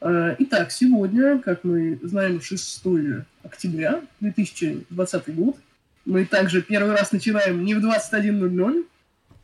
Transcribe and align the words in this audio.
Э, 0.00 0.34
итак, 0.38 0.70
сегодня, 0.72 1.38
как 1.38 1.62
мы 1.62 1.98
знаем, 2.02 2.40
6 2.40 2.82
октября 3.42 4.02
2020 4.20 5.34
год. 5.34 5.56
Мы 6.06 6.24
также 6.24 6.62
первый 6.62 6.92
раз 6.92 7.12
начинаем 7.12 7.64
не 7.64 7.74
в 7.74 7.84
21.00. 7.84 8.86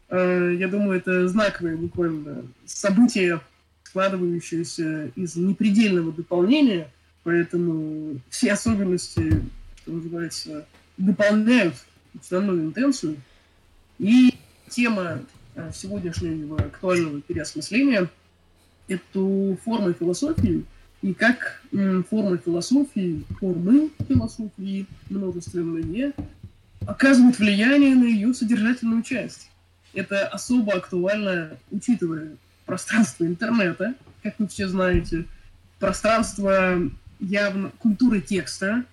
Э, 0.08 0.56
я 0.58 0.68
думаю, 0.68 0.98
это 0.98 1.28
знаковое 1.28 1.76
буквально 1.76 2.46
событие, 2.64 3.40
складывающееся 3.82 5.10
из 5.14 5.36
непредельного 5.36 6.10
дополнения, 6.12 6.88
поэтому 7.22 8.20
все 8.30 8.52
особенности, 8.52 9.42
что 9.82 9.92
называется, 9.92 10.66
дополняют 10.96 11.74
основную 12.18 12.62
интенцию. 12.62 13.16
И 13.98 14.34
тема 14.70 15.20
э, 15.54 15.70
сегодняшнего 15.74 16.56
актуального 16.56 17.20
переосмысления– 17.20 18.08
эту 18.88 19.58
форму 19.64 19.92
философии 19.92 20.64
и 21.02 21.12
как 21.14 21.62
форма 22.08 22.38
философии, 22.38 23.24
формы 23.38 23.90
философии 24.08 24.86
множественные, 25.10 26.12
оказывают 26.86 27.38
влияние 27.38 27.94
на 27.94 28.04
ее 28.04 28.32
содержательную 28.32 29.02
часть. 29.02 29.50
Это 29.92 30.26
особо 30.26 30.74
актуально, 30.74 31.56
учитывая 31.70 32.36
пространство 32.64 33.24
интернета, 33.24 33.94
как 34.22 34.34
вы 34.38 34.48
все 34.48 34.68
знаете, 34.68 35.24
пространство 35.78 36.80
явно 37.20 37.70
культуры 37.78 38.20
текста, 38.20 38.84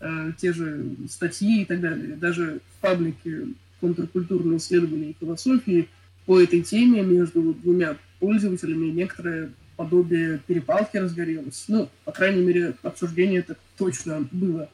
э, 0.00 0.32
те 0.38 0.52
же 0.52 0.94
статьи 1.08 1.62
и 1.62 1.64
так 1.64 1.80
далее. 1.80 2.16
Даже 2.16 2.60
в 2.76 2.80
паблике 2.80 3.48
контркультурные 3.80 4.58
исследования 4.58 5.10
и 5.10 5.16
философии 5.18 5.88
по 6.26 6.40
этой 6.40 6.62
теме 6.62 7.02
между 7.02 7.54
двумя 7.54 7.96
пользователями 8.18 8.86
некоторое 8.86 9.52
подобие 9.76 10.40
перепалки 10.46 10.96
разгорелось. 10.96 11.64
Ну, 11.68 11.88
по 12.04 12.12
крайней 12.12 12.42
мере, 12.42 12.74
обсуждение 12.82 13.40
это 13.40 13.56
точно 13.76 14.26
было 14.32 14.68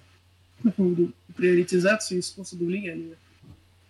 по 0.62 0.70
поводу 0.70 1.12
приоритизации 1.36 2.20
способа 2.20 2.64
влияния. 2.64 3.17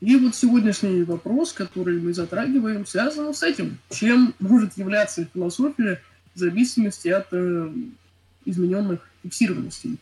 И 0.00 0.16
вот 0.16 0.34
сегодняшний 0.34 1.05
вопрос, 1.05 1.52
который 1.52 2.00
мы 2.00 2.12
затрагиваем, 2.12 2.84
связан 2.84 3.33
с 3.33 3.42
этим. 3.42 3.78
Чем 3.91 4.34
может 4.41 4.77
являться 4.77 5.27
философия 5.33 6.02
в 6.34 6.39
зависимости 6.39 7.08
от 7.08 7.28
э, 7.30 7.72
измененных 8.44 9.08
фиксированностей. 9.22 9.98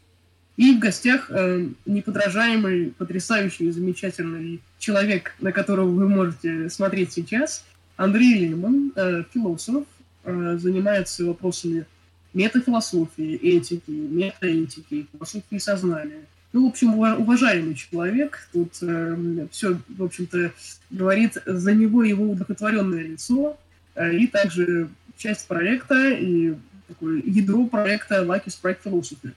И 0.57 0.75
в 0.75 0.79
гостях 0.79 1.31
э, 1.31 1.69
неподражаемый, 1.85 2.95
потрясающий, 2.97 3.71
замечательный 3.71 4.63
человек, 4.79 5.35
на 5.41 5.53
которого 5.53 5.91
вы 5.91 6.09
можете 6.09 6.71
смотреть 6.71 7.13
сейчас– 7.13 7.65
Андрей 7.97 8.47
Лиман, 8.47 8.93
э, 8.97 9.25
философ, 9.33 9.85
э, 10.25 10.59
занимается 10.59 11.25
вопросами 11.25 11.87
метафилософии, 12.35 13.35
этики, 13.35 13.91
метаэтики, 13.91 15.07
философии 15.13 15.59
сознания. 15.59 16.27
Ну, 16.53 16.67
в 16.67 16.71
общем, 16.71 16.95
уважаемый 16.95 17.75
человек. 17.75 18.49
Тут 18.53 18.75
э, 18.83 19.47
все, 19.51 19.79
в 19.89 20.03
общем-то, 20.03 20.53
говорит 20.91 21.39
за 21.47 21.73
него 21.73 22.03
его 22.03 22.31
удовлетворенное 22.31 23.03
лицо. 23.03 23.57
Э, 23.95 24.15
и 24.15 24.27
также 24.27 24.89
часть 25.17 25.47
проекта 25.47 26.11
и 26.11 26.55
такое 26.89 27.23
ядро 27.25 27.67
проекта 27.67 28.23
Lucky 28.23 28.49
Sprite 28.49 28.79
Philosophy. 28.85 29.33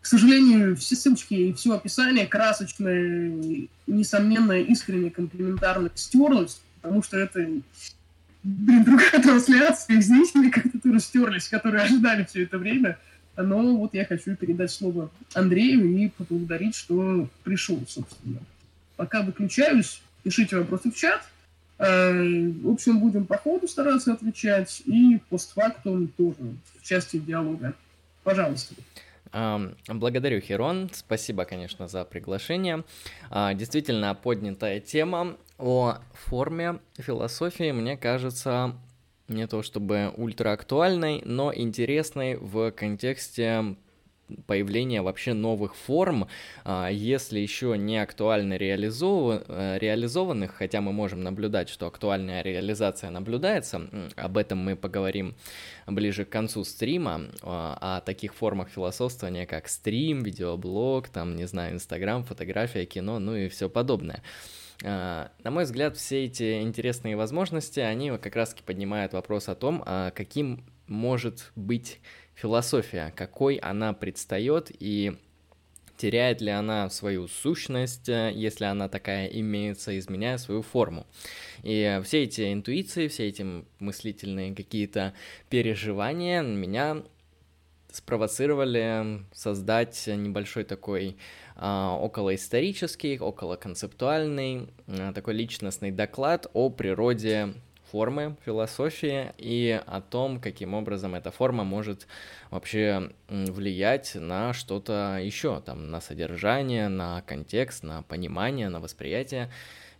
К 0.00 0.06
сожалению, 0.06 0.76
все 0.76 0.96
ссылочки 0.96 1.34
и 1.34 1.52
все 1.52 1.74
описание 1.74 2.26
красочное, 2.26 3.32
несомненно, 3.86 4.60
искренне 4.60 5.10
комплементарно 5.10 5.90
стерлось, 5.94 6.60
потому 6.82 7.02
что 7.02 7.16
это 7.16 7.48
блин, 8.42 8.84
другая 8.84 9.22
трансляция, 9.22 9.96
их 9.96 10.02
зрители 10.02 10.50
как-то 10.50 10.78
тоже 10.78 11.00
стерлись, 11.00 11.48
которые 11.48 11.84
ожидали 11.84 12.24
все 12.24 12.42
это 12.42 12.58
время. 12.58 12.98
Но 13.36 13.76
вот 13.76 13.94
я 13.94 14.04
хочу 14.04 14.36
передать 14.36 14.70
слово 14.70 15.10
Андрею 15.32 15.96
и 15.96 16.08
поблагодарить, 16.10 16.74
что 16.74 17.28
пришел, 17.44 17.82
собственно. 17.88 18.40
Пока 18.96 19.22
выключаюсь, 19.22 20.02
пишите 20.22 20.58
вопросы 20.58 20.90
в 20.90 20.94
чат. 20.94 21.22
Э, 21.78 22.12
в 22.62 22.70
общем, 22.70 22.98
будем 23.00 23.24
по 23.24 23.38
ходу 23.38 23.66
стараться 23.66 24.12
отвечать 24.12 24.82
и 24.84 25.18
постфактум 25.30 26.08
тоже 26.08 26.54
в 26.78 26.86
части 26.86 27.16
диалога. 27.16 27.74
Пожалуйста. 28.22 28.74
Благодарю, 29.32 30.40
Херон. 30.40 30.90
Спасибо, 30.92 31.44
конечно, 31.44 31.88
за 31.88 32.04
приглашение. 32.04 32.84
А, 33.30 33.54
действительно, 33.54 34.14
поднятая 34.14 34.80
тема 34.80 35.36
о 35.58 35.96
форме 36.12 36.80
философии, 36.98 37.72
мне 37.72 37.96
кажется, 37.96 38.76
не 39.28 39.46
то 39.46 39.62
чтобы 39.62 40.12
ультра 40.16 40.52
актуальной, 40.52 41.22
но 41.24 41.52
интересной 41.54 42.36
в 42.36 42.70
контексте 42.72 43.76
появления 44.46 45.02
вообще 45.02 45.32
новых 45.32 45.74
форм, 45.74 46.28
а, 46.64 46.88
если 46.88 47.38
еще 47.38 47.76
не 47.76 47.98
актуально 47.98 48.56
реализов... 48.56 49.42
Э, 49.48 49.78
реализованных, 49.78 50.54
хотя 50.54 50.80
мы 50.80 50.92
можем 50.92 51.22
наблюдать, 51.22 51.68
что 51.68 51.86
актуальная 51.86 52.42
реализация 52.42 53.10
наблюдается, 53.10 53.88
об 54.16 54.38
этом 54.38 54.58
мы 54.58 54.76
поговорим 54.76 55.34
ближе 55.86 56.24
к 56.24 56.30
концу 56.30 56.64
стрима, 56.64 57.22
а, 57.42 57.98
о 57.98 58.00
таких 58.00 58.34
формах 58.34 58.68
философствования, 58.68 59.46
как 59.46 59.68
стрим, 59.68 60.22
видеоблог, 60.22 61.08
там, 61.08 61.36
не 61.36 61.46
знаю, 61.46 61.74
инстаграм, 61.74 62.22
фотография, 62.24 62.84
кино, 62.86 63.18
ну 63.18 63.34
и 63.34 63.48
все 63.48 63.68
подобное. 63.68 64.22
А, 64.84 65.30
на 65.42 65.50
мой 65.50 65.64
взгляд, 65.64 65.96
все 65.96 66.24
эти 66.24 66.62
интересные 66.62 67.16
возможности, 67.16 67.80
они 67.80 68.10
как 68.18 68.36
раз-таки 68.36 68.62
поднимают 68.62 69.12
вопрос 69.12 69.48
о 69.48 69.54
том, 69.54 69.82
каким 70.14 70.64
может 70.86 71.52
быть 71.56 72.00
философия, 72.34 73.12
какой 73.16 73.56
она 73.56 73.92
предстает 73.92 74.70
и 74.78 75.16
теряет 75.96 76.40
ли 76.40 76.50
она 76.50 76.90
свою 76.90 77.28
сущность, 77.28 78.08
э, 78.08 78.32
если 78.34 78.64
она 78.64 78.88
такая 78.88 79.26
имеется, 79.26 79.96
изменяя 79.98 80.36
свою 80.36 80.62
форму. 80.62 81.06
И 81.62 82.00
все 82.04 82.24
эти 82.24 82.52
интуиции, 82.52 83.06
все 83.06 83.28
эти 83.28 83.46
мыслительные 83.78 84.54
какие-то 84.54 85.14
переживания 85.48 86.42
меня 86.42 87.02
спровоцировали 87.92 89.22
создать 89.32 90.06
небольшой 90.06 90.64
такой 90.64 91.16
а, 91.54 91.96
околоисторический, 92.00 93.18
околоконцептуальный, 93.18 94.70
а, 94.88 95.12
такой 95.12 95.34
личностный 95.34 95.90
доклад 95.90 96.46
о 96.54 96.70
природе 96.70 97.54
формы 97.92 98.36
философии 98.46 99.32
и 99.36 99.78
о 99.86 100.00
том, 100.00 100.40
каким 100.40 100.72
образом 100.72 101.14
эта 101.14 101.30
форма 101.30 101.62
может 101.62 102.06
вообще 102.50 103.12
влиять 103.28 104.14
на 104.14 104.54
что-то 104.54 105.18
еще, 105.22 105.60
там, 105.60 105.90
на 105.90 106.00
содержание, 106.00 106.88
на 106.88 107.20
контекст, 107.20 107.82
на 107.82 108.02
понимание, 108.02 108.70
на 108.70 108.80
восприятие 108.80 109.50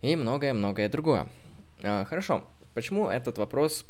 и 0.01 0.15
многое-многое 0.15 0.89
другое. 0.89 1.27
А, 1.83 2.03
хорошо, 2.05 2.43
почему 2.73 3.09
этот 3.09 3.37
вопрос 3.37 3.85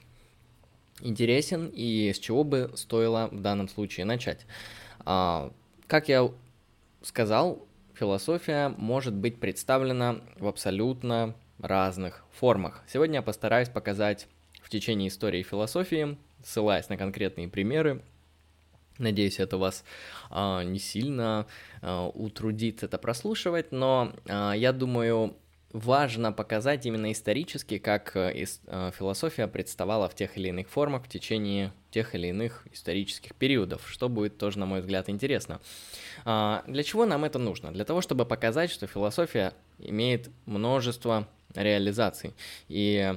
интересен 1.00 1.72
и 1.74 2.12
с 2.14 2.20
чего 2.20 2.44
бы 2.44 2.72
стоило 2.76 3.30
в 3.32 3.40
данном 3.40 3.70
случае 3.70 4.06
начать? 4.06 4.46
А, 5.06 5.54
как 5.88 6.10
я 6.10 6.30
сказал, 7.04 7.66
философия 7.94 8.68
может 8.78 9.14
быть 9.14 9.40
представлена 9.40 10.18
в 10.38 10.48
абсолютно 10.48 11.36
разных 11.60 12.24
формах. 12.32 12.84
Сегодня 12.88 13.16
я 13.16 13.22
постараюсь 13.22 13.70
показать 13.70 14.28
в 14.62 14.70
течение 14.70 15.10
истории 15.10 15.44
философии, 15.44 16.18
ссылаясь 16.44 16.90
на 16.90 16.98
конкретные 16.98 17.48
примеры. 17.48 18.02
Надеюсь, 18.98 19.40
это 19.40 19.58
вас 19.58 19.84
э, 20.30 20.64
не 20.66 20.80
сильно 20.80 21.48
э, 21.82 22.10
утрудит 22.14 22.84
это 22.84 22.98
прослушивать, 22.98 23.72
но 23.72 24.14
э, 24.26 24.54
я 24.56 24.72
думаю, 24.72 25.36
важно 25.72 26.32
показать 26.32 26.86
именно 26.86 27.12
исторически, 27.12 27.80
как 27.80 28.16
э, 28.16 28.46
э, 28.68 28.92
философия 28.98 29.48
представала 29.48 30.08
в 30.08 30.16
тех 30.16 30.38
или 30.38 30.50
иных 30.50 30.70
формах 30.70 31.06
в 31.06 31.10
течение 31.10 31.74
тех 31.90 32.14
или 32.14 32.28
иных 32.28 32.68
исторических 32.72 33.34
периодов, 33.34 33.82
что 33.90 34.10
будет 34.10 34.38
тоже, 34.38 34.60
на 34.60 34.68
мой 34.68 34.82
взгляд, 34.82 35.10
интересно. 35.10 35.60
Для 36.24 36.84
чего 36.84 37.06
нам 37.06 37.24
это 37.24 37.38
нужно? 37.38 37.72
Для 37.72 37.86
того, 37.86 38.02
чтобы 38.02 38.26
показать, 38.26 38.72
что 38.72 38.88
философия 38.88 39.54
имеет 39.78 40.30
множество 40.46 41.28
реализаций. 41.56 42.34
И 42.68 43.16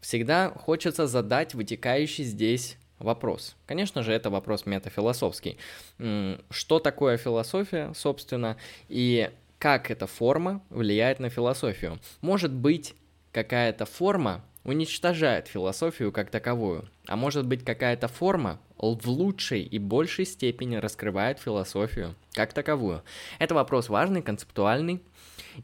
всегда 0.00 0.50
хочется 0.50 1.06
задать 1.06 1.54
вытекающий 1.54 2.24
здесь 2.24 2.76
вопрос. 2.98 3.56
Конечно 3.66 4.02
же, 4.02 4.12
это 4.12 4.30
вопрос 4.30 4.66
метафилософский. 4.66 5.58
Что 5.98 6.78
такое 6.78 7.16
философия, 7.16 7.92
собственно, 7.94 8.56
и 8.88 9.30
как 9.58 9.90
эта 9.90 10.06
форма 10.06 10.62
влияет 10.70 11.18
на 11.20 11.28
философию? 11.28 11.98
Может 12.20 12.52
быть, 12.52 12.94
какая-то 13.32 13.86
форма 13.86 14.44
уничтожает 14.64 15.48
философию 15.48 16.12
как 16.12 16.30
таковую, 16.30 16.88
а 17.06 17.16
может 17.16 17.46
быть 17.46 17.64
какая-то 17.64 18.08
форма 18.08 18.60
в 18.76 19.08
лучшей 19.08 19.62
и 19.62 19.78
большей 19.78 20.24
степени 20.24 20.76
раскрывает 20.76 21.38
философию 21.38 22.14
как 22.32 22.52
таковую. 22.52 23.02
Это 23.38 23.54
вопрос 23.54 23.88
важный, 23.88 24.22
концептуальный, 24.22 25.02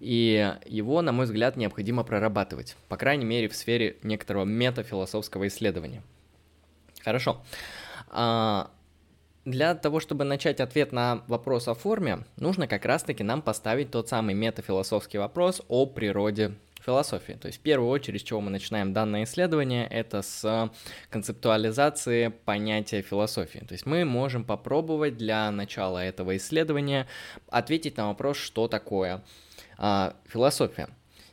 и 0.01 0.55
его, 0.67 1.03
на 1.03 1.13
мой 1.13 1.27
взгляд, 1.27 1.57
необходимо 1.57 2.05
прорабатывать, 2.05 2.77
по 2.89 2.97
крайней 2.97 3.25
мере, 3.25 3.49
в 3.49 3.55
сфере 3.55 3.97
некоторого 4.03 4.45
метафилософского 4.45 5.47
исследования. 5.49 6.03
Хорошо. 7.03 7.43
А, 8.09 8.71
для 9.45 9.75
того, 9.75 10.01
чтобы 10.01 10.25
начать 10.25 10.61
ответ 10.61 10.93
на 10.93 11.23
вопрос 11.29 11.69
о 11.69 11.75
форме, 11.75 12.25
нужно 12.37 12.67
как 12.67 12.85
раз-таки 12.85 13.23
нам 13.23 13.43
поставить 13.43 13.91
тот 13.93 14.09
самый 14.09 14.35
метафилософский 14.35 15.19
вопрос 15.19 15.63
о 15.69 15.87
природе 15.87 16.55
философии. 16.87 17.33
То 17.33 17.49
есть 17.49 17.59
в 17.59 17.63
первую 17.63 17.91
очередь, 17.91 18.21
с 18.21 18.25
чего 18.25 18.41
мы 18.41 18.51
начинаем 18.51 18.93
данное 18.93 19.25
исследование, 19.25 19.87
это 19.89 20.23
с 20.23 20.71
концептуализации 21.11 22.29
понятия 22.29 23.03
философии. 23.03 23.59
То 23.59 23.73
есть 23.73 23.87
мы 23.87 24.05
можем 24.05 24.45
попробовать 24.45 25.17
для 25.17 25.51
начала 25.51 25.99
этого 25.99 26.37
исследования 26.37 27.09
ответить 27.51 27.97
на 27.97 28.07
вопрос, 28.07 28.37
что 28.37 28.69
такое 28.69 29.25
а, 29.77 30.15
философия. 30.27 30.89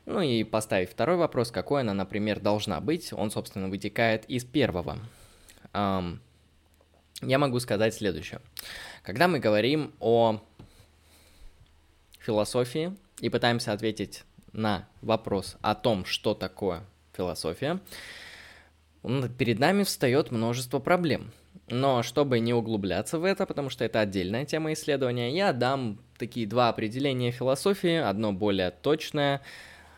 Ну 0.06 0.22
и 0.22 0.44
поставить 0.44 0.90
второй 0.90 1.18
вопрос, 1.18 1.52
какой 1.52 1.82
она, 1.82 1.94
например, 1.94 2.40
должна 2.40 2.82
быть. 2.82 3.14
Он, 3.14 3.30
собственно, 3.32 3.70
вытекает 3.70 4.26
из 4.26 4.44
первого. 4.44 4.98
Um, 5.72 6.20
я 7.22 7.40
могу 7.40 7.60
сказать 7.60 7.94
следующее. 7.94 8.42
Когда 9.04 9.28
мы 9.28 9.40
говорим 9.40 9.94
о 10.00 10.42
философии 12.20 12.98
и 13.22 13.30
пытаемся 13.30 13.72
ответить 13.72 14.24
на 14.54 14.88
вопрос 15.02 15.58
о 15.62 15.76
том, 15.76 16.06
что 16.06 16.34
такое 16.34 16.84
философия, 17.16 17.80
перед 19.38 19.60
нами 19.60 19.84
встает 19.84 20.32
множество 20.32 20.80
проблем. 20.80 21.32
Но 21.68 22.04
чтобы 22.04 22.40
не 22.40 22.54
углубляться 22.54 23.20
в 23.20 23.24
это, 23.24 23.46
потому 23.46 23.70
что 23.70 23.86
это 23.86 24.00
отдельная 24.00 24.46
тема 24.46 24.74
исследования, 24.74 25.36
я 25.36 25.54
дам 25.54 26.00
такие 26.18 26.48
два 26.48 26.70
определения 26.70 27.32
философии. 27.32 27.96
Одно 27.96 28.34
более 28.34 28.72
точное, 28.72 29.42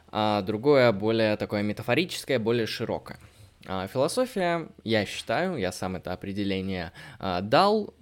а 0.10 0.42
другое 0.42 0.92
более 0.92 1.38
такое 1.38 1.64
метафорическое, 1.64 2.40
более 2.40 2.68
широкое. 2.68 3.20
А 3.68 3.88
философия, 3.88 4.68
я 4.84 5.06
считаю, 5.06 5.58
я 5.58 5.72
сам 5.72 5.96
это 5.96 6.14
определение 6.14 6.92
а, 7.20 7.42
дал, 7.42 7.94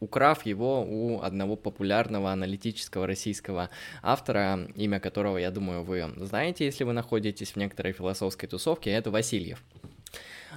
украв 0.00 0.44
его 0.46 0.82
у 0.82 1.20
одного 1.22 1.56
популярного 1.56 2.32
аналитического 2.32 3.06
российского 3.06 3.70
автора, 4.02 4.68
имя 4.74 5.00
которого, 5.00 5.38
я 5.38 5.50
думаю, 5.50 5.82
вы 5.84 6.04
знаете, 6.18 6.64
если 6.64 6.84
вы 6.84 6.92
находитесь 6.92 7.52
в 7.52 7.56
некоторой 7.56 7.92
философской 7.92 8.48
тусовке, 8.48 8.90
это 8.90 9.10
Васильев. 9.10 9.62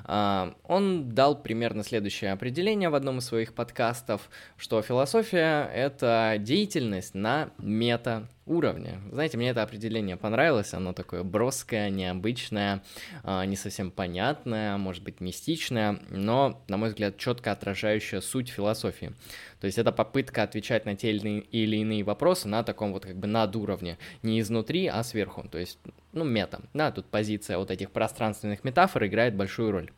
А, 0.05 0.55
он 0.63 1.09
дал 1.09 1.41
примерно 1.41 1.83
следующее 1.83 2.31
определение 2.31 2.89
в 2.89 2.95
одном 2.95 3.19
из 3.19 3.25
своих 3.25 3.53
подкастов, 3.53 4.29
что 4.57 4.81
философия— 4.81 5.69
это 5.73 6.35
деятельность 6.39 7.15
на 7.15 7.51
мета 7.57 8.27
уровня. 8.49 8.99
Знаете, 9.11 9.37
мне 9.37 9.49
это 9.49 9.61
определение 9.61 10.17
понравилось, 10.17 10.73
оно 10.73 10.91
такое 10.91 11.23
броское, 11.23 11.89
необычное, 11.89 12.83
а, 13.23 13.45
не 13.45 13.55
совсем 13.55 13.91
понятное, 13.91 14.77
может 14.77 15.03
быть, 15.03 15.21
мистичное, 15.21 15.99
но, 16.09 16.61
на 16.67 16.77
мой 16.77 16.89
взгляд, 16.89 17.17
четко 17.17 17.51
отражающее 17.51 18.21
суть 18.21 18.49
философии. 18.49 19.13
То 19.61 19.67
есть 19.67 19.77
это 19.77 19.91
попытка 19.91 20.43
отвечать 20.43 20.85
на 20.85 20.95
те 20.95 21.11
или 21.11 21.75
иные 21.77 22.03
вопросы 22.03 22.47
на 22.47 22.63
таком 22.63 22.91
вот 22.91 23.05
как 23.05 23.15
бы 23.15 23.27
над 23.27 23.55
уровне, 23.55 23.97
не 24.23 24.39
изнутри, 24.39 24.87
а 24.87 25.03
сверху, 25.03 25.47
то 25.47 25.59
есть, 25.59 25.77
ну, 26.11 26.23
мета. 26.23 26.61
Да, 26.73 26.91
тут 26.91 27.05
позиция 27.05 27.59
вот 27.59 27.69
этих 27.69 27.91
пространственных 27.91 28.63
метафор 28.63 29.05
играет 29.05 29.35
большую 29.35 29.71
роль. 29.71 29.91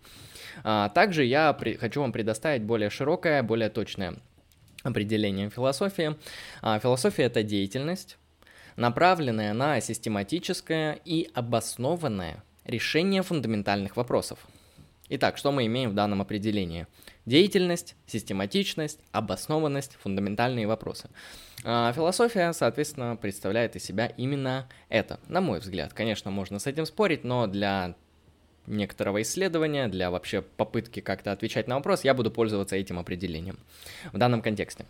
А, 0.63 0.89
также 0.89 1.24
я 1.24 1.57
хочу 1.80 2.01
вам 2.01 2.12
предоставить 2.12 2.63
более 2.63 2.89
широкое, 2.89 3.44
более 3.44 3.69
точное 3.69 4.18
определение 4.83 5.50
философии. 5.50 6.18
А, 6.62 6.80
философия— 6.80 7.24
это 7.24 7.44
деятельность, 7.44 8.18
направленная 8.75 9.53
на 9.53 9.79
систематическое 9.81 11.00
и 11.06 11.29
обоснованное 11.33 12.44
решение 12.65 13.23
фундаментальных 13.23 13.97
вопросов. 13.97 14.39
Итак, 15.09 15.38
что 15.38 15.51
мы 15.51 15.65
имеем 15.65 15.89
в 15.89 15.94
данном 15.94 16.21
определении? 16.21 16.88
Деятельность, 17.25 17.95
систематичность, 18.07 19.00
обоснованность, 19.12 19.97
фундаментальные 20.01 20.68
вопросы. 20.68 21.09
А 21.65 21.91
философия, 21.91 22.53
соответственно, 22.53 23.18
представляет 23.18 23.75
из 23.75 23.83
себя 23.83 24.06
именно 24.06 24.69
это, 24.88 25.19
на 25.27 25.41
мой 25.41 25.59
взгляд. 25.59 25.91
Конечно, 25.94 26.31
можно 26.31 26.59
с 26.59 26.68
этим 26.68 26.85
спорить, 26.85 27.25
но 27.25 27.45
для 27.47 27.95
некоторого 28.68 29.21
исследования, 29.21 29.88
для 29.88 30.12
вообще 30.12 30.41
попытки 30.41 31.01
как-то 31.01 31.31
отвечать 31.31 31.68
на 31.68 31.75
вопрос, 31.75 32.03
я 32.03 32.13
буду 32.13 32.31
пользоваться 32.31 32.75
этим 32.75 32.97
определением 32.97 33.59
в 34.13 34.18
данном 34.18 34.41
контексте. 34.41 34.85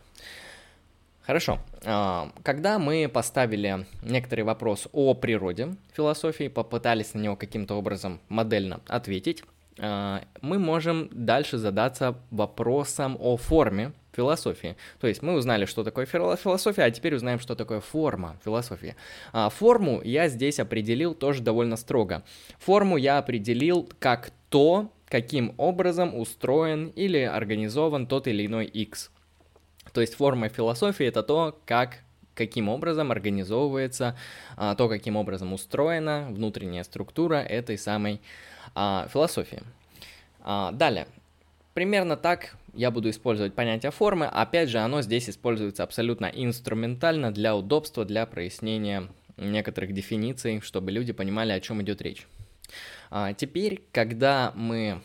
Хорошо. 1.25 1.59
А, 1.85 2.31
когда 2.43 2.79
мы 2.79 3.09
поставили 3.11 3.85
некоторый 4.01 4.41
вопрос 4.41 4.87
о 4.91 5.13
природе 5.13 5.75
философии, 5.93 6.47
попытались 6.47 7.13
на 7.13 7.19
него 7.19 7.35
каким-то 7.35 7.75
образом 7.75 8.19
модельно 8.27 8.81
ответить, 8.87 9.43
а, 9.79 10.23
мы 10.41 10.59
можем 10.59 11.09
дальше 11.11 11.57
задаться 11.57 12.15
вопросом 12.31 13.17
о 13.19 13.37
форме 13.37 13.93
философии. 14.13 14.75
То 14.99 15.07
есть 15.07 15.21
мы 15.21 15.33
узнали, 15.33 15.65
что 15.65 15.83
такое 15.83 16.05
философия, 16.05 16.83
а 16.83 16.91
теперь 16.91 17.15
узнаем, 17.15 17.39
что 17.39 17.55
такое 17.55 17.79
форма 17.79 18.37
философии. 18.43 18.95
А 19.31 19.49
форму 19.49 20.01
я 20.03 20.27
здесь 20.27 20.59
определил 20.59 21.13
тоже 21.13 21.41
довольно 21.41 21.77
строго. 21.77 22.23
Форму 22.59 22.97
я 22.97 23.17
определил 23.19 23.89
как 23.99 24.31
то, 24.49 24.91
каким 25.07 25.53
образом 25.57 26.15
устроен 26.15 26.87
или 26.87 27.19
организован 27.19 28.07
тот 28.07 28.27
или 28.27 28.45
иной 28.45 28.65
X. 28.65 29.11
То 29.93 30.01
есть 30.01 30.15
форма 30.15 30.49
философии 30.49 31.05
это 31.05 31.23
то, 31.23 31.59
как 31.65 31.99
каким 32.33 32.69
образом 32.69 33.11
организовывается, 33.11 34.17
а, 34.55 34.75
то, 34.75 34.87
каким 34.87 35.15
образом 35.15 35.53
устроена 35.53 36.27
внутренняя 36.29 36.83
структура 36.83 37.35
этой 37.35 37.77
самой 37.77 38.21
а, 38.73 39.07
философии. 39.11 39.61
А, 40.39 40.71
далее. 40.71 41.07
Примерно 41.73 42.17
так 42.17 42.55
я 42.73 42.89
буду 42.89 43.09
использовать 43.09 43.53
понятие 43.53 43.91
формы. 43.91 44.25
Опять 44.25 44.69
же, 44.69 44.79
оно 44.79 45.01
здесь 45.01 45.29
используется 45.29 45.83
абсолютно 45.83 46.25
инструментально 46.25 47.31
для 47.31 47.55
удобства, 47.55 48.05
для 48.05 48.25
прояснения 48.25 49.07
некоторых 49.37 49.93
дефиниций, 49.93 50.61
чтобы 50.61 50.91
люди 50.91 51.13
понимали, 51.13 51.51
о 51.51 51.59
чем 51.59 51.81
идет 51.81 52.01
речь. 52.01 52.27
А, 53.09 53.33
теперь, 53.33 53.83
когда 53.91 54.53
мы 54.55 55.01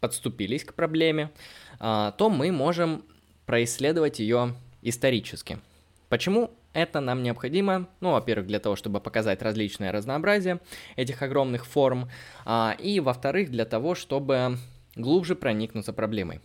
подступились 0.00 0.64
к 0.64 0.74
проблеме, 0.74 1.30
а, 1.78 2.12
то 2.12 2.30
мы 2.30 2.50
можем 2.52 3.04
происследовать 3.46 4.18
ее 4.18 4.54
исторически. 4.82 5.58
Почему 6.08 6.50
это 6.72 7.00
нам 7.00 7.22
необходимо? 7.22 7.88
Ну, 8.00 8.12
во-первых, 8.12 8.46
для 8.46 8.58
того, 8.58 8.76
чтобы 8.76 9.00
показать 9.00 9.42
различное 9.42 9.92
разнообразие 9.92 10.60
этих 10.96 11.22
огромных 11.22 11.66
форм, 11.66 12.10
а, 12.44 12.76
и, 12.78 13.00
во-вторых, 13.00 13.50
для 13.50 13.64
того, 13.64 13.94
чтобы 13.94 14.58
глубже 14.96 15.34
проникнуться 15.34 15.92
проблемой. 15.92 16.40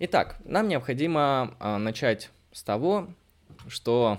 Итак, 0.00 0.36
нам 0.44 0.68
необходимо 0.68 1.56
а, 1.60 1.78
начать 1.78 2.30
с 2.52 2.62
того, 2.62 3.08
что 3.68 4.18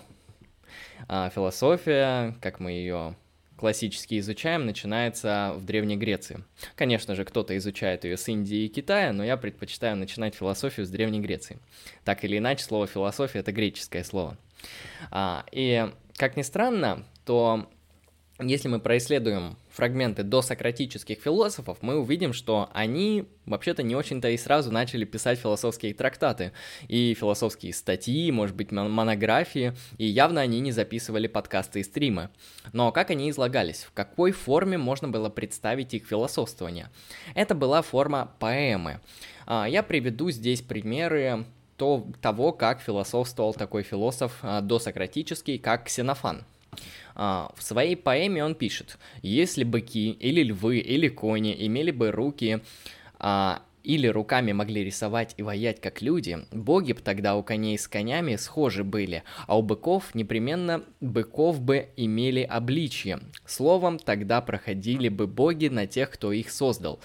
а, 1.08 1.30
философия, 1.30 2.36
как 2.42 2.60
мы 2.60 2.72
ее 2.72 3.16
классически 3.58 4.20
изучаем, 4.20 4.66
начинается 4.66 5.54
в 5.56 5.66
Древней 5.66 5.98
Греции. 5.98 6.44
Конечно 6.76 7.16
же, 7.16 7.26
кто-то 7.26 7.56
изучает 7.58 8.04
ее 8.04 8.18
с 8.18 8.28
Индии 8.28 8.66
и 8.66 8.68
Китая, 8.68 9.14
но 9.14 9.24
я 9.24 9.38
предпочитаю 9.38 9.96
начинать 9.96 10.36
философию 10.36 10.86
с 10.86 10.90
Древней 10.90 11.22
Греции. 11.22 11.60
Так 12.04 12.24
или 12.24 12.38
иначе, 12.38 12.64
слово 12.64 12.88
философия 12.88 13.40
это 13.40 13.52
греческое 13.52 14.04
слово. 14.04 14.38
А, 15.12 15.46
и, 15.52 15.90
как 16.18 16.38
ни 16.38 16.42
странно, 16.42 17.06
то 17.26 17.70
если 18.40 18.68
мы 18.68 18.80
происследуем 18.80 19.58
фрагменты 19.75 20.24
досократических 20.24 21.20
философов, 21.20 21.79
мы 21.82 21.98
увидим, 21.98 22.32
что 22.32 22.70
они 22.74 23.25
вообще-то 23.46 23.84
не 23.84 23.96
очень-то 23.96 24.29
и 24.29 24.38
сразу 24.38 24.72
начали 24.72 25.03
писать 25.03 25.38
философские 25.38 25.94
трактаты 25.94 26.53
и 26.88 27.13
философские 27.13 27.74
статьи, 27.74 28.32
может 28.32 28.55
быть, 28.55 28.72
монографии, 28.72 29.74
и 29.98 30.05
явно 30.05 30.41
они 30.41 30.62
не 30.62 30.72
записывали 30.72 31.27
подкасты 31.27 31.82
и 31.82 31.84
стримы. 31.84 32.29
Но 32.72 32.91
как 32.91 33.10
они 33.10 33.29
излагались? 33.29 33.84
В 33.84 33.91
какой 33.91 34.32
форме 34.32 34.77
можно 34.77 35.10
было 35.10 35.29
представить 35.29 35.94
их 35.94 36.08
философствование? 36.08 36.89
Это 37.34 37.53
была 37.53 37.82
форма 37.82 38.32
поэмы. 38.39 39.01
А, 39.46 39.67
я 39.67 39.84
приведу 39.84 40.32
здесь 40.32 40.62
примеры 40.62 41.46
то, 41.77 42.08
того, 42.22 42.53
как 42.53 42.79
философствовал 42.82 43.53
такой 43.53 43.84
философ 43.84 44.39
а, 44.41 44.62
досократический, 44.62 45.58
как 45.58 45.86
Ксенофан. 45.86 46.46
А, 47.15 47.51
в 47.55 47.63
своей 47.63 47.96
поэме 47.96 48.44
он 48.44 48.55
пишет, 48.55 48.98
если 49.22 49.63
быки 49.63 50.12
или 50.12 50.44
львы 50.44 50.79
или 50.79 51.08
кони 51.08 51.55
имели 51.65 51.91
бы 51.91 52.12
руки, 52.12 52.62
а, 53.20 53.62
или 53.86 54.08
руками 54.08 54.51
могли 54.51 54.84
рисовать 54.84 55.36
и 55.38 55.44
воять 55.44 55.80
как 55.80 56.01
люди, 56.01 56.39
боги 56.51 56.94
б 56.94 57.01
тогда 57.01 57.36
у 57.36 57.44
коней 57.44 57.77
с 57.77 57.88
конями 57.88 58.36
схожи 58.36 58.84
были, 58.84 59.24
а 59.48 59.58
у 59.58 59.62
быков 59.62 60.15
непременно 60.15 60.84
быков 61.00 61.62
бы 61.62 61.89
имели 61.96 62.42
обличье. 62.42 63.20
Словом, 63.46 64.00
тогда 64.00 64.42
проходили 64.42 65.10
бы 65.10 65.27
боги 65.27 65.68
на 65.68 65.86
тех, 65.86 66.10
кто 66.10 66.32
их 66.32 66.50
создал. 66.51 67.00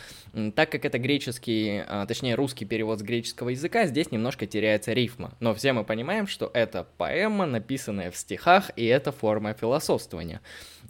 Так 0.55 0.73
как 0.73 0.85
это 0.85 0.99
греческий, 0.99 1.83
а, 1.87 2.07
точнее 2.07 2.35
русский 2.35 2.65
перевод 2.65 3.01
с 3.01 3.03
греческого 3.03 3.51
языка, 3.51 3.87
здесь 3.87 4.11
немножко 4.11 4.47
теряется 4.47 4.93
рифма. 4.93 5.35
Но 5.41 5.55
все 5.55 5.73
мы 5.73 5.85
понимаем, 5.85 6.27
что 6.27 6.51
это 6.55 6.87
поэма, 6.97 7.47
написанная 7.47 8.11
в 8.11 8.17
стихах, 8.17 8.71
и 8.77 8.87
это 8.87 9.13
форма 9.13 9.53
философствования. 9.53 10.41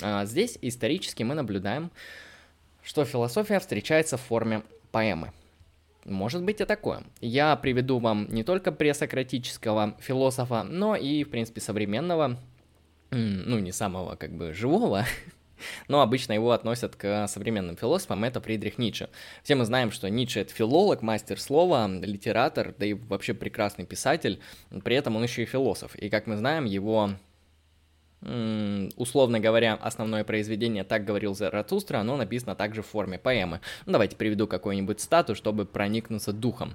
А, 0.02 0.24
здесь 0.24 0.56
исторически 0.62 1.24
мы 1.24 1.34
наблюдаем, 1.34 1.90
что 2.82 3.04
философия 3.04 3.58
встречается 3.58 4.16
в 4.16 4.20
форме 4.20 4.62
поэмы. 4.92 5.32
Может 6.04 6.42
быть 6.42 6.60
и 6.60 6.64
такое. 6.64 7.02
Я 7.20 7.54
приведу 7.56 7.98
вам 7.98 8.26
не 8.30 8.42
только 8.42 8.72
пресократического 8.72 9.96
философа, 10.00 10.62
но 10.62 10.96
и, 10.96 11.24
в 11.24 11.30
принципе, 11.30 11.60
современного, 11.60 12.38
ну, 13.10 13.58
не 13.58 13.72
самого, 13.72 14.16
как 14.16 14.32
бы, 14.32 14.54
живого, 14.54 15.04
но 15.88 16.00
обычно 16.00 16.32
его 16.32 16.52
относят 16.52 16.96
к 16.96 17.26
современным 17.28 17.76
философам, 17.76 18.24
это 18.24 18.40
Фридрих 18.40 18.78
Ницше. 18.78 19.10
Все 19.42 19.56
мы 19.56 19.64
знаем, 19.64 19.90
что 19.90 20.08
Ницше 20.08 20.40
это 20.40 20.54
филолог, 20.54 21.02
мастер 21.02 21.38
слова, 21.38 21.86
литератор, 21.88 22.74
да 22.78 22.86
и 22.86 22.94
вообще 22.94 23.34
прекрасный 23.34 23.84
писатель, 23.84 24.40
при 24.82 24.96
этом 24.96 25.16
он 25.16 25.22
еще 25.22 25.42
и 25.42 25.46
философ. 25.46 25.94
И 25.96 26.08
как 26.08 26.26
мы 26.26 26.36
знаем, 26.36 26.64
его 26.64 27.10
условно 28.22 29.40
говоря, 29.40 29.74
основное 29.74 30.24
произведение 30.24 30.84
«Так 30.84 31.04
говорил 31.04 31.34
Заратустра», 31.34 31.98
оно 31.98 32.16
написано 32.16 32.54
также 32.54 32.82
в 32.82 32.86
форме 32.86 33.18
поэмы. 33.18 33.60
Ну, 33.86 33.92
давайте 33.92 34.16
приведу 34.16 34.46
какую-нибудь 34.46 35.00
стату, 35.00 35.34
чтобы 35.34 35.64
проникнуться 35.64 36.32
духом. 36.32 36.74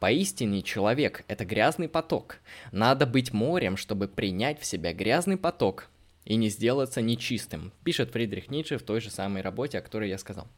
Поистине 0.00 0.62
человек— 0.62 1.24
это 1.28 1.46
грязный 1.46 1.88
поток. 1.88 2.38
Надо 2.72 3.06
быть 3.06 3.32
морем, 3.32 3.76
чтобы 3.76 4.08
принять 4.08 4.60
в 4.60 4.66
себя 4.66 4.92
грязный 4.92 5.38
поток 5.38 5.88
и 6.24 6.36
не 6.36 6.48
сделаться 6.48 7.00
нечистым, 7.00 7.72
пишет 7.84 8.10
Фридрих 8.10 8.50
Ницше 8.50 8.78
в 8.78 8.82
той 8.82 9.00
же 9.00 9.10
самой 9.10 9.42
работе, 9.42 9.78
о 9.78 9.82
которой 9.82 10.08
я 10.08 10.18
сказал. 10.18 10.48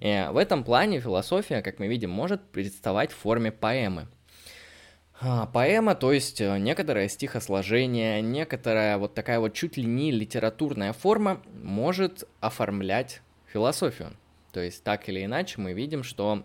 И 0.00 0.06
э, 0.06 0.30
в 0.30 0.36
этом 0.36 0.62
плане 0.62 1.00
философия, 1.00 1.62
как 1.62 1.78
мы 1.78 1.88
видим, 1.88 2.10
может 2.10 2.42
представать 2.50 3.12
в 3.12 3.16
форме 3.16 3.50
поэмы. 3.50 4.08
А, 5.18 5.46
поэма, 5.46 5.94
то 5.94 6.12
есть 6.12 6.40
э, 6.40 6.58
некоторое 6.58 7.08
стихосложение, 7.08 8.20
некоторая 8.20 8.98
вот 8.98 9.14
такая 9.14 9.40
вот 9.40 9.54
чуть 9.54 9.78
ли 9.78 9.84
не 9.84 10.10
литературная 10.10 10.92
форма 10.92 11.40
может 11.62 12.24
оформлять 12.40 13.22
философию. 13.46 14.12
То 14.52 14.60
есть 14.60 14.82
так 14.84 15.08
или 15.08 15.24
иначе 15.24 15.60
мы 15.60 15.72
видим, 15.72 16.02
что 16.02 16.44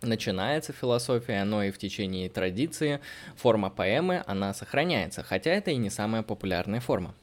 начинается 0.00 0.72
философия, 0.72 1.44
но 1.44 1.62
и 1.62 1.70
в 1.70 1.78
течение 1.78 2.30
традиции 2.30 3.00
форма 3.36 3.68
поэмы, 3.68 4.22
она 4.26 4.54
сохраняется, 4.54 5.22
хотя 5.22 5.50
это 5.50 5.70
и 5.70 5.76
не 5.76 5.90
самая 5.90 6.22
популярная 6.22 6.80
форма. 6.80 7.14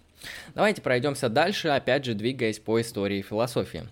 Давайте 0.53 0.81
пройдемся 0.81 1.29
дальше, 1.29 1.69
опять 1.69 2.05
же 2.05 2.13
двигаясь 2.13 2.59
по 2.59 2.79
истории 2.81 3.21
философии. 3.21 3.87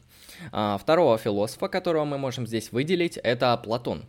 А, 0.51 0.77
второго 0.77 1.17
философа, 1.17 1.67
которого 1.67 2.05
мы 2.05 2.17
можем 2.17 2.45
здесь 2.45 2.71
выделить, 2.71 3.17
это 3.17 3.55
Платон. 3.57 4.05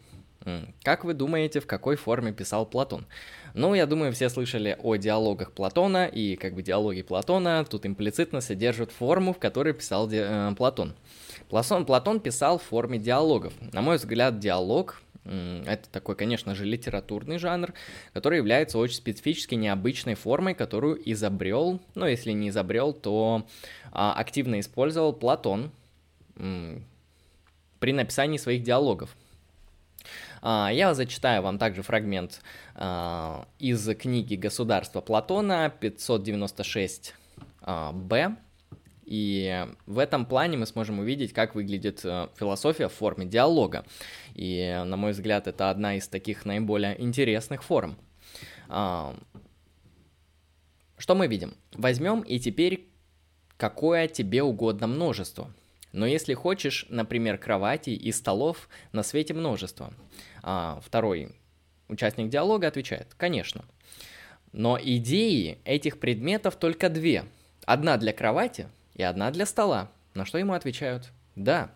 Как 0.83 1.05
вы 1.05 1.15
думаете, 1.15 1.61
в 1.61 1.67
какой 1.67 1.97
форме 1.97 2.33
писал 2.33 2.67
Платон? 2.67 3.07
Ну, 3.55 3.75
я 3.75 3.87
думаю, 3.87 4.13
все 4.13 4.29
слышали 4.29 4.77
о 4.83 4.97
диалогах 4.97 5.53
Платона, 5.53 6.07
и 6.07 6.37
как 6.37 6.55
бы 6.55 6.63
диалоги 6.63 7.03
Платона 7.03 7.65
тут 7.65 7.87
имплицитно 7.87 8.41
содержат 8.41 8.93
форму, 8.93 9.33
в 9.33 9.39
которой 9.39 9.73
писал 9.75 10.09
ди- 10.09 10.19
э, 10.21 10.55
Платон. 10.57 10.95
Платон. 11.49 11.85
Платон 11.87 12.21
писал 12.21 12.59
в 12.59 12.63
форме 12.63 12.99
диалогов. 12.99 13.53
На 13.73 13.83
мой 13.83 13.97
взгляд, 13.97 14.39
диалог 14.39 15.03
это 15.67 15.89
такой, 15.91 16.15
конечно 16.15 16.55
же, 16.55 16.65
литературный 16.65 17.39
жанр, 17.39 17.75
который 18.13 18.39
является 18.39 18.79
очень 18.79 18.97
специфически 18.97 19.55
необычной 19.57 20.15
формой, 20.15 20.55
которую 20.55 21.01
изобрел, 21.11 21.81
ну, 21.95 22.07
если 22.07 22.31
не 22.33 22.51
изобрел, 22.51 22.93
то 22.93 23.45
а, 23.91 24.13
активно 24.13 24.61
использовал 24.61 25.13
Платон 25.13 25.73
при 26.37 27.93
написании 27.93 28.39
своих 28.39 28.63
диалогов. 28.63 29.17
А, 30.43 30.71
я 30.73 30.95
зачитаю 30.95 31.43
вам 31.43 31.59
также 31.59 31.83
фрагмент 31.83 32.41
а, 32.75 33.47
из 33.59 33.87
книги 33.97 34.35
«Государство 34.35 35.01
Платона» 35.01 35.71
596 35.71 37.15
а. 37.63 37.95
И 39.05 39.67
в 39.87 39.99
этом 39.99 40.27
плане 40.27 40.57
мы 40.57 40.67
сможем 40.67 40.99
увидеть, 40.99 41.33
как 41.33 41.55
выглядит 41.55 42.05
э, 42.05 42.27
философия 42.37 42.89
в 42.89 42.93
форме 42.93 43.25
диалога. 43.25 43.85
И, 44.35 44.83
на 44.85 44.97
мой 44.97 45.13
взгляд, 45.13 45.47
это 45.47 45.71
одна 45.71 45.95
из 45.95 46.09
таких 46.09 46.45
наиболее 46.45 47.01
интересных 47.01 47.63
форм. 47.63 47.97
Что 48.67 49.15
мы 51.15 51.29
видим? 51.29 51.55
Возьмем 51.73 52.23
и 52.23 52.41
теперь 52.41 52.89
какое 53.57 54.09
тебе 54.09 54.43
угодно 54.43 54.89
множество. 54.89 55.53
Но 55.93 56.07
если 56.07 56.35
хочешь, 56.35 56.87
например, 56.89 57.39
кроватей 57.39 57.95
и 57.95 58.13
столов 58.13 58.69
на 58.93 59.03
свете 59.03 59.35
множество. 59.35 59.93
А 60.43 60.81
второй 60.85 61.35
участник 61.89 62.29
диалога 62.29 62.69
отвечает, 62.69 63.15
конечно. 63.17 63.65
Но 64.53 64.79
идеи 64.81 65.59
этих 65.65 65.99
предметов 65.99 66.57
только 66.57 66.89
две. 66.89 67.25
Одна 67.65 67.97
для 67.97 68.13
кровати 68.13 68.69
и 68.95 69.03
одна 69.03 69.31
для 69.31 69.47
стола. 69.47 69.91
На 70.15 70.25
что 70.25 70.39
ему 70.39 70.55
отвечают, 70.55 71.11
да. 71.35 71.71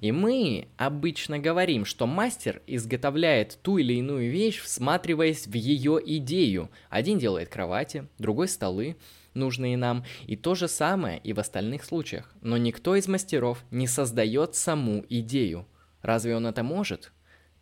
И 0.00 0.12
мы 0.12 0.68
обычно 0.76 1.38
говорим, 1.38 1.84
что 1.84 2.06
мастер 2.06 2.62
изготовляет 2.66 3.58
ту 3.62 3.78
или 3.78 3.94
иную 3.94 4.30
вещь, 4.30 4.60
всматриваясь 4.60 5.46
в 5.46 5.54
ее 5.54 6.00
идею. 6.04 6.70
Один 6.90 7.18
делает 7.18 7.48
кровати, 7.48 8.06
другой 8.18 8.48
столы, 8.48 8.96
нужные 9.34 9.76
нам, 9.76 10.04
и 10.26 10.36
то 10.36 10.54
же 10.54 10.68
самое 10.68 11.18
и 11.18 11.32
в 11.32 11.40
остальных 11.40 11.84
случаях. 11.84 12.32
Но 12.40 12.56
никто 12.56 12.96
из 12.96 13.08
мастеров 13.08 13.64
не 13.70 13.86
создает 13.86 14.54
саму 14.54 15.04
идею. 15.08 15.66
Разве 16.02 16.36
он 16.36 16.46
это 16.46 16.62
может? 16.62 17.12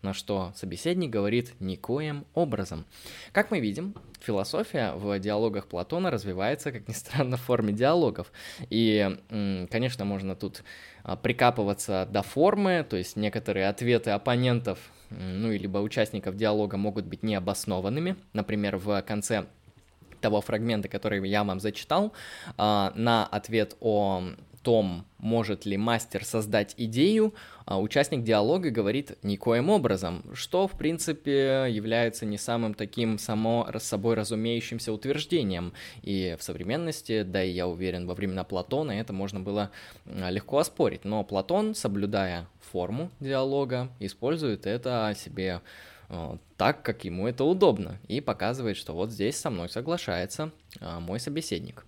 На 0.02 0.12
что 0.14 0.52
собеседник 0.56 1.10
говорит 1.10 1.54
никоим 1.60 2.26
образом. 2.34 2.86
Как 3.30 3.52
мы 3.52 3.60
видим, 3.60 3.94
философия 4.20 4.94
в 4.94 5.16
диалогах 5.20 5.68
Платона 5.68 6.10
развивается, 6.10 6.72
как 6.72 6.88
ни 6.88 6.92
странно, 6.92 7.36
в 7.36 7.42
форме 7.42 7.72
диалогов. 7.72 8.32
И, 8.68 9.16
конечно, 9.70 10.04
можно 10.04 10.34
тут 10.34 10.64
а, 11.04 11.14
прикапываться 11.14 12.08
до 12.10 12.22
формы, 12.22 12.84
то 12.88 12.96
есть 12.96 13.14
некоторые 13.14 13.68
ответы 13.68 14.10
оппонентов, 14.10 14.80
ну, 15.10 15.52
либо 15.52 15.78
участников 15.78 16.36
диалога 16.36 16.76
могут 16.76 17.04
быть 17.04 17.22
необоснованными. 17.22 18.16
Например, 18.32 18.78
в 18.78 19.02
конце 19.02 19.46
того 20.22 20.40
фрагмента, 20.40 20.88
который 20.88 21.28
я 21.28 21.44
вам 21.44 21.60
зачитал, 21.60 22.12
а, 22.56 22.92
на 22.94 23.26
ответ 23.26 23.76
о 23.80 24.22
том, 24.62 25.04
может 25.18 25.66
ли 25.66 25.76
мастер 25.76 26.24
создать 26.24 26.74
идею, 26.76 27.34
а, 27.64 27.80
участник 27.80 28.22
диалога 28.22 28.70
говорит 28.70 29.18
никоим 29.22 29.70
образом, 29.70 30.24
что, 30.34 30.66
в 30.66 30.72
принципе, 30.72 31.66
является 31.68 32.26
не 32.26 32.38
самым 32.38 32.74
таким 32.74 33.18
само 33.18 33.68
собой 33.78 34.14
разумеющимся 34.14 34.92
утверждением. 34.92 35.72
И 36.02 36.36
в 36.38 36.42
современности, 36.42 37.22
да 37.22 37.42
и 37.42 37.50
я 37.50 37.66
уверен, 37.66 38.06
во 38.06 38.14
времена 38.14 38.44
Платона 38.44 38.92
это 38.92 39.12
можно 39.12 39.40
было 39.40 39.70
а, 40.06 40.30
легко 40.30 40.58
оспорить. 40.58 41.04
Но 41.04 41.24
Платон, 41.24 41.74
соблюдая 41.74 42.48
форму 42.60 43.10
диалога, 43.20 43.88
использует 44.00 44.66
это 44.66 45.14
себе 45.16 45.60
так, 46.56 46.82
как 46.82 47.04
ему 47.04 47.26
это 47.26 47.44
удобно, 47.44 47.98
и 48.08 48.20
показывает, 48.20 48.76
что 48.76 48.92
вот 48.92 49.10
здесь 49.10 49.36
со 49.36 49.50
мной 49.50 49.68
соглашается 49.68 50.52
мой 50.80 51.20
собеседник. 51.20 51.86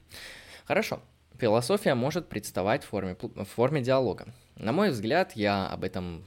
Хорошо, 0.65 1.01
Философия 1.39 1.95
может 1.95 2.29
представать 2.29 2.85
в 2.85 2.89
форме, 2.89 3.17
в 3.21 3.45
форме 3.45 3.83
диалога. 3.83 4.29
На 4.57 4.73
мой 4.73 4.91
взгляд, 4.91 5.33
я 5.35 5.67
об 5.67 5.83
этом 5.83 6.25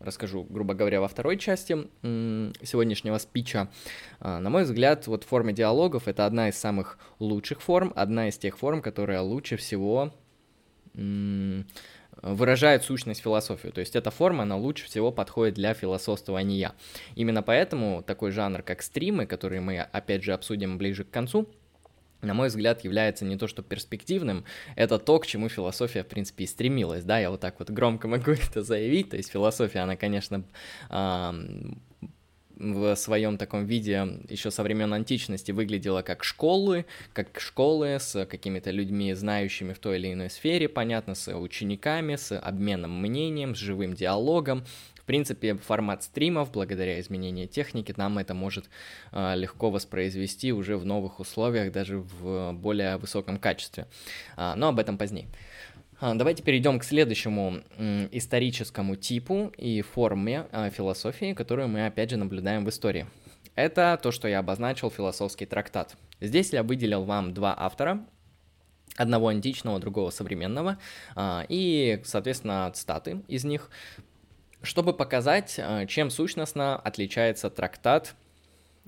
расскажу, 0.00 0.44
грубо 0.44 0.74
говоря, 0.74 1.00
во 1.00 1.08
второй 1.08 1.38
части 1.38 1.76
сегодняшнего 2.02 3.18
спича. 3.18 3.68
А, 4.18 4.40
на 4.40 4.50
мой 4.50 4.64
взгляд, 4.64 5.06
вот 5.06 5.24
форма 5.24 5.52
диалогов 5.52 6.08
это 6.08 6.26
одна 6.26 6.48
из 6.48 6.58
самых 6.58 6.98
лучших 7.18 7.60
форм, 7.62 7.92
одна 7.96 8.28
из 8.28 8.38
тех 8.38 8.58
форм, 8.58 8.82
которая 8.82 9.20
лучше 9.20 9.56
всего 9.56 10.12
выражает 12.22 12.82
сущность 12.82 13.22
философии. 13.22 13.68
То 13.68 13.80
есть 13.80 13.96
эта 13.96 14.10
форма, 14.10 14.42
она 14.42 14.56
лучше 14.56 14.86
всего 14.86 15.12
подходит 15.12 15.54
для 15.54 15.74
философствования. 15.74 16.72
Именно 17.14 17.42
поэтому 17.42 18.02
такой 18.02 18.30
жанр, 18.30 18.62
как 18.62 18.82
стримы, 18.82 19.26
который 19.26 19.60
мы, 19.60 19.80
опять 19.80 20.22
же, 20.22 20.32
обсудим 20.32 20.78
ближе 20.78 21.04
к 21.04 21.10
концу, 21.10 21.48
на 22.22 22.34
мой 22.34 22.48
взгляд, 22.48 22.82
является 22.84 23.24
не 23.24 23.36
то 23.36 23.46
что 23.46 23.62
перспективным, 23.62 24.44
это 24.74 24.98
то, 24.98 25.18
к 25.18 25.26
чему 25.26 25.48
философия, 25.48 26.02
в 26.02 26.06
принципе, 26.06 26.44
и 26.44 26.46
стремилась, 26.46 27.04
да, 27.04 27.18
я 27.18 27.30
вот 27.30 27.40
так 27.40 27.58
вот 27.58 27.70
громко 27.70 28.08
могу 28.08 28.30
это 28.50 28.62
заявить, 28.62 29.10
то 29.10 29.16
есть 29.16 29.30
философия, 29.30 29.80
она, 29.80 29.96
конечно, 29.96 30.44
в 32.56 32.94
своем 32.96 33.38
таком 33.38 33.66
виде 33.66 34.20
еще 34.28 34.50
со 34.50 34.62
времен 34.62 34.92
античности 34.92 35.52
выглядела 35.52 36.02
как 36.02 36.24
школы, 36.24 36.86
как 37.12 37.40
школы 37.40 37.98
с 38.00 38.26
какими-то 38.26 38.70
людьми, 38.70 39.12
знающими 39.14 39.72
в 39.72 39.78
той 39.78 39.98
или 39.98 40.12
иной 40.12 40.30
сфере, 40.30 40.68
понятно, 40.68 41.14
с 41.14 41.32
учениками, 41.34 42.16
с 42.16 42.38
обменом 42.38 43.00
мнением, 43.00 43.54
с 43.54 43.58
живым 43.58 43.94
диалогом, 43.94 44.64
принципе, 45.06 45.54
формат 45.54 46.02
стримов, 46.02 46.52
благодаря 46.52 47.00
изменению 47.00 47.48
техники, 47.48 47.94
нам 47.96 48.18
это 48.18 48.34
может 48.34 48.68
э, 49.12 49.34
легко 49.36 49.70
воспроизвести 49.70 50.52
уже 50.52 50.76
в 50.76 50.84
новых 50.84 51.20
условиях, 51.20 51.72
даже 51.72 51.98
в 51.98 52.52
более 52.52 52.98
высоком 52.98 53.38
качестве. 53.38 53.86
А, 54.36 54.54
но 54.56 54.68
об 54.68 54.78
этом 54.78 54.98
позднее. 54.98 55.28
А, 55.98 56.14
давайте 56.14 56.42
перейдем 56.42 56.78
к 56.78 56.84
следующему 56.84 57.62
историческому 58.12 58.96
типу 58.96 59.50
и 59.56 59.80
форме 59.80 60.46
э, 60.52 60.68
философии, 60.68 61.32
которую 61.32 61.68
мы 61.68 61.86
опять 61.86 62.10
же 62.10 62.18
наблюдаем 62.18 62.66
в 62.66 62.68
истории. 62.68 63.06
Это 63.54 63.98
то, 64.02 64.10
что 64.10 64.28
я 64.28 64.40
обозначил 64.40 64.90
философский 64.90 65.46
трактат. 65.46 65.96
Здесь 66.20 66.52
я 66.52 66.62
выделил 66.62 67.04
вам 67.04 67.32
два 67.32 67.54
автора, 67.58 68.04
одного 68.96 69.28
античного, 69.28 69.78
другого 69.78 70.10
современного, 70.10 70.76
и, 71.48 72.02
соответственно, 72.04 72.70
цитаты 72.74 73.22
из 73.26 73.44
них. 73.44 73.70
чтобы 74.62 74.92
показать, 74.92 75.60
чем 75.88 76.10
сущностно 76.10 76.76
отличается 76.76 77.50
трактат 77.50 78.14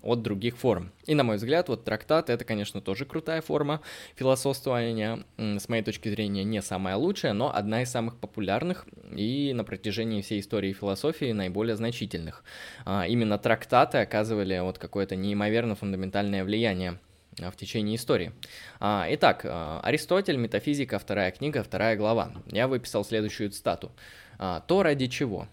от 0.03 0.23
других 0.23 0.57
форм. 0.57 0.93
И, 1.07 1.15
на 1.15 1.25
мой 1.25 1.37
взгляд, 1.37 1.69
вот 1.69 1.85
трактат— 1.85 2.31
это, 2.31 2.45
конечно, 2.45 2.81
тоже 2.81 3.05
крутая 3.05 3.41
форма 3.41 3.81
философствования. 4.17 5.25
С 5.37 5.69
моей 5.69 5.83
точки 5.83 6.09
зрения, 6.09 6.45
не 6.45 6.63
самая 6.63 6.97
лучшая, 6.97 7.33
но 7.33 7.55
одна 7.55 7.83
из 7.83 7.91
самых 7.91 8.17
популярных 8.17 8.87
и 9.15 9.53
на 9.55 9.65
протяжении 9.65 10.23
всей 10.23 10.41
истории 10.41 10.73
философии 10.73 11.33
наиболее 11.33 11.77
значительных. 11.77 12.45
А, 12.85 13.07
именно 13.07 13.39
трактаты 13.39 13.99
оказывали 13.99 14.59
вот 14.61 14.79
какое-то 14.79 15.17
неимоверно 15.17 15.75
фундаментальное 15.75 16.45
влияние 16.45 16.99
а, 17.41 17.51
в 17.51 17.57
течение 17.57 17.97
истории. 17.97 18.33
А, 18.81 19.07
итак, 19.11 19.45
Аристотель, 19.83 20.37
метафизика, 20.37 20.99
вторая 20.99 21.31
книга, 21.31 21.63
вторая 21.63 21.97
глава. 21.97 22.33
Я 22.47 22.69
выписал 22.69 23.05
следующую 23.05 23.51
цитату. 23.51 23.91
«То 24.39 24.83
ради 24.85 25.09
чего?» 25.09 25.49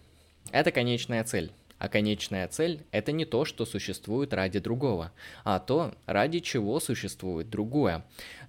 Это 0.52 0.70
конечная 0.70 1.24
цель. 1.24 1.50
А 1.78 1.88
конечная 1.88 2.48
цель– 2.48 2.84
это 2.90 3.12
не 3.12 3.24
то, 3.24 3.44
что 3.44 3.66
существует 3.66 4.32
ради 4.32 4.58
другого, 4.58 5.12
а 5.44 5.58
то, 5.58 5.94
ради 6.06 6.38
чего 6.40 6.80
существует 6.80 7.50
другое. 7.50 8.04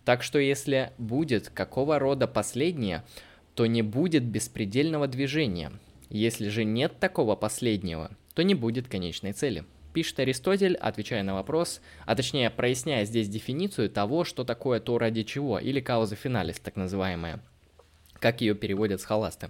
Так 0.05 0.23
что 0.23 0.39
если 0.39 0.91
будет 0.97 1.49
какого 1.49 1.99
рода 1.99 2.27
последнее, 2.27 3.03
то 3.53 3.65
не 3.65 3.81
будет 3.81 4.23
беспредельного 4.23 5.07
движения. 5.07 5.73
Если 6.09 6.47
же 6.47 6.63
нет 6.63 6.99
такого 6.99 7.35
последнего, 7.35 8.11
то 8.33 8.43
не 8.43 8.55
будет 8.55 8.87
конечной 8.87 9.33
цели. 9.33 9.65
Пишет 9.93 10.19
Аристотель, 10.19 10.75
отвечая 10.75 11.23
на 11.23 11.33
вопрос, 11.33 11.81
а 12.05 12.15
точнее 12.15 12.49
проясняя 12.49 13.03
здесь 13.03 13.27
дефиницию 13.27 13.89
того, 13.89 14.23
что 14.23 14.43
такое 14.43 14.79
то 14.79 14.97
ради 14.99 15.23
чего, 15.23 15.59
или 15.59 15.81
кауза 15.81 16.15
финалис, 16.15 16.59
так 16.59 16.75
называемая, 16.75 17.41
как 18.19 18.39
ее 18.41 18.53
переводят 18.53 19.01
с 19.01 19.05
холасты. 19.05 19.49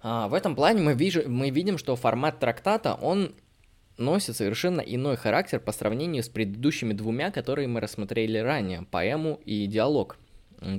А, 0.00 0.28
в 0.28 0.34
этом 0.34 0.54
плане 0.54 0.82
мы, 0.82 0.94
вижу, 0.94 1.28
мы 1.28 1.50
видим, 1.50 1.78
что 1.78 1.96
формат 1.96 2.38
трактата, 2.38 2.94
он 2.94 3.34
носит 3.96 4.36
совершенно 4.36 4.80
иной 4.80 5.16
характер 5.16 5.60
по 5.60 5.72
сравнению 5.72 6.22
с 6.22 6.28
предыдущими 6.28 6.92
двумя, 6.92 7.30
которые 7.30 7.68
мы 7.68 7.80
рассмотрели 7.80 8.38
ранее, 8.38 8.82
поэму 8.82 9.40
и 9.44 9.66
диалог. 9.66 10.16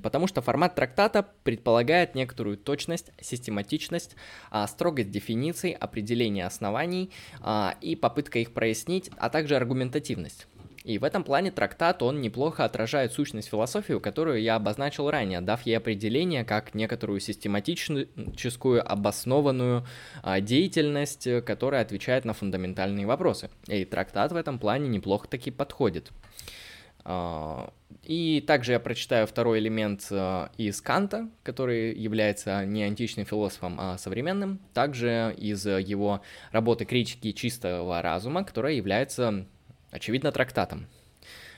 Потому 0.03 0.27
что 0.27 0.41
формат 0.41 0.75
трактата 0.75 1.25
предполагает 1.43 2.13
некоторую 2.13 2.57
точность, 2.57 3.11
систематичность, 3.21 4.15
а, 4.51 4.67
строгость 4.67 5.09
дефиниций, 5.09 5.71
определение 5.71 6.45
оснований 6.45 7.11
а, 7.39 7.75
и 7.79 7.95
попытка 7.95 8.39
их 8.39 8.53
прояснить, 8.53 9.09
а 9.17 9.29
также 9.29 9.55
аргументативность. 9.55 10.47
И 10.89 10.97
в 10.97 11.03
этом 11.03 11.23
плане 11.23 11.51
трактат, 11.51 12.01
он 12.01 12.19
неплохо 12.19 12.65
отражает 12.65 13.13
сущность 13.13 13.47
философии, 13.47 13.99
которую 13.99 14.41
я 14.41 14.55
обозначил 14.55 15.11
ранее, 15.11 15.39
дав 15.39 15.63
ей 15.63 15.77
определение 15.77 16.43
как 16.43 16.73
некоторую 16.73 17.19
систематическую, 17.19 18.91
обоснованную 18.91 19.85
а, 20.23 20.41
деятельность, 20.41 21.27
которая 21.45 21.83
отвечает 21.83 22.25
на 22.25 22.33
фундаментальные 22.33 23.05
вопросы. 23.05 23.51
И 23.67 23.85
трактат 23.85 24.31
в 24.31 24.35
этом 24.35 24.57
плане 24.57 24.87
неплохо 24.89 25.27
таки 25.27 25.51
подходит. 25.51 26.09
А, 27.05 27.71
и 28.01 28.43
также 28.47 28.71
я 28.71 28.79
прочитаю 28.79 29.27
второй 29.27 29.59
элемент 29.59 30.07
а, 30.09 30.49
из 30.57 30.81
Канта, 30.81 31.29
который 31.43 31.93
является 31.93 32.65
не 32.65 32.81
античным 32.81 33.27
философом, 33.27 33.75
а 33.79 33.99
современным, 33.99 34.59
также 34.73 35.35
из 35.37 35.67
его 35.67 36.21
работы 36.51 36.85
критики 36.85 37.31
чистого 37.31 38.01
разума, 38.01 38.43
которая 38.43 38.73
является 38.73 39.45
очевидно, 39.91 40.31
трактатом. 40.31 40.87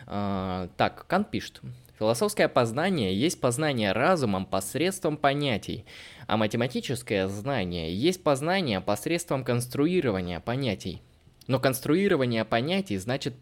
А, 0.07 0.69
так, 0.77 1.05
Кант 1.07 1.31
пишет. 1.31 1.61
Философское 2.01 2.47
познание 2.47 3.15
есть 3.15 3.39
познание 3.39 3.91
разумом 3.91 4.47
посредством 4.47 5.17
понятий, 5.17 5.85
а 6.25 6.35
математическое 6.35 7.27
знание 7.27 7.95
есть 7.95 8.23
познание 8.23 8.81
посредством 8.81 9.43
конструирования 9.43 10.39
понятий. 10.39 11.03
Но 11.45 11.59
конструирование 11.59 12.43
понятий 12.43 12.97
значит... 12.97 13.35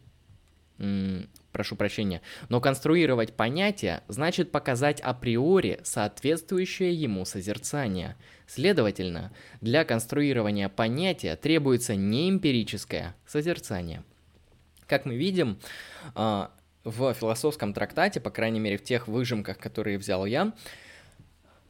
прошу 1.53 1.77
прощения. 1.77 2.21
Но 2.49 2.59
конструировать 2.59 3.33
понятие 3.33 4.03
значит 4.09 4.51
показать 4.51 4.99
априори 4.99 5.79
соответствующее 5.83 6.93
ему 6.93 7.23
созерцание. 7.23 8.17
Следовательно, 8.45 9.31
для 9.61 9.85
конструирования 9.85 10.67
понятия 10.67 11.37
требуется 11.37 11.95
не 11.95 12.29
эмпирическое 12.29 13.15
созерцание– 13.25 14.03
как 14.89 15.05
мы 15.05 15.15
видим, 15.15 15.59
а, 16.15 16.51
в 16.83 17.13
философском 17.13 17.73
трактате, 17.73 18.19
по 18.19 18.31
крайней 18.31 18.59
мере 18.59 18.77
в 18.77 18.83
тех 18.83 19.07
выжимках, 19.07 19.57
которые 19.57 19.97
взял 19.97 20.25
я, 20.25 20.53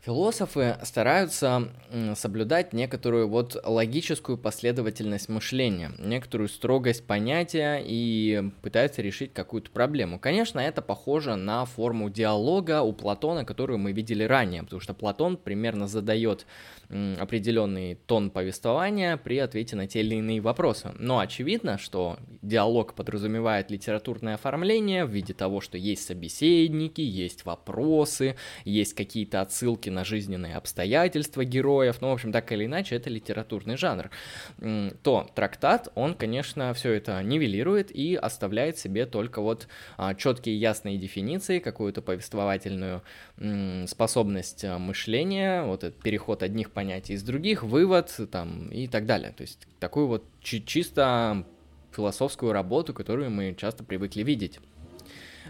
Философы 0.02 0.78
стараются 0.84 1.74
соблюдать 2.16 2.72
некоторую 2.72 3.28
вот 3.28 3.62
логическую 3.66 4.38
последовательность 4.38 5.28
мышления, 5.28 5.92
некоторую 6.00 6.48
строгость 6.48 7.06
понятия 7.06 7.84
и 7.86 8.50
пытаются 8.62 9.02
решить 9.02 9.34
какую-то 9.34 9.72
проблему. 9.72 10.18
Конечно, 10.18 10.62
это 10.62 10.82
похоже 10.82 11.36
на 11.36 11.66
форму 11.66 12.10
диалога 12.10 12.82
у 12.82 12.94
Платона, 12.94 13.44
которую 13.44 13.78
мы 13.78 13.92
видели 13.92 14.24
ранее, 14.24 14.64
потому 14.64 14.80
что 14.80 14.94
Платон 14.94 15.36
примерно 15.36 15.86
задает 15.86 16.46
определенный 16.90 17.96
тон 17.96 18.32
повествования 18.32 19.16
при 19.18 19.38
ответе 19.38 19.76
на 19.76 19.88
те 19.88 20.00
или 20.00 20.16
иные 20.16 20.42
вопросы. 20.42 20.92
Но 20.98 21.20
очевидно, 21.20 21.78
что 21.78 22.18
диалог 22.42 22.96
подразумевает 22.96 23.70
литературное 23.70 24.36
оформление 24.36 25.06
в 25.06 25.10
виде 25.10 25.34
того, 25.34 25.62
что 25.62 25.78
есть 25.78 26.06
собеседники, 26.06 27.02
есть 27.02 27.46
вопросы, 27.46 28.36
есть 28.66 28.96
какие-то 28.96 29.42
отсылки 29.42 29.90
на 29.90 30.04
жизненные 30.04 30.56
обстоятельства 30.56 31.46
героев, 31.46 31.98
ну, 32.02 32.10
в 32.10 32.14
общем, 32.14 32.32
так 32.32 32.52
или 32.52 32.66
иначе, 32.66 32.96
это 32.96 33.10
литературный 33.10 33.78
жанр. 33.78 34.10
То 35.04 35.30
трактат, 35.36 35.90
он, 35.96 36.16
конечно, 36.16 36.74
все 36.74 36.94
это 36.94 37.22
нивелирует 37.22 37.92
и 37.92 38.16
оставляет 38.16 38.78
себе 38.78 39.06
только 39.06 39.42
вот 39.42 39.68
а, 39.98 40.16
четкие 40.16 40.60
ясные 40.60 40.98
дефиниции, 40.98 41.60
какую-то 41.60 42.02
повествовательную 42.02 43.04
способность 43.88 44.66
а, 44.66 44.80
мышления, 44.80 45.64
вот 45.64 45.84
этот 45.84 46.02
переход 46.02 46.44
одних 46.44 46.72
понятий 46.80 47.12
из 47.16 47.24
других, 47.24 47.64
вывод 47.64 48.10
там 48.32 48.70
и 48.70 48.88
так 48.88 49.06
далее. 49.06 49.34
То 49.34 49.42
есть 49.42 49.68
такую 49.82 50.08
вот 50.08 50.24
чи- 50.42 50.66
чисто 50.66 51.46
философскую 51.92 52.54
работу, 52.54 52.94
которую 52.94 53.32
мы 53.32 53.54
часто 53.54 53.84
привыкли 53.84 54.24
видеть. 54.24 54.62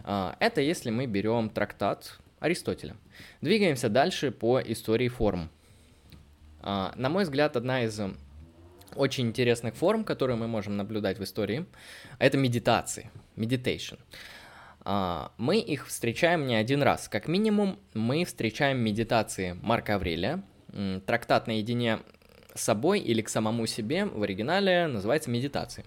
А, 0.03 0.35
это 0.39 0.61
если 0.61 0.89
мы 0.89 1.05
берем 1.05 1.51
трактат 1.51 2.19
Аристотеля. 2.39 2.95
Двигаемся 3.41 3.89
дальше 3.89 4.31
по 4.31 4.59
истории 4.59 5.07
форм. 5.07 5.51
А, 6.61 6.93
на 6.95 7.09
мой 7.09 7.25
взгляд, 7.25 7.55
одна 7.55 7.83
из 7.83 8.01
очень 8.95 9.27
интересных 9.27 9.75
форм, 9.75 10.03
которые 10.03 10.35
мы 10.35 10.47
можем 10.47 10.77
наблюдать 10.77 11.19
в 11.19 11.23
истории, 11.23 11.67
это 12.17 12.39
медитации, 12.39 13.11
meditation. 13.35 13.99
А, 14.81 15.31
мы 15.37 15.59
их 15.59 15.85
встречаем 15.85 16.47
не 16.47 16.55
один 16.55 16.81
раз. 16.81 17.07
Как 17.07 17.27
минимум, 17.27 17.77
мы 17.93 18.25
встречаем 18.25 18.79
медитации 18.79 19.55
Марка 19.61 19.93
Аврелия, 19.93 20.43
трактат 21.05 21.47
наедине 21.47 21.99
с 22.53 22.61
собой 22.61 22.99
или 22.99 23.21
к 23.21 23.29
самому 23.29 23.65
себе 23.67 24.05
в 24.05 24.23
оригинале 24.23 24.87
называется 24.87 25.29
медитации. 25.29 25.85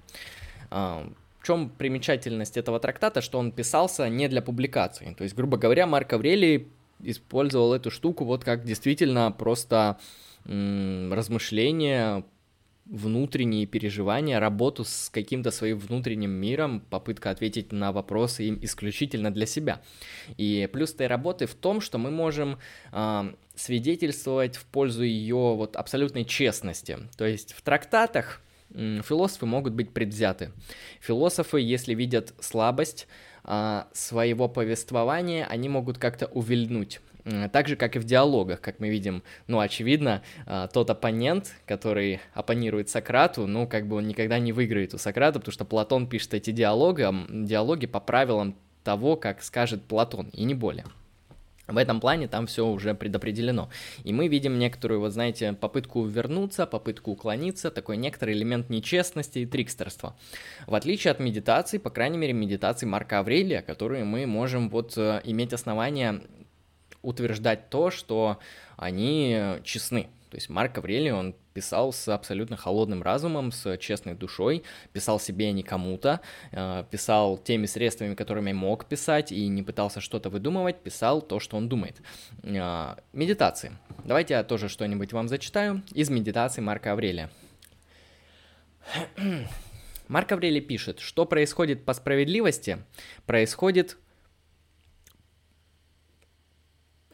А, 0.71 1.07
в 1.39 1.47
чем 1.47 1.71
примечательность 1.71 2.57
этого 2.57 2.79
трактата, 2.79 3.21
что 3.21 3.39
он 3.39 3.53
писался 3.53 4.09
не 4.09 4.29
для 4.29 4.43
публикации. 4.43 5.15
То 5.19 5.25
есть, 5.25 5.35
грубо 5.35 5.57
говоря, 5.57 5.87
Марк 5.87 6.13
Аврелий 6.13 6.69
использовал 7.01 7.75
эту 7.75 7.91
штуку 7.91 8.25
вот 8.25 8.45
как 8.45 8.65
действительно 8.65 9.33
просто 9.33 9.99
размышление, 10.45 12.25
внутренние 12.85 13.67
переживания, 13.67 14.41
работу 14.41 14.85
с 14.85 15.09
каким-то 15.09 15.51
своим 15.51 15.79
внутренним 15.79 16.31
миром, 16.31 16.81
попытка 16.81 17.31
ответить 17.31 17.73
на 17.73 17.93
вопросы 17.93 18.45
им 18.45 18.59
исключительно 18.61 19.33
для 19.33 19.47
себя. 19.47 19.83
И 20.37 20.69
плюс 20.73 20.93
этой 20.93 21.07
работы 21.07 21.47
в 21.47 21.55
том, 21.55 21.81
что 21.81 21.99
мы 21.99 22.11
можем 22.11 22.59
э, 22.93 23.35
свидетельствовать 23.55 24.57
в 24.57 24.65
пользу 24.67 25.05
ее 25.05 25.55
вот 25.55 25.77
абсолютной 25.77 26.25
честности. 26.25 26.99
То 27.17 27.25
есть 27.25 27.53
в 27.53 27.63
трактатах 27.63 28.43
э, 28.71 29.01
философы 29.05 29.47
могут 29.47 29.75
быть 29.75 29.93
предвзяты. 29.93 30.51
Философы, 31.01 31.61
если 31.61 31.95
видят 31.95 32.35
слабость 32.41 33.07
э, 33.45 33.85
своего 33.93 34.49
повествования, 34.49 35.47
они 35.47 35.69
могут 35.69 35.99
как-то 35.99 36.27
увильнуть 36.27 37.01
так 37.25 37.69
же, 37.69 37.77
как 37.77 37.97
и 37.97 37.99
в 37.99 38.05
диалогах, 38.05 38.61
как 38.61 38.81
мы 38.81 38.89
видим, 38.89 39.23
ну, 39.47 39.61
очевидно, 39.61 40.23
а, 40.47 40.67
тот 40.69 40.91
оппонент, 40.91 41.55
который 41.67 42.21
оппонирует 42.35 42.89
Сократу, 42.89 43.47
ну, 43.47 43.67
как 43.67 43.87
бы 43.87 43.97
он 43.97 44.09
никогда 44.09 44.39
не 44.39 44.53
выиграет 44.53 44.95
у 44.95 44.99
Сократа, 44.99 45.39
потому 45.39 45.53
что 45.53 45.65
Платон 45.65 46.07
пишет 46.07 46.35
эти 46.35 46.51
диалоги, 46.51 47.07
диалоги 47.29 47.87
по 47.87 48.01
правилам 48.01 48.57
того, 48.83 49.17
как 49.17 49.43
скажет 49.43 49.85
Платон, 49.85 50.29
и 50.33 50.45
не 50.45 50.55
более. 50.55 50.87
В 51.69 51.77
этом 51.77 52.01
плане 52.01 52.27
там 52.27 52.47
все 52.49 52.67
уже 52.67 52.93
предопределено. 52.93 53.71
И 54.03 54.13
мы 54.13 54.27
видим 54.27 54.59
некоторую, 54.59 55.01
вот 55.01 55.13
знаете, 55.13 55.53
попытку 55.53 56.05
вернуться, 56.05 56.67
попытку 56.67 57.13
уклониться, 57.13 57.71
такой 57.71 57.97
некоторый 57.97 58.35
элемент 58.35 58.69
нечестности 58.69 59.39
и 59.39 59.47
трикстерства. 59.47 60.17
В 60.67 60.75
отличие 60.75 61.13
от 61.13 61.21
медитации, 61.21 61.79
по 61.79 61.91
крайней 61.91 62.19
мере, 62.19 62.33
медитации 62.33 62.85
Марка 62.87 63.21
Аврелия, 63.21 63.63
которые 63.63 64.05
мы 64.05 64.27
можем 64.27 64.71
вот 64.71 64.99
э, 64.99 65.21
иметь 65.25 65.53
основания 65.53 66.21
утверждать 67.03 67.71
то, 67.71 67.91
что 67.91 68.39
они 68.77 69.59
честны. 69.65 70.09
То 70.31 70.37
есть 70.37 70.49
Марк 70.49 70.79
Аврелий, 70.79 71.13
он 71.13 71.35
писал 71.53 71.93
с 71.93 72.09
абсолютно 72.09 72.57
холодным 72.57 73.03
разумом, 73.03 73.53
с 73.53 73.77
честной 73.77 74.15
душой, 74.15 74.63
писал 74.95 75.21
себе, 75.21 75.49
а 75.49 75.53
не 75.53 75.63
кому-то, 75.63 76.21
э, 76.53 76.85
писал 76.91 77.37
теми 77.37 77.67
средствами, 77.67 78.15
которыми 78.15 78.53
мог 78.53 78.87
писать, 78.87 79.31
и 79.31 79.47
не 79.49 79.63
пытался 79.63 80.01
что-то 80.01 80.31
выдумывать, 80.31 80.83
писал 80.83 81.21
то, 81.21 81.39
что 81.39 81.59
он 81.59 81.69
думает. 81.69 82.01
Э, 82.43 82.97
медитации. 83.13 83.73
Давайте 84.05 84.33
я 84.33 84.45
тоже 84.45 84.71
что-нибудь 84.71 85.13
вам 85.13 85.29
зачитаю 85.29 85.83
из 85.93 86.09
медитации 86.09 86.63
Марка 86.63 86.93
Аврелия. 86.93 87.31
Марк 90.09 90.33
Аврелий 90.33 90.61
пишет, 90.61 91.01
что 91.01 91.27
происходит 91.27 91.85
по 91.85 91.93
справедливости, 91.93 92.79
происходит... 93.27 93.99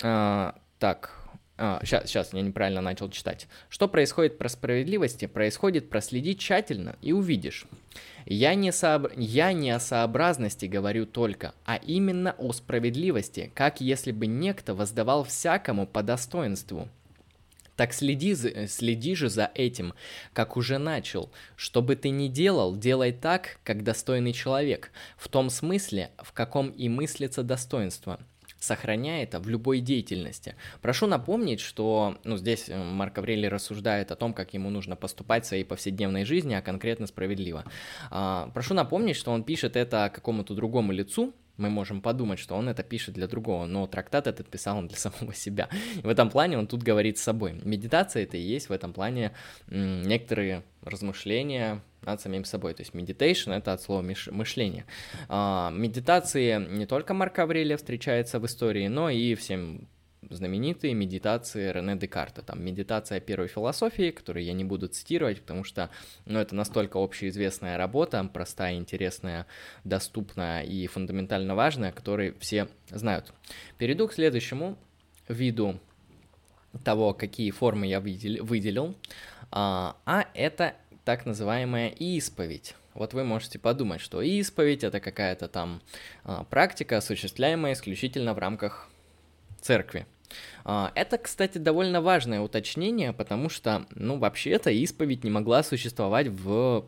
А, 0.02 0.54
так, 0.78 1.18
а, 1.60 1.80
сейчас, 1.82 2.06
сейчас, 2.06 2.32
я 2.32 2.40
неправильно 2.40 2.80
начал 2.80 3.10
читать. 3.10 3.48
Что 3.68 3.88
происходит 3.88 4.38
про 4.38 4.48
справедливости, 4.48 5.26
происходит 5.26 5.90
проследи 5.90 6.36
тщательно 6.36 6.94
и 7.02 7.12
увидишь. 7.12 7.66
Я 8.26 8.54
не, 8.54 8.70
сооб... 8.70 9.10
я 9.16 9.52
не 9.52 9.72
о 9.72 9.80
сообразности 9.80 10.66
говорю 10.66 11.04
только, 11.04 11.54
а 11.64 11.76
именно 11.76 12.36
о 12.38 12.52
справедливости, 12.52 13.50
как 13.54 13.80
если 13.80 14.12
бы 14.12 14.26
некто 14.26 14.74
воздавал 14.74 15.24
всякому 15.24 15.86
по 15.86 16.04
достоинству. 16.04 16.88
Так 17.74 17.92
следи, 17.92 18.34
следи 18.66 19.14
же 19.14 19.28
за 19.28 19.50
этим, 19.54 19.94
как 20.32 20.56
уже 20.56 20.78
начал. 20.78 21.30
Что 21.56 21.82
бы 21.82 21.96
ты 21.96 22.10
ни 22.10 22.28
делал, 22.28 22.76
делай 22.76 23.12
так, 23.12 23.58
как 23.64 23.82
достойный 23.82 24.32
человек, 24.32 24.92
в 25.16 25.28
том 25.28 25.48
смысле, 25.50 26.10
в 26.18 26.32
каком 26.32 26.70
и 26.70 26.88
мыслится 26.88 27.42
достоинство 27.42 28.20
сохраняя 28.58 29.22
это 29.22 29.40
в 29.40 29.48
любой 29.48 29.80
деятельности. 29.80 30.56
Прошу 30.82 31.06
напомнить, 31.06 31.60
что 31.60 32.18
ну, 32.24 32.36
здесь 32.36 32.68
э, 32.68 32.82
Марк 32.82 33.18
Аврелий 33.18 33.48
рассуждает 33.48 34.10
о 34.10 34.16
том, 34.16 34.34
как 34.34 34.54
ему 34.54 34.70
нужно 34.70 34.96
поступать 34.96 35.44
в 35.44 35.48
своей 35.48 35.64
повседневной 35.64 36.24
жизни, 36.24 36.54
а 36.54 36.62
конкретно 36.62 37.06
справедливо. 37.06 37.64
А, 38.10 38.50
прошу 38.54 38.74
напомнить, 38.74 39.16
что 39.16 39.30
он 39.30 39.44
пишет 39.44 39.76
это 39.76 40.10
какому-то 40.12 40.54
другому 40.54 40.92
лицу, 40.92 41.34
мы 41.58 41.70
можем 41.70 42.00
подумать, 42.00 42.38
что 42.38 42.54
он 42.54 42.68
это 42.68 42.82
пишет 42.82 43.14
для 43.14 43.26
другого, 43.26 43.66
но 43.66 43.86
трактат 43.86 44.28
этот 44.28 44.48
писал 44.48 44.78
он 44.78 44.88
для 44.88 44.96
самого 44.98 45.34
себя. 45.34 45.68
В 46.02 46.08
этом 46.08 46.30
плане 46.30 46.56
он 46.56 46.66
тут 46.66 46.82
говорит 46.82 47.18
с 47.18 47.22
собой. 47.22 47.60
Медитация 47.64 48.22
это 48.22 48.36
и 48.36 48.40
есть 48.40 48.68
в 48.68 48.72
этом 48.72 48.92
плане 48.92 49.32
некоторые 49.68 50.62
размышления 50.82 51.82
над 52.02 52.20
самим 52.20 52.44
собой. 52.44 52.74
То 52.74 52.82
есть 52.82 52.94
meditation 52.94 53.56
это 53.56 53.72
от 53.72 53.82
слова 53.82 54.02
мышление. 54.02 54.86
А, 55.28 55.70
медитации 55.70 56.58
не 56.58 56.86
только 56.86 57.14
Марка 57.14 57.42
Аврелия 57.42 57.76
встречается 57.76 58.38
в 58.38 58.46
истории, 58.46 58.88
но 58.88 59.10
и 59.10 59.34
всем 59.34 59.88
знаменитые 60.30 60.94
медитации 60.94 61.72
Рене 61.72 61.96
Декарта, 61.96 62.42
там 62.42 62.62
медитация 62.62 63.20
первой 63.20 63.48
философии, 63.48 64.10
которую 64.10 64.44
я 64.44 64.52
не 64.52 64.64
буду 64.64 64.88
цитировать, 64.88 65.40
потому 65.40 65.64
что, 65.64 65.90
ну, 66.26 66.38
это 66.38 66.54
настолько 66.54 67.02
общеизвестная 67.02 67.76
работа, 67.76 68.28
простая, 68.32 68.74
интересная, 68.74 69.46
доступная 69.84 70.62
и 70.62 70.86
фундаментально 70.86 71.54
важная, 71.54 71.92
которую 71.92 72.36
все 72.40 72.68
знают. 72.90 73.32
Перейду 73.78 74.08
к 74.08 74.12
следующему 74.12 74.76
виду 75.28 75.80
того, 76.84 77.14
какие 77.14 77.50
формы 77.50 77.86
я 77.86 78.00
выделил, 78.00 78.96
а, 79.50 79.96
а 80.04 80.26
это 80.34 80.74
так 81.08 81.24
называемая 81.24 81.88
исповедь. 81.88 82.74
Вот 82.92 83.14
вы 83.14 83.24
можете 83.24 83.58
подумать, 83.58 84.02
что 84.02 84.20
исповедь 84.20 84.84
это 84.84 85.00
какая-то 85.00 85.48
там 85.48 85.80
а, 86.22 86.44
практика, 86.44 86.98
осуществляемая 86.98 87.72
исключительно 87.72 88.34
в 88.34 88.38
рамках 88.38 88.90
церкви. 89.58 90.06
А, 90.66 90.92
это, 90.94 91.16
кстати, 91.16 91.56
довольно 91.56 92.02
важное 92.02 92.42
уточнение, 92.42 93.14
потому 93.14 93.48
что, 93.48 93.86
ну, 93.94 94.18
вообще-то 94.18 94.70
исповедь 94.70 95.24
не 95.24 95.30
могла 95.30 95.62
существовать 95.62 96.28
в 96.28 96.84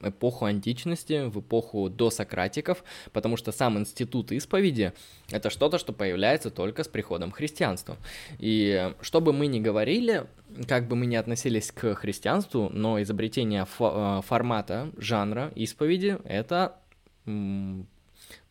эпоху 0.00 0.44
античности, 0.44 1.26
в 1.28 1.40
эпоху 1.40 1.88
до 1.88 2.10
Сократиков, 2.10 2.84
потому 3.12 3.36
что 3.36 3.52
сам 3.52 3.78
институт 3.78 4.32
исповеди— 4.32 4.92
это 5.30 5.50
что-то, 5.50 5.78
что 5.78 5.92
появляется 5.92 6.50
только 6.50 6.84
с 6.84 6.88
приходом 6.88 7.30
христианства. 7.30 7.96
И 8.38 8.92
что 9.00 9.20
бы 9.20 9.32
мы 9.32 9.46
ни 9.46 9.60
говорили, 9.60 10.26
как 10.68 10.88
бы 10.88 10.96
мы 10.96 11.06
ни 11.06 11.16
относились 11.16 11.72
к 11.72 11.94
христианству, 11.94 12.68
но 12.72 13.00
изобретение 13.02 13.64
фо- 13.64 14.18
э, 14.18 14.22
формата, 14.22 14.90
жанра 14.98 15.52
исповеди— 15.54 16.18
это 16.24 16.76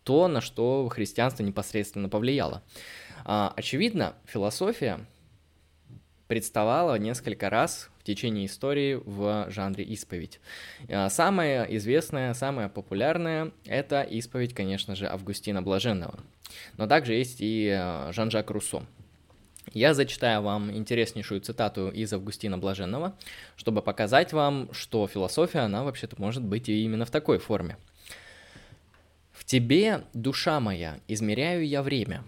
то, 0.03 0.27
на 0.27 0.41
что 0.41 0.88
христианство 0.89 1.43
непосредственно 1.43 2.10
повлияло. 2.10 2.62
А, 3.23 3.53
очевидно, 3.55 4.13
философия 4.25 4.99
представала 6.27 6.97
несколько 6.99 7.49
раз 7.49 7.89
течение 8.05 8.45
истории 8.45 9.01
в 9.03 9.47
жанре 9.49 9.83
исповедь. 9.83 10.39
А, 10.89 11.09
самая 11.09 11.63
известная, 11.65 12.33
самая 12.33 12.69
популярная– 12.69 13.51
это 13.65 14.01
исповедь, 14.03 14.53
конечно 14.53 14.95
же, 14.95 15.07
Августина 15.07 15.61
Блаженного. 15.61 16.19
Но 16.77 16.87
также 16.87 17.13
есть 17.13 17.37
и 17.39 17.69
а, 17.69 18.11
Жан-Жак 18.13 18.49
Руссо. 18.49 18.85
Я 19.73 19.93
зачитаю 19.93 20.41
вам 20.41 20.71
интереснейшую 20.71 21.41
цитату 21.41 21.89
из 21.89 22.13
Августина 22.13 22.57
Блаженного, 22.57 23.17
чтобы 23.57 23.81
показать 23.81 24.31
вам, 24.31 24.69
что 24.71 25.07
философия, 25.07 25.59
она 25.59 25.83
вообще-то 25.83 26.15
может 26.19 26.43
быть 26.43 26.69
и 26.69 26.83
именно 26.85 27.05
в 27.05 27.11
такой 27.11 27.39
форме. 27.39 27.77
«В 29.33 29.43
тебе, 29.43 30.03
душа 30.13 30.59
моя, 30.59 30.99
измеряю 31.07 31.67
я 31.67 31.83
время, 31.83 32.23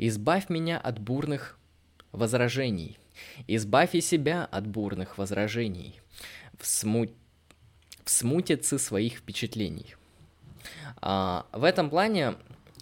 Избавь 0.00 0.48
меня 0.48 0.78
от 0.78 1.00
бурных 1.00 1.58
возражений. 2.12 2.98
Избавь 3.46 3.94
и 3.94 4.00
себя 4.00 4.44
от 4.44 4.66
бурных 4.66 5.18
возражений. 5.18 6.00
В, 6.58 6.66
сму... 6.66 7.06
в 8.04 8.10
смутице 8.10 8.78
своих 8.78 9.18
впечатлений. 9.18 9.94
А, 11.00 11.46
в 11.52 11.64
этом 11.64 11.90
плане 11.90 12.34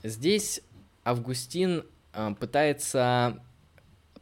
здесь 0.03 0.61
Августин 1.05 1.85
а, 2.12 2.35
пытается 2.35 3.40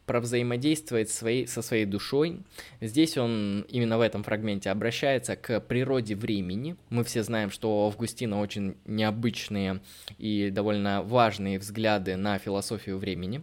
провзаимодействовать 0.06 1.10
своей, 1.10 1.46
со 1.46 1.62
своей 1.62 1.86
душой. 1.86 2.40
Здесь 2.80 3.16
он 3.16 3.64
именно 3.68 3.98
в 3.98 4.02
этом 4.02 4.22
фрагменте 4.22 4.70
обращается 4.70 5.36
к 5.36 5.60
природе 5.60 6.14
времени. 6.14 6.76
Мы 6.90 7.04
все 7.04 7.22
знаем, 7.22 7.50
что 7.50 7.84
у 7.84 7.86
Августина 7.86 8.40
очень 8.40 8.76
необычные 8.84 9.80
и 10.18 10.50
довольно 10.50 11.02
важные 11.02 11.58
взгляды 11.58 12.16
на 12.16 12.38
философию 12.38 12.98
времени. 12.98 13.42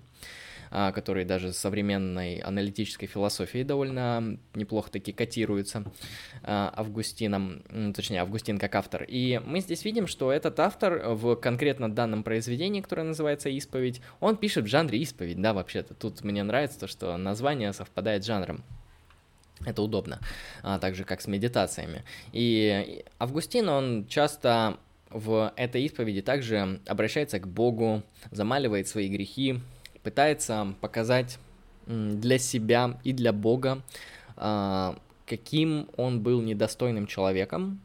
А, 0.73 0.93
которые 0.93 1.25
даже 1.25 1.51
современной 1.51 2.37
аналитической 2.37 3.05
философией 3.05 3.65
довольно 3.65 4.37
неплохо 4.55 4.89
таки 4.89 5.11
котируются 5.11 5.83
а, 6.43 6.73
Августином, 6.73 7.61
точнее, 7.93 8.21
Августин 8.21 8.57
как 8.57 8.75
автор. 8.75 9.03
И 9.05 9.41
мы 9.45 9.59
здесь 9.59 9.83
видим, 9.83 10.07
что 10.07 10.31
этот 10.31 10.61
автор 10.61 11.09
в 11.09 11.35
конкретно 11.35 11.91
данном 11.91 12.23
произведении, 12.23 12.79
которое 12.79 13.03
называется 13.03 13.49
«Исповедь», 13.49 13.99
он 14.21 14.37
пишет 14.37 14.63
в 14.63 14.67
жанре 14.67 14.99
исповедь, 14.99 15.41
да, 15.41 15.53
вообще-то. 15.53 15.93
Тут 15.93 16.23
мне 16.23 16.41
нравится 16.41 16.79
то, 16.79 16.87
что 16.87 17.17
название 17.17 17.73
совпадает 17.73 18.23
с 18.23 18.27
жанром. 18.27 18.63
Это 19.65 19.81
удобно, 19.81 20.21
а, 20.63 20.79
так 20.79 20.95
же 20.95 21.03
как 21.03 21.19
с 21.19 21.27
медитациями. 21.27 22.05
И 22.31 23.03
Августин, 23.19 23.67
он 23.67 24.07
часто 24.07 24.77
в 25.09 25.51
этой 25.57 25.83
исповеди 25.83 26.21
также 26.21 26.79
обращается 26.87 27.39
к 27.39 27.47
Богу, 27.47 28.03
замаливает 28.31 28.87
свои 28.87 29.09
грехи, 29.09 29.59
пытается 30.03 30.75
показать 30.81 31.39
для 31.87 32.37
себя 32.37 32.99
и 33.03 33.13
для 33.13 33.33
Бога, 33.33 33.81
а, 34.35 34.97
каким 35.25 35.87
он 35.97 36.21
был 36.21 36.41
недостойным 36.41 37.07
человеком. 37.07 37.81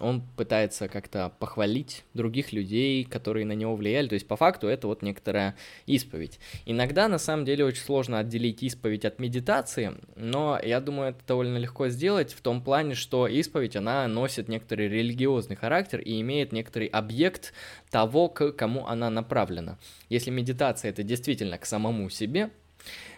Он 0.00 0.22
пытается 0.36 0.88
как-то 0.88 1.32
похвалить 1.38 2.04
других 2.14 2.52
людей, 2.52 3.04
которые 3.04 3.46
на 3.46 3.52
него 3.52 3.76
влияли. 3.76 4.08
То 4.08 4.14
есть, 4.14 4.26
по 4.26 4.36
факту, 4.36 4.66
это 4.66 4.86
вот 4.86 5.02
некоторая 5.02 5.56
исповедь. 5.86 6.38
Иногда, 6.66 7.08
на 7.08 7.18
самом 7.18 7.44
деле, 7.44 7.64
очень 7.64 7.82
сложно 7.82 8.18
отделить 8.18 8.62
исповедь 8.62 9.04
от 9.04 9.18
медитации, 9.18 9.92
но 10.16 10.58
я 10.62 10.80
думаю, 10.80 11.10
это 11.10 11.20
довольно 11.26 11.58
легко 11.58 11.88
сделать 11.88 12.32
в 12.32 12.40
том 12.40 12.62
плане, 12.62 12.94
что 12.94 13.26
исповедь, 13.26 13.76
она 13.76 14.06
носит 14.08 14.48
некоторый 14.48 14.88
религиозный 14.88 15.56
характер 15.56 16.00
и 16.00 16.20
имеет 16.20 16.52
некоторый 16.52 16.86
объект 16.88 17.52
того, 17.90 18.28
к 18.28 18.52
кому 18.52 18.86
она 18.86 19.10
направлена. 19.10 19.78
Если 20.08 20.30
медитация 20.30 20.90
это 20.90 21.02
действительно 21.02 21.58
к 21.58 21.66
самому 21.66 22.08
себе, 22.10 22.50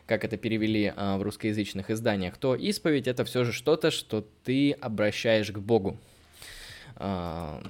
как 0.06 0.24
это 0.24 0.36
перевели 0.36 0.92
а, 0.94 1.16
в 1.18 1.22
русскоязычных 1.22 1.90
изданиях, 1.90 2.36
то 2.36 2.54
исповедь 2.54 3.06
это 3.06 3.24
все 3.24 3.44
же 3.44 3.52
что-то, 3.52 3.90
что 3.90 4.26
ты 4.44 4.72
обращаешь 4.72 5.50
к 5.50 5.58
Богу. 5.58 5.98
А, 6.96 7.62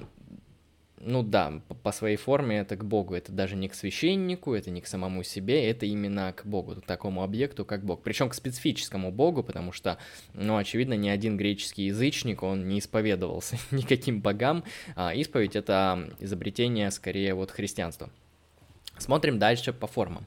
ну 1.05 1.21
да, 1.21 1.61
по 1.83 1.91
своей 1.91 2.15
форме 2.15 2.59
это 2.59 2.77
к 2.77 2.85
Богу, 2.85 3.13
это 3.13 3.31
даже 3.31 3.55
не 3.55 3.67
к 3.67 3.75
священнику, 3.75 4.53
это 4.53 4.71
не 4.71 4.81
к 4.81 4.87
самому 4.87 5.23
себе, 5.23 5.69
это 5.69 5.85
именно 5.85 6.31
к 6.33 6.45
Богу, 6.45 6.75
к 6.75 6.85
такому 6.85 7.23
объекту, 7.23 7.65
как 7.65 7.83
Бог. 7.83 8.01
Причем 8.03 8.29
к 8.29 8.33
специфическому 8.33 9.11
Богу, 9.11 9.43
потому 9.43 9.71
что, 9.71 9.97
ну, 10.33 10.55
очевидно, 10.57 10.93
ни 10.93 11.09
один 11.09 11.35
греческий 11.35 11.83
язычник, 11.85 12.41
он 12.41 12.67
не 12.67 12.79
исповедовался 12.79 13.57
никаким 13.71 14.21
богам, 14.21 14.63
а 14.95 15.13
исповедь— 15.13 15.55
это 15.57 16.09
изобретение, 16.19 16.89
скорее, 16.91 17.33
вот 17.33 17.51
христианства. 17.51 18.09
Смотрим 18.97 19.39
дальше 19.39 19.73
по 19.73 19.87
формам. 19.87 20.25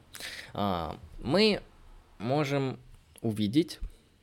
А, 0.53 0.97
мы 1.19 1.61
можем 2.19 2.79
увидеть 3.21 3.79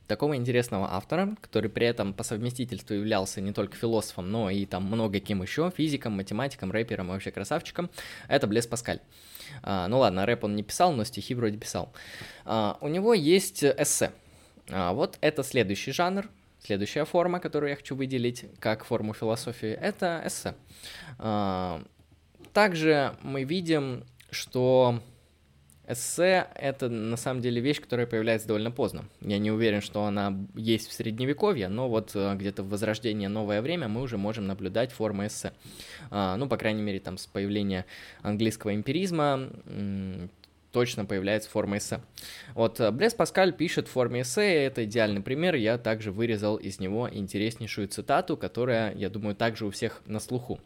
такого 0.07 0.37
интересного 0.37 0.93
автора, 0.93 1.37
который 1.41 1.71
при 1.71 1.87
этом 1.87 2.13
по 2.13 2.23
совместительству 2.23 2.95
являлся 2.95 3.41
не 3.41 3.53
только 3.53 3.77
философом, 3.77 4.31
но 4.31 4.51
и 4.51 4.67
там 4.67 4.85
много 4.85 5.21
кем 5.21 5.43
еще, 5.43 5.73
физиком, 5.75 6.15
математиком, 6.15 6.71
рэпером 6.71 7.09
и 7.09 7.11
вообще 7.11 7.31
красавчиком, 7.31 7.91
это 8.29 8.47
Блес 8.47 8.67
Паскаль. 8.67 9.01
А, 9.63 9.89
ну 9.89 9.99
ладно, 9.99 10.27
рэп 10.27 10.45
он 10.45 10.57
не 10.57 10.63
писал, 10.63 10.93
но 10.93 11.05
стихи 11.05 11.35
вроде 11.35 11.57
писал. 11.57 11.93
А, 12.45 12.79
у 12.81 12.89
него 12.89 13.15
есть 13.15 13.65
эссе. 13.65 14.13
А, 14.71 14.93
вот 14.93 15.19
это 15.21 15.43
следующий 15.43 15.93
жанр, 15.93 16.29
следующая 16.63 17.05
форма, 17.05 17.41
которую 17.41 17.71
я 17.71 17.77
хочу 17.77 17.95
выделить 17.95 18.47
как 18.59 18.85
форму 18.85 19.15
философии, 19.15 19.71
это 19.71 20.23
эссе. 20.25 20.55
А, 21.19 21.83
также 22.53 23.17
мы 23.23 23.45
видим, 23.45 24.05
что 24.31 25.01
Эссе— 25.87 26.47
это 26.55 26.89
на 26.89 27.17
самом 27.17 27.41
деле 27.43 27.61
вещь, 27.61 27.81
которая 27.81 28.07
появляется 28.07 28.49
довольно 28.49 28.71
поздно. 28.71 29.05
Я 29.21 29.39
не 29.39 29.51
уверен, 29.51 29.81
что 29.81 30.05
она 30.05 30.37
есть 30.55 30.89
в 30.89 30.93
Средневековье, 30.93 31.69
но 31.69 31.89
вот 31.89 32.13
э, 32.15 32.35
где-то 32.37 32.63
в 32.63 32.71
Возрождение 32.71 33.29
новое 33.29 33.61
время 33.61 33.89
мы 33.89 34.01
уже 34.01 34.17
можем 34.17 34.47
наблюдать 34.47 34.93
формы 34.93 35.27
эссе. 35.27 35.53
А, 36.11 36.37
ну, 36.37 36.49
по 36.49 36.57
крайней 36.57 36.83
мере, 36.83 37.01
там 37.01 37.19
с 37.19 37.27
появления 37.27 37.85
английского 38.23 38.75
эмпиризма 38.75 39.51
точно 40.73 41.05
появляется 41.05 41.49
форма 41.49 41.79
эссе. 41.79 42.01
Вот 42.55 42.81
э, 42.81 42.91
Блес 42.91 43.15
Паскаль 43.15 43.53
пишет 43.53 43.87
в 43.87 43.93
форме 43.93 44.23
эссе, 44.23 44.65
это 44.65 44.85
идеальный 44.85 45.21
пример, 45.21 45.55
я 45.55 45.79
также 45.79 46.11
вырезал 46.11 46.57
из 46.57 46.81
него 46.81 47.09
интереснейшую 47.11 47.89
цитату, 47.89 48.37
которая, 48.37 48.95
я 48.95 49.09
думаю, 49.09 49.37
также 49.37 49.67
у 49.67 49.71
всех 49.71 50.03
на 50.07 50.19
слуху. 50.19 50.59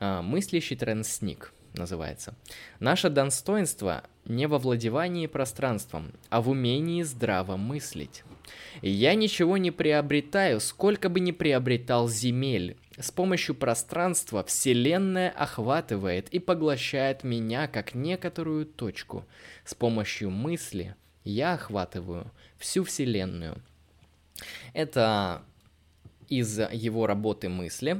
А, 0.00 0.22
«Мыслящий 0.22 0.76
трансник» 0.76 1.52
называется. 1.74 2.34
Наше 2.80 3.10
достоинство 3.10 4.04
не 4.28 4.46
во 4.46 4.58
владевании 4.58 5.26
пространством, 5.26 6.12
а 6.28 6.40
в 6.40 6.50
умении 6.50 7.02
здраво 7.02 7.56
мыслить. 7.56 8.22
Я 8.82 9.14
ничего 9.14 9.56
не 9.56 9.70
приобретаю, 9.70 10.60
сколько 10.60 11.08
бы 11.08 11.20
ни 11.20 11.32
приобретал 11.32 12.08
земель. 12.08 12.76
С 12.98 13.10
помощью 13.10 13.54
пространства 13.54 14.44
Вселенная 14.44 15.30
охватывает 15.30 16.28
и 16.28 16.38
поглощает 16.38 17.24
меня 17.24 17.68
как 17.68 17.94
некоторую 17.94 18.66
точку. 18.66 19.24
С 19.64 19.74
помощью 19.74 20.30
мысли 20.30 20.94
я 21.24 21.54
охватываю 21.54 22.30
всю 22.58 22.84
Вселенную. 22.84 23.62
Это 24.72 25.42
из 26.28 26.58
его 26.58 27.06
работы 27.06 27.48
«Мысли». 27.48 27.98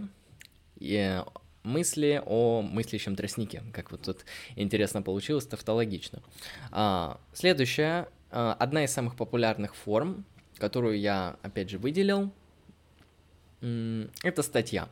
Мысли 1.62 2.22
о 2.24 2.62
мыслящем 2.62 3.16
тростнике, 3.16 3.62
как 3.72 3.90
вот 3.90 4.02
тут 4.02 4.24
интересно 4.56 5.02
получилось, 5.02 5.46
тавтологично. 5.46 6.22
А, 6.70 7.20
следующая, 7.32 8.08
а, 8.30 8.54
одна 8.58 8.84
из 8.84 8.92
самых 8.92 9.16
популярных 9.16 9.74
форм, 9.74 10.24
которую 10.58 10.98
я, 10.98 11.36
опять 11.42 11.70
же, 11.70 11.78
выделил, 11.78 12.32
это 13.60 14.42
статья. 14.42 14.88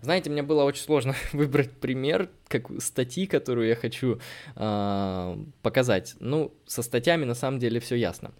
Знаете, 0.00 0.30
мне 0.30 0.42
было 0.42 0.64
очень 0.64 0.82
сложно 0.82 1.14
выбрать 1.32 1.72
пример 1.72 2.30
как 2.48 2.68
статьи, 2.80 3.26
которую 3.26 3.68
я 3.68 3.74
хочу 3.74 4.20
э, 4.56 5.44
показать. 5.62 6.14
Ну, 6.20 6.54
со 6.66 6.82
статьями 6.82 7.24
на 7.24 7.34
самом 7.34 7.58
деле 7.58 7.80
все 7.80 7.96
ясно. 7.96 8.32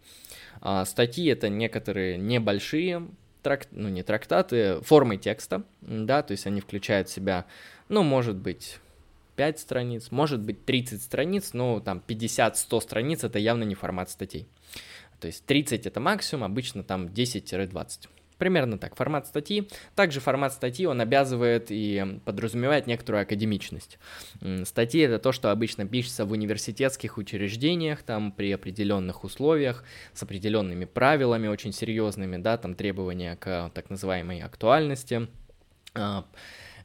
Э, 0.63 0.85
статьи 0.87 1.27
это 1.27 1.49
некоторые 1.49 2.17
небольшие 2.17 3.09
трак... 3.43 3.67
ну 3.71 3.89
не 3.89 4.03
трактаты, 4.03 4.81
формы 4.83 5.17
текста, 5.17 5.65
да, 5.81 6.23
то 6.23 6.33
есть 6.33 6.47
они 6.47 6.61
включают 6.61 7.09
в 7.09 7.13
себя, 7.13 7.47
ну, 7.89 8.03
может 8.03 8.37
быть, 8.37 8.79
5 9.37 9.59
страниц, 9.61 10.11
может 10.11 10.41
быть 10.41 10.65
30 10.65 11.03
страниц, 11.03 11.53
но 11.53 11.81
там 11.81 12.03
50-100 12.07 12.81
страниц 12.81 13.25
это 13.25 13.39
явно 13.39 13.63
не 13.65 13.75
формат 13.75 14.11
статей. 14.11 14.49
То 15.21 15.27
есть 15.27 15.45
30 15.47 15.87
это 15.87 16.01
максимум, 16.01 16.45
обычно 16.45 16.83
там 16.83 17.07
10-20. 17.07 18.09
Примерно 18.39 18.79
так. 18.79 18.95
Формат 18.97 19.27
статьи. 19.27 19.69
Также 19.97 20.21
формат 20.21 20.53
статьи, 20.53 20.87
он 20.87 21.01
обязывает 21.01 21.67
и 21.71 22.21
подразумевает 22.25 22.87
некоторую 22.87 23.23
академичность. 23.23 23.99
Статьи— 24.65 25.01
это 25.03 25.19
то, 25.19 25.33
что 25.33 25.51
обычно 25.51 25.87
пишется 25.87 26.25
в 26.25 26.31
университетских 26.31 27.19
учреждениях, 27.19 28.03
там 28.03 28.31
при 28.31 28.53
определенных 28.53 29.25
условиях, 29.25 29.85
с 30.15 30.23
определенными 30.23 30.85
правилами 30.85 31.49
очень 31.49 31.73
серьезными, 31.73 32.37
да, 32.37 32.57
там 32.57 32.75
требования 32.75 33.37
к 33.37 33.71
так 33.75 33.91
называемой 33.91 34.41
актуальности, 34.41 35.27
а, 35.95 36.25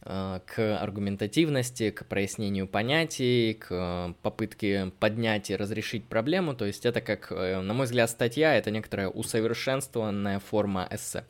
а, 0.01 0.41
к 0.45 0.77
аргументативности, 0.77 1.91
к 1.91 2.05
прояснению 2.05 2.67
понятий, 2.67 3.53
к 3.53 4.15
попытке 4.23 4.91
поднять 4.99 5.51
и 5.51 5.55
разрешить 5.55 6.05
проблему. 6.05 6.55
То 6.55 6.65
есть 6.65 6.85
это 6.85 6.99
как, 6.99 7.31
э, 7.31 7.61
на 7.61 7.73
мой 7.73 7.85
взгляд, 7.85 8.09
статья— 8.09 8.55
это 8.57 8.71
некоторая 8.71 9.07
усовершенствованная 9.07 10.39
форма 10.39 10.87
эссе. 10.89 11.25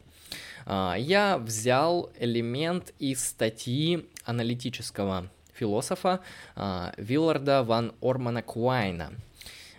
А, 0.65 0.95
я 0.97 1.37
взял 1.37 2.11
элемент 2.19 2.93
из 2.99 3.23
статьи 3.23 4.07
аналитического 4.25 5.29
философа 5.53 6.21
а, 6.55 6.93
Вилларда 6.97 7.63
ван 7.63 7.93
Ормана 8.01 8.41
Куайна 8.41 9.13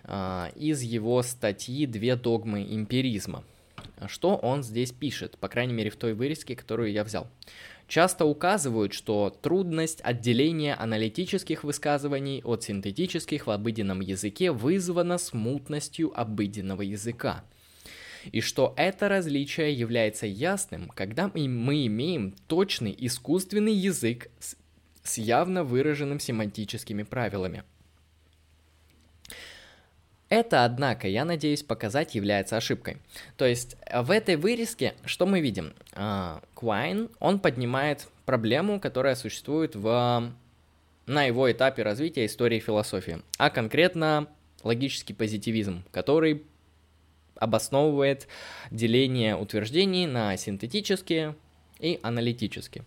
а, 0.05 0.51
из 0.55 0.83
его 0.83 1.23
статьи 1.23 1.87
«Две 1.87 2.16
догмы 2.16 2.62
эмпиризма». 2.62 3.44
Что 4.07 4.37
он 4.37 4.62
здесь 4.62 4.92
пишет, 4.92 5.38
по 5.38 5.49
крайней 5.49 5.73
мере 5.73 5.90
в 5.90 5.97
той 5.97 6.14
вырезке, 6.14 6.57
которую 6.57 6.90
я 6.90 7.05
взял. 7.05 7.29
Часто 7.87 8.25
указывают, 8.25 8.92
что 8.92 9.31
трудность 9.42 10.01
отделения 10.03 10.75
аналитических 10.75 11.64
высказываний 11.64 12.42
от 12.42 12.64
синтетических 12.64 13.47
в 13.47 13.51
обыденном 13.51 14.01
языке 14.01 14.53
вызвана 14.53 15.18
смутностью 15.18 16.18
обыденного 16.18 16.83
языка 16.83 17.44
и 18.32 18.40
что 18.40 18.74
это 18.76 19.08
различие 19.08 19.72
является 19.72 20.26
ясным, 20.26 20.88
когда 20.88 21.30
мы 21.34 21.87
имеем 21.87 22.34
точный 22.46 22.94
искусственный 22.96 23.74
язык 23.74 24.28
с, 25.02 25.18
явно 25.18 25.64
выраженным 25.64 26.20
семантическими 26.20 27.02
правилами. 27.02 27.64
Это, 30.30 30.64
однако, 30.64 31.06
я 31.06 31.24
надеюсь 31.24 31.62
показать, 31.62 32.14
является 32.14 32.56
ошибкой. 32.56 32.96
То 33.37 33.44
есть 33.44 33.76
в 33.92 34.10
этой 34.10 34.37
вырезке 34.37 34.94
что 35.04 35.26
мы 35.26 35.40
видим? 35.40 35.74
А, 35.92 36.42
Квайн, 36.54 37.10
он 37.20 37.38
поднимает 37.38 38.08
проблему, 38.24 38.80
которая 38.80 39.14
существует 39.14 39.76
в, 39.76 40.32
на 41.06 41.24
его 41.24 41.52
этапе 41.52 41.82
развития 41.82 42.26
истории 42.26 42.58
философии, 42.58 43.22
а 43.38 43.50
конкретно 43.50 44.26
логический 44.62 45.12
позитивизм, 45.12 45.84
который 45.92 46.42
обосновывает 47.37 48.29
деление 48.70 49.37
утверждений 49.37 50.07
на 50.07 50.37
синтетические 50.37 51.35
и 51.81 51.99
аналитические. 52.03 52.85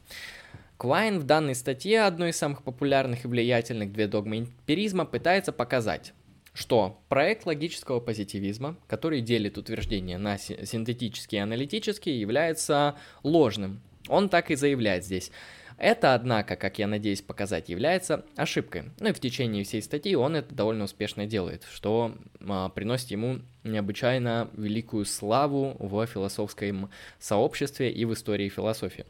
Квайн 0.77 1.19
в 1.19 1.23
данной 1.23 1.55
статье, 1.55 2.03
одной 2.03 2.29
из 2.29 2.37
самых 2.37 2.63
популярных 2.63 3.25
и 3.25 3.27
влиятельных 3.27 3.91
две 3.91 4.07
догмы 4.07 4.39
эмпиризма, 4.39 5.05
пытается 5.05 5.51
показать, 5.51 6.13
что 6.53 7.01
проект 7.09 7.45
логического 7.45 7.99
позитивизма, 7.99 8.77
который 8.87 9.21
делит 9.21 9.57
утверждения 9.57 10.19
на 10.19 10.37
синтетические 10.37 11.39
и 11.39 11.43
аналитические, 11.43 12.21
является 12.21 12.95
ложным. 13.23 13.81
Он 14.07 14.29
так 14.29 14.51
и 14.51 14.55
заявляет 14.55 15.03
здесь. 15.03 15.31
Это, 15.77 16.15
однако, 16.15 16.55
как 16.55 16.79
я 16.79 16.87
надеюсь 16.87 17.21
показать, 17.21 17.69
является 17.69 18.25
ошибкой. 18.35 18.85
Ну 18.99 19.09
и 19.09 19.13
в 19.13 19.19
течение 19.19 19.63
всей 19.63 19.83
статьи 19.83 20.15
он 20.15 20.35
это 20.35 20.53
довольно 20.53 20.85
успешно 20.85 21.27
делает, 21.27 21.65
что 21.71 22.15
а, 22.41 22.69
приносит 22.69 23.11
ему 23.11 23.41
необычайно 23.63 24.49
великую 24.53 25.05
славу 25.05 25.75
в 25.77 26.05
философском 26.07 26.89
сообществе 27.19 27.91
и 27.91 28.05
в 28.05 28.13
истории 28.13 28.49
философии. 28.49 29.05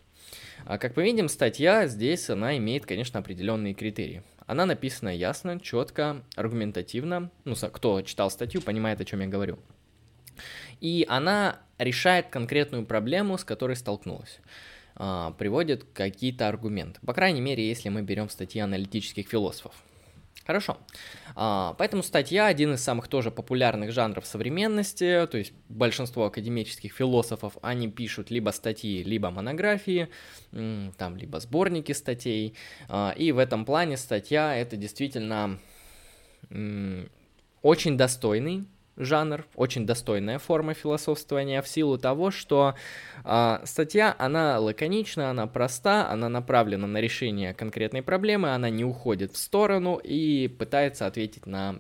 А 0.66 0.78
как 0.78 0.98
мы 0.98 1.04
видим, 1.04 1.30
статья 1.30 1.88
здесь, 1.88 2.30
она 2.30 2.58
имеет, 2.58 2.86
конечно, 2.86 3.20
определенные 3.20 3.74
критерии. 3.74 4.24
Она 4.46 4.66
написана 4.66 5.16
ясно, 5.16 5.60
четко, 5.62 6.24
аргументативно. 6.36 7.32
Ну, 7.46 7.56
кто 7.56 8.02
читал 8.02 8.30
статью, 8.30 8.62
понимает, 8.62 9.00
о 9.00 9.06
чем 9.06 9.22
я 9.22 9.28
говорю. 9.28 9.60
И 10.82 11.06
она 11.08 11.60
решает 11.78 12.28
конкретную 12.28 12.86
проблему, 12.86 13.38
с 13.38 13.44
которой 13.44 13.76
столкнулась. 13.76 14.40
А, 15.00 15.32
приводит 15.32 15.86
какие-то 15.94 16.48
аргументы. 16.48 17.00
По 17.06 17.14
крайней 17.14 17.42
мере, 17.42 17.68
если 17.68 17.90
мы 17.90 18.02
берем 18.02 18.30
статьи 18.30 18.60
аналитических 18.60 19.28
философов. 19.28 19.74
Хорошо. 20.44 20.78
А, 21.36 21.76
поэтому 21.78 22.02
статья 22.02 22.48
один 22.48 22.74
из 22.74 22.84
самых 22.84 23.08
тоже 23.08 23.30
популярных 23.30 23.92
жанров 23.92 24.26
современности, 24.26 25.28
то 25.30 25.38
есть 25.38 25.54
большинство 25.70 26.26
академических 26.26 26.94
философов, 26.94 27.58
они 27.62 27.90
пишут 27.90 28.32
либо 28.32 28.50
статьи, 28.50 29.04
либо 29.04 29.30
монографии, 29.30 30.08
там, 30.52 31.18
либо 31.18 31.40
сборники 31.40 31.92
статей, 31.92 32.56
а, 32.88 33.14
и 33.16 33.32
в 33.32 33.38
этом 33.38 33.66
плане 33.66 33.98
статья 33.98 34.56
это 34.56 34.78
действительно 34.78 35.60
очень 37.62 37.98
достойный 37.98 38.68
жанр, 38.98 39.46
очень 39.56 39.86
достойная 39.86 40.40
форма 40.40 40.74
философствования 40.74 41.62
в 41.62 41.68
силу 41.68 41.98
того, 41.98 42.32
что 42.32 42.76
э, 43.24 43.60
статья, 43.64 44.16
она 44.18 44.60
лаконична, 44.60 45.30
она 45.30 45.48
проста, 45.48 46.10
она 46.10 46.30
направлена 46.30 46.88
на 46.88 47.00
решение 47.00 47.54
конкретной 47.54 48.02
проблемы, 48.02 48.54
она 48.54 48.70
не 48.70 48.84
уходит 48.84 49.32
в 49.32 49.38
сторону 49.38 50.00
и 50.04 50.48
пытается 50.48 51.06
ответить 51.06 51.46
на 51.46 51.80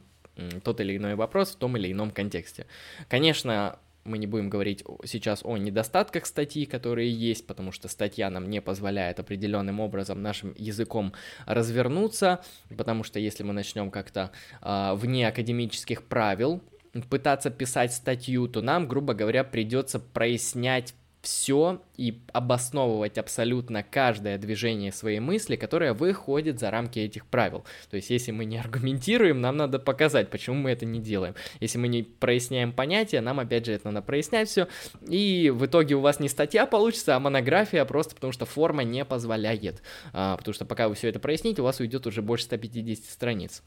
тот 0.64 0.80
или 0.82 0.98
иной 0.98 1.16
вопрос 1.16 1.52
в 1.52 1.56
том 1.56 1.78
или 1.78 1.92
ином 1.92 2.12
контексте. 2.12 2.68
Конечно, 3.10 3.80
мы 4.08 4.18
не 4.18 4.28
будем 4.28 4.50
говорить 4.50 4.84
сейчас 5.06 5.42
о 5.44 5.58
недостатках 5.58 6.26
статьи, 6.26 6.66
которые 6.66 7.12
есть, 7.12 7.46
потому 7.46 7.72
что 7.72 7.88
статья 7.88 8.30
нам 8.30 8.50
не 8.50 8.62
позволяет 8.62 9.20
определенным 9.20 9.80
образом 9.80 10.22
нашим 10.22 10.54
языком 10.58 11.14
развернуться, 11.46 12.44
потому 12.76 13.04
что 13.04 13.20
если 13.20 13.44
мы 13.44 13.54
начнем 13.54 13.92
как-то 13.92 14.32
э, 14.62 14.94
вне 14.96 15.28
академических 15.28 16.04
правил 16.04 16.64
пытаться 17.06 17.50
писать 17.50 17.94
статью, 17.94 18.48
то 18.48 18.62
нам, 18.62 18.88
грубо 18.88 19.14
говоря, 19.14 19.44
придется 19.44 20.00
прояснять 20.00 20.94
все 21.28 21.82
и 21.98 22.22
обосновывать 22.32 23.18
абсолютно 23.18 23.84
каждое 23.84 24.38
движение 24.38 24.94
своей 24.94 25.20
мысли, 25.20 25.58
которое 25.58 25.94
выходит 25.94 26.58
за 26.58 26.72
рамки 26.72 27.00
этих 27.00 27.26
правил. 27.26 27.66
То 27.90 27.98
есть, 27.98 28.10
если 28.10 28.32
мы 28.32 28.46
не 28.46 28.58
аргументируем, 28.58 29.42
нам 29.42 29.58
надо 29.58 29.78
показать, 29.80 30.30
почему 30.30 30.56
мы 30.56 30.72
это 30.72 30.86
не 30.86 31.02
делаем. 31.02 31.36
Если 31.60 31.78
мы 31.78 31.90
не 31.90 32.04
проясняем 32.04 32.72
понятия, 32.72 33.20
нам 33.20 33.42
опять 33.42 33.66
же 33.66 33.74
это 33.74 33.90
надо 33.90 34.06
прояснять 34.06 34.48
все. 34.48 34.70
И 35.06 35.52
в 35.54 35.66
итоге 35.66 35.96
у 35.96 36.00
вас 36.00 36.22
не 36.22 36.30
статья 36.30 36.66
получится, 36.66 37.18
а 37.18 37.20
монография, 37.20 37.84
просто 37.84 38.16
потому 38.16 38.32
что 38.32 38.46
форма 38.46 38.84
не 38.84 39.04
позволяет. 39.04 39.82
А, 40.14 40.38
потому 40.38 40.54
что 40.54 40.64
пока 40.66 40.88
вы 40.88 40.96
все 40.96 41.10
это 41.10 41.20
проясните, 41.20 41.62
у 41.62 41.66
вас 41.66 41.82
уйдет 41.82 42.08
уже 42.08 42.22
больше 42.22 42.46
150 42.46 43.04
страниц. 43.04 43.64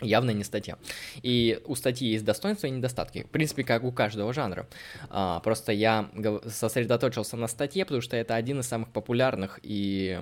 Явно 0.00 0.30
не 0.30 0.44
статья. 0.44 0.78
И 1.22 1.60
у 1.66 1.74
статьи 1.74 2.08
есть 2.08 2.24
достоинства 2.24 2.66
и 2.66 2.70
недостатки. 2.70 3.24
В 3.24 3.30
принципе, 3.30 3.62
как 3.62 3.84
у 3.84 3.92
каждого 3.92 4.32
жанра. 4.32 4.66
А, 5.10 5.40
просто 5.40 5.72
я 5.72 6.10
сосредоточился 6.48 7.36
на 7.36 7.46
статье, 7.46 7.84
потому 7.84 8.00
что 8.00 8.16
это 8.16 8.34
один 8.34 8.60
из 8.60 8.66
самых 8.66 8.88
популярных 8.90 9.60
и 9.62 10.20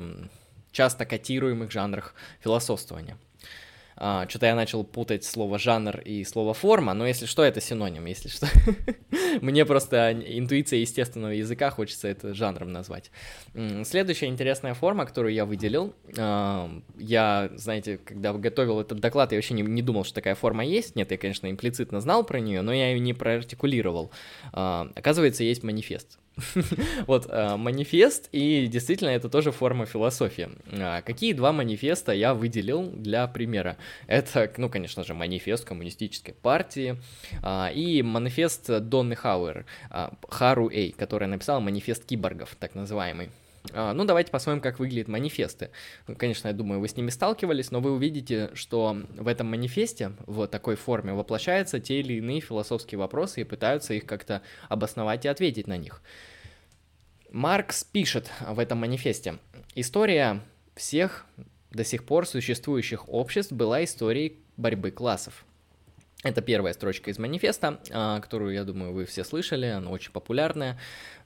часто 0.72 1.06
котируемых 1.06 1.70
жанров 1.70 2.14
философствования. 2.40 3.16
А, 4.02 4.26
что-то 4.26 4.46
я 4.46 4.54
начал 4.54 4.82
путать 4.82 5.24
слово 5.24 5.58
жанр 5.58 6.00
и 6.00 6.24
слово 6.24 6.54
форма, 6.54 6.94
но 6.94 7.06
если 7.06 7.26
что, 7.26 7.44
это 7.44 7.60
синоним, 7.60 8.06
если 8.06 8.28
что. 8.28 8.48
Мне 9.42 9.66
просто 9.66 10.12
интуиция 10.12 10.78
естественного 10.78 11.32
языка 11.32 11.70
хочется 11.70 12.08
это 12.08 12.32
жанром 12.32 12.72
назвать. 12.72 13.10
Следующая 13.84 14.26
интересная 14.26 14.72
форма, 14.72 15.04
которую 15.04 15.34
я 15.34 15.44
выделил, 15.44 15.94
а, 16.16 16.70
я, 16.98 17.50
знаете, 17.56 17.98
когда 17.98 18.32
готовил 18.32 18.80
этот 18.80 19.00
доклад, 19.00 19.32
я 19.32 19.36
вообще 19.36 19.52
не, 19.52 19.62
не 19.62 19.82
думал, 19.82 20.04
что 20.04 20.14
такая 20.14 20.34
форма 20.34 20.64
есть. 20.64 20.96
Нет, 20.96 21.10
я, 21.10 21.18
конечно, 21.18 21.50
имплицитно 21.50 22.00
знал 22.00 22.24
про 22.24 22.40
нее, 22.40 22.62
но 22.62 22.72
я 22.72 22.92
ее 22.92 23.00
не 23.00 23.12
проартикулировал. 23.12 24.12
А, 24.54 24.90
оказывается, 24.94 25.44
есть 25.44 25.62
манифест. 25.62 26.18
вот, 27.06 27.26
э, 27.28 27.56
манифест, 27.56 28.28
и 28.32 28.66
действительно 28.66 29.10
это 29.10 29.28
тоже 29.28 29.52
форма 29.52 29.86
философии. 29.86 30.48
А, 30.72 31.02
какие 31.02 31.32
два 31.32 31.52
манифеста 31.52 32.12
я 32.12 32.34
выделил 32.34 32.90
для 32.90 33.26
примера? 33.26 33.76
Это, 34.06 34.50
ну, 34.56 34.68
конечно 34.68 35.04
же, 35.04 35.14
манифест 35.14 35.64
коммунистической 35.64 36.34
партии 36.34 36.96
а, 37.42 37.70
и 37.72 38.02
манифест 38.02 38.80
Донны 38.80 39.16
Хауэр, 39.16 39.66
а, 39.90 40.12
Хару 40.28 40.70
Эй, 40.70 40.92
которая 40.92 41.28
написала 41.28 41.60
манифест 41.60 42.04
киборгов, 42.04 42.56
так 42.58 42.74
называемый. 42.74 43.30
Ну, 43.72 44.04
давайте 44.04 44.30
посмотрим, 44.30 44.62
как 44.62 44.78
выглядят 44.78 45.08
манифесты. 45.08 45.70
Ну, 46.06 46.16
конечно, 46.16 46.48
я 46.48 46.54
думаю, 46.54 46.80
вы 46.80 46.88
с 46.88 46.96
ними 46.96 47.10
сталкивались, 47.10 47.70
но 47.70 47.80
вы 47.80 47.92
увидите, 47.92 48.50
что 48.54 48.96
в 49.16 49.28
этом 49.28 49.48
манифесте 49.48 50.12
в 50.26 50.46
такой 50.46 50.76
форме 50.76 51.12
воплощаются 51.12 51.78
те 51.78 52.00
или 52.00 52.14
иные 52.14 52.40
философские 52.40 52.98
вопросы 52.98 53.42
и 53.42 53.44
пытаются 53.44 53.94
их 53.94 54.06
как-то 54.06 54.42
обосновать 54.68 55.24
и 55.26 55.28
ответить 55.28 55.66
на 55.66 55.76
них. 55.76 56.02
Маркс 57.30 57.84
пишет 57.84 58.30
в 58.40 58.58
этом 58.58 58.78
манифесте, 58.78 59.38
история 59.74 60.40
всех 60.74 61.26
до 61.70 61.84
сих 61.84 62.04
пор 62.04 62.26
существующих 62.26 63.08
обществ 63.08 63.52
была 63.52 63.84
историей 63.84 64.38
борьбы 64.56 64.90
классов. 64.90 65.44
Это 66.22 66.42
первая 66.42 66.74
строчка 66.74 67.10
из 67.10 67.18
манифеста, 67.18 67.80
а, 67.90 68.20
которую, 68.20 68.52
я 68.52 68.64
думаю, 68.64 68.92
вы 68.92 69.06
все 69.06 69.24
слышали, 69.24 69.66
она 69.66 69.90
очень 69.90 70.12
популярная. 70.12 70.78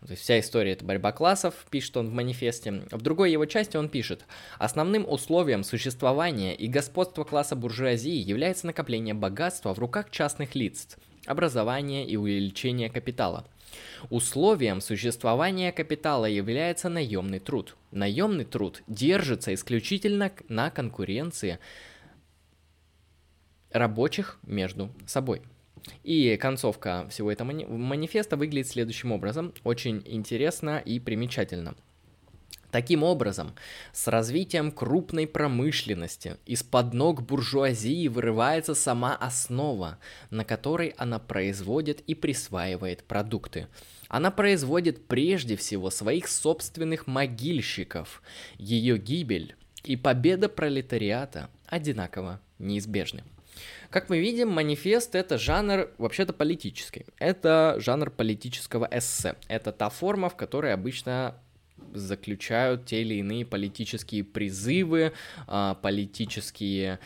То 0.03 0.13
есть 0.13 0.23
вся 0.23 0.39
история— 0.39 0.73
это 0.75 0.85
борьба 0.85 1.11
классов, 1.11 1.67
пишет 1.69 1.97
он 1.97 2.11
в 2.11 2.13
манифесте. 2.13 2.85
В 2.93 3.03
другой 3.03 3.33
его 3.33 3.45
части 3.45 3.77
он 3.77 3.89
пишет, 3.89 4.25
«Основным 4.57 5.05
условием 5.09 5.65
существования 5.65 6.55
и 6.55 6.69
господства 6.69 7.25
класса 7.25 7.57
буржуазии 7.57 8.15
является 8.15 8.67
накопление 8.67 9.15
богатства 9.15 9.75
в 9.75 9.81
руках 9.81 10.11
частных 10.13 10.55
лиц, 10.55 10.97
образование 11.27 12.07
и 12.07 12.17
увеличение 12.17 12.89
капитала. 12.89 13.49
Условием 14.11 14.81
существования 14.81 15.73
капитала 15.73 16.27
является 16.27 16.89
наемный 16.89 17.41
труд. 17.41 17.77
Наемный 17.91 18.45
труд 18.45 18.83
держится 18.87 19.53
исключительно 19.55 20.31
на 20.49 20.71
конкуренции 20.71 21.59
рабочих 23.75 24.39
между 24.47 24.91
собой. 25.07 25.43
И 26.03 26.37
концовка 26.39 27.07
всего 27.11 27.31
этого 27.31 27.53
манифеста 27.53 28.37
выглядит 28.37 28.69
следующим 28.69 29.13
образом. 29.13 29.53
Очень 29.65 30.03
интересно 30.07 30.79
и 30.79 30.99
примечательно. 30.99 31.75
Таким 32.71 33.05
образом, 33.05 33.55
с 33.93 34.09
развитием 34.09 34.73
крупной 34.73 35.29
промышленности 35.29 36.39
из-под 36.45 36.93
ног 36.93 37.23
буржуазии 37.23 38.09
вырывается 38.09 38.75
сама 38.75 39.15
основа, 39.15 39.99
на 40.31 40.45
которой 40.45 40.89
она 40.97 41.21
производит 41.21 42.01
и 42.01 42.17
присваивает 42.17 43.05
продукты. 43.05 43.69
Она 44.09 44.33
производит 44.33 45.07
прежде 45.07 45.57
всего 45.57 45.91
своих 45.91 46.27
собственных 46.27 47.07
могильщиков. 47.07 48.23
Ее 48.59 48.99
гибель 48.99 49.55
и 49.85 49.95
победа 49.95 50.49
пролетариата 50.49 51.51
одинаково 51.67 52.41
неизбежны. 52.59 53.23
Как 53.91 54.09
мы 54.09 54.19
видим, 54.19 54.51
манифест 54.51 55.15
это 55.15 55.39
жанр 55.39 55.89
вообще-то 55.99 56.33
политический. 56.33 57.07
Это 57.19 57.77
жанр 57.79 58.11
политического 58.11 58.89
эссе. 58.91 59.37
Это 59.49 59.73
та 59.73 59.89
форма, 59.89 60.29
в 60.29 60.37
которой 60.37 60.73
обычно 60.73 61.37
заключают 61.93 62.87
те 62.87 63.03
или 63.03 63.15
иные 63.15 63.45
политические 63.45 64.25
призывы, 64.25 65.13
а, 65.47 65.75
политические 65.75 66.99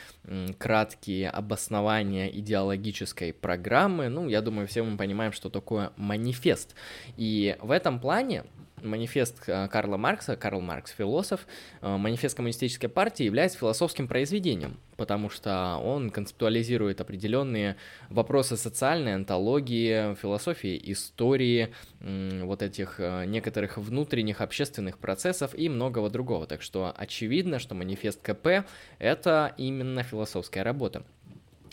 краткие 0.59 1.31
обоснования 1.31 2.29
идеологической 2.29 3.33
программы. 3.33 4.09
Ну, 4.09 4.29
я 4.29 4.41
думаю, 4.41 4.67
все 4.67 4.83
мы 4.83 4.97
понимаем, 4.97 5.33
что 5.33 5.51
такое 5.51 5.93
манифест. 5.97 6.75
И 7.17 7.57
в 7.61 7.71
этом 7.71 8.01
плане 8.01 8.45
манифест 8.83 9.43
э, 9.47 9.69
Карла 9.69 9.97
Маркса, 9.97 10.37
Карл 10.37 10.61
Маркс 10.61 10.93
философ, 10.93 11.47
э, 11.81 11.97
манифест 11.97 12.37
коммунистической 12.37 12.89
партии 12.89 13.25
является 13.25 13.59
философским 13.59 14.09
произведением, 14.09 14.79
потому 14.97 15.31
что 15.31 15.81
он 15.83 16.11
концептуализирует 16.11 17.01
определенные 17.01 17.77
вопросы 18.09 18.57
социальной 18.57 19.15
антологии, 19.15 20.15
философии, 20.15 20.81
истории, 20.93 21.73
вот 22.01 22.63
этих 22.63 23.01
э, 23.01 23.25
некоторых 23.27 23.79
внутренних 23.79 24.41
общественных 24.41 24.99
процессов 24.99 25.55
и 25.55 25.69
многого 25.69 26.11
другого. 26.11 26.47
Так 26.47 26.63
что 26.63 26.93
очевидно, 26.97 27.59
что 27.59 27.75
манифест 27.75 28.21
КП— 28.23 28.67
это 28.99 29.55
именно 29.57 30.03
философская 30.03 30.65
работа. 30.65 31.05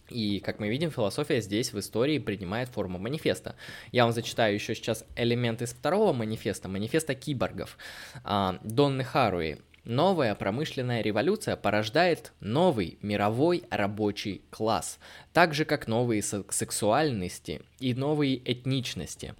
И, 0.09 0.39
как 0.39 0.59
мы 0.59 0.69
видим, 0.69 0.91
философия 0.91 1.41
здесь 1.41 1.73
в 1.73 1.79
истории 1.79 2.19
принимает 2.19 2.69
форму 2.69 2.99
манифеста. 2.99 3.55
Я 3.91 4.03
вам 4.03 4.13
зачитаю 4.13 4.53
еще 4.53 4.75
сейчас 4.75 5.05
элемент 5.15 5.61
из 5.61 5.73
второго 5.73 6.13
манифеста, 6.13 6.67
манифеста 6.67 7.15
киборгов. 7.15 7.77
А, 8.23 8.59
Донны 8.63 9.03
Харуи. 9.03 9.59
Новая 9.85 10.33
промышленная 10.33 11.03
революция 11.03 11.55
порождает 11.55 12.33
новый 12.39 12.97
мировой 13.03 13.65
рабочий 13.69 14.41
класс, 14.49 14.97
так 15.31 15.53
же 15.53 15.63
как 15.63 15.87
новые 15.87 16.23
сексуальности 16.23 17.61
и 17.79 17.93
новые 17.93 18.37
этничности. 18.37 19.35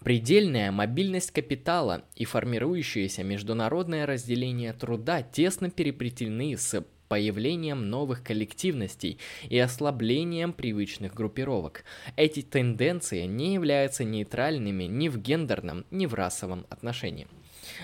Предельная 0.00 0.72
мобильность 0.72 1.30
капитала 1.30 2.02
и 2.16 2.24
формирующееся 2.24 3.22
международное 3.22 4.06
разделение 4.06 4.72
труда 4.72 5.22
тесно 5.22 5.70
переплетены 5.70 6.56
с 6.56 6.84
появлением 7.08 7.88
новых 7.90 8.22
коллективностей 8.22 9.18
и 9.48 9.58
ослаблением 9.58 10.52
привычных 10.52 11.14
группировок. 11.14 11.84
Эти 12.16 12.42
тенденции 12.42 13.24
не 13.24 13.54
являются 13.54 14.04
нейтральными 14.04 14.84
ни 14.84 15.08
в 15.08 15.18
гендерном, 15.18 15.84
ни 15.90 16.06
в 16.06 16.14
расовом 16.14 16.66
отношении. 16.70 17.28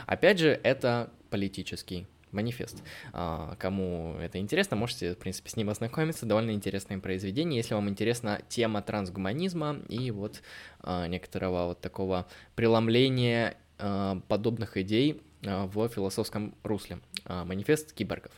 Опять 0.07 0.39
же, 0.39 0.61
это 0.63 1.11
политический 1.31 2.07
манифест. 2.33 2.83
А, 3.13 3.57
кому 3.59 4.17
это 4.21 4.39
интересно, 4.39 4.77
можете, 4.77 5.15
в 5.15 5.19
принципе, 5.19 5.51
с 5.51 5.57
ним 5.57 5.71
ознакомиться. 5.71 6.27
Довольно 6.27 6.53
интересное 6.53 6.99
произведение, 6.99 7.59
если 7.59 7.75
вам 7.75 7.89
интересна 7.89 8.41
тема 8.49 8.83
трансгуманизма 8.83 9.79
и 9.89 10.11
вот 10.11 10.43
а, 10.81 11.07
некоторого 11.07 11.67
вот 11.67 11.81
такого 11.81 12.27
преломления 12.55 13.57
а, 13.79 14.21
подобных 14.29 14.77
идей 14.77 15.23
в 15.43 15.89
философском 15.89 16.55
русле. 16.63 17.01
А, 17.25 17.45
манифест 17.45 17.93
киборгов. 17.93 18.33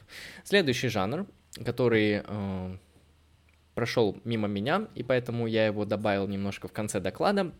Следующий 0.44 0.88
жанр, 0.88 1.26
который 1.64 2.22
а, 2.24 2.76
прошел 3.74 4.20
мимо 4.24 4.48
меня, 4.48 4.88
и 4.94 5.02
поэтому 5.02 5.46
я 5.46 5.66
его 5.66 5.84
добавил 5.84 6.26
немножко 6.28 6.68
в 6.68 6.72
конце 6.72 7.00
доклада, 7.00 7.52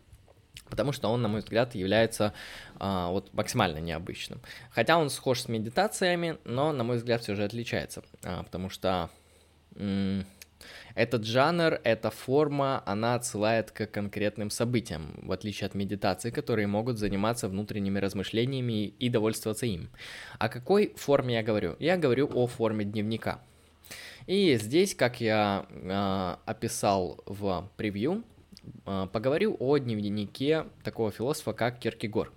потому 0.69 0.91
что 0.91 1.09
он, 1.09 1.21
на 1.21 1.27
мой 1.27 1.41
взгляд, 1.41 1.75
является 1.75 2.33
а, 2.77 3.09
вот 3.09 3.33
максимально 3.33 3.79
необычным. 3.79 4.41
Хотя 4.71 4.97
он 4.97 5.09
схож 5.09 5.41
с 5.41 5.47
медитациями, 5.47 6.37
но, 6.43 6.71
на 6.71 6.83
мой 6.83 6.97
взгляд, 6.97 7.21
все 7.21 7.35
же 7.35 7.43
отличается, 7.43 8.03
а, 8.23 8.43
потому 8.43 8.69
что 8.69 9.09
Этот 10.95 11.25
жанр, 11.25 11.81
эта 11.83 12.09
форма, 12.09 12.81
она 12.85 13.15
отсылает 13.15 13.71
к 13.71 13.85
конкретным 13.85 14.49
событиям, 14.49 15.19
в 15.21 15.31
отличие 15.33 15.67
от 15.67 15.75
медитации, 15.75 16.31
которые 16.31 16.67
могут 16.67 16.97
заниматься 16.97 17.49
внутренними 17.49 17.99
размышлениями 17.99 18.87
и 18.87 19.09
довольствоваться 19.09 19.65
им. 19.65 19.89
О 20.39 20.47
какой 20.47 20.93
форме 20.95 21.35
я 21.35 21.43
говорю? 21.43 21.75
Я 21.79 21.97
говорю 21.97 22.29
о 22.33 22.47
форме 22.47 22.85
дневника. 22.85 23.41
И 24.25 24.55
здесь, 24.55 24.95
как 24.95 25.19
я 25.19 25.65
э, 25.69 26.35
описал 26.49 27.21
в 27.25 27.69
превью, 27.75 28.23
э, 28.85 29.07
поговорю 29.11 29.57
о 29.59 29.77
дневнике 29.77 30.65
такого 30.81 31.11
философа, 31.11 31.51
как 31.51 31.77
Киркегор. 31.77 32.31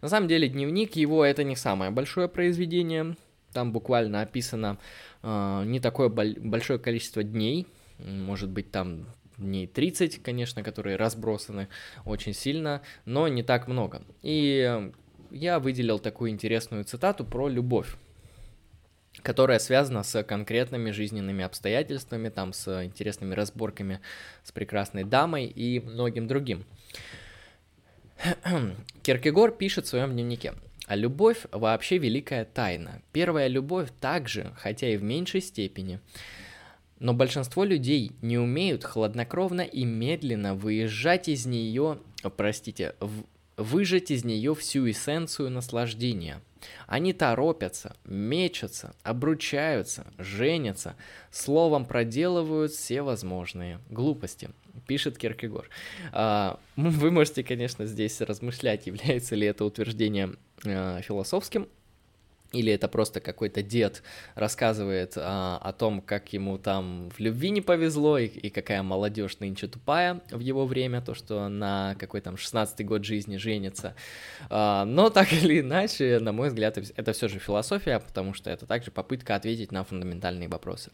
На 0.00 0.08
самом 0.08 0.28
деле, 0.28 0.48
дневник 0.48 0.96
его 0.96 1.24
это 1.24 1.44
не 1.44 1.56
самое 1.56 1.90
большое 1.90 2.26
произведение. 2.26 3.16
Там 3.52 3.70
буквально 3.70 4.22
описано 4.22 4.78
э, 5.22 5.62
не 5.66 5.78
такое 5.78 6.08
большое 6.08 6.78
количество 6.78 7.22
дней, 7.22 7.68
может 8.04 8.50
быть, 8.50 8.70
там 8.70 9.06
дней 9.38 9.66
30, 9.66 10.22
конечно, 10.22 10.62
которые 10.62 10.96
разбросаны 10.96 11.68
очень 12.04 12.34
сильно, 12.34 12.82
но 13.04 13.28
не 13.28 13.42
так 13.42 13.68
много. 13.68 14.02
И 14.22 14.90
я 15.30 15.58
выделил 15.58 15.98
такую 15.98 16.30
интересную 16.30 16.84
цитату 16.84 17.24
про 17.24 17.48
любовь 17.48 17.96
которая 19.22 19.58
связана 19.58 20.02
с 20.02 20.22
конкретными 20.22 20.90
жизненными 20.90 21.44
обстоятельствами, 21.44 22.28
там, 22.28 22.52
с 22.52 22.84
интересными 22.84 23.34
разборками 23.34 24.00
с 24.42 24.52
прекрасной 24.52 25.04
дамой 25.04 25.46
и 25.46 25.80
многим 25.80 26.26
другим. 26.26 26.64
Киркегор 29.02 29.52
пишет 29.52 29.86
в 29.86 29.88
своем 29.88 30.12
дневнике. 30.12 30.54
А 30.86 30.96
любовь 30.96 31.46
вообще 31.52 31.98
великая 31.98 32.44
тайна. 32.44 33.02
Первая 33.12 33.46
любовь 33.46 33.90
также, 34.00 34.52
хотя 34.56 34.88
и 34.88 34.96
в 34.96 35.02
меньшей 35.02 35.40
степени, 35.40 36.00
но 37.02 37.14
большинство 37.14 37.64
людей 37.64 38.12
не 38.22 38.38
умеют 38.38 38.84
хладнокровно 38.84 39.62
и 39.62 39.84
медленно 39.84 40.54
выезжать 40.54 41.28
из 41.28 41.46
нее, 41.46 41.98
простите, 42.36 42.94
в, 43.00 43.24
выжать 43.56 44.12
из 44.12 44.24
нее 44.24 44.54
всю 44.54 44.88
эссенцию 44.88 45.50
наслаждения. 45.50 46.40
Они 46.86 47.12
торопятся, 47.12 47.96
мечутся, 48.04 48.94
обручаются, 49.02 50.06
женятся, 50.16 50.94
словом 51.32 51.86
проделывают 51.86 52.70
все 52.70 53.02
возможные 53.02 53.80
глупости, 53.90 54.50
пишет 54.86 55.18
Киркегор. 55.18 55.68
А, 56.12 56.60
вы 56.76 57.10
можете, 57.10 57.42
конечно, 57.42 57.84
здесь 57.84 58.20
размышлять, 58.20 58.86
является 58.86 59.34
ли 59.34 59.48
это 59.48 59.64
утверждение 59.64 60.34
а, 60.64 61.02
философским, 61.02 61.66
или 62.52 62.72
это 62.72 62.88
просто 62.88 63.20
какой-то 63.20 63.62
дед 63.62 64.02
рассказывает 64.34 65.14
а, 65.16 65.58
о 65.62 65.72
том, 65.72 66.00
как 66.00 66.32
ему 66.32 66.58
там 66.58 67.10
в 67.10 67.18
любви 67.18 67.50
не 67.50 67.60
повезло, 67.60 68.18
и, 68.18 68.26
и 68.26 68.50
какая 68.50 68.82
молодежь 68.82 69.38
нынче 69.40 69.66
тупая 69.66 70.20
в 70.30 70.40
его 70.40 70.66
время, 70.66 71.00
то, 71.00 71.14
что 71.14 71.48
на 71.48 71.96
какой 71.98 72.20
там 72.20 72.34
16-й 72.34 72.84
год 72.84 73.04
жизни 73.04 73.36
женится. 73.36 73.94
А, 74.50 74.84
но 74.84 75.10
так 75.10 75.32
или 75.42 75.60
иначе, 75.60 76.18
на 76.20 76.32
мой 76.32 76.48
взгляд, 76.48 76.78
это 76.78 77.12
все 77.12 77.28
же 77.28 77.38
философия, 77.38 77.98
потому 77.98 78.34
что 78.34 78.50
это 78.50 78.66
также 78.66 78.90
попытка 78.90 79.34
ответить 79.34 79.72
на 79.72 79.84
фундаментальные 79.84 80.48
вопросы. 80.48 80.92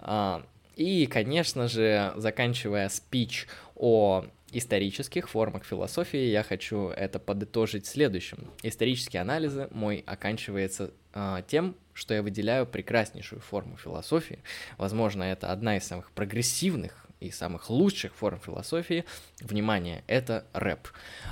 А, 0.00 0.44
и, 0.76 1.06
конечно 1.06 1.66
же, 1.66 2.12
заканчивая 2.16 2.88
спич 2.88 3.48
о 3.74 4.24
исторических 4.52 5.28
формах 5.28 5.64
философии 5.64 6.30
я 6.30 6.42
хочу 6.42 6.88
это 6.88 7.18
подытожить 7.18 7.86
следующим. 7.86 8.50
Исторические 8.62 9.22
анализы 9.22 9.68
мой 9.70 10.02
оканчивается 10.06 10.92
э, 11.12 11.42
тем, 11.46 11.76
что 11.92 12.14
я 12.14 12.22
выделяю 12.22 12.66
прекраснейшую 12.66 13.40
форму 13.40 13.76
философии. 13.76 14.38
Возможно, 14.76 15.22
это 15.22 15.52
одна 15.52 15.76
из 15.76 15.84
самых 15.84 16.10
прогрессивных 16.12 17.06
и 17.20 17.30
самых 17.30 17.68
лучших 17.70 18.14
форм 18.14 18.40
философии. 18.40 19.04
Внимание, 19.40 20.04
это 20.06 20.46
рэп. 20.52 20.88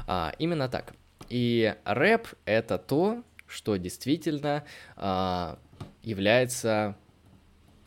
А, 0.07 0.35
именно 0.39 0.69
так. 0.69 0.95
И 1.29 1.75
рэп 1.85 2.29
это 2.45 2.79
то, 2.79 3.23
что 3.47 3.77
действительно 3.77 4.65
а, 4.97 5.59
является 6.03 6.97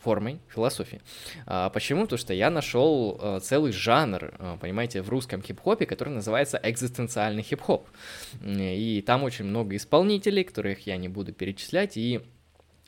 формой 0.02 0.40
философии. 0.48 1.02
А, 1.46 1.70
почему? 1.70 2.04
Потому 2.04 2.18
что 2.18 2.34
я 2.34 2.50
нашел 2.50 3.18
а, 3.20 3.40
целый 3.40 3.72
жанр, 3.72 4.34
а, 4.40 4.58
понимаете, 4.58 5.02
в 5.02 5.10
русском 5.10 5.42
хип-хопе, 5.42 5.86
который 5.86 6.10
называется 6.10 6.60
экзистенциальный 6.64 7.44
хип-хоп. 7.44 7.88
И 8.44 9.04
там 9.06 9.24
очень 9.24 9.46
много 9.46 9.76
исполнителей, 9.76 10.44
которых 10.44 10.88
я 10.88 10.98
не 10.98 11.10
буду 11.10 11.34
перечислять, 11.34 11.98
и 11.98 12.22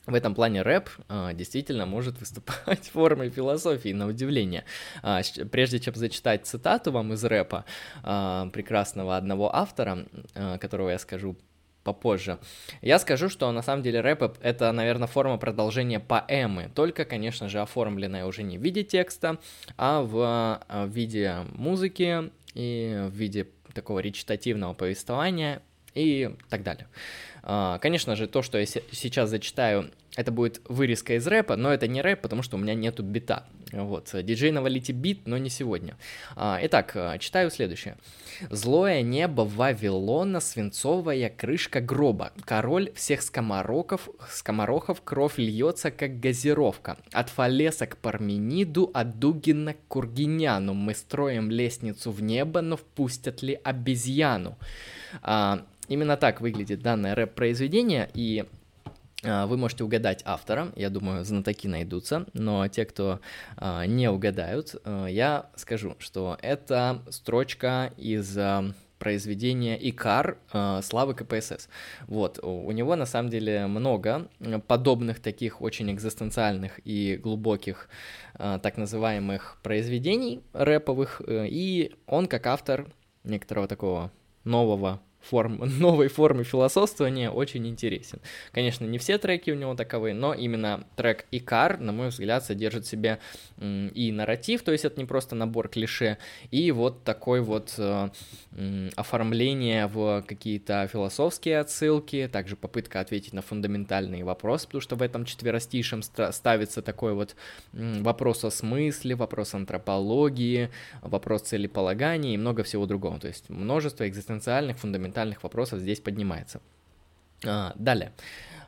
в 0.07 0.15
этом 0.15 0.33
плане 0.33 0.63
рэп 0.63 0.89
а, 1.09 1.33
действительно 1.33 1.85
может 1.85 2.19
выступать 2.19 2.89
формой 2.93 3.29
философии, 3.29 3.93
на 3.93 4.07
удивление. 4.07 4.65
А, 5.03 5.21
прежде 5.51 5.79
чем 5.79 5.93
зачитать 5.93 6.47
цитату 6.47 6.91
вам 6.91 7.13
из 7.13 7.23
рэпа 7.23 7.65
а, 8.03 8.47
прекрасного 8.47 9.15
одного 9.15 9.55
автора, 9.55 10.05
а, 10.33 10.57
которого 10.57 10.89
я 10.89 10.97
скажу 10.97 11.37
попозже. 11.83 12.39
Я 12.81 12.99
скажу, 12.99 13.29
что 13.29 13.51
на 13.51 13.61
самом 13.61 13.83
деле 13.83 14.01
рэп 14.01 14.37
это, 14.41 14.71
наверное, 14.71 15.07
форма 15.07 15.37
продолжения 15.37 15.99
поэмы, 15.99 16.69
только, 16.75 17.05
конечно 17.05 17.49
же, 17.49 17.59
оформленная 17.59 18.25
уже 18.25 18.43
не 18.43 18.57
в 18.57 18.61
виде 18.61 18.83
текста, 18.83 19.37
а 19.77 20.01
в, 20.01 20.17
а, 20.67 20.87
виде 20.87 21.45
музыки 21.53 22.31
и 22.53 23.07
в 23.07 23.15
виде 23.15 23.47
такого 23.73 23.99
речитативного 23.99 24.73
повествования 24.73 25.61
и 25.93 26.35
так 26.49 26.63
далее. 26.63 26.87
А, 27.43 27.79
конечно 27.79 28.15
же, 28.15 28.27
то, 28.27 28.41
что 28.41 28.57
я 28.57 28.65
сейчас 28.65 29.29
зачитаю, 29.29 29.91
это 30.15 30.31
будет 30.31 30.61
вырезка 30.67 31.15
из 31.15 31.25
рэпа, 31.25 31.55
но 31.55 31.73
это 31.73 31.87
не 31.87 32.01
рэп, 32.01 32.21
потому 32.21 32.43
что 32.43 32.57
у 32.57 32.59
меня 32.59 32.73
нету 32.73 33.01
бита. 33.01 33.45
Вот, 33.71 34.09
диджей 34.13 34.51
навалите 34.51 34.91
бит, 34.91 35.25
но 35.25 35.37
не 35.37 35.49
сегодня. 35.49 35.95
А, 36.35 36.59
итак, 36.61 36.97
читаю 37.19 37.49
следующее. 37.49 37.95
Злое 38.49 39.01
небо 39.01 39.43
Вавилона, 39.43 40.41
свинцовая 40.41 41.29
крышка 41.29 41.79
гроба. 41.79 42.33
Король 42.43 42.91
всех 42.93 43.21
скомороков, 43.21 44.09
скоморохов 44.29 45.01
кровь 45.01 45.37
льется, 45.37 45.91
как 45.91 46.19
газировка. 46.19 46.97
От 47.13 47.29
Фалеса 47.29 47.87
к 47.87 47.95
Пармениду, 47.95 48.91
от 48.93 49.19
Дугина 49.19 49.75
к 49.75 49.87
Кургиняну. 49.87 50.73
Мы 50.73 50.93
строим 50.93 51.49
лестницу 51.49 52.11
в 52.11 52.21
небо, 52.21 52.59
но 52.59 52.75
впустят 52.75 53.41
ли 53.41 53.57
обезьяну? 53.63 54.57
А, 55.21 55.65
именно 55.87 56.17
так 56.17 56.41
выглядит 56.41 56.81
данное 56.81 57.15
рэп-произведение, 57.15 58.09
и 58.13 58.43
вы 59.23 59.57
можете 59.57 59.83
угадать 59.83 60.21
автора, 60.25 60.71
я 60.75 60.89
думаю, 60.89 61.23
знатоки 61.23 61.67
найдутся, 61.67 62.25
но 62.33 62.67
те, 62.67 62.85
кто 62.85 63.19
а, 63.55 63.85
не 63.85 64.09
угадают, 64.09 64.75
а, 64.83 65.05
я 65.05 65.49
скажу, 65.55 65.95
что 65.99 66.37
это 66.41 67.03
строчка 67.09 67.93
из 67.97 68.35
а, 68.37 68.73
произведения 69.01 69.77
Икар 69.89 70.37
э, 70.53 70.81
Славы 70.83 71.15
КПСС. 71.15 71.69
Вот, 72.05 72.37
у 72.43 72.71
него 72.71 72.95
на 72.95 73.07
самом 73.07 73.31
деле 73.31 73.65
много 73.65 74.27
подобных 74.67 75.19
таких 75.19 75.59
очень 75.59 75.91
экзистенциальных 75.91 76.79
и 76.85 77.17
глубоких 77.17 77.89
э, 78.35 78.59
так 78.61 78.77
называемых 78.77 79.57
произведений 79.63 80.43
рэповых, 80.53 81.23
э, 81.25 81.47
и 81.49 81.95
он 82.05 82.27
как 82.27 82.45
автор 82.45 82.93
некоторого 83.23 83.67
такого 83.67 84.11
нового 84.43 85.01
форм, 85.21 85.59
новой 85.79 86.07
формы 86.07 86.43
философствования 86.43 87.29
очень 87.29 87.67
интересен. 87.67 88.19
Конечно, 88.51 88.85
не 88.85 88.97
все 88.97 89.17
треки 89.17 89.51
у 89.51 89.55
него 89.55 89.75
таковы, 89.75 90.13
но 90.13 90.33
именно 90.33 90.85
трек 90.95 91.25
Икар, 91.31 91.79
на 91.79 91.91
мой 91.91 92.09
взгляд, 92.09 92.43
содержит 92.43 92.85
в 92.85 92.89
себе 92.89 93.19
и 93.59 94.11
нарратив, 94.13 94.63
то 94.63 94.71
есть 94.71 94.85
это 94.85 94.99
не 94.99 95.05
просто 95.05 95.35
набор 95.35 95.69
клише, 95.69 96.17
и 96.49 96.71
вот 96.71 97.03
такой 97.03 97.41
вот 97.41 97.75
э, 97.77 98.09
оформление 98.95 99.87
в 99.87 100.23
какие-то 100.27 100.87
философские 100.91 101.59
отсылки, 101.59 102.29
также 102.31 102.55
попытка 102.55 102.99
ответить 102.99 103.33
на 103.33 103.41
фундаментальные 103.41 104.23
вопросы, 104.23 104.65
потому 104.65 104.81
что 104.81 104.95
в 104.95 105.01
этом 105.01 105.25
четверостишем 105.25 106.01
ставится 106.01 106.81
такой 106.81 107.13
вот 107.13 107.35
вопрос 107.73 108.43
о 108.43 108.51
смысле, 108.51 109.15
вопрос 109.15 109.53
антропологии, 109.53 110.69
вопрос 111.01 111.43
целеполагания 111.43 112.33
и 112.33 112.37
много 112.37 112.63
всего 112.63 112.85
другого, 112.85 113.19
то 113.19 113.27
есть 113.27 113.49
множество 113.49 114.07
экзистенциальных 114.07 114.77
фундаментальных 114.77 115.10
фундаментальных 115.11 115.43
вопросов 115.43 115.79
здесь 115.79 115.99
поднимается. 115.99 116.61
А, 117.45 117.73
далее. 117.75 118.11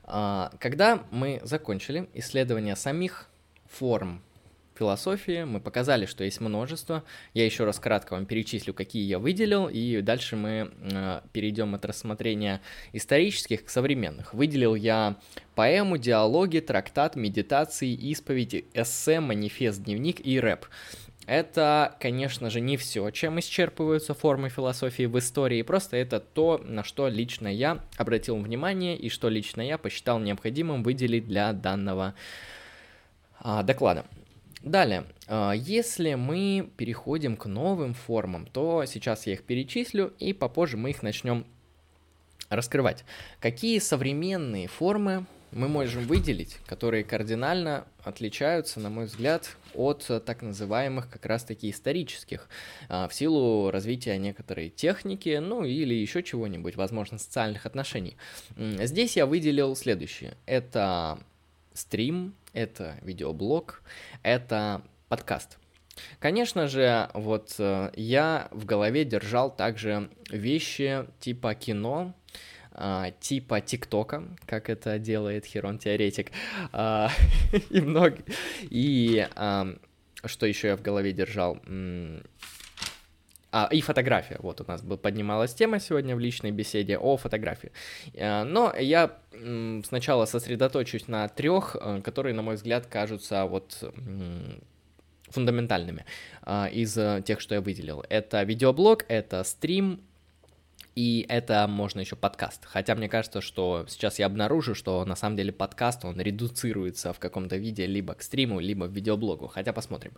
А, 0.04 0.52
когда 0.60 1.04
мы 1.12 1.40
закончили 1.44 2.10
исследование 2.14 2.76
самих 2.76 3.28
форм 3.70 4.22
философии, 4.76 5.44
мы 5.44 5.60
показали, 5.60 6.06
что 6.06 6.24
есть 6.24 6.42
множество. 6.42 7.04
Я 7.34 7.46
еще 7.46 7.64
раз 7.64 7.80
кратко 7.80 8.14
вам 8.14 8.26
перечислю, 8.26 8.74
какие 8.74 9.04
я 9.04 9.20
выделил, 9.20 9.70
и 9.70 10.02
дальше 10.02 10.36
мы 10.36 10.72
э, 10.82 11.22
перейдем 11.32 11.76
от 11.76 11.86
рассмотрения 11.86 12.60
исторических 12.92 13.66
к 13.66 13.70
современных. 13.70 14.34
Выделил 14.34 14.74
я 14.74 15.18
поэму, 15.54 15.98
диалоги, 15.98 16.60
трактат, 16.60 17.16
медитации, 17.16 17.94
исповеди, 17.94 18.66
эссе, 18.74 19.20
манифест, 19.20 19.84
дневник 19.84 20.26
и 20.26 20.40
рэп. 20.40 20.66
Это, 21.26 21.96
конечно 22.02 22.50
же, 22.50 22.60
не 22.60 22.76
все, 22.76 23.10
чем 23.12 23.40
исчерпываются 23.40 24.14
формы 24.14 24.50
философии 24.50 25.06
в 25.06 25.18
истории, 25.18 25.62
просто 25.62 25.96
это 25.96 26.20
то, 26.20 26.62
на 26.64 26.84
что 26.84 27.08
лично 27.08 27.48
я 27.48 27.80
обратил 27.98 28.36
внимание 28.38 28.98
и 28.98 29.10
что 29.10 29.30
лично 29.30 29.62
я 29.62 29.78
посчитал 29.78 30.20
необходимым 30.20 30.84
выделить 30.84 31.26
для 31.26 31.54
данного 31.54 32.14
а, 33.40 33.64
доклада. 33.64 34.06
Далее, 34.62 35.04
если 35.56 36.14
мы 36.14 36.70
переходим 36.78 37.36
к 37.36 37.48
новым 37.48 37.94
формам, 37.94 38.46
то 38.46 38.86
сейчас 38.86 39.28
я 39.28 39.34
их 39.34 39.44
перечислю, 39.44 40.14
и 40.20 40.32
попозже 40.32 40.78
мы 40.78 40.92
их 40.92 41.04
начнем 41.04 41.46
раскрывать. 42.50 43.04
Какие 43.42 43.80
современные 43.80 44.68
формы 44.68 45.26
мы 45.56 45.68
можем 45.68 46.06
выделить, 46.06 46.58
которые 46.66 47.04
кардинально 47.04 47.86
отличаются, 48.04 48.80
на 48.80 48.90
мой 48.90 49.06
взгляд, 49.06 49.56
от 49.74 50.06
так 50.26 50.42
называемых 50.42 51.10
как 51.10 51.26
раз-таки 51.26 51.70
исторических, 51.70 52.50
а, 52.90 53.08
в 53.08 53.14
силу 53.14 53.72
развития 53.72 54.18
некоторой 54.18 54.70
техники, 54.70 55.40
ну 55.42 55.64
или 55.64 55.94
еще 55.94 56.24
чего-нибудь, 56.24 56.76
возможно, 56.76 57.18
социальных 57.18 57.66
отношений. 57.66 58.18
Здесь 58.58 59.16
я 59.16 59.26
выделил 59.26 59.76
следующее. 59.76 60.38
Это 60.46 61.20
стрим, 61.74 62.36
это 62.54 62.98
видеоблог, 63.02 63.82
это 64.22 64.84
подкаст. 65.10 65.58
Конечно 66.20 66.68
же, 66.68 67.10
вот 67.14 67.56
э, 67.60 67.92
я 67.96 68.48
в 68.52 68.66
голове 68.66 69.06
держал 69.06 69.56
также 69.56 70.10
вещи 70.30 71.06
типа 71.20 71.54
кино, 71.54 72.16
типа 73.20 73.62
ТикТока, 73.62 74.24
как 74.46 74.70
это 74.70 74.98
делает 74.98 75.46
Херон 75.46 75.78
Теоретик, 75.78 76.32
а, 76.72 77.10
и 77.70 77.82
много. 77.82 78.18
И 78.64 79.28
а, 79.36 79.76
что 80.26 80.46
еще 80.46 80.70
я 80.70 80.78
в 80.78 80.82
голове 80.82 81.14
держал? 81.14 81.60
А, 83.52 83.70
и 83.72 83.82
фотография. 83.82 84.38
Вот 84.40 84.62
у 84.62 84.66
нас 84.68 84.82
поднималась 84.82 85.54
тема 85.54 85.80
сегодня 85.80 86.16
в 86.16 86.20
личной 86.20 86.52
беседе 86.52 86.98
о 86.98 87.18
фотографии. 87.18 87.72
Но 88.16 88.74
я 88.76 89.20
сначала 89.84 90.26
сосредоточусь 90.26 91.08
на 91.08 91.28
трех, 91.28 91.76
которые, 92.04 92.34
на 92.34 92.42
мой 92.42 92.56
взгляд, 92.56 92.88
кажутся 92.88 93.46
вот 93.46 93.84
фундаментальными 95.30 96.06
из 96.72 96.98
тех, 97.26 97.40
что 97.40 97.54
я 97.54 97.62
выделил. 97.62 98.04
Это 98.10 98.42
видеоблог, 98.42 99.06
это 99.08 99.44
стрим, 99.44 100.02
и 100.96 101.26
это 101.28 101.68
можно 101.68 102.02
еще 102.02 102.16
подкаст. 102.16 102.66
Хотя 102.66 102.96
мне 102.96 103.10
кажется, 103.10 103.42
что 103.42 103.86
сейчас 103.88 104.20
я 104.20 104.28
обнаружу, 104.28 104.76
что 104.76 105.04
на 105.06 105.16
самом 105.16 105.38
деле 105.38 105.52
подкаст, 105.52 106.06
он 106.06 106.20
редуцируется 106.22 107.14
в 107.14 107.20
каком-то 107.20 107.58
виде 107.58 107.86
либо 107.88 108.14
к 108.14 108.22
стриму, 108.22 108.60
либо 108.60 108.86
в 108.86 108.92
видеоблогу. 108.92 109.48
Хотя 109.48 109.74
посмотрим. 109.74 110.14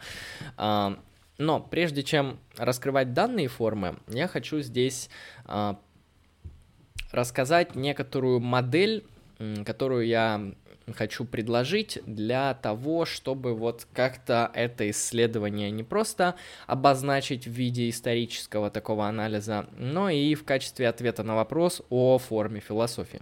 А, 0.57 0.99
но 1.37 1.59
прежде 1.59 2.03
чем 2.03 2.39
раскрывать 2.57 3.13
данные 3.13 3.47
формы, 3.47 3.97
я 4.07 4.27
хочу 4.27 4.59
здесь 4.59 5.09
а, 5.45 5.79
рассказать 7.11 7.75
некоторую 7.75 8.39
модель, 8.41 9.05
которую 9.65 10.07
я 10.07 10.53
хочу 10.93 11.25
предложить 11.25 11.99
для 12.05 12.53
того, 12.53 13.05
чтобы 13.05 13.55
вот 13.55 13.87
как-то 13.93 14.51
это 14.53 14.89
исследование 14.89 15.71
не 15.71 15.83
просто 15.83 16.35
обозначить 16.67 17.47
в 17.47 17.51
виде 17.51 17.89
исторического 17.89 18.69
такого 18.69 19.07
анализа, 19.07 19.67
но 19.77 20.09
и 20.09 20.35
в 20.35 20.43
качестве 20.43 20.87
ответа 20.87 21.23
на 21.23 21.35
вопрос 21.35 21.81
о 21.89 22.17
форме 22.17 22.59
философии. 22.59 23.21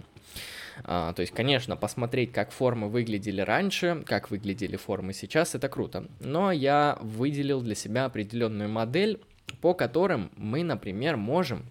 А, 0.82 1.12
то 1.12 1.20
есть, 1.20 1.32
конечно, 1.32 1.76
посмотреть, 1.76 2.32
как 2.32 2.50
формы 2.50 2.88
выглядели 2.88 3.40
раньше, 3.40 4.02
как 4.06 4.30
выглядели 4.30 4.76
формы 4.76 5.12
сейчас, 5.12 5.54
это 5.54 5.68
круто. 5.68 6.06
Но 6.20 6.50
я 6.50 6.98
выделил 7.00 7.60
для 7.60 7.74
себя 7.74 8.06
определенную 8.06 8.68
модель, 8.68 9.20
по 9.60 9.74
которым 9.74 10.30
мы, 10.36 10.64
например, 10.64 11.16
можем 11.16 11.64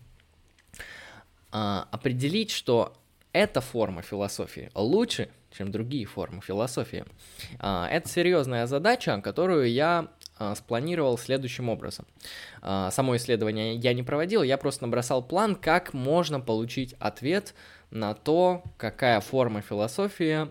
а, 1.52 1.88
определить, 1.92 2.52
что 2.52 2.96
эта 3.34 3.62
форма 3.62 4.02
философии 4.02 4.72
лучше, 4.76 5.30
чем 5.56 5.72
другие 5.72 6.06
формы 6.06 6.42
философии. 6.42 7.06
А, 7.60 7.88
это 7.90 8.10
серьезная 8.10 8.68
задача, 8.68 9.20
которую 9.22 9.72
я 9.72 10.10
а, 10.38 10.56
спланировал 10.56 11.18
следующим 11.18 11.70
образом. 11.70 12.06
А, 12.62 12.92
само 12.92 13.16
исследование 13.16 13.76
я 13.76 13.94
не 13.94 14.04
проводил, 14.04 14.44
я 14.44 14.58
просто 14.58 14.84
набросал 14.84 15.24
план, 15.24 15.56
как 15.56 15.94
можно 15.94 16.40
получить 16.40 16.96
ответ 17.00 17.54
на 17.92 18.16
то, 18.16 18.64
какая 18.78 19.20
форма 19.20 19.62
философии 19.62 20.50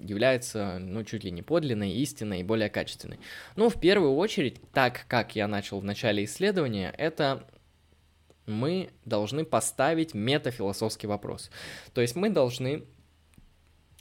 является, 0.00 0.76
ну, 0.78 1.02
чуть 1.02 1.24
ли 1.24 1.30
не 1.30 1.40
подлинной, 1.40 1.92
истинной 1.92 2.40
и 2.40 2.44
более 2.44 2.68
качественной. 2.68 3.18
Ну, 3.56 3.70
в 3.70 3.80
первую 3.80 4.14
очередь, 4.16 4.60
так 4.72 5.06
как 5.08 5.34
я 5.34 5.48
начал 5.48 5.80
в 5.80 5.84
начале 5.84 6.24
исследования, 6.24 6.94
это 6.98 7.46
мы 8.44 8.90
должны 9.06 9.46
поставить 9.46 10.12
метафилософский 10.12 11.06
вопрос. 11.06 11.50
То 11.94 12.02
есть 12.02 12.16
мы 12.16 12.28
должны 12.28 12.84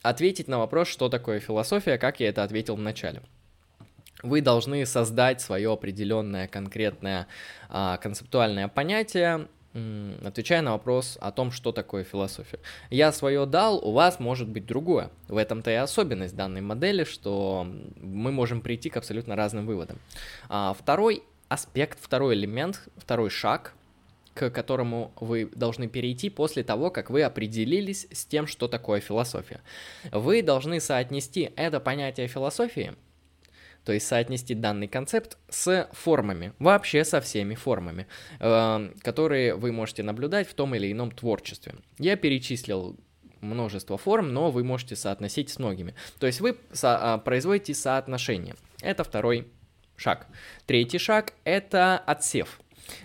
ответить 0.01 0.47
на 0.47 0.59
вопрос, 0.59 0.87
что 0.87 1.09
такое 1.09 1.39
философия, 1.39 1.97
как 1.97 2.19
я 2.19 2.29
это 2.29 2.43
ответил 2.43 2.75
в 2.75 2.81
начале. 2.81 3.21
Вы 4.23 4.41
должны 4.41 4.85
создать 4.85 5.41
свое 5.41 5.71
определенное 5.71 6.47
конкретное 6.47 7.27
а, 7.69 7.97
концептуальное 7.97 8.67
понятие, 8.67 9.47
отвечая 10.23 10.61
на 10.61 10.71
вопрос 10.71 11.17
о 11.21 11.31
том, 11.31 11.51
что 11.51 11.71
такое 11.71 12.03
философия. 12.03 12.59
Я 12.89 13.11
свое 13.11 13.45
дал, 13.45 13.77
у 13.77 13.91
вас 13.91 14.19
может 14.19 14.47
быть 14.47 14.65
другое. 14.65 15.11
В 15.27 15.37
этом-то 15.37 15.69
и 15.69 15.75
особенность 15.75 16.35
данной 16.35 16.61
модели, 16.61 17.03
что 17.03 17.67
мы 17.95 18.31
можем 18.31 18.61
прийти 18.61 18.89
к 18.89 18.97
абсолютно 18.97 19.35
разным 19.35 19.67
выводам. 19.67 19.99
А, 20.49 20.73
второй 20.73 21.23
аспект, 21.47 21.99
второй 22.01 22.35
элемент, 22.35 22.81
второй 22.97 23.29
шаг 23.29 23.73
к 24.37 24.49
которому 24.49 25.11
вы 25.19 25.49
должны 25.53 25.87
перейти 25.87 26.29
после 26.29 26.63
того, 26.63 26.91
как 26.91 27.09
вы 27.09 27.23
определились 27.23 28.07
с 28.11 28.25
тем, 28.25 28.47
что 28.47 28.67
такое 28.67 28.99
философия. 28.99 29.61
Вы 30.11 30.41
должны 30.41 30.79
соотнести 30.79 31.51
это 31.55 31.79
понятие 31.79 32.27
философии, 32.27 32.93
то 33.83 33.93
есть 33.93 34.05
соотнести 34.07 34.53
данный 34.53 34.87
концепт 34.87 35.37
с 35.49 35.89
формами, 35.93 36.53
вообще 36.59 37.05
со 37.05 37.21
всеми 37.21 37.55
формами, 37.55 38.05
э, 38.39 38.91
которые 39.01 39.55
вы 39.55 39.71
можете 39.71 40.03
наблюдать 40.03 40.47
в 40.47 40.53
том 40.53 40.75
или 40.75 40.91
ином 40.91 41.11
творчестве. 41.11 41.75
Я 41.97 42.15
перечислил 42.15 42.97
множество 43.41 43.97
форм, 43.97 44.33
но 44.33 44.51
вы 44.51 44.63
можете 44.63 44.95
соотносить 44.95 45.49
с 45.49 45.59
многими. 45.59 45.95
То 46.19 46.27
есть 46.27 46.41
вы 46.41 46.57
со- 46.71 47.13
а, 47.13 47.17
производите 47.17 47.73
соотношение. 47.73 48.55
Это 48.81 49.03
второй 49.03 49.47
шаг. 49.95 50.27
Третий 50.65 50.97
шаг– 50.97 51.33
это 51.43 51.97
отсев 51.97 52.59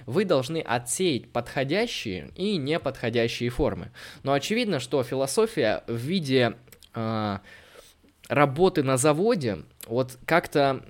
вы 0.07 0.25
должны 0.25 0.59
отсеять 0.59 1.31
подходящие 1.31 2.31
и 2.37 2.57
неподходящие 2.57 3.51
формы. 3.51 3.91
Но 4.23 4.33
очевидно, 4.33 4.81
что 4.81 5.03
философия 5.03 5.83
в 5.87 5.97
виде 5.97 6.55
э, 6.95 7.39
работы 8.29 8.83
на 8.83 8.97
заводе 8.97 9.59
вот 9.87 10.19
как-то 10.27 10.85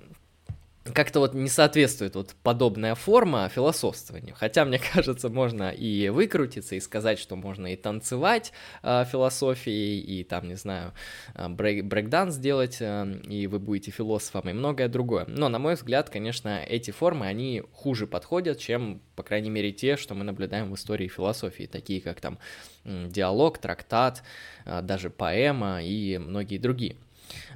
как-то 0.91 1.19
вот 1.19 1.33
не 1.33 1.47
соответствует 1.47 2.15
вот 2.15 2.35
подобная 2.43 2.95
форма 2.95 3.47
философствованию. 3.47 4.35
Хотя, 4.35 4.65
мне 4.65 4.79
кажется, 4.93 5.29
можно 5.29 5.69
и 5.69 6.09
выкрутиться, 6.09 6.75
и 6.75 6.79
сказать, 6.79 7.19
что 7.19 7.35
можно 7.35 7.71
и 7.71 7.75
танцевать 7.75 8.51
э, 8.81 9.05
философией, 9.09 9.99
и 9.99 10.23
там, 10.23 10.47
не 10.47 10.55
знаю, 10.55 10.93
э, 11.35 11.47
брейк, 11.47 11.85
брейкдан 11.85 12.31
сделать, 12.31 12.77
э, 12.81 13.21
и 13.29 13.47
вы 13.47 13.59
будете 13.59 13.91
философом, 13.91 14.49
и 14.49 14.53
многое 14.53 14.89
другое. 14.89 15.25
Но, 15.27 15.47
на 15.47 15.59
мой 15.59 15.75
взгляд, 15.75 16.09
конечно, 16.09 16.61
эти 16.61 16.91
формы, 16.91 17.27
они 17.27 17.63
хуже 17.71 18.05
подходят, 18.05 18.59
чем, 18.59 19.01
по 19.15 19.23
крайней 19.23 19.49
мере, 19.49 19.71
те, 19.71 19.95
что 19.95 20.15
мы 20.15 20.25
наблюдаем 20.25 20.71
в 20.71 20.75
истории 20.75 21.07
философии, 21.07 21.65
такие 21.65 22.01
как 22.01 22.19
там 22.19 22.39
диалог, 22.83 23.57
трактат, 23.57 24.23
э, 24.65 24.81
даже 24.81 25.09
поэма 25.09 25.81
и 25.81 26.17
многие 26.17 26.57
другие. 26.57 26.97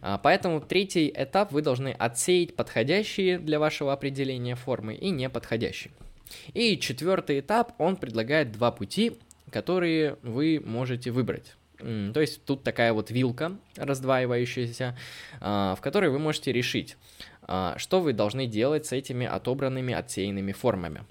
А, 0.02 0.18
поэтому 0.18 0.62
третий 0.62 1.12
этап 1.14 1.52
вы 1.52 1.62
должны 1.62 1.90
отсеять 1.90 2.56
подходящие 2.56 3.40
для 3.40 3.60
вашего 3.60 3.94
определения 3.94 4.56
формы 4.56 4.96
и 4.96 5.10
неподходящие. 5.10 5.92
И 6.54 6.78
четвертый 6.78 7.40
этап, 7.40 7.74
он 7.78 7.96
предлагает 7.96 8.52
два 8.52 8.72
пути, 8.72 9.18
которые 9.52 10.18
вы 10.24 10.62
можете 10.64 11.12
выбрать. 11.12 11.56
То 11.78 12.20
есть 12.20 12.44
тут 12.44 12.64
такая 12.64 12.92
вот 12.92 13.12
вилка 13.12 13.56
раздваивающаяся, 13.76 14.98
а, 15.40 15.76
в 15.76 15.82
которой 15.82 16.10
вы 16.10 16.18
можете 16.20 16.52
решить, 16.52 16.98
а, 17.44 17.76
что 17.78 18.02
вы 18.02 18.14
должны 18.14 18.48
делать 18.48 18.88
с 18.88 18.92
этими 18.92 19.28
отобранными 19.28 19.94
отсеянными 19.94 20.52
формами. 20.54 21.04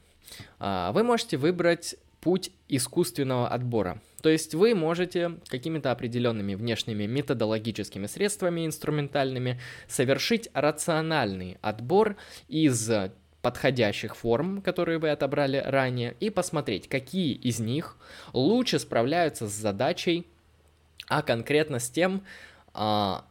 Вы 0.58 1.02
можете 1.04 1.36
выбрать 1.36 1.94
путь 2.20 2.50
искусственного 2.68 3.48
отбора. 3.48 4.00
То 4.22 4.30
есть 4.30 4.54
вы 4.54 4.74
можете 4.74 5.38
какими-то 5.48 5.92
определенными 5.92 6.54
внешними 6.54 7.06
методологическими 7.06 8.06
средствами 8.06 8.66
инструментальными 8.66 9.60
совершить 9.88 10.48
рациональный 10.54 11.58
отбор 11.60 12.16
из 12.48 12.90
подходящих 13.42 14.16
форм, 14.16 14.60
которые 14.60 14.98
вы 14.98 15.10
отобрали 15.10 15.62
ранее, 15.64 16.16
и 16.18 16.30
посмотреть, 16.30 16.88
какие 16.88 17.32
из 17.32 17.60
них 17.60 17.96
лучше 18.32 18.80
справляются 18.80 19.46
с 19.46 19.52
задачей, 19.52 20.26
а 21.06 21.22
конкретно 21.22 21.78
с 21.78 21.88
тем, 21.88 22.24
а, 22.74 23.24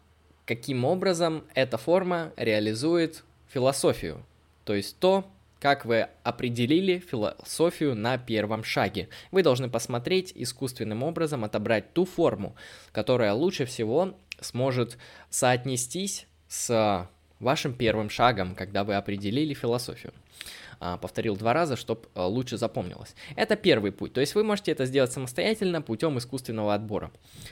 каким 0.45 0.85
образом 0.85 1.43
эта 1.53 1.77
форма 1.77 2.31
реализует 2.37 3.25
философию, 3.49 4.25
то 4.63 4.73
есть 4.73 4.97
то, 4.99 5.25
как 5.65 5.83
вы 5.83 6.09
определили 6.21 6.99
философию 6.99 7.95
на 7.95 8.19
первом 8.19 8.63
шаге. 8.63 9.09
Вы 9.31 9.41
должны 9.41 9.67
посмотреть 9.67 10.31
искусственным 10.35 11.01
образом, 11.01 11.43
отобрать 11.43 11.91
ту 11.91 12.05
форму, 12.05 12.55
которая 12.91 13.33
лучше 13.33 13.65
всего 13.65 14.15
сможет 14.39 14.99
соотнестись 15.31 16.27
с 16.47 17.09
вашим 17.39 17.73
первым 17.73 18.11
шагом, 18.11 18.53
когда 18.53 18.83
вы 18.83 18.93
определили 18.93 19.55
философию. 19.55 20.13
А, 20.79 20.97
повторил 20.97 21.35
два 21.35 21.53
раза, 21.53 21.75
чтобы 21.75 22.01
а, 22.13 22.27
лучше 22.27 22.57
запомнилось. 22.57 23.15
Это 23.35 23.55
первый 23.55 23.91
путь, 23.91 24.13
то 24.13 24.21
есть 24.21 24.35
вы 24.35 24.43
можете 24.43 24.71
это 24.71 24.85
сделать 24.85 25.11
самостоятельно 25.11 25.81
путем 25.81 26.17
искусственного 26.17 26.73
отбора. 26.73 27.11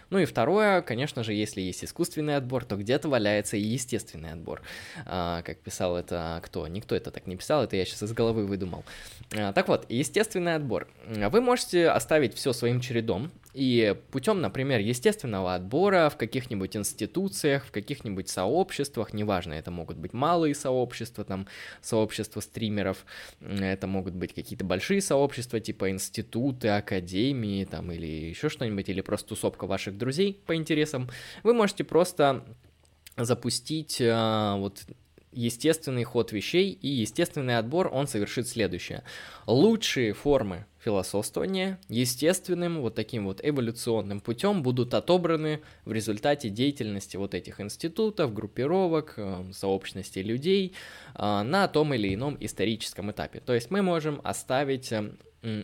Ну 0.09 0.19
и 0.19 0.25
второе, 0.25 0.81
конечно 0.81 1.23
же, 1.23 1.33
если 1.33 1.61
есть 1.61 1.83
искусственный 1.83 2.35
отбор, 2.35 2.65
то 2.65 2.75
где-то 2.75 3.09
валяется 3.09 3.57
и 3.57 3.61
естественный 3.61 4.33
отбор. 4.33 4.61
А, 5.05 5.41
как 5.43 5.59
писал 5.59 5.97
это 5.97 6.41
кто? 6.43 6.67
Никто 6.67 6.95
это 6.95 7.11
так 7.11 7.27
не 7.27 7.35
писал, 7.35 7.63
это 7.63 7.75
я 7.75 7.85
сейчас 7.85 8.03
из 8.03 8.13
головы 8.13 8.45
выдумал. 8.45 8.83
Так 9.29 9.67
вот, 9.67 9.85
естественный 9.89 10.55
отбор. 10.55 10.87
Вы 11.07 11.41
можете 11.41 11.89
оставить 11.89 12.35
все 12.35 12.53
своим 12.53 12.81
чередом, 12.81 13.31
и 13.53 13.95
путем, 14.11 14.41
например, 14.41 14.79
естественного 14.79 15.53
отбора 15.53 16.09
в 16.09 16.17
каких-нибудь 16.17 16.75
институциях, 16.75 17.65
в 17.65 17.71
каких-нибудь 17.71 18.27
сообществах, 18.27 19.13
неважно, 19.13 19.53
это 19.53 19.69
могут 19.69 19.97
быть 19.97 20.13
малые 20.13 20.55
сообщества, 20.55 21.23
там, 21.23 21.47
сообщества 21.81 22.39
стримеров, 22.39 23.05
это 23.39 23.85
могут 23.85 24.15
быть 24.15 24.33
какие-то 24.33 24.65
большие 24.65 25.01
сообщества, 25.01 25.59
типа 25.59 25.91
институты, 25.91 26.69
академии, 26.69 27.65
там, 27.65 27.91
или 27.91 28.07
еще 28.07 28.49
что-нибудь, 28.49 28.89
или 28.89 29.01
просто 29.01 29.29
тусовка 29.29 29.67
ваших 29.67 29.97
друзей 29.97 30.41
по 30.45 30.55
интересам, 30.55 31.09
вы 31.43 31.53
можете 31.53 31.83
просто 31.83 32.43
запустить 33.17 34.01
а, 34.01 34.57
вот 34.57 34.83
естественный 35.31 36.03
ход 36.03 36.31
вещей, 36.31 36.71
и 36.71 36.87
естественный 36.87 37.57
отбор 37.57 37.89
он 37.91 38.07
совершит 38.07 38.47
следующее. 38.47 39.03
Лучшие 39.45 40.13
формы 40.13 40.65
философствования 40.83 41.79
естественным 41.87 42.81
вот 42.81 42.95
таким 42.95 43.25
вот 43.25 43.39
эволюционным 43.43 44.19
путем 44.19 44.63
будут 44.63 44.93
отобраны 44.93 45.61
в 45.85 45.93
результате 45.93 46.49
деятельности 46.49 47.15
вот 47.15 47.33
этих 47.33 47.61
институтов, 47.61 48.33
группировок, 48.33 49.13
э, 49.17 49.45
сообщностей 49.53 50.21
людей 50.21 50.73
э, 51.15 51.41
на 51.43 51.67
том 51.67 51.93
или 51.93 52.13
ином 52.13 52.37
историческом 52.39 53.11
этапе. 53.11 53.39
То 53.39 53.53
есть 53.53 53.71
мы 53.71 53.81
можем 53.81 54.19
оставить 54.23 54.91
э, 54.91 55.13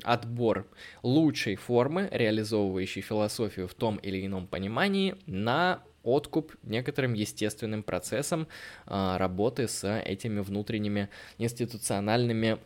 отбор 0.04 0.68
лучшей 1.04 1.56
формы, 1.56 2.08
реализовывающей 2.12 3.02
философию 3.02 3.68
в 3.68 3.74
том 3.74 3.98
или 3.98 4.26
ином 4.26 4.48
понимании, 4.48 5.16
на 5.26 5.84
откуп 6.04 6.56
некоторым 6.64 7.14
естественным 7.14 7.84
процессом 7.84 8.48
работы 8.86 9.68
с 9.68 9.86
этими 10.02 10.40
внутренними 10.40 11.10
институциональными 11.38 12.58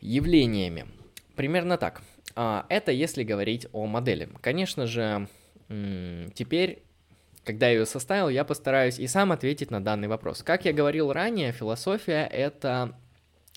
явлениями. 0.00 0.86
Примерно 1.36 1.76
так. 1.76 2.02
А, 2.36 2.66
это 2.68 2.92
если 2.92 3.24
говорить 3.24 3.66
о 3.72 3.86
модели. 3.86 4.28
Конечно 4.40 4.86
же, 4.86 5.28
теперь 6.34 6.82
когда 7.44 7.66
я 7.68 7.74
ее 7.80 7.86
составил, 7.86 8.28
я 8.28 8.44
постараюсь 8.44 8.98
и 8.98 9.06
сам 9.06 9.30
ответить 9.30 9.70
на 9.70 9.84
данный 9.84 10.08
вопрос. 10.08 10.42
Как 10.42 10.64
я 10.64 10.72
говорил 10.72 11.12
ранее, 11.12 11.52
философия— 11.52 12.26
это 12.32 12.96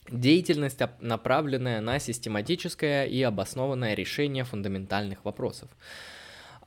деятельность, 0.10 0.80
направленная 1.00 1.82
на 1.82 2.00
систематическое 2.00 3.06
и 3.06 3.22
обоснованное 3.22 3.94
решение 3.94 4.44
фундаментальных 4.44 5.24
вопросов. 5.24 5.70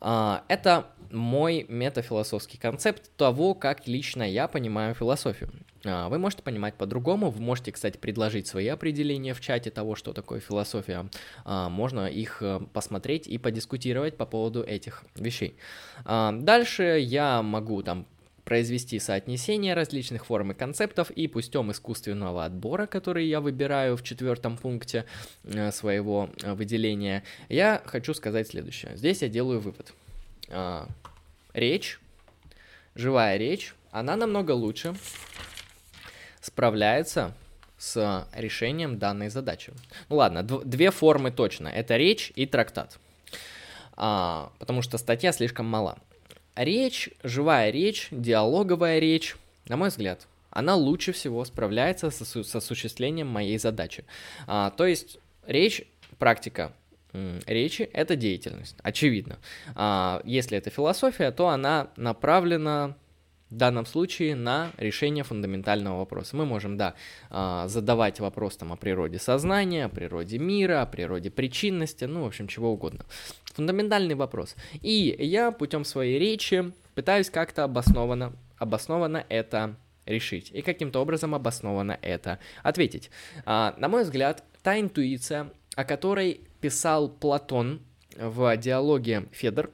А, 0.00 0.44
это 0.48 0.86
мой 1.10 1.66
метафилософский 1.68 2.58
концепт 2.58 3.10
того, 3.16 3.54
как 3.54 3.86
лично 3.86 4.22
я 4.22 4.48
понимаю 4.48 4.94
философию. 4.94 5.50
А, 5.84 6.08
вы 6.08 6.18
можете 6.18 6.42
понимать 6.42 6.74
по-другому, 6.74 7.30
вы 7.30 7.40
можете, 7.40 7.72
кстати, 7.72 7.96
предложить 7.96 8.46
свои 8.46 8.68
определения 8.68 9.34
в 9.34 9.40
чате 9.40 9.70
того, 9.70 9.96
что 9.96 10.12
такое 10.12 10.40
философия. 10.40 11.08
А, 11.44 11.68
можно 11.68 12.06
их 12.06 12.42
э, 12.42 12.60
посмотреть 12.72 13.26
и 13.26 13.38
подискутировать 13.38 14.16
по 14.16 14.26
поводу 14.26 14.62
этих 14.62 15.04
вещей. 15.16 15.56
Дальше 16.04 16.98
я 17.00 17.42
могу 17.42 17.82
там 17.82 18.06
произвести 18.50 18.98
соотнесение 18.98 19.74
различных 19.74 20.26
форм 20.26 20.50
и 20.50 20.54
концептов 20.54 21.12
и 21.12 21.28
путем 21.28 21.70
искусственного 21.70 22.44
отбора, 22.44 22.86
который 22.86 23.28
я 23.28 23.40
выбираю 23.40 23.96
в 23.96 24.02
четвертом 24.02 24.56
пункте 24.56 25.04
э, 25.44 25.70
своего 25.70 26.30
э, 26.42 26.52
выделения, 26.54 27.22
я 27.48 27.80
хочу 27.86 28.12
сказать 28.12 28.48
следующее. 28.48 28.96
Здесь 28.96 29.22
я 29.22 29.28
делаю 29.28 29.60
вывод. 29.60 29.92
А, 30.48 30.88
речь, 31.54 32.00
живая 32.96 33.36
речь, 33.36 33.72
она 33.92 34.16
намного 34.16 34.50
лучше 34.50 34.96
справляется 36.40 37.32
с 37.78 38.26
решением 38.34 38.98
данной 38.98 39.28
задачи. 39.28 39.72
Ну 40.08 40.16
ладно, 40.16 40.42
две 40.42 40.90
формы 40.90 41.30
точно. 41.30 41.68
Это 41.68 41.96
речь 41.96 42.32
и 42.34 42.46
трактат. 42.46 42.98
А, 43.92 44.50
потому 44.58 44.82
что 44.82 44.98
статья 44.98 45.30
слишком 45.30 45.66
мала. 45.66 45.98
Речь, 46.60 47.08
живая 47.22 47.70
речь, 47.70 48.08
диалоговая 48.10 48.98
речь, 48.98 49.34
на 49.66 49.78
мой 49.78 49.88
взгляд, 49.88 50.26
она 50.50 50.74
лучше 50.74 51.12
всего 51.12 51.42
справляется 51.46 52.10
с, 52.10 52.20
с 52.20 52.54
осуществлением 52.54 53.28
моей 53.28 53.56
задачи. 53.56 54.04
А, 54.46 54.68
то 54.68 54.84
есть 54.84 55.18
речь, 55.46 55.84
практика 56.18 56.74
речи— 57.46 57.88
это 57.94 58.14
деятельность, 58.14 58.76
очевидно. 58.82 59.38
А, 59.74 60.20
если 60.26 60.58
это 60.58 60.68
философия, 60.68 61.30
то 61.30 61.48
она 61.48 61.88
направлена 61.96 62.94
в 63.50 63.56
данном 63.56 63.84
случае 63.84 64.36
на 64.36 64.70
решение 64.76 65.24
фундаментального 65.24 65.98
вопроса. 65.98 66.36
Мы 66.36 66.46
можем, 66.46 66.76
да, 66.76 66.94
а, 67.30 67.66
задавать 67.68 68.20
вопрос 68.20 68.56
там 68.56 68.72
о 68.72 68.76
природе 68.76 69.18
сознания, 69.18 69.86
о 69.86 69.88
природе 69.88 70.38
мира, 70.38 70.82
о 70.82 70.86
природе 70.86 71.30
причинности, 71.30 72.04
ну, 72.04 72.22
в 72.22 72.26
общем, 72.26 72.46
чего 72.46 72.72
угодно. 72.72 73.04
Фундаментальный 73.54 74.14
вопрос. 74.14 74.54
И 74.80 75.16
я 75.18 75.50
путем 75.50 75.84
своей 75.84 76.18
речи 76.18 76.72
пытаюсь 76.94 77.30
как-то 77.30 77.64
обоснованно, 77.64 78.32
обоснованно 78.58 79.24
это 79.28 79.76
решить. 80.06 80.50
И 80.52 80.62
каким-то 80.62 81.00
образом 81.00 81.34
обоснованно 81.34 81.98
это 82.02 82.38
ответить. 82.62 83.10
А, 83.44 83.74
на 83.78 83.88
мой 83.88 84.04
взгляд, 84.04 84.44
та 84.62 84.78
интуиция, 84.78 85.50
о 85.74 85.84
которой 85.84 86.40
писал 86.60 87.08
Платон 87.08 87.80
в 88.16 88.56
диалоге 88.56 89.26
Федор, 89.32 89.70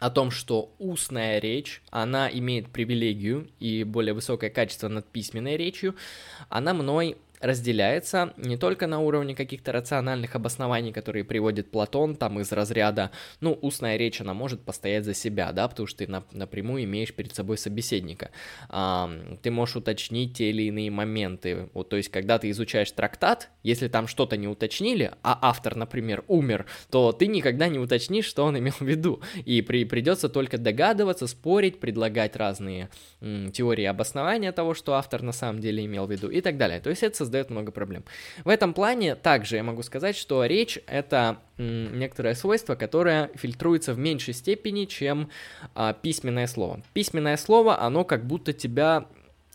о 0.00 0.10
том, 0.10 0.30
что 0.30 0.72
устная 0.78 1.38
речь, 1.38 1.82
она 1.90 2.28
имеет 2.28 2.70
привилегию 2.70 3.48
и 3.60 3.84
более 3.84 4.14
высокое 4.14 4.50
качество 4.50 4.88
над 4.88 5.06
письменной 5.06 5.56
речью, 5.56 5.94
она 6.48 6.74
мной 6.74 7.16
разделяется 7.40 8.34
не 8.36 8.56
только 8.56 8.86
на 8.86 9.00
уровне 9.00 9.34
каких-то 9.34 9.72
рациональных 9.72 10.36
обоснований, 10.36 10.92
которые 10.92 11.24
приводит 11.24 11.70
Платон, 11.70 12.16
там 12.16 12.38
из 12.40 12.52
разряда, 12.52 13.10
ну, 13.40 13.58
устная 13.60 13.96
речь, 13.96 14.20
она 14.20 14.34
может 14.34 14.62
постоять 14.62 15.04
за 15.04 15.14
себя, 15.14 15.52
да, 15.52 15.66
потому 15.68 15.86
что 15.86 15.98
ты 15.98 16.10
на, 16.10 16.24
напрямую 16.32 16.84
имеешь 16.84 17.14
перед 17.14 17.34
собой 17.34 17.56
собеседника. 17.58 18.30
А, 18.68 19.10
ты 19.42 19.50
можешь 19.50 19.76
уточнить 19.76 20.36
те 20.36 20.50
или 20.50 20.64
иные 20.64 20.90
моменты. 20.90 21.70
Вот, 21.72 21.88
то 21.88 21.96
есть, 21.96 22.10
когда 22.10 22.38
ты 22.38 22.50
изучаешь 22.50 22.90
трактат, 22.90 23.48
если 23.62 23.88
там 23.88 24.06
что-то 24.06 24.36
не 24.36 24.48
уточнили, 24.48 25.12
а 25.22 25.38
автор, 25.42 25.76
например, 25.76 26.24
умер, 26.28 26.66
то 26.90 27.12
ты 27.12 27.26
никогда 27.26 27.68
не 27.68 27.78
уточнишь, 27.78 28.26
что 28.26 28.44
он 28.44 28.58
имел 28.58 28.74
в 28.78 28.82
виду. 28.82 29.20
И 29.44 29.62
при, 29.62 29.84
придется 29.84 30.28
только 30.28 30.58
догадываться, 30.58 31.26
спорить, 31.26 31.80
предлагать 31.80 32.36
разные 32.36 32.90
м, 33.20 33.50
теории 33.50 33.84
обоснования 33.84 34.52
того, 34.52 34.74
что 34.74 34.94
автор 34.94 35.22
на 35.22 35.32
самом 35.32 35.60
деле 35.60 35.84
имел 35.86 36.06
в 36.06 36.10
виду 36.10 36.28
и 36.28 36.40
так 36.40 36.58
далее. 36.58 36.80
То 36.80 36.90
есть, 36.90 37.02
это 37.02 37.16
создает 37.30 37.50
много 37.50 37.70
проблем. 37.70 38.04
В 38.44 38.48
этом 38.48 38.74
плане 38.74 39.14
также 39.14 39.56
я 39.56 39.62
могу 39.62 39.82
сказать, 39.82 40.16
что 40.16 40.44
речь— 40.44 40.80
это 40.86 41.38
некоторое 41.58 42.34
свойство, 42.34 42.74
которое 42.74 43.30
фильтруется 43.34 43.94
в 43.94 43.98
меньшей 43.98 44.34
степени, 44.34 44.86
чем 44.86 45.30
а, 45.74 45.92
письменное 45.92 46.48
слово. 46.48 46.82
Письменное 46.92 47.36
слово, 47.36 47.80
оно 47.80 48.04
как 48.04 48.26
будто 48.26 48.52
тебя 48.52 49.06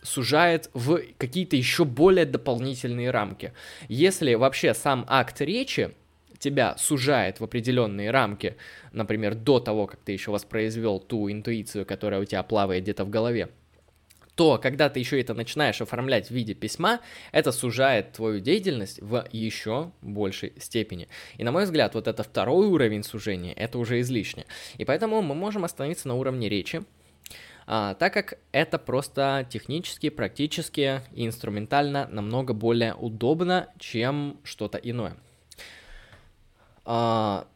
сужает 0.02 0.70
в 0.72 1.00
какие-то 1.18 1.56
еще 1.56 1.84
более 1.84 2.24
дополнительные 2.24 3.10
рамки. 3.10 3.52
Если 3.88 4.34
вообще 4.34 4.72
сам 4.72 5.04
акт 5.08 5.40
речи 5.42 5.90
тебя 6.38 6.76
сужает 6.78 7.40
в 7.40 7.44
определенные 7.44 8.10
рамки, 8.10 8.56
например, 8.92 9.34
до 9.34 9.60
того, 9.60 9.86
как 9.86 10.00
ты 10.00 10.12
еще 10.12 10.30
воспроизвел 10.30 11.00
ту 11.00 11.30
интуицию, 11.30 11.84
которая 11.84 12.20
у 12.20 12.24
тебя 12.24 12.42
плавает 12.42 12.84
где-то 12.84 13.04
в 13.04 13.10
голове, 13.10 13.48
то 14.36 14.58
когда 14.58 14.88
ты 14.88 15.00
еще 15.00 15.20
это 15.20 15.34
начинаешь 15.34 15.80
оформлять 15.80 16.28
в 16.28 16.30
виде 16.30 16.54
письма, 16.54 17.00
это 17.32 17.50
сужает 17.52 18.12
твою 18.12 18.38
деятельность 18.40 19.00
в 19.00 19.26
еще 19.32 19.90
большей 20.02 20.52
степени. 20.58 21.08
И 21.38 21.44
на 21.44 21.52
мой 21.52 21.64
взгляд, 21.64 21.94
вот 21.94 22.06
это 22.06 22.22
второй 22.22 22.66
уровень 22.66 23.02
сужения, 23.02 23.54
это 23.54 23.78
уже 23.78 24.00
излишне. 24.00 24.46
И 24.76 24.84
поэтому 24.84 25.22
мы 25.22 25.34
можем 25.34 25.64
остановиться 25.64 26.06
на 26.06 26.14
уровне 26.14 26.48
речи, 26.48 26.84
а, 27.66 27.94
так 27.94 28.12
как 28.12 28.38
это 28.52 28.78
просто 28.78 29.46
технически, 29.50 30.10
практически 30.10 31.02
и 31.12 31.26
инструментально 31.26 32.06
намного 32.10 32.52
более 32.52 32.94
удобно, 32.94 33.68
чем 33.78 34.38
что-то 34.44 34.78
иное. 34.78 35.16
А, 36.84 37.48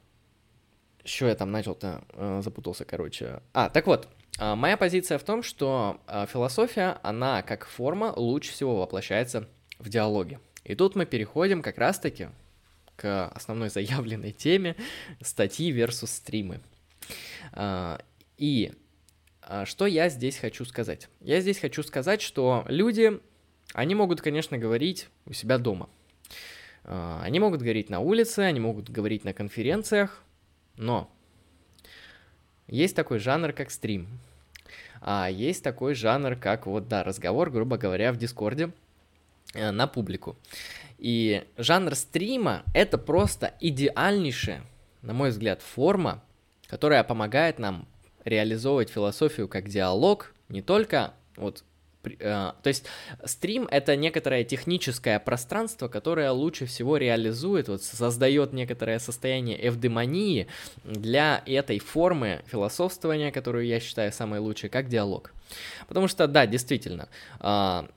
что 1.05 1.27
я 1.27 1.35
там 1.35 1.53
начал-то? 1.53 2.03
А, 2.15 2.41
запутался, 2.43 2.85
короче. 2.85 3.41
А, 3.53 3.69
так 3.69 3.87
вот, 3.87 4.09
моя 4.39 4.77
позиция 4.77 5.19
в 5.19 5.25
том, 5.25 5.43
что 5.43 6.01
а, 6.07 6.27
философия, 6.27 6.99
она 7.03 7.43
как 7.43 7.67
форма 7.67 8.13
лучше 8.17 8.53
всего 8.53 8.77
воплощается 8.77 9.49
в 9.79 9.89
диалоге. 9.89 10.41
И 10.65 10.75
тут 10.75 10.95
мы 10.95 11.07
переходим 11.07 11.63
как 11.63 11.79
раз-таки 11.79 12.29
к 12.97 13.29
основной 13.29 13.71
заявленной 13.71 14.33
теме 14.33 14.77
статьи 15.23 15.73
versus 15.73 16.07
стримы. 16.07 16.61
А, 17.53 18.01
и 18.37 18.73
а, 19.43 19.67
что 19.67 19.87
я 19.87 20.09
здесь 20.09 20.37
хочу 20.37 20.65
сказать? 20.65 21.09
Я 21.21 21.41
здесь 21.41 21.59
хочу 21.59 21.83
сказать, 21.83 22.21
что 22.21 22.65
люди, 22.69 23.21
они 23.73 23.95
могут, 23.95 24.21
конечно, 24.21 24.59
говорить 24.59 25.09
у 25.27 25.33
себя 25.33 25.59
дома. 25.59 25.89
А, 26.85 27.21
они 27.23 27.41
могут 27.41 27.63
говорить 27.63 27.91
на 27.91 28.01
улице, 28.01 28.41
они 28.41 28.61
могут 28.61 28.91
говорить 28.91 29.25
на 29.25 29.33
конференциях, 29.33 30.23
но 30.77 31.11
есть 32.71 32.97
такой 32.97 33.19
жанр, 33.19 33.53
как 33.53 33.71
стрим. 33.71 34.09
А 35.01 35.29
есть 35.29 35.63
такой 35.65 35.95
жанр, 35.95 36.37
как 36.37 36.67
вот, 36.67 36.89
да, 36.89 37.03
разговор, 37.03 37.51
грубо 37.51 37.77
говоря, 37.77 38.13
в 38.13 38.17
Дискорде 38.17 38.71
э, 39.55 39.71
на 39.71 39.87
публику. 39.87 40.37
И 40.99 41.45
жанр 41.57 41.95
стрима— 41.95 42.63
это 42.75 42.99
просто 42.99 43.55
идеальнейшая, 43.61 44.63
на 45.03 45.15
мой 45.15 45.31
взгляд, 45.31 45.63
форма, 45.63 46.23
которая 46.67 47.03
помогает 47.03 47.59
нам 47.59 47.87
реализовывать 48.25 48.91
философию 48.91 49.49
как 49.49 49.69
диалог 49.69 50.35
не 50.49 50.63
только 50.63 51.15
вот 51.37 51.65
то 52.03 52.55
есть 52.65 52.87
стрим 53.25 53.69
это 53.71 53.97
некоторое 53.97 54.45
техническое 54.45 55.19
пространство, 55.19 55.89
которое 55.89 56.31
лучше 56.31 56.67
всего 56.67 56.97
реализует, 56.97 57.69
вот 57.69 57.83
создает 57.83 58.53
некоторое 58.53 58.99
состояние 58.99 59.69
эвдемонии 59.69 60.47
для 60.85 61.43
этой 61.47 61.79
формы 61.79 62.43
философствования, 62.47 63.31
которую 63.31 63.67
я 63.67 63.81
считаю 63.81 64.13
самой 64.13 64.41
лучшей, 64.41 64.71
как 64.71 64.89
диалог. 64.89 65.33
Потому 65.89 66.09
что, 66.09 66.27
да, 66.27 66.47
действительно, 66.47 67.09
а, 67.41 67.89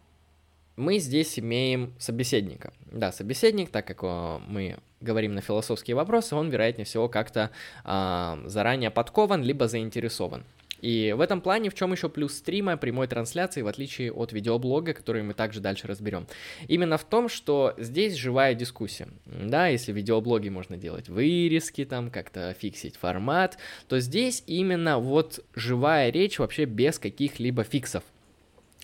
мы 0.76 0.98
здесь 1.00 1.38
имеем 1.40 1.94
собеседника. 2.00 2.74
Да, 2.92 3.12
собеседник, 3.12 3.70
так 3.70 3.86
как 3.88 4.04
мы 4.48 4.78
говорим 5.02 5.36
на 5.36 5.42
философские 5.42 5.96
вопросы, 5.96 6.36
он, 6.36 6.50
вероятнее 6.50 6.86
всего, 6.86 7.10
как-то 7.10 7.52
э, 7.84 8.44
заранее 8.46 8.90
подкован, 8.90 9.44
либо 9.44 9.68
заинтересован. 9.68 10.46
И 10.84 11.14
в 11.16 11.22
этом 11.22 11.40
плане 11.40 11.70
в 11.70 11.76
чем 11.76 11.94
еще 11.94 12.10
плюс 12.10 12.34
стрима, 12.34 12.76
прямой 12.76 13.08
трансляции, 13.08 13.62
в 13.62 13.68
отличие 13.68 14.12
от 14.12 14.34
видеоблога, 14.34 14.94
который 14.94 15.24
мы 15.24 15.34
также 15.34 15.62
дальше 15.62 15.88
разберем? 15.88 16.28
Именно 16.68 16.98
в 16.98 17.06
том, 17.06 17.30
что 17.30 17.74
здесь 17.78 18.16
живая 18.16 18.54
дискуссия. 18.54 19.08
Да, 19.26 19.68
если 19.68 19.94
в 19.94 19.96
видеоблоге 19.96 20.50
можно 20.50 20.76
делать 20.76 21.08
вырезки, 21.08 21.86
там 21.86 22.12
как-то 22.12 22.54
фиксить 22.60 22.98
формат, 22.98 23.58
то 23.88 24.02
здесь 24.02 24.44
именно 24.46 25.00
вот 25.00 25.40
живая 25.56 26.10
речь 26.10 26.38
вообще 26.38 26.66
без 26.66 27.00
каких-либо 27.00 27.64
фиксов. 27.64 28.04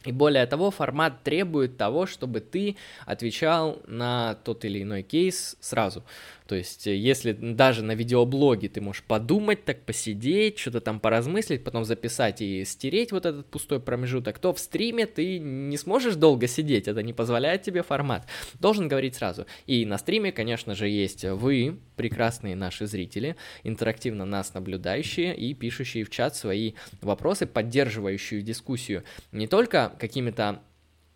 И 0.05 0.13
более 0.13 0.45
того, 0.45 0.71
формат 0.71 1.23
требует 1.23 1.75
того, 1.75 2.05
чтобы 2.05 2.39
ты 2.39 2.77
отвечал 3.05 3.81
на 3.85 4.35
тот 4.45 4.63
или 4.63 4.83
иной 4.83 5.03
кейс 5.03 5.57
сразу. 5.59 6.05
То 6.49 6.55
есть, 6.55 6.87
э, 6.87 6.95
если 6.95 7.31
даже 7.31 7.83
на 7.83 7.93
видеоблоге 7.93 8.69
ты 8.69 8.81
можешь 8.81 9.03
подумать, 9.03 9.65
так 9.65 9.85
посидеть, 9.85 10.57
что-то 10.57 10.81
там 10.81 10.99
поразмыслить, 10.99 11.63
потом 11.63 11.85
записать 11.85 12.41
и 12.41 12.65
стереть 12.65 13.11
вот 13.11 13.27
этот 13.27 13.45
пустой 13.45 13.79
промежуток, 13.79 14.39
то 14.39 14.51
в 14.51 14.57
стриме 14.57 15.05
ты 15.05 15.37
не 15.37 15.77
сможешь 15.77 16.15
долго 16.15 16.47
сидеть, 16.47 16.87
это 16.87 17.03
не 17.03 17.13
позволяет 17.13 17.61
тебе 17.61 17.83
формат. 17.83 18.25
Должен 18.59 18.87
говорить 18.87 19.13
сразу. 19.13 19.45
И 19.67 19.85
на 19.85 19.99
стриме, 19.99 20.31
конечно 20.31 20.73
же, 20.73 20.87
есть 20.89 21.23
вы, 21.23 21.77
прекрасные 21.95 22.55
наши 22.55 22.87
зрители, 22.87 23.35
интерактивно 23.63 24.25
нас 24.25 24.55
наблюдающие 24.55 25.35
и 25.35 25.53
пишущие 25.53 26.03
в 26.03 26.09
чат 26.09 26.35
свои 26.35 26.73
вопросы, 27.01 27.45
поддерживающие 27.45 28.41
дискуссию 28.41 29.03
не 29.31 29.45
только 29.45 29.93
какими-то 29.99 30.63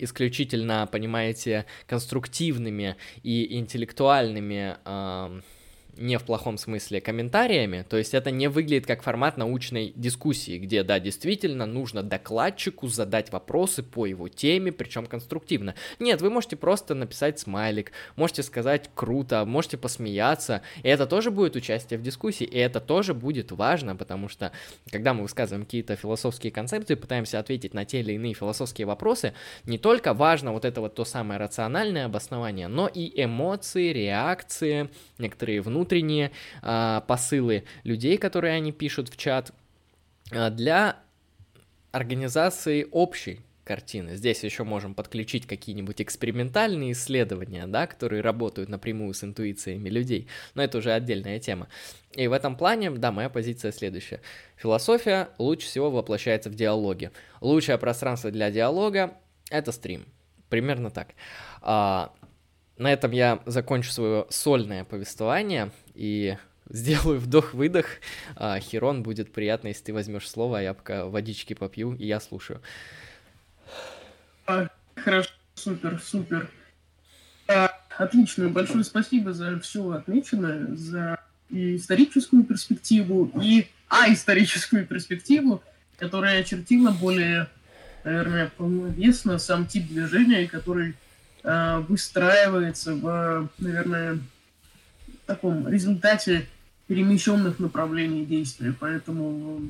исключительно, 0.03 0.87
понимаете, 0.91 1.65
конструктивными 1.87 2.95
и 3.23 3.57
интеллектуальными 3.57 4.77
не 5.97 6.17
в 6.17 6.23
плохом 6.23 6.57
смысле, 6.57 7.01
комментариями, 7.01 7.85
то 7.87 7.97
есть 7.97 8.13
это 8.13 8.31
не 8.31 8.47
выглядит 8.47 8.85
как 8.85 9.03
формат 9.03 9.37
научной 9.37 9.93
дискуссии, 9.95 10.57
где, 10.57 10.83
да, 10.83 10.99
действительно 10.99 11.65
нужно 11.65 12.03
докладчику 12.03 12.87
задать 12.87 13.31
вопросы 13.31 13.83
по 13.83 14.05
его 14.05 14.27
теме, 14.27 14.71
причем 14.71 15.05
конструктивно. 15.05 15.75
Нет, 15.99 16.21
вы 16.21 16.29
можете 16.29 16.55
просто 16.55 16.95
написать 16.95 17.39
смайлик, 17.39 17.91
можете 18.15 18.43
сказать 18.43 18.89
круто, 18.95 19.45
можете 19.45 19.77
посмеяться, 19.77 20.61
и 20.81 20.87
это 20.87 21.05
тоже 21.05 21.31
будет 21.31 21.55
участие 21.55 21.99
в 21.99 22.03
дискуссии, 22.03 22.45
и 22.45 22.57
это 22.57 22.79
тоже 22.79 23.13
будет 23.13 23.51
важно, 23.51 23.95
потому 23.95 24.29
что, 24.29 24.51
когда 24.91 25.13
мы 25.13 25.23
высказываем 25.23 25.65
какие-то 25.65 25.95
философские 25.95 26.51
концепции, 26.51 26.95
пытаемся 26.95 27.39
ответить 27.39 27.73
на 27.73 27.85
те 27.85 27.99
или 27.99 28.13
иные 28.13 28.33
философские 28.33 28.87
вопросы, 28.87 29.33
не 29.65 29.77
только 29.77 30.13
важно 30.13 30.51
вот 30.53 30.65
это 30.65 30.81
вот 30.81 30.95
то 30.95 31.05
самое 31.05 31.39
рациональное 31.39 32.05
обоснование, 32.05 32.67
но 32.67 32.87
и 32.87 33.11
эмоции, 33.23 33.93
реакции, 33.93 34.89
некоторые 35.17 35.61
внутренние 35.61 35.82
внутренние 35.83 36.31
э, 36.61 37.01
посылы 37.07 37.65
людей, 37.83 38.17
которые 38.17 38.53
они 38.53 38.71
пишут 38.71 39.09
в 39.09 39.17
чат, 39.17 39.51
э, 40.31 40.49
для 40.49 40.97
организации 41.91 42.87
общей 42.91 43.41
картины. 43.65 44.15
Здесь 44.15 44.43
еще 44.43 44.63
можем 44.63 44.93
подключить 44.93 45.45
какие-нибудь 45.45 46.01
экспериментальные 46.01 46.93
исследования, 46.93 47.67
да, 47.67 47.87
которые 47.87 48.21
работают 48.21 48.69
напрямую 48.69 49.13
с 49.13 49.23
интуициями 49.23 49.89
людей, 49.89 50.27
но 50.55 50.63
это 50.63 50.77
уже 50.77 50.91
отдельная 50.91 51.39
тема. 51.39 51.67
И 52.15 52.27
в 52.27 52.33
этом 52.33 52.55
плане, 52.55 52.91
да, 52.91 53.11
моя 53.11 53.29
позиция 53.29 53.71
следующая. 53.71 54.21
Философия 54.57 55.29
лучше 55.37 55.67
всего 55.67 55.91
воплощается 55.91 56.49
в 56.49 56.55
диалоге. 56.55 57.11
Лучшее 57.41 57.77
пространство 57.77 58.31
для 58.31 58.51
диалога— 58.51 59.13
это 59.49 59.71
стрим. 59.71 60.05
Примерно 60.49 60.91
так. 60.91 61.09
На 62.83 62.91
этом 62.91 63.11
я 63.11 63.41
закончу 63.45 63.93
свое 63.93 64.25
сольное 64.29 64.83
повествование 64.83 65.71
и 65.95 66.35
сделаю 66.69 67.17
вдох-выдох. 67.17 67.85
А, 68.35 68.59
Херон, 68.59 69.03
будет 69.03 69.31
приятно, 69.31 69.69
если 69.69 69.85
ты 69.85 69.93
возьмешь 69.93 70.29
слово, 70.29 70.59
а 70.59 70.61
я 70.61 70.73
пока 70.73 71.05
водички 71.05 71.53
попью, 71.53 71.95
и 71.95 72.05
я 72.05 72.19
слушаю. 72.19 72.61
Хорошо, 74.45 75.29
супер, 75.55 76.01
супер. 76.03 76.49
А, 77.47 77.71
отлично, 77.97 78.49
большое 78.49 78.83
спасибо 78.83 79.31
за 79.31 79.61
все 79.61 79.89
отмеченное, 79.91 80.75
за 80.75 81.19
историческую 81.49 82.43
перспективу, 82.43 83.31
и 83.41 83.67
а 83.87 84.11
историческую 84.11 84.85
перспективу, 84.85 85.63
которая 85.95 86.41
очертила 86.41 86.91
более, 86.91 87.47
наверное, 88.03 88.51
полновесно 88.57 89.39
сам 89.39 89.67
тип 89.67 89.87
движения, 89.87 90.49
который 90.49 90.95
выстраивается 91.43 92.95
в, 92.95 93.49
наверное, 93.59 94.19
таком 95.25 95.67
результате 95.67 96.47
перемещенных 96.87 97.59
направлений 97.59 98.25
действия. 98.25 98.73
Поэтому 98.79 99.61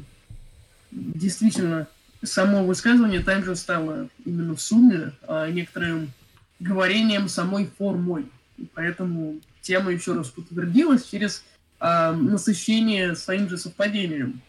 действительно 0.91 1.87
само 2.23 2.63
высказывание 2.63 3.21
также 3.21 3.55
стало 3.55 4.07
именно 4.25 4.55
в 4.55 4.61
сумме 4.61 5.11
а 5.27 5.49
некоторым 5.49 6.11
говорением 6.59 7.27
самой 7.27 7.69
формой. 7.77 8.25
И 8.57 8.67
поэтому 8.73 9.39
тема 9.61 9.91
еще 9.91 10.13
раз 10.13 10.29
подтвердилась 10.29 11.05
через 11.05 11.43
а, 11.79 12.13
насыщение 12.13 13.15
своим 13.15 13.49
же 13.49 13.57
совпадением. 13.57 14.41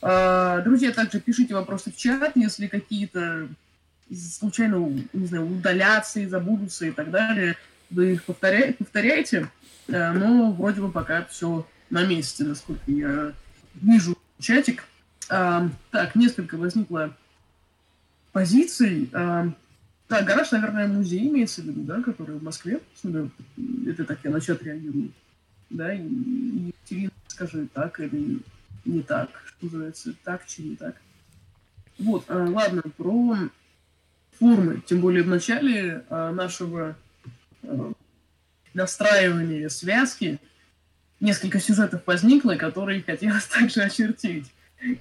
А, 0.00 0.60
друзья, 0.60 0.92
также 0.92 1.20
пишите 1.20 1.54
вопросы 1.54 1.90
в 1.90 1.96
чат, 1.96 2.32
если 2.36 2.68
какие-то 2.68 3.48
случайно, 4.12 4.76
не 5.12 5.26
знаю, 5.26 5.46
удалятся 5.46 6.20
и 6.20 6.26
забудутся 6.26 6.86
и 6.86 6.90
так 6.90 7.10
далее, 7.10 7.56
вы 7.90 8.14
их 8.14 8.24
повторяете, 8.24 8.74
повторяете, 8.74 9.50
э, 9.88 10.12
но 10.12 10.52
вроде 10.52 10.80
бы 10.80 10.90
пока 10.90 11.24
все 11.24 11.66
на 11.90 12.04
месте, 12.04 12.44
насколько 12.44 12.90
я 12.90 13.32
вижу 13.74 14.16
чатик. 14.38 14.84
А, 15.30 15.68
так, 15.90 16.14
несколько 16.14 16.56
возникло 16.56 17.16
позиций. 18.32 19.08
А, 19.12 19.50
так, 20.08 20.26
гараж, 20.26 20.50
наверное, 20.52 20.88
музей 20.88 21.28
имеется 21.28 21.62
в 21.62 21.66
виду, 21.66 21.82
да, 21.82 22.02
который 22.02 22.36
в 22.36 22.42
Москве. 22.42 22.80
Это 23.86 24.04
так 24.04 24.18
я 24.22 24.30
на 24.30 24.40
чат 24.40 24.62
реагирую. 24.62 25.12
Да, 25.70 25.92
Екатерина, 25.92 27.10
скажи, 27.28 27.66
так 27.72 28.00
или 28.00 28.40
не 28.84 29.02
так, 29.02 29.30
что 29.46 29.64
называется, 29.64 30.14
так, 30.24 30.46
чи 30.46 30.62
не 30.62 30.76
так. 30.76 30.94
Вот, 31.98 32.24
ладно, 32.28 32.82
про 32.96 33.38
формы, 34.38 34.82
тем 34.86 35.00
более 35.00 35.22
в 35.22 35.28
начале 35.28 36.04
э, 36.08 36.30
нашего 36.32 36.96
э, 37.62 37.92
настраивания 38.74 39.68
связки 39.68 40.38
несколько 41.20 41.60
сюжетов 41.60 42.02
возникло, 42.06 42.56
которые 42.56 43.02
хотелось 43.02 43.46
также 43.48 43.82
очертить. 43.82 44.52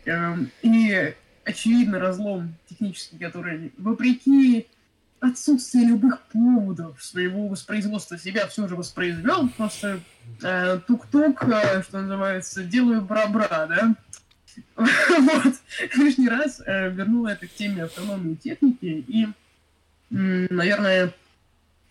Э, 0.05 0.35
и 0.61 1.13
очевидно 1.45 1.99
разлом 1.99 2.55
технический, 2.69 3.17
который 3.17 3.73
вопреки 3.77 4.67
отсутствию 5.19 5.87
любых 5.87 6.21
поводов 6.33 7.01
своего 7.01 7.47
воспроизводства 7.47 8.17
себя 8.17 8.47
все 8.47 8.67
же 8.67 8.75
воспроизвел, 8.75 9.49
просто 9.49 9.99
э, 10.41 10.79
тук-тук, 10.85 11.43
э, 11.43 11.81
что 11.83 12.01
называется, 12.01 12.63
делаю 12.63 13.01
бра-бра, 13.01 13.67
да? 13.67 13.95
Вот. 14.75 15.53
Лишний 15.95 16.29
раз 16.29 16.61
э, 16.65 16.89
вернула 16.89 17.29
это 17.29 17.47
к 17.47 17.53
теме 17.53 17.83
автономии 17.83 18.35
техники 18.35 19.03
и, 19.07 19.27
наверное, 20.09 21.13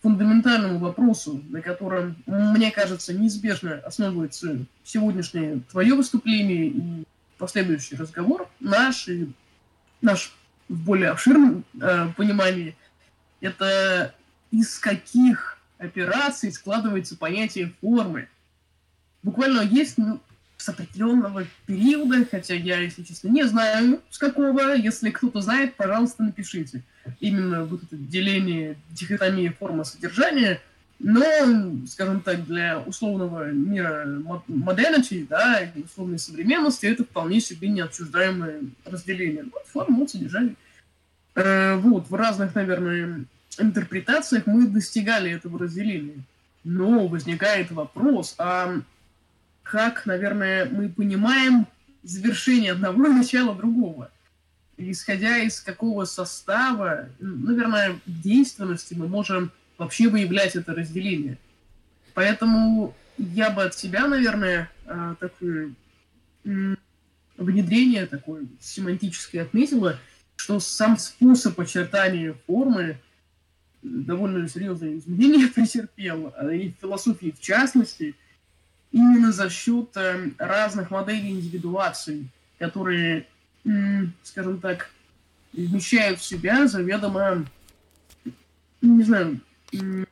фундаментальному 0.02 0.78
вопросу, 0.78 1.42
на 1.48 1.62
котором, 1.62 2.16
мне 2.26 2.70
кажется, 2.70 3.14
неизбежно 3.14 3.76
основывается 3.84 4.58
сегодняшнее 4.84 5.60
твое 5.70 5.94
выступление 5.94 6.66
и 6.66 7.04
последующий 7.38 7.96
разговор, 7.96 8.48
наш 8.60 9.08
и 9.08 9.32
наш 10.00 10.32
в 10.68 10.84
более 10.84 11.10
обширном 11.10 11.64
э, 11.80 12.08
понимании, 12.16 12.76
это 13.40 14.14
из 14.50 14.78
каких 14.78 15.58
операций 15.78 16.52
складывается 16.52 17.16
понятие 17.16 17.72
формы. 17.80 18.28
Буквально 19.22 19.60
есть 19.60 19.98
ну, 19.98 20.20
с 20.62 20.68
определенного 20.68 21.44
периода, 21.66 22.24
хотя 22.30 22.54
я, 22.54 22.78
если 22.78 23.02
честно, 23.02 23.28
не 23.28 23.44
знаю, 23.44 24.00
с 24.10 24.18
какого. 24.18 24.74
Если 24.74 25.10
кто-то 25.10 25.40
знает, 25.40 25.74
пожалуйста, 25.74 26.22
напишите. 26.22 26.82
Именно 27.18 27.64
вот 27.64 27.82
это 27.82 27.96
деление 27.96 28.76
дихотомии 28.90 29.48
форма 29.48 29.84
содержания. 29.84 30.60
Но, 31.00 31.24
скажем 31.88 32.20
так, 32.20 32.46
для 32.46 32.78
условного 32.78 33.50
мира 33.50 34.06
модернити, 34.46 35.26
да, 35.28 35.60
и 35.74 35.82
условной 35.82 36.20
современности, 36.20 36.86
это 36.86 37.02
вполне 37.02 37.40
себе 37.40 37.68
необсуждаемое 37.68 38.60
разделение. 38.84 39.44
Вот 39.52 39.66
форма, 39.66 39.98
вот 39.98 40.10
содержание. 40.10 40.54
Э, 41.34 41.74
вот, 41.74 42.08
в 42.08 42.14
разных, 42.14 42.54
наверное, 42.54 43.24
интерпретациях 43.58 44.46
мы 44.46 44.68
достигали 44.68 45.32
этого 45.32 45.58
разделения. 45.58 46.22
Но 46.62 47.08
возникает 47.08 47.72
вопрос, 47.72 48.36
а 48.38 48.80
как, 49.62 50.06
наверное, 50.06 50.66
мы 50.66 50.88
понимаем 50.88 51.66
завершение 52.02 52.72
одного 52.72 53.06
и 53.06 53.12
начало 53.12 53.54
другого. 53.54 54.10
Исходя 54.76 55.38
из 55.38 55.60
какого 55.60 56.04
состава, 56.04 57.08
наверное, 57.20 57.98
действенности 58.06 58.94
мы 58.94 59.06
можем 59.06 59.52
вообще 59.78 60.08
выявлять 60.08 60.56
это 60.56 60.74
разделение. 60.74 61.38
Поэтому 62.14 62.94
я 63.16 63.50
бы 63.50 63.62
от 63.62 63.74
себя, 63.74 64.06
наверное, 64.06 64.70
а, 64.86 65.14
такое 65.16 65.72
внедрение 67.36 68.06
такое 68.06 68.46
семантическое 68.60 69.42
отметила, 69.42 69.98
что 70.36 70.58
сам 70.58 70.98
способ 70.98 71.58
очертания 71.60 72.34
формы 72.46 72.98
довольно 73.82 74.48
серьезные 74.48 74.98
изменения 74.98 75.46
претерпел, 75.54 76.34
а 76.36 76.52
и 76.52 76.70
в 76.72 76.80
философии 76.80 77.34
в 77.36 77.40
частности– 77.40 78.16
именно 78.92 79.32
за 79.32 79.50
счет 79.50 79.96
э, 79.96 80.30
разных 80.38 80.90
моделей 80.90 81.30
индивидуации, 81.30 82.28
которые, 82.58 83.26
скажем 84.22 84.60
так, 84.60 84.90
вмещают 85.52 86.20
в 86.20 86.24
себя 86.24 86.66
заведомо, 86.66 87.44
не 88.80 89.02
знаю, 89.02 89.40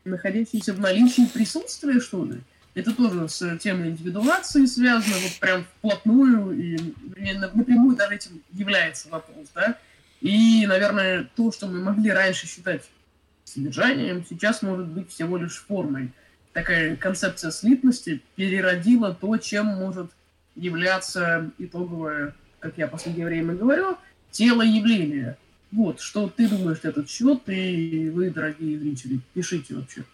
находящиеся 0.05 0.73
в 0.73 0.81
наличии 0.81 1.27
присутствия, 1.27 2.01
что 2.01 2.25
ли. 2.25 2.41
Это 2.75 2.95
тоже 2.95 3.29
с 3.29 3.59
темой 3.59 3.91
индивидуации 3.91 4.65
связано, 4.65 5.17
вот 5.17 5.33
прям 5.41 5.65
вплотную, 5.65 6.53
и 6.53 6.79
напрямую 7.35 7.97
даже 7.97 8.15
этим 8.15 8.43
является 8.53 9.09
вопрос, 9.09 9.49
да. 9.55 9.77
И, 10.21 10.67
наверное, 10.67 11.29
то, 11.35 11.51
что 11.51 11.67
мы 11.67 11.83
могли 11.83 12.11
раньше 12.11 12.47
считать 12.47 12.89
содержанием, 13.45 14.25
сейчас 14.29 14.63
может 14.63 14.87
быть 14.87 15.11
всего 15.11 15.37
лишь 15.37 15.57
формой 15.57 16.13
такая 16.53 16.97
концепция 16.97 17.51
слитности 17.51 18.23
переродила 18.37 19.15
то, 19.15 19.37
чем 19.37 19.67
может 19.67 20.11
являться 20.55 21.51
итоговое, 21.59 22.35
как 22.59 22.77
я 22.77 22.87
в 22.87 22.91
последнее 22.91 23.27
время 23.27 23.55
говорю, 23.55 23.97
тело 24.31 24.63
явления. 24.63 25.39
Вот, 25.73 26.01
что 26.01 26.29
ты 26.29 26.49
думаешь 26.49 26.83
на 26.83 26.89
этот 26.89 27.09
счет, 27.09 27.49
и 27.49 28.11
вы, 28.11 28.31
дорогие 28.31 28.79
зрители, 28.79 29.21
пишите 29.35 29.75
вообще. 29.75 30.05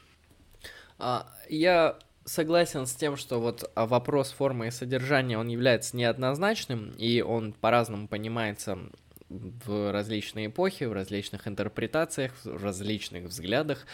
А, 0.99 1.27
я 1.49 1.97
согласен 2.27 2.87
с 2.87 2.95
тем, 2.95 3.17
что 3.17 3.41
вот 3.41 3.71
а, 3.75 3.87
вопрос 3.87 4.33
формы 4.33 4.69
и 4.69 4.71
содержания, 4.71 5.39
он 5.39 5.49
является 5.49 5.97
неоднозначным, 5.97 6.91
и 6.99 7.23
он 7.23 7.55
по-разному 7.55 8.07
понимается 8.07 8.79
в 9.29 9.93
различные 9.93 10.49
эпохи, 10.49 10.85
в 10.85 10.93
различных 10.93 11.49
интерпретациях, 11.49 12.33
в 12.45 12.63
различных 12.63 13.25
взглядах. 13.25 13.87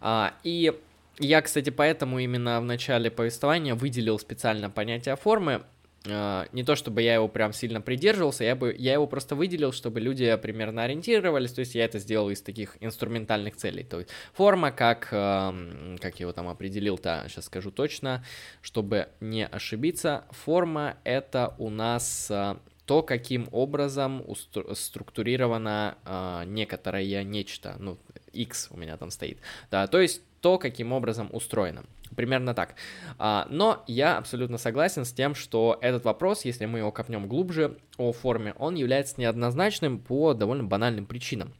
А, 0.00 0.34
и 0.42 0.72
я, 1.20 1.42
кстати, 1.42 1.70
поэтому 1.70 2.18
именно 2.18 2.60
в 2.60 2.64
начале 2.64 3.10
повествования 3.10 3.74
выделил 3.74 4.18
специально 4.18 4.70
понятие 4.70 5.16
формы. 5.16 5.62
А, 6.08 6.46
не 6.52 6.64
то 6.64 6.76
чтобы 6.76 7.02
я 7.02 7.14
его 7.14 7.28
прям 7.28 7.52
сильно 7.52 7.80
придерживался, 7.82 8.44
я, 8.44 8.56
бы, 8.56 8.74
я 8.78 8.94
его 8.94 9.06
просто 9.06 9.34
выделил, 9.34 9.72
чтобы 9.72 10.00
люди 10.00 10.34
примерно 10.36 10.84
ориентировались, 10.84 11.52
то 11.52 11.60
есть 11.60 11.74
я 11.74 11.84
это 11.84 11.98
сделал 11.98 12.30
из 12.30 12.40
таких 12.40 12.76
инструментальных 12.80 13.56
целей. 13.56 13.84
То 13.84 13.98
есть 13.98 14.10
форма, 14.32 14.72
как, 14.72 15.10
как 15.10 15.12
я 16.02 16.20
его 16.20 16.32
там 16.32 16.48
определил-то, 16.48 17.26
сейчас 17.28 17.46
скажу 17.46 17.70
точно, 17.70 18.24
чтобы 18.62 19.08
не 19.20 19.46
ошибиться. 19.46 20.24
Форма 20.30 20.96
это 21.04 21.54
у 21.58 21.68
нас 21.68 22.30
а, 22.30 22.58
то, 22.86 23.02
каким 23.02 23.48
образом 23.52 24.24
структурировано 24.72 25.96
э, 26.04 26.42
некоторое 26.46 27.22
нечто, 27.22 27.76
ну, 27.78 27.98
X 28.32 28.68
у 28.72 28.76
меня 28.76 28.96
там 28.96 29.10
стоит, 29.10 29.38
да, 29.70 29.86
то 29.86 30.00
есть 30.00 30.22
то, 30.40 30.58
каким 30.58 30.92
образом 30.92 31.28
устроено. 31.32 31.84
Примерно 32.16 32.54
так. 32.54 32.74
А, 33.18 33.46
но 33.50 33.84
я 33.86 34.18
абсолютно 34.18 34.58
согласен 34.58 35.04
с 35.04 35.12
тем, 35.12 35.34
что 35.34 35.78
этот 35.80 36.04
вопрос, 36.04 36.44
если 36.44 36.66
мы 36.66 36.78
его 36.78 36.90
копнем 36.92 37.28
глубже 37.28 37.78
о 37.98 38.12
форме, 38.12 38.54
он 38.58 38.74
является 38.74 39.20
неоднозначным 39.20 39.98
по 39.98 40.34
довольно 40.34 40.64
банальным 40.64 41.06
причинам. 41.06 41.54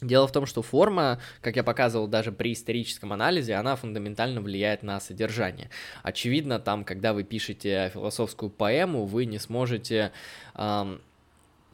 Дело 0.00 0.26
в 0.26 0.32
том, 0.32 0.44
что 0.44 0.60
форма, 0.60 1.20
как 1.40 1.56
я 1.56 1.62
показывал 1.62 2.08
даже 2.08 2.32
при 2.32 2.52
историческом 2.52 3.12
анализе, 3.12 3.54
она 3.54 3.76
фундаментально 3.76 4.40
влияет 4.40 4.82
на 4.82 4.98
содержание. 5.00 5.70
Очевидно, 6.02 6.58
там, 6.58 6.84
когда 6.84 7.12
вы 7.12 7.22
пишете 7.22 7.90
философскую 7.94 8.50
поэму, 8.50 9.06
вы 9.06 9.24
не 9.24 9.38
сможете 9.38 10.12
эм, 10.56 11.00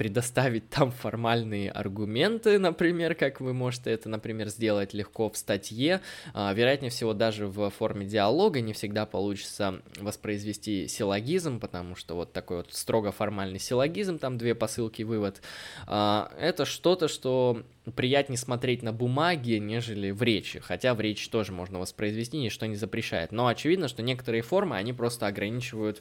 предоставить 0.01 0.71
там 0.71 0.93
формальные 0.93 1.71
аргументы, 1.71 2.59
например, 2.59 3.15
как 3.15 3.43
вы 3.43 3.53
можете 3.53 3.91
это, 3.91 4.09
например, 4.09 4.49
сделать 4.49 4.95
легко 4.95 5.29
в 5.29 5.37
статье. 5.37 6.01
А, 6.33 6.55
вероятнее 6.55 6.91
всего, 6.91 7.13
даже 7.13 7.47
в 7.47 7.69
форме 7.69 8.07
диалога 8.07 8.63
не 8.63 8.73
всегда 8.73 9.05
получится 9.05 9.83
воспроизвести 9.99 10.89
силлогизм, 10.89 11.61
потому 11.61 11.97
что 11.97 12.15
вот 12.15 12.33
такой 12.33 12.57
вот 12.59 12.73
строго 12.73 13.13
формальный 13.13 13.59
силлогизм, 13.59 14.19
там 14.19 14.39
две 14.39 14.55
посылки, 14.55 15.03
вывод, 15.03 15.43
а, 15.87 16.33
это 16.41 16.65
что-то, 16.65 17.07
что 17.07 17.63
приятнее 17.95 18.39
смотреть 18.39 18.83
на 18.83 18.95
бумаге, 18.95 19.59
нежели 19.59 20.13
в 20.13 20.23
речи, 20.23 20.61
хотя 20.61 20.95
в 20.95 21.01
речи 21.03 21.29
тоже 21.29 21.53
можно 21.53 21.79
воспроизвести, 21.79 22.39
ничто 22.39 22.65
не 22.65 22.77
запрещает. 22.77 23.33
Но 23.33 23.49
очевидно, 23.49 23.87
что 23.87 24.03
некоторые 24.03 24.41
формы, 24.41 24.77
они 24.77 24.95
просто 24.95 25.27
ограничивают 25.27 26.01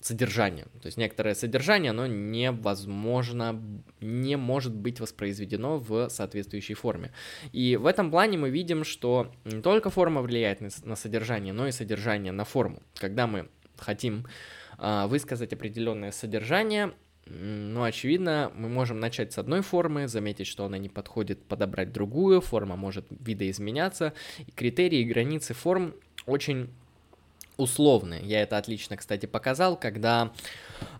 содержание. 0.00 0.66
То 0.80 0.86
есть 0.86 0.96
некоторое 0.96 1.34
содержание, 1.34 1.90
оно 1.90 2.06
невозможно, 2.06 3.60
не 4.00 4.36
может 4.36 4.74
быть 4.74 5.00
воспроизведено 5.00 5.78
в 5.78 6.08
соответствующей 6.08 6.74
форме. 6.74 7.12
И 7.52 7.76
в 7.76 7.86
этом 7.86 8.10
плане 8.10 8.38
мы 8.38 8.50
видим, 8.50 8.84
что 8.84 9.32
не 9.44 9.60
только 9.60 9.90
форма 9.90 10.22
влияет 10.22 10.60
на, 10.60 10.96
содержание, 10.96 11.52
но 11.52 11.66
и 11.66 11.72
содержание 11.72 12.32
на 12.32 12.44
форму. 12.44 12.82
Когда 12.94 13.26
мы 13.26 13.48
хотим 13.76 14.26
э, 14.78 15.06
высказать 15.06 15.52
определенное 15.52 16.12
содержание, 16.12 16.92
ну, 17.30 17.82
очевидно, 17.82 18.50
мы 18.54 18.68
можем 18.68 19.00
начать 19.00 19.32
с 19.32 19.38
одной 19.38 19.60
формы, 19.60 20.08
заметить, 20.08 20.46
что 20.46 20.64
она 20.64 20.78
не 20.78 20.88
подходит, 20.88 21.44
подобрать 21.44 21.92
другую, 21.92 22.40
форма 22.40 22.76
может 22.76 23.06
видоизменяться, 23.10 24.14
и 24.46 24.50
критерии 24.50 25.00
и 25.00 25.04
границы 25.04 25.52
форм 25.52 25.94
очень 26.24 26.70
условные. 27.58 28.22
Я 28.24 28.42
это 28.42 28.56
отлично, 28.56 28.96
кстати, 28.96 29.26
показал, 29.26 29.76
когда 29.76 30.32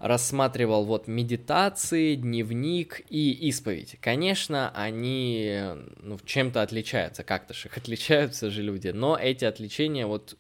рассматривал 0.01 0.85
вот 0.85 1.07
медитации, 1.07 2.17
дневник 2.17 3.01
и 3.09 3.33
исповедь. 3.49 3.97
Конечно, 4.01 4.71
они 4.75 5.61
ну, 6.03 6.19
чем-то 6.25 6.61
отличаются, 6.63 7.25
как-то 7.25 7.55
же 7.55 7.69
их 7.69 7.77
отличаются 7.77 8.51
же 8.51 8.63
люди, 8.63 8.89
но 8.89 9.17
эти 9.17 9.45
отличения 9.45 10.07
вот 10.07 10.37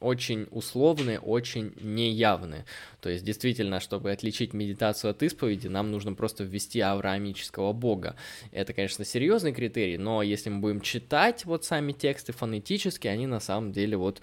очень 0.00 0.46
условные, 0.50 1.18
очень 1.18 1.72
неявные. 1.80 2.64
То 3.00 3.10
есть, 3.10 3.24
действительно, 3.24 3.80
чтобы 3.80 4.10
отличить 4.10 4.54
медитацию 4.54 5.10
от 5.10 5.22
исповеди, 5.22 5.66
нам 5.68 5.90
нужно 5.90 6.14
просто 6.14 6.44
ввести 6.44 6.80
авраамического 6.80 7.72
бога. 7.72 8.16
Это, 8.52 8.72
конечно, 8.72 9.04
серьезный 9.04 9.52
критерий, 9.52 9.98
но 9.98 10.22
если 10.22 10.48
мы 10.48 10.60
будем 10.60 10.80
читать 10.80 11.44
вот 11.44 11.64
сами 11.64 11.92
тексты 11.92 12.32
фонетически, 12.32 13.08
они 13.08 13.26
на 13.26 13.40
самом 13.40 13.72
деле 13.72 13.96
вот 13.96 14.22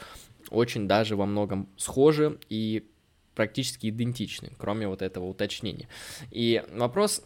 очень 0.49 0.87
даже 0.87 1.15
во 1.15 1.25
многом 1.25 1.69
схожи 1.77 2.39
и 2.49 2.89
практически 3.35 3.89
идентичны, 3.89 4.51
кроме 4.57 4.87
вот 4.87 5.01
этого 5.01 5.25
уточнения. 5.25 5.87
И 6.31 6.63
вопрос 6.73 7.23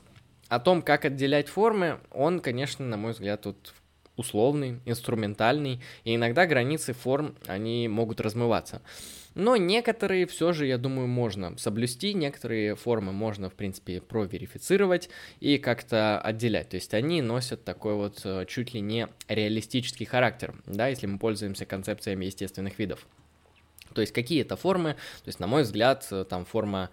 о 0.47 0.59
том, 0.59 0.81
как 0.81 1.05
отделять 1.05 1.47
формы, 1.47 1.99
он, 2.11 2.39
конечно, 2.39 2.85
на 2.85 2.97
мой 2.97 3.13
взгляд, 3.13 3.41
тут 3.41 3.73
условный, 4.15 4.79
инструментальный, 4.85 5.81
и 6.03 6.15
иногда 6.15 6.45
границы 6.45 6.93
форм, 6.93 7.35
они 7.47 7.87
могут 7.87 8.21
размываться. 8.21 8.81
Но 9.35 9.55
некоторые 9.55 10.27
все 10.27 10.53
же, 10.53 10.65
я 10.67 10.77
думаю, 10.77 11.07
можно 11.07 11.57
соблюсти, 11.57 12.13
некоторые 12.13 12.75
формы 12.75 13.11
можно, 13.11 13.49
в 13.49 13.53
принципе, 13.53 14.01
проверифицировать 14.01 15.09
и 15.39 15.57
как-то 15.57 16.19
отделять. 16.19 16.69
То 16.69 16.75
есть 16.75 16.93
они 16.93 17.21
носят 17.21 17.63
такой 17.63 17.95
вот 17.95 18.21
э, 18.23 18.45
чуть 18.47 18.73
ли 18.73 18.81
не 18.81 19.07
реалистический 19.27 20.05
характер, 20.05 20.53
да, 20.65 20.87
если 20.87 21.07
мы 21.07 21.17
пользуемся 21.17 21.65
концепциями 21.65 22.25
естественных 22.25 22.77
видов. 22.79 23.07
То 23.93 24.01
есть 24.01 24.13
какие 24.13 24.41
это 24.41 24.55
формы, 24.55 24.93
то 24.93 25.27
есть, 25.27 25.39
на 25.39 25.47
мой 25.47 25.63
взгляд, 25.63 26.07
э, 26.11 26.25
там 26.27 26.45
форма 26.45 26.89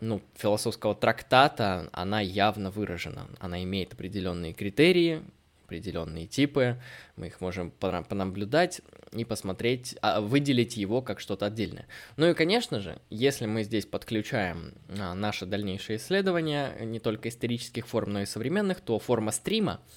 ну, 0.00 0.20
философского 0.34 0.94
трактата, 0.94 1.88
она 1.92 2.20
явно 2.20 2.70
выражена. 2.70 3.28
Она 3.38 3.62
имеет 3.62 3.92
определенные 3.92 4.52
критерии, 4.52 5.22
определенные 5.70 6.26
типы, 6.26 6.80
мы 7.14 7.28
их 7.28 7.40
можем 7.40 7.70
понаблюдать 7.70 8.80
и 9.12 9.24
посмотреть, 9.24 9.96
а, 10.02 10.20
выделить 10.20 10.76
его 10.76 11.00
как 11.00 11.20
что-то 11.20 11.46
отдельное. 11.46 11.86
Ну 12.16 12.28
и, 12.28 12.34
конечно 12.34 12.80
же, 12.80 13.00
если 13.08 13.46
мы 13.46 13.62
здесь 13.62 13.86
подключаем 13.86 14.74
а, 14.88 15.14
наше 15.14 15.46
дальнейшее 15.46 15.98
исследование 15.98 16.74
не 16.80 16.98
только 16.98 17.28
исторических 17.28 17.86
форм, 17.86 18.12
но 18.12 18.22
и 18.22 18.26
современных, 18.26 18.80
то 18.80 18.98
форма 18.98 19.30
стрима— 19.30 19.80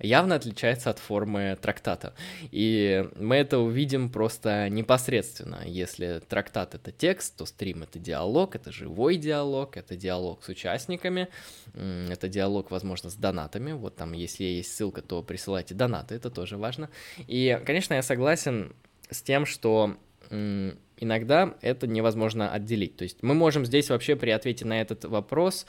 явно 0.00 0.34
отличается 0.34 0.90
от 0.90 0.98
формы 0.98 1.58
трактата. 1.60 2.14
И 2.50 3.08
мы 3.16 3.36
это 3.36 3.58
увидим 3.58 4.10
просто 4.10 4.68
непосредственно. 4.68 5.62
Если 5.66 6.20
трактат— 6.28 6.74
это 6.76 6.92
текст, 6.92 7.36
то 7.36 7.46
стрим— 7.46 7.82
это 7.84 7.98
диалог, 7.98 8.54
это 8.56 8.72
живой 8.72 9.16
диалог, 9.16 9.76
это 9.76 9.96
диалог 9.96 10.44
с 10.44 10.48
участниками, 10.48 11.28
это 11.74 12.28
диалог, 12.28 12.70
возможно, 12.70 13.10
с 13.10 13.14
донатами. 13.14 13.72
Вот 13.72 13.96
там, 13.96 14.12
если 14.12 14.44
есть 14.44 14.74
ссылка, 14.74 15.02
то 15.02 15.22
присылайте 15.22 15.74
донаты, 15.74 16.14
это 16.14 16.30
тоже 16.30 16.56
важно. 16.56 16.90
И, 17.26 17.60
конечно, 17.64 17.94
я 17.94 18.02
согласен 18.02 18.74
с 19.10 19.22
тем, 19.22 19.46
что 19.46 19.96
иногда 20.30 21.54
это 21.60 21.86
невозможно 21.86 22.50
отделить. 22.50 22.96
То 22.96 23.02
есть 23.02 23.22
мы 23.22 23.34
можем 23.34 23.66
здесь 23.66 23.90
вообще 23.90 24.16
при 24.16 24.30
ответе 24.30 24.64
на 24.64 24.80
этот 24.80 25.04
вопрос 25.04 25.66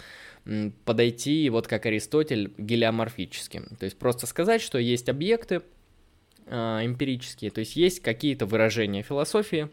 подойти, 0.86 1.50
вот 1.50 1.68
как 1.68 1.86
Аристотель, 1.86 2.54
гелиоморфически. 2.58 3.62
То 3.80 3.86
есть 3.86 3.98
просто 3.98 4.28
сказать, 4.28 4.62
что 4.62 4.78
есть 4.78 5.10
объекты 5.10 5.62
э, 6.48 6.56
эмпирические, 6.86 7.52
то 7.52 7.60
есть 7.60 7.76
есть 7.76 8.02
какие-то 8.02 8.46
выражения 8.46 9.04
философии, 9.04 9.70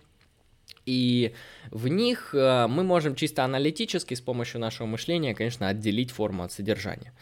и 0.87 1.35
в 1.71 1.89
них 1.89 2.35
э, 2.35 2.67
мы 2.69 2.85
можем 2.85 3.15
чисто 3.15 3.45
аналитически 3.45 4.15
с 4.15 4.21
помощью 4.21 4.61
нашего 4.61 4.87
мышления, 4.87 5.35
конечно, 5.35 5.69
отделить 5.69 6.11
форму 6.11 6.45
от 6.45 6.53
содержания. 6.53 7.13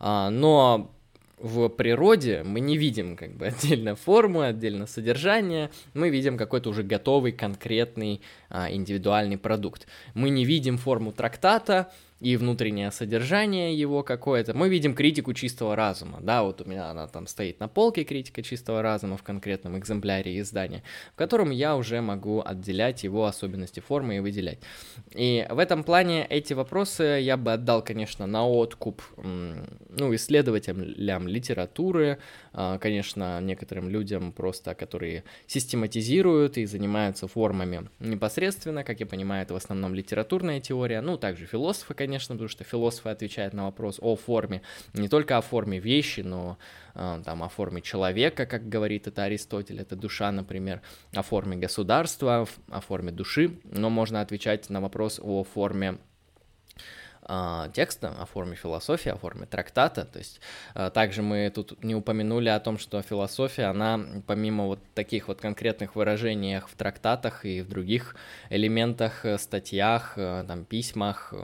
Э, 0.00 0.28
но 0.28 0.94
в 1.40 1.68
природе 1.68 2.42
мы 2.44 2.60
не 2.60 2.76
видим 2.76 3.16
как 3.16 3.36
бы 3.36 3.46
отдельно 3.46 3.94
форму, 3.94 4.40
отдельно 4.40 4.86
содержание, 4.86 5.70
мы 5.94 6.10
видим 6.10 6.36
какой-то 6.36 6.70
уже 6.70 6.82
готовый, 6.82 7.32
конкретный, 7.32 8.20
а, 8.48 8.70
индивидуальный 8.70 9.38
продукт. 9.38 9.86
Мы 10.14 10.30
не 10.30 10.44
видим 10.44 10.78
форму 10.78 11.12
трактата, 11.12 11.92
и 12.20 12.36
внутреннее 12.36 12.90
содержание 12.90 13.78
его 13.78 14.02
какое-то. 14.02 14.54
Мы 14.54 14.68
видим 14.68 14.94
критику 14.94 15.34
чистого 15.34 15.76
разума, 15.76 16.18
да, 16.20 16.42
вот 16.42 16.60
у 16.60 16.64
меня 16.64 16.90
она 16.90 17.06
там 17.06 17.26
стоит 17.26 17.60
на 17.60 17.68
полке, 17.68 18.04
критика 18.04 18.42
чистого 18.42 18.82
разума 18.82 19.16
в 19.16 19.22
конкретном 19.22 19.78
экземпляре 19.78 20.40
издания, 20.40 20.82
в 21.12 21.16
котором 21.16 21.50
я 21.50 21.76
уже 21.76 22.00
могу 22.00 22.42
отделять 22.44 23.04
его 23.04 23.26
особенности 23.26 23.80
формы 23.80 24.16
и 24.16 24.20
выделять. 24.20 24.58
И 25.14 25.46
в 25.48 25.58
этом 25.58 25.84
плане 25.84 26.26
эти 26.26 26.54
вопросы 26.54 27.20
я 27.22 27.36
бы 27.36 27.52
отдал, 27.52 27.82
конечно, 27.82 28.26
на 28.26 28.46
откуп, 28.46 29.02
ну, 29.16 30.14
исследователям 30.14 31.28
литературы, 31.28 32.18
а, 32.52 32.78
конечно, 32.78 33.40
некоторым 33.40 33.88
людям 33.88 34.32
просто, 34.32 34.74
которые 34.74 35.22
систематизируют 35.46 36.58
и 36.58 36.66
занимаются 36.66 37.28
формами 37.28 37.88
непосредственно, 38.00 38.82
как 38.82 38.98
я 39.00 39.06
понимаю, 39.06 39.44
это 39.44 39.54
в 39.54 39.56
основном 39.56 39.94
литературная 39.94 40.60
теория, 40.60 41.00
ну, 41.00 41.16
также 41.16 41.46
философы, 41.46 41.94
конечно, 41.94 42.07
конечно, 42.08 42.34
потому 42.34 42.48
что 42.48 42.64
философы 42.64 43.10
отвечают 43.10 43.52
на 43.52 43.64
вопрос 43.64 43.98
о 44.00 44.16
форме, 44.16 44.62
не 44.94 45.08
только 45.08 45.36
о 45.36 45.42
форме 45.42 45.78
вещи, 45.78 46.20
но 46.20 46.56
э, 46.94 47.22
там 47.22 47.42
о 47.42 47.48
форме 47.50 47.82
человека, 47.82 48.46
как 48.46 48.66
говорит 48.66 49.06
это 49.06 49.24
Аристотель, 49.24 49.78
это 49.80 49.94
душа, 49.94 50.32
например, 50.32 50.80
о 51.14 51.22
форме 51.22 51.58
государства, 51.58 52.48
о 52.70 52.80
форме 52.80 53.12
души, 53.12 53.58
но 53.64 53.90
можно 53.90 54.22
отвечать 54.22 54.70
на 54.70 54.80
вопрос 54.80 55.20
о 55.22 55.44
форме 55.44 55.98
текста, 57.74 58.14
о 58.18 58.26
форме 58.26 58.56
философии, 58.56 59.10
о 59.10 59.16
форме 59.16 59.46
трактата. 59.46 60.04
То 60.04 60.18
есть 60.18 60.40
а, 60.74 60.90
также 60.90 61.22
мы 61.22 61.50
тут 61.54 61.82
не 61.84 61.94
упомянули 61.94 62.48
о 62.48 62.60
том, 62.60 62.78
что 62.78 63.02
философия, 63.02 63.64
она 63.64 64.00
помимо 64.26 64.66
вот 64.66 64.78
таких 64.94 65.28
вот 65.28 65.40
конкретных 65.40 65.94
выражениях 65.94 66.68
в 66.68 66.74
трактатах 66.74 67.44
и 67.44 67.60
в 67.60 67.68
других 67.68 68.16
элементах, 68.50 69.24
э, 69.24 69.38
статьях, 69.38 70.14
э, 70.16 70.44
там, 70.46 70.64
письмах, 70.64 71.34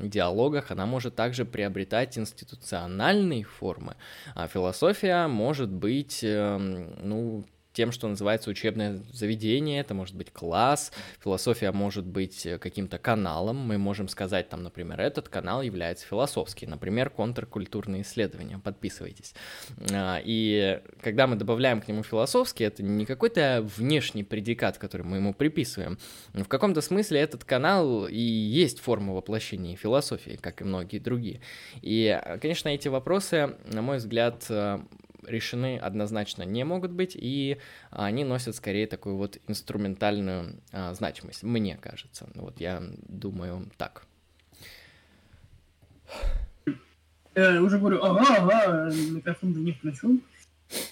диалогах, 0.00 0.70
она 0.70 0.86
может 0.86 1.14
также 1.14 1.44
приобретать 1.44 2.18
институциональные 2.18 3.44
формы. 3.44 3.96
А 4.34 4.46
философия 4.46 5.26
может 5.26 5.70
быть, 5.70 6.20
эм, 6.22 6.94
ну, 7.02 7.44
тем, 7.74 7.92
что 7.92 8.08
называется 8.08 8.48
учебное 8.50 9.02
заведение, 9.12 9.80
это 9.80 9.94
может 9.94 10.14
быть 10.14 10.32
класс, 10.32 10.92
философия 11.22 11.72
может 11.72 12.06
быть 12.06 12.46
э, 12.46 12.58
каким-то 12.58 12.98
каналом, 12.98 13.56
мы 13.56 13.76
можем 13.78 14.08
сказать 14.08 14.48
там, 14.48 14.62
например, 14.62 15.00
этот 15.00 15.28
канал 15.28 15.60
является 15.60 16.06
философский, 16.06 16.66
например, 16.66 17.10
контркультурные 17.10 18.02
исследования, 18.02 18.58
подписывайтесь. 18.58 19.34
А, 19.92 20.20
и 20.24 20.80
когда 21.02 21.26
мы 21.26 21.34
добавляем 21.36 21.80
к 21.80 21.88
нему 21.88 22.04
философский, 22.04 22.64
это 22.64 22.82
не 22.82 23.04
какой-то 23.04 23.68
внешний 23.76 24.22
предикат, 24.22 24.78
который 24.78 25.02
мы 25.02 25.16
ему 25.16 25.34
приписываем, 25.34 25.98
в 26.32 26.46
каком-то 26.46 26.80
смысле 26.80 27.20
этот 27.20 27.44
канал 27.44 28.06
и 28.06 28.20
есть 28.20 28.78
форма 28.78 29.14
воплощения 29.14 29.76
философии, 29.76 30.38
как 30.40 30.60
и 30.60 30.64
многие 30.64 30.98
другие. 30.98 31.40
И, 31.82 32.20
конечно, 32.40 32.68
эти 32.68 32.86
вопросы, 32.86 33.56
на 33.66 33.82
мой 33.82 33.96
взгляд, 33.96 34.46
э, 34.48 34.78
решены 35.26 35.78
однозначно 35.78 36.42
не 36.42 36.64
могут 36.64 36.92
быть, 36.92 37.16
и 37.16 37.58
они 37.90 38.24
носят 38.24 38.56
скорее 38.56 38.86
такую 38.86 39.16
вот 39.16 39.38
инструментальную 39.48 40.60
а, 40.72 40.94
значимость, 40.94 41.42
мне 41.42 41.76
кажется. 41.76 42.28
Вот 42.34 42.60
я 42.60 42.82
думаю 43.08 43.70
так. 43.76 44.06
Я 47.34 47.60
уже 47.62 47.78
говорю, 47.78 48.02
ага, 48.02 48.36
ага, 48.38 48.94
микрофон 49.10 49.52
не 49.64 49.72
включен. 49.72 50.22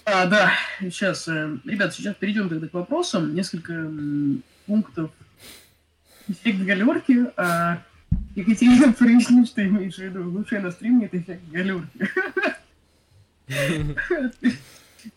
А, 0.05 0.25
да, 0.25 0.53
сейчас, 0.79 1.27
э, 1.27 1.57
ребят, 1.65 1.93
сейчас 1.93 2.15
перейдем 2.15 2.49
тогда 2.49 2.67
к 2.67 2.73
вопросам. 2.73 3.33
Несколько 3.33 3.89
пунктов. 4.65 5.11
Эффект 6.27 6.59
галерки. 6.59 7.25
А, 7.37 7.81
Екатерина, 8.35 8.93
проясни, 8.97 9.45
что 9.45 9.65
имеешь 9.65 9.95
в 9.95 9.99
виду. 9.99 10.29
Лучше 10.29 10.59
на 10.59 10.71
стриме 10.71 11.05
это 11.05 11.17
эффект 11.17 11.41
галерки. 11.51 11.87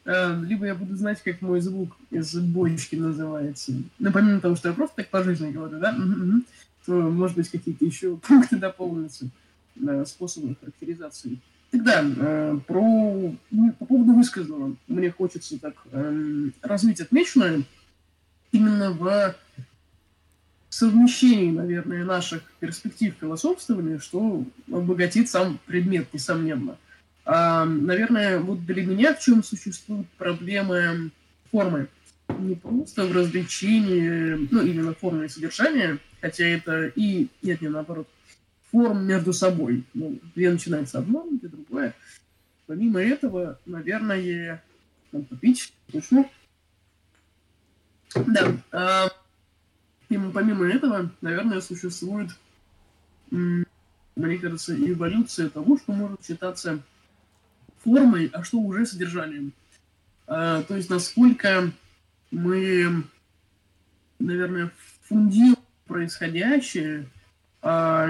Эм, 0.04 0.44
либо 0.44 0.66
я 0.66 0.74
буду 0.74 0.96
знать, 0.96 1.22
как 1.22 1.40
мой 1.40 1.60
звук 1.60 1.96
из 2.10 2.34
бочки 2.34 2.96
называется. 2.96 3.72
Ну, 3.98 4.12
помимо 4.12 4.40
того, 4.40 4.56
что 4.56 4.68
я 4.68 4.74
просто 4.74 4.96
так 4.96 5.08
по 5.10 5.22
жизни 5.22 5.52
говорю, 5.52 5.78
да, 5.78 5.96
то, 6.86 6.92
может 6.92 7.36
быть, 7.36 7.48
какие-то 7.48 7.84
еще 7.84 8.16
пункты 8.16 8.56
дополнятся 8.56 9.28
способы 10.06 10.56
характеризации. 10.60 11.38
Тогда 11.70 12.02
э, 12.04 12.58
про, 12.66 13.34
ну, 13.50 13.72
по 13.78 13.84
поводу 13.84 14.12
высказанного. 14.14 14.76
Мне 14.86 15.10
хочется 15.10 15.58
так 15.58 15.74
э, 15.92 16.50
развить 16.62 17.00
отмеченное 17.00 17.62
именно 18.52 18.92
в 18.92 19.34
совмещении, 20.68 21.50
наверное, 21.50 22.04
наших 22.04 22.42
перспектив 22.60 23.14
философствования, 23.20 23.98
что 23.98 24.44
обогатит 24.70 25.28
сам 25.28 25.58
предмет, 25.66 26.12
несомненно. 26.14 26.76
Наверное, 27.26 28.38
вот 28.38 28.64
для 28.64 28.86
меня 28.86 29.12
в 29.12 29.20
чем 29.20 29.42
существуют 29.42 30.08
проблемы 30.10 31.10
формы. 31.50 31.88
Не 32.38 32.54
просто 32.54 33.06
в 33.06 33.12
развлечении, 33.12 34.48
ну, 34.50 34.62
именно 34.62 34.94
формы 34.94 35.26
и 35.26 35.28
содержания, 35.28 35.98
хотя 36.20 36.44
это 36.44 36.86
и, 36.94 37.28
нет, 37.42 37.60
не 37.60 37.68
наоборот, 37.68 38.08
форм 38.70 39.06
между 39.06 39.32
собой. 39.32 39.84
Ну, 39.94 40.20
где 40.34 40.50
начинается 40.50 40.98
одно, 40.98 41.26
где 41.30 41.48
другое. 41.48 41.94
Помимо 42.66 43.00
этого, 43.00 43.58
наверное, 43.66 44.62
там, 45.10 45.24
попить, 45.24 45.72
точно. 45.90 46.28
Да. 48.14 48.56
А, 48.72 49.08
помимо 50.08 50.66
этого, 50.66 51.10
наверное, 51.20 51.60
существует, 51.60 52.30
мне 53.30 54.38
кажется, 54.40 54.74
эволюция 54.76 55.48
того, 55.48 55.76
что 55.76 55.92
может 55.92 56.24
считаться 56.24 56.80
формой, 57.86 58.30
а 58.32 58.42
что 58.42 58.58
уже 58.58 58.84
содержанием. 58.84 59.52
А, 60.26 60.62
то 60.62 60.76
есть 60.76 60.90
насколько 60.90 61.70
мы, 62.32 63.04
наверное, 64.18 64.72
фундируем 65.02 65.56
происходящее 65.86 67.06
а, 67.62 68.08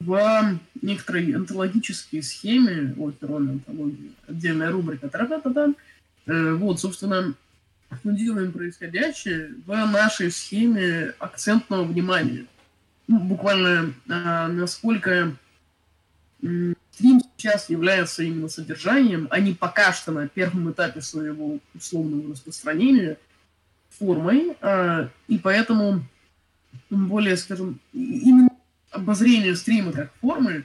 в 0.00 0.58
некоторой 0.82 1.32
онтологической 1.32 2.22
схеме, 2.24 2.94
ой, 2.98 3.12
перловной 3.12 3.52
онтологии, 3.52 4.12
отдельная 4.26 4.72
рубрика, 4.72 5.08
та 5.08 5.26
та 5.26 5.38
та 5.38 5.52
та 5.52 5.72
э, 6.26 6.54
вот, 6.54 6.80
собственно, 6.80 7.34
фундируем 8.02 8.50
происходящее 8.50 9.54
в 9.64 9.68
нашей 9.86 10.32
схеме 10.32 11.14
акцентного 11.20 11.84
внимания. 11.84 12.46
Ну, 13.06 13.20
буквально 13.20 13.94
а, 14.08 14.48
насколько 14.48 15.36
стрим 16.92 17.22
сейчас 17.42 17.68
является 17.68 18.22
именно 18.22 18.48
содержанием, 18.48 19.26
а 19.30 19.40
не 19.40 19.52
пока 19.52 19.92
что 19.92 20.12
на 20.12 20.28
первом 20.28 20.70
этапе 20.70 21.00
своего 21.00 21.58
условного 21.74 22.32
распространения 22.32 23.18
формой, 23.90 24.56
а, 24.60 25.08
и 25.26 25.38
поэтому 25.38 26.04
более, 26.88 27.36
скажем, 27.36 27.80
именно 27.92 28.48
обозрение 28.90 29.56
стрима 29.56 29.92
как 29.92 30.12
формы 30.20 30.64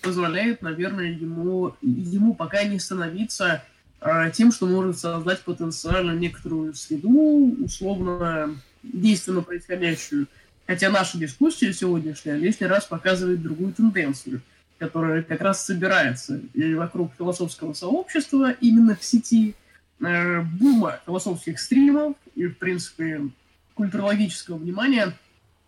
позволяет, 0.00 0.62
наверное, 0.62 1.10
ему, 1.10 1.74
ему 1.82 2.34
пока 2.34 2.62
не 2.64 2.78
становиться 2.78 3.64
а, 4.00 4.30
тем, 4.30 4.52
что 4.52 4.66
может 4.66 4.98
создать 4.98 5.40
потенциально 5.40 6.12
некоторую 6.12 6.74
среду, 6.74 7.56
условно 7.64 8.56
действенно 8.82 9.42
происходящую. 9.42 10.28
Хотя 10.68 10.90
наша 10.90 11.18
дискуссия 11.18 11.72
сегодняшняя 11.72 12.36
лишний 12.36 12.68
раз 12.68 12.84
показывает 12.84 13.42
другую 13.42 13.72
тенденцию, 13.72 14.40
которая 14.82 15.22
как 15.22 15.40
раз 15.42 15.64
собирается 15.64 16.40
вокруг 16.74 17.12
философского 17.16 17.72
сообщества 17.72 18.50
именно 18.50 18.96
в 18.96 19.04
сети, 19.04 19.54
э, 20.00 20.40
бума 20.40 20.98
философских 21.06 21.60
стримов 21.60 22.16
и, 22.34 22.46
в 22.48 22.58
принципе, 22.58 23.28
культурологического 23.74 24.56
внимания, 24.56 25.16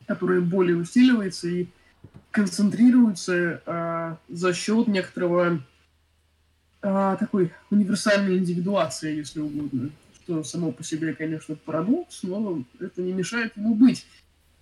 которое 0.09 0.41
более 0.41 0.77
усиливается 0.77 1.47
и 1.47 1.69
концентрируется 2.33 3.63
э, 3.65 4.17
за 4.31 4.53
счет 4.53 4.89
некоторого 4.89 5.63
э, 6.83 7.17
такой 7.21 7.53
универсальной 7.71 8.39
индивидуации, 8.39 9.15
если 9.19 9.39
угодно, 9.39 9.91
что 10.25 10.43
само 10.43 10.73
по 10.73 10.83
себе, 10.83 11.15
конечно, 11.15 11.55
парадокс, 11.55 12.25
но 12.25 12.65
это 12.81 13.01
не 13.01 13.13
мешает 13.13 13.57
ему 13.57 13.77
быть. 13.77 14.05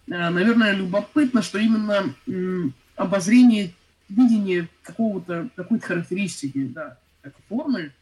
Э, 0.09 0.28
наверное, 0.28 0.72
любопытно, 0.72 1.40
что 1.40 1.59
именно 1.59 2.14
э, 2.26 2.64
обозрение, 2.96 3.72
видение 4.16 4.68
какого-то, 4.82 5.48
какой-то 5.56 5.86
характеристики, 5.86 6.64
да, 6.66 6.98
как 7.22 7.34
формы, 7.48 7.92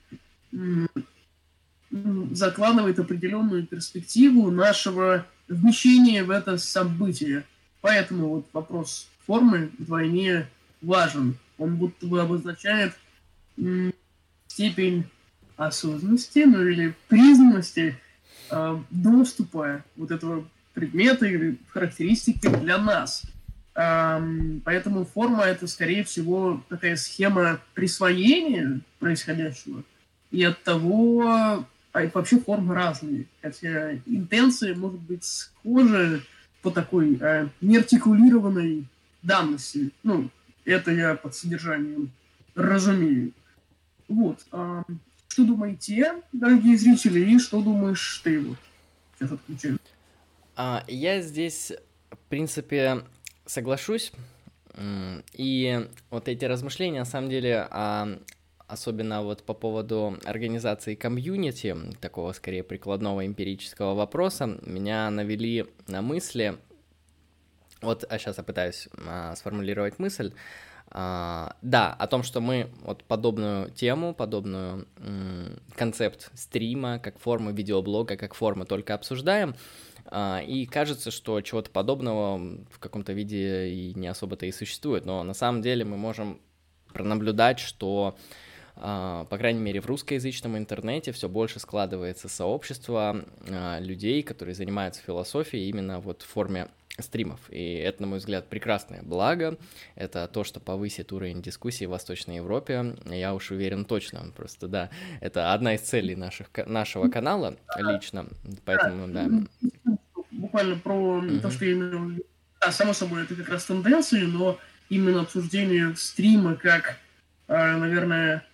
закладывает 2.30 2.98
определенную 2.98 3.66
перспективу 3.66 4.50
нашего 4.50 5.26
вмещения 5.48 6.24
в 6.24 6.30
это 6.30 6.58
событие. 6.58 7.44
Поэтому 7.80 8.28
вот 8.28 8.46
вопрос 8.52 9.08
формы 9.26 9.70
вдвойне 9.78 10.46
важен. 10.82 11.36
Он 11.58 11.76
будто 11.76 12.06
бы 12.06 12.20
обозначает 12.20 12.94
степень 14.46 15.04
осознанности, 15.56 16.44
ну 16.46 16.66
или 16.66 16.94
признанности 17.08 17.98
э, 18.50 18.78
доступа 18.90 19.84
вот 19.96 20.10
этого 20.10 20.48
предмета 20.72 21.26
или 21.26 21.58
характеристики 21.68 22.48
для 22.48 22.78
нас. 22.78 23.24
Поэтому 23.74 25.04
форма 25.04 25.44
это, 25.44 25.66
скорее 25.66 26.04
всего, 26.04 26.62
такая 26.68 26.96
схема 26.96 27.60
присвоения 27.74 28.80
происходящего. 28.98 29.84
И 30.30 30.42
от 30.44 30.62
того, 30.62 31.66
а 31.92 32.10
вообще 32.14 32.38
формы 32.38 32.74
разные. 32.74 33.26
Хотя 33.42 33.94
интенция 34.06 34.74
может 34.74 35.00
быть 35.00 35.24
схожа 35.24 36.20
по 36.62 36.70
такой 36.70 37.16
э, 37.20 37.48
неартикулированной 37.60 38.86
данности. 39.22 39.90
Ну, 40.02 40.30
это 40.64 40.92
я 40.92 41.14
под 41.14 41.34
содержанием 41.34 42.12
разумею. 42.54 43.32
Вот. 44.08 44.44
А, 44.52 44.84
что 45.28 45.44
думаете, 45.44 46.22
дорогие 46.32 46.76
зрители, 46.76 47.20
и 47.20 47.38
что 47.38 47.62
думаешь 47.62 48.20
ты? 48.22 48.40
Вот. 48.40 48.58
Сейчас 49.18 49.32
отключаю. 49.32 49.78
А, 50.56 50.84
я 50.86 51.22
здесь, 51.22 51.72
в 52.10 52.18
принципе, 52.28 53.04
соглашусь. 53.50 54.12
И 55.34 55.88
вот 56.10 56.28
эти 56.28 56.44
размышления, 56.44 57.00
на 57.00 57.04
самом 57.04 57.28
деле, 57.28 57.66
а, 57.70 58.08
особенно 58.68 59.22
вот 59.22 59.42
по 59.42 59.52
поводу 59.52 60.16
организации 60.24 60.94
комьюнити, 60.94 61.76
такого 62.00 62.32
скорее 62.32 62.62
прикладного 62.62 63.26
эмпирического 63.26 63.94
вопроса, 63.94 64.58
меня 64.62 65.10
навели 65.10 65.66
на 65.88 66.02
мысли, 66.02 66.56
вот 67.82 68.04
а 68.08 68.18
сейчас 68.18 68.38
я 68.38 68.44
пытаюсь 68.44 68.88
а, 69.06 69.34
сформулировать 69.34 69.98
мысль. 69.98 70.32
А, 70.92 71.56
да, 71.62 71.92
о 71.92 72.06
том, 72.06 72.22
что 72.22 72.40
мы 72.40 72.70
вот 72.82 73.04
подобную 73.04 73.70
тему, 73.70 74.14
подобную 74.14 74.86
концепт 75.74 76.30
стрима, 76.34 76.98
как 77.00 77.18
формы 77.18 77.52
видеоблога, 77.52 78.16
как 78.16 78.34
формы 78.34 78.66
только 78.66 78.94
обсуждаем, 78.94 79.54
и 80.46 80.66
кажется, 80.70 81.10
что 81.10 81.40
чего-то 81.40 81.70
подобного 81.70 82.38
в 82.70 82.78
каком-то 82.78 83.12
виде 83.12 83.68
и 83.68 83.94
не 83.94 84.08
особо-то 84.08 84.46
и 84.46 84.52
существует, 84.52 85.04
но 85.04 85.22
на 85.22 85.34
самом 85.34 85.62
деле 85.62 85.84
мы 85.84 85.96
можем 85.96 86.40
пронаблюдать, 86.92 87.58
что 87.58 88.16
а, 88.82 89.26
по 89.26 89.36
крайней 89.36 89.60
мере, 89.60 89.80
в 89.80 89.86
русскоязычном 89.86 90.56
интернете 90.56 91.12
все 91.12 91.28
больше 91.28 91.60
складывается 91.60 92.28
сообщество 92.28 93.24
а, 93.48 93.78
людей, 93.78 94.22
которые 94.22 94.54
занимаются 94.54 95.02
философией 95.02 95.68
именно 95.68 96.00
вот 96.00 96.22
в 96.22 96.26
форме 96.26 96.68
стримов. 97.02 97.40
И 97.50 97.74
это, 97.74 98.02
на 98.02 98.08
мой 98.08 98.18
взгляд, 98.18 98.48
прекрасное 98.48 99.02
благо. 99.02 99.58
Это 99.94 100.28
то, 100.28 100.44
что 100.44 100.60
повысит 100.60 101.12
уровень 101.12 101.42
дискуссии 101.42 101.84
в 101.84 101.90
Восточной 101.90 102.36
Европе. 102.36 102.96
Я 103.06 103.34
уж 103.34 103.50
уверен 103.50 103.84
точно. 103.84 104.32
Просто, 104.36 104.68
да, 104.68 104.90
это 105.20 105.52
одна 105.52 105.74
из 105.74 105.80
целей 105.80 106.16
наших, 106.16 106.48
нашего 106.66 107.08
канала 107.08 107.56
лично. 107.76 108.26
Поэтому, 108.64 109.08
да. 109.08 109.28
Буквально 110.30 110.76
про 110.76 111.22
mm-hmm. 111.22 111.40
то, 111.40 111.50
что 111.50 111.64
я 111.64 111.72
имею 111.72 112.24
Да, 112.60 112.72
само 112.72 112.92
собой, 112.92 113.24
это 113.24 113.34
как 113.34 113.48
раз 113.48 113.64
тенденции, 113.64 114.22
но 114.22 114.58
именно 114.88 115.22
обсуждение 115.22 115.94
стрима 115.96 116.54
как, 116.56 116.98
а, 117.48 117.76
наверное, 117.76 118.44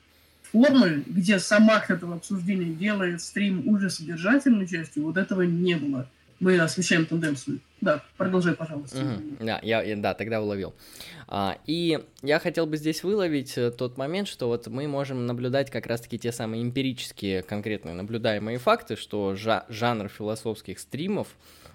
формы, 0.43 1.05
где 1.07 1.39
сама 1.39 1.83
этого 1.87 2.17
обсуждения 2.17 2.73
делает 2.73 3.21
стрим 3.21 3.69
уже 3.69 3.91
содержательной 3.91 4.67
частью, 4.67 5.05
вот 5.05 5.17
этого 5.17 5.43
не 5.43 5.75
было 5.75 6.09
мы 6.41 6.59
освещаем 6.59 7.07
тенденцию. 7.07 7.61
Да, 7.81 8.03
продолжай, 8.17 8.55
пожалуйста. 8.55 8.99
Угу. 8.99 9.37
Да, 9.41 9.61
я, 9.63 9.83
я, 9.83 9.97
да, 9.97 10.15
тогда 10.15 10.41
уловил. 10.41 10.75
А, 11.29 11.59
и 11.67 12.01
я 12.23 12.39
хотел 12.39 12.67
бы 12.67 12.77
здесь 12.77 13.03
выловить 13.03 13.59
э, 13.59 13.71
тот 13.71 13.99
момент, 13.99 14.29
что 14.29 14.47
вот 14.49 14.67
мы 14.67 14.89
можем 14.89 15.27
наблюдать 15.27 15.71
как 15.71 15.87
раз-таки 15.87 16.19
те 16.19 16.33
самые 16.33 16.63
эмпирические, 16.63 17.43
конкретные 17.43 17.95
наблюдаемые 17.95 18.59
факты, 18.59 18.97
что 18.97 19.35
жа- 19.35 19.67
жанр 19.69 20.09
философских 20.09 20.79
стримов, 20.79 21.29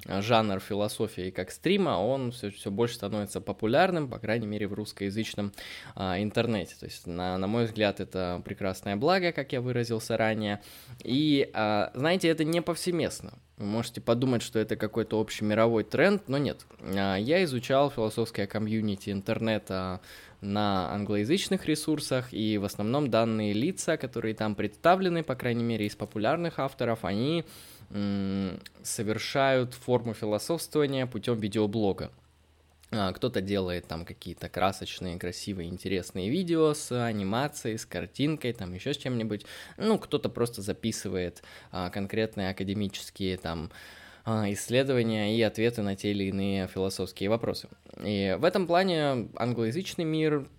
жанр 0.08 0.60
философии 0.60 1.30
как 1.30 1.52
стрима, 1.52 1.92
он 1.92 2.32
все, 2.32 2.50
все 2.50 2.72
больше 2.72 2.96
становится 2.96 3.42
популярным, 3.42 4.10
по 4.10 4.20
крайней 4.20 4.48
мере, 4.48 4.68
в 4.68 4.74
русскоязычном 4.74 5.54
а, 5.96 6.22
интернете. 6.22 6.76
То 6.80 6.86
есть, 6.86 7.08
на, 7.08 7.38
на 7.38 7.48
мой 7.48 7.66
взгляд, 7.66 8.00
это 8.00 8.42
прекрасное 8.44 8.96
благо, 8.96 9.32
как 9.32 9.54
я 9.54 9.62
выразился 9.62 10.18
ранее. 10.18 10.62
И, 11.04 11.50
а, 11.54 11.92
знаете, 11.94 12.30
это 12.30 12.44
не 12.44 12.62
повсеместно. 12.62 13.34
Вы 13.58 13.68
можете 13.68 14.02
подумать, 14.02 14.42
что 14.42 14.58
это 14.58 14.76
какой-то 14.76 15.20
общий 15.20 15.46
мировой 15.46 15.84
тренд, 15.84 16.28
но 16.28 16.38
нет. 16.40 16.66
А, 16.82 17.16
я 17.16 17.44
изучал 17.44 17.92
философское 17.92 18.48
комьюнити 18.48 19.12
интернета 19.12 20.02
на 20.42 20.92
англоязычных 20.92 21.68
ресурсах, 21.68 22.34
и 22.34 22.58
в 22.58 22.66
основном 22.66 23.12
данные 23.12 23.54
лица, 23.54 23.98
которые 23.98 24.34
там 24.34 24.56
представлены, 24.56 25.24
по 25.24 25.36
крайней 25.36 25.64
мере, 25.64 25.86
из 25.86 25.96
популярных 25.96 26.58
авторов, 26.58 27.06
они 27.06 27.46
совершают 28.84 29.74
форму 29.74 30.14
философствования 30.14 31.06
путем 31.06 31.40
видеоблога. 31.40 32.12
А, 32.94 33.14
кто-то 33.14 33.42
делает 33.42 33.88
там 33.88 34.04
какие-то 34.06 34.50
красочные, 34.50 35.18
красивые, 35.18 35.70
интересные 35.70 36.30
видео 36.30 36.74
с 36.74 36.92
анимацией, 36.92 37.78
с 37.78 37.86
картинкой, 37.86 38.52
там 38.52 38.74
еще 38.74 38.94
с 38.94 38.98
чем-нибудь. 38.98 39.46
Ну, 39.78 39.98
кто-то 39.98 40.28
просто 40.28 40.62
записывает 40.62 41.42
а, 41.72 41.90
конкретные 41.90 42.50
академические 42.50 43.38
там 43.38 43.72
а, 44.26 44.52
исследования 44.52 45.38
и 45.38 45.42
ответы 45.42 45.82
на 45.84 45.96
те 45.96 46.12
или 46.12 46.26
иные 46.26 46.68
философские 46.68 47.30
вопросы. 47.30 47.70
И 48.04 48.36
в 48.38 48.44
этом 48.44 48.68
плане 48.68 49.30
англоязычный 49.38 50.06
мир 50.06 50.50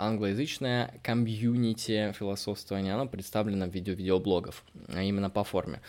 англоязычное 0.00 0.94
комьюнити 1.02 2.12
философствования, 2.18 2.94
оно 2.94 3.06
представлено 3.06 3.66
в 3.66 3.70
виде 3.70 3.92
видеоблогов, 3.92 4.64
а 4.88 5.02
именно 5.02 5.30
по 5.30 5.44
форме. 5.44 5.80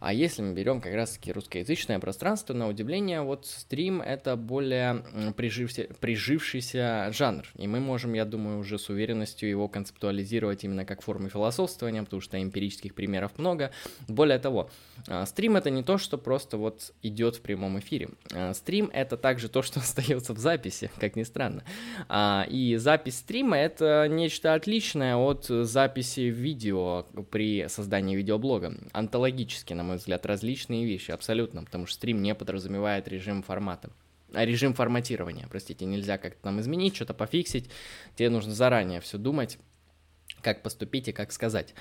А 0.00 0.12
если 0.12 0.42
мы 0.42 0.54
берем 0.54 0.80
как 0.80 0.94
раз-таки 0.94 1.32
русскоязычное 1.32 1.98
пространство, 1.98 2.54
на 2.54 2.68
удивление, 2.68 3.22
вот 3.22 3.46
стрим— 3.46 4.00
это 4.02 4.36
более 4.36 5.04
прижився, 5.36 5.86
прижившийся 6.00 7.10
жанр, 7.12 7.46
и 7.56 7.68
мы 7.68 7.80
можем, 7.80 8.14
я 8.14 8.24
думаю, 8.24 8.58
уже 8.58 8.78
с 8.78 8.88
уверенностью 8.88 9.48
его 9.48 9.68
концептуализировать 9.68 10.64
именно 10.64 10.84
как 10.84 11.02
форму 11.02 11.28
философствования, 11.28 12.02
потому 12.02 12.20
что 12.20 12.42
эмпирических 12.42 12.94
примеров 12.94 13.38
много. 13.38 13.70
Более 14.08 14.38
того, 14.38 14.70
а, 15.06 15.26
стрим— 15.26 15.56
это 15.56 15.70
не 15.70 15.82
то, 15.82 15.98
что 15.98 16.18
просто 16.18 16.56
вот 16.56 16.92
идет 17.02 17.36
в 17.36 17.40
прямом 17.40 17.78
эфире. 17.78 18.10
А, 18.32 18.52
стрим— 18.54 18.90
это 18.92 19.16
также 19.16 19.48
то, 19.48 19.62
что 19.62 19.80
остается 19.80 20.34
в 20.34 20.38
записи, 20.38 20.90
как 20.98 21.16
ни 21.16 21.22
странно. 21.22 21.62
И 22.48 22.76
запись 22.78 23.18
стрима 23.18 23.59
это 23.64 24.06
нечто 24.08 24.54
отличное 24.54 25.16
от 25.16 25.46
записи 25.46 26.20
видео 26.20 27.06
при 27.30 27.68
создании 27.68 28.16
видеоблога. 28.16 28.74
Антологически, 28.92 29.72
на 29.72 29.82
мой 29.82 29.96
взгляд, 29.96 30.26
различные 30.26 30.84
вещи, 30.84 31.10
абсолютно, 31.10 31.64
потому 31.64 31.86
что 31.86 31.96
стрим 31.96 32.22
не 32.22 32.34
подразумевает 32.34 33.08
режим 33.08 33.42
формата. 33.42 33.90
А 34.32 34.44
режим 34.44 34.74
форматирования, 34.74 35.46
простите, 35.50 35.84
нельзя 35.84 36.18
как-то 36.18 36.42
там 36.42 36.60
изменить, 36.60 36.94
что-то 36.94 37.14
пофиксить, 37.14 37.70
тебе 38.14 38.30
нужно 38.30 38.52
заранее 38.52 39.00
все 39.00 39.18
думать, 39.18 39.58
как 40.40 40.62
поступить 40.62 41.08
и 41.08 41.12
как 41.12 41.32
сказать. 41.32 41.74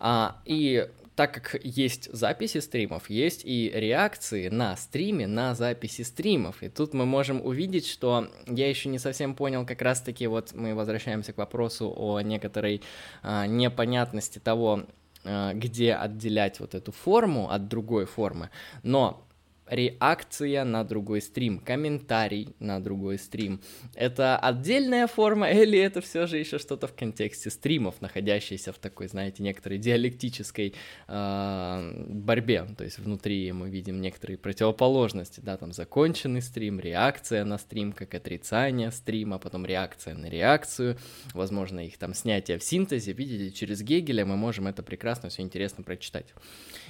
А, 0.00 0.40
и 0.44 0.88
так 1.14 1.34
как 1.34 1.60
есть 1.62 2.12
записи 2.12 2.58
стримов, 2.58 3.10
есть 3.10 3.42
и 3.44 3.70
реакции 3.74 4.48
на 4.48 4.76
стриме, 4.76 5.26
на 5.26 5.54
записи 5.54 6.02
стримов. 6.02 6.62
И 6.62 6.68
тут 6.68 6.94
мы 6.94 7.04
можем 7.04 7.44
увидеть, 7.44 7.86
что 7.86 8.28
я 8.46 8.68
еще 8.68 8.88
не 8.88 8.98
совсем 8.98 9.34
понял, 9.34 9.66
как 9.66 9.82
раз-таки 9.82 10.26
вот 10.26 10.54
мы 10.54 10.74
возвращаемся 10.74 11.32
к 11.32 11.38
вопросу 11.38 11.92
о 11.94 12.20
некоторой 12.20 12.80
а, 13.22 13.46
непонятности 13.46 14.38
того, 14.38 14.84
а, 15.24 15.52
где 15.52 15.94
отделять 15.94 16.60
вот 16.60 16.74
эту 16.74 16.92
форму 16.92 17.50
от 17.50 17.68
другой 17.68 18.06
формы. 18.06 18.50
Но 18.82 19.26
реакция 19.72 20.64
на 20.64 20.84
другой 20.84 21.22
стрим, 21.22 21.58
комментарий 21.58 22.54
на 22.58 22.78
другой 22.78 23.18
стрим. 23.18 23.60
Это 23.94 24.36
отдельная 24.36 25.06
форма 25.06 25.50
или 25.50 25.78
это 25.78 26.02
все 26.02 26.26
же 26.26 26.38
еще 26.38 26.58
что-то 26.58 26.86
в 26.86 26.94
контексте 26.94 27.50
стримов, 27.50 28.00
находящейся 28.02 28.72
в 28.72 28.78
такой, 28.78 29.08
знаете, 29.08 29.42
некоторой 29.42 29.78
диалектической 29.78 30.74
э, 31.08 32.04
борьбе. 32.08 32.66
То 32.76 32.84
есть 32.84 32.98
внутри 32.98 33.50
мы 33.52 33.70
видим 33.70 34.00
некоторые 34.02 34.36
противоположности, 34.36 35.40
да, 35.40 35.56
там 35.56 35.72
законченный 35.72 36.42
стрим, 36.42 36.78
реакция 36.78 37.44
на 37.44 37.56
стрим, 37.56 37.92
как 37.92 38.14
отрицание 38.14 38.90
стрима, 38.90 39.38
потом 39.38 39.64
реакция 39.64 40.14
на 40.14 40.26
реакцию, 40.26 40.98
возможно, 41.32 41.80
их 41.80 41.96
там 41.96 42.12
снятие 42.12 42.58
в 42.58 42.62
синтезе. 42.62 43.12
Видите, 43.12 43.50
через 43.56 43.82
Гегеля 43.82 44.26
мы 44.26 44.36
можем 44.36 44.66
это 44.66 44.82
прекрасно 44.82 45.30
все 45.30 45.40
интересно 45.40 45.82
прочитать. 45.82 46.34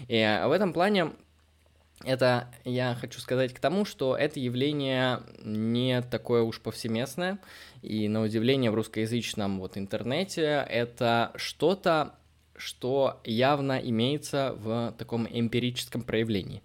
И 0.09 0.41
в 0.47 0.51
этом 0.51 0.73
плане 0.73 1.13
это 2.05 2.49
я 2.65 2.97
хочу 3.01 3.21
сказать 3.21 3.53
к 3.53 3.61
тому, 3.61 3.85
что 3.85 4.17
это 4.17 4.41
явление 4.41 5.21
не 5.45 6.03
такое 6.03 6.43
уж 6.43 6.61
повсеместное, 6.61 7.39
и 7.83 8.09
на 8.09 8.23
удивление 8.23 8.71
в 8.71 8.75
русскоязычном 8.75 9.61
вот 9.61 9.77
интернете 9.77 10.67
это 10.69 11.33
что-то, 11.37 12.15
что 12.57 13.21
явно 13.25 13.79
имеется 13.79 14.55
в 14.57 14.95
таком 14.99 15.27
эмпирическом 15.29 16.03
проявлении. 16.03 16.63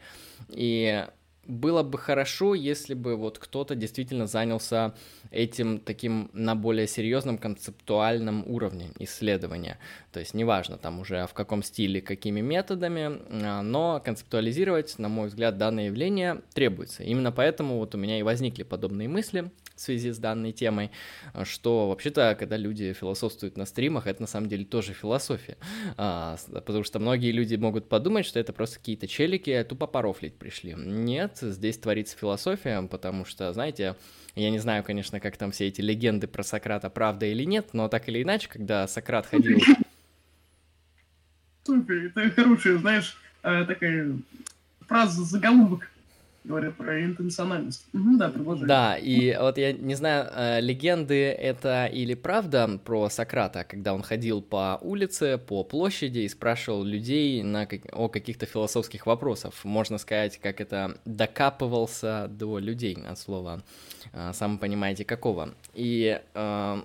И 0.49 1.05
было 1.47 1.83
бы 1.83 1.97
хорошо, 1.97 2.53
если 2.53 2.93
бы 2.93 3.15
вот 3.15 3.39
кто-то 3.39 3.75
действительно 3.75 4.27
занялся 4.27 4.93
этим 5.31 5.79
таким 5.79 6.29
на 6.33 6.55
более 6.55 6.87
серьезном 6.87 7.37
концептуальном 7.37 8.43
уровне 8.47 8.91
исследования. 8.99 9.79
То 10.11 10.19
есть 10.19 10.33
неважно 10.33 10.77
там 10.77 10.99
уже 10.99 11.25
в 11.27 11.33
каком 11.33 11.63
стиле, 11.63 12.01
какими 12.01 12.41
методами, 12.41 13.19
а, 13.43 13.61
но 13.61 14.01
концептуализировать, 14.03 14.99
на 14.99 15.09
мой 15.09 15.27
взгляд, 15.27 15.57
данное 15.57 15.85
явление 15.85 16.41
требуется. 16.53 17.03
Именно 17.03 17.31
поэтому 17.31 17.77
вот 17.77 17.95
у 17.95 17.97
меня 17.97 18.19
и 18.19 18.23
возникли 18.23 18.63
подобные 18.63 19.07
мысли 19.07 19.51
в 19.77 19.81
связи 19.81 20.11
с 20.11 20.17
данной 20.17 20.51
темой, 20.51 20.91
что 21.43 21.89
вообще-то, 21.89 22.35
когда 22.37 22.57
люди 22.57 22.93
философствуют 22.93 23.57
на 23.57 23.65
стримах, 23.65 24.07
это 24.07 24.21
на 24.21 24.27
самом 24.27 24.49
деле 24.49 24.65
тоже 24.65 24.93
философия. 24.93 25.57
А, 25.97 26.37
потому 26.51 26.83
что 26.83 26.99
многие 26.99 27.31
люди 27.31 27.55
могут 27.55 27.87
подумать, 27.87 28.25
что 28.25 28.39
это 28.39 28.53
просто 28.53 28.79
какие-то 28.79 29.07
челики 29.07 29.65
тупо 29.67 29.87
порофлить 29.87 30.35
пришли. 30.35 30.73
Нет, 30.75 31.37
здесь 31.41 31.77
творится 31.77 32.17
философия, 32.17 32.81
потому 32.83 33.25
что, 33.25 33.53
знаете, 33.53 33.95
я 34.35 34.49
не 34.49 34.59
знаю, 34.59 34.83
конечно, 34.83 35.19
как 35.19 35.37
там 35.37 35.51
все 35.51 35.67
эти 35.67 35.81
легенды 35.81 36.27
про 36.27 36.43
Сократа, 36.43 36.89
правда 36.89 37.25
или 37.25 37.43
нет, 37.43 37.69
но 37.73 37.87
так 37.87 38.07
или 38.09 38.23
иначе, 38.23 38.49
когда 38.49 38.87
Сократ 38.87 39.25
ходил... 39.25 39.59
Супер, 41.65 42.11
это 42.15 42.29
хорошая, 42.31 42.77
знаешь, 42.77 43.17
э, 43.43 43.65
такая 43.65 44.17
фраза 44.87 45.23
заголовок 45.23 45.89
говорят 46.47 46.75
про 46.75 47.03
интенциональность. 47.03 47.85
Угу, 47.93 48.17
да, 48.17 48.29
продолжай. 48.29 48.67
Да, 48.67 48.97
и 48.97 49.37
вот 49.37 49.57
я 49.57 49.73
не 49.73 49.95
знаю, 49.95 50.29
э, 50.33 50.61
легенды 50.61 51.25
это 51.25 51.85
или 51.85 52.13
правда 52.13 52.79
про 52.83 53.09
Сократа, 53.09 53.63
когда 53.63 53.93
он 53.93 54.01
ходил 54.01 54.41
по 54.41 54.79
улице, 54.81 55.37
по 55.37 55.63
площади 55.63 56.19
и 56.19 56.29
спрашивал 56.29 56.83
людей 56.83 57.43
на, 57.43 57.67
о 57.91 58.07
каких-то 58.07 58.45
философских 58.45 59.05
вопросах. 59.05 59.53
Можно 59.63 59.97
сказать, 59.97 60.37
как 60.37 60.61
это 60.61 60.97
докапывался 61.05 62.27
до 62.29 62.59
людей 62.59 62.97
от 63.07 63.19
слова, 63.19 63.63
э, 64.13 64.31
сам 64.33 64.57
понимаете, 64.57 65.05
какого. 65.05 65.53
И 65.73 66.19
э, 66.33 66.81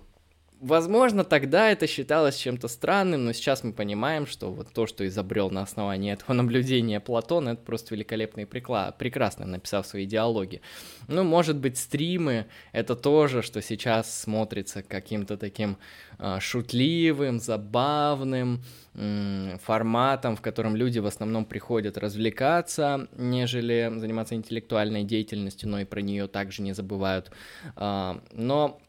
Возможно, 0.62 1.24
тогда 1.24 1.70
это 1.72 1.88
считалось 1.88 2.36
чем-то 2.36 2.68
странным, 2.68 3.24
но 3.24 3.32
сейчас 3.32 3.64
мы 3.64 3.72
понимаем, 3.72 4.28
что 4.28 4.52
вот 4.52 4.72
то, 4.72 4.86
что 4.86 5.04
изобрел 5.04 5.50
на 5.50 5.62
основании 5.62 6.12
этого 6.12 6.32
наблюдения 6.34 7.00
Платон, 7.00 7.48
это 7.48 7.60
просто 7.60 7.96
великолепно 7.96 8.42
и 8.42 8.44
прикла- 8.44 8.94
прекрасно 8.96 9.44
написав 9.44 9.88
свои 9.88 10.06
диалоги. 10.06 10.60
Ну, 11.08 11.24
может 11.24 11.56
быть, 11.56 11.78
стримы— 11.78 12.46
это 12.72 12.94
тоже, 12.94 13.42
что 13.42 13.60
сейчас 13.60 14.20
смотрится 14.22 14.84
каким-то 14.84 15.36
таким 15.36 15.78
э, 16.20 16.38
шутливым, 16.38 17.40
забавным 17.40 18.62
э, 18.94 19.56
форматом, 19.64 20.36
в 20.36 20.42
котором 20.42 20.76
люди 20.76 21.00
в 21.00 21.06
основном 21.06 21.44
приходят 21.44 21.98
развлекаться, 21.98 23.08
нежели 23.16 23.92
заниматься 23.96 24.36
интеллектуальной 24.36 25.02
деятельностью, 25.02 25.68
но 25.68 25.80
и 25.80 25.84
про 25.84 26.02
нее 26.02 26.28
также 26.28 26.62
не 26.62 26.72
забывают. 26.72 27.32
Э, 27.74 28.20
но 28.30 28.80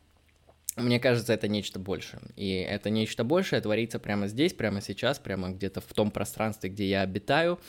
мне 0.76 1.00
кажется, 1.00 1.34
это 1.34 1.48
нечто 1.48 1.80
большее. 1.80 2.22
И 2.36 2.50
это 2.52 2.90
нечто 2.90 3.24
большее 3.24 3.62
творится 3.62 4.00
прямо 4.00 4.28
здесь, 4.28 4.54
прямо 4.54 4.82
сейчас, 4.82 5.20
прямо 5.20 5.50
где-то 5.50 5.82
в 5.82 5.94
том 5.94 6.10
пространстве, 6.10 6.70
где 6.70 6.90
я 6.90 7.02
обитаю. 7.02 7.60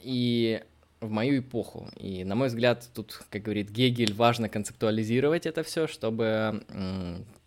И 0.00 0.62
в 1.00 1.10
мою 1.10 1.40
эпоху. 1.40 1.88
И, 1.96 2.24
на 2.24 2.34
мой 2.34 2.48
взгляд, 2.48 2.88
тут, 2.94 3.22
как 3.30 3.42
говорит 3.42 3.70
Гегель, 3.70 4.14
важно 4.14 4.48
концептуализировать 4.48 5.46
это 5.46 5.62
все, 5.62 5.86
чтобы 5.86 6.64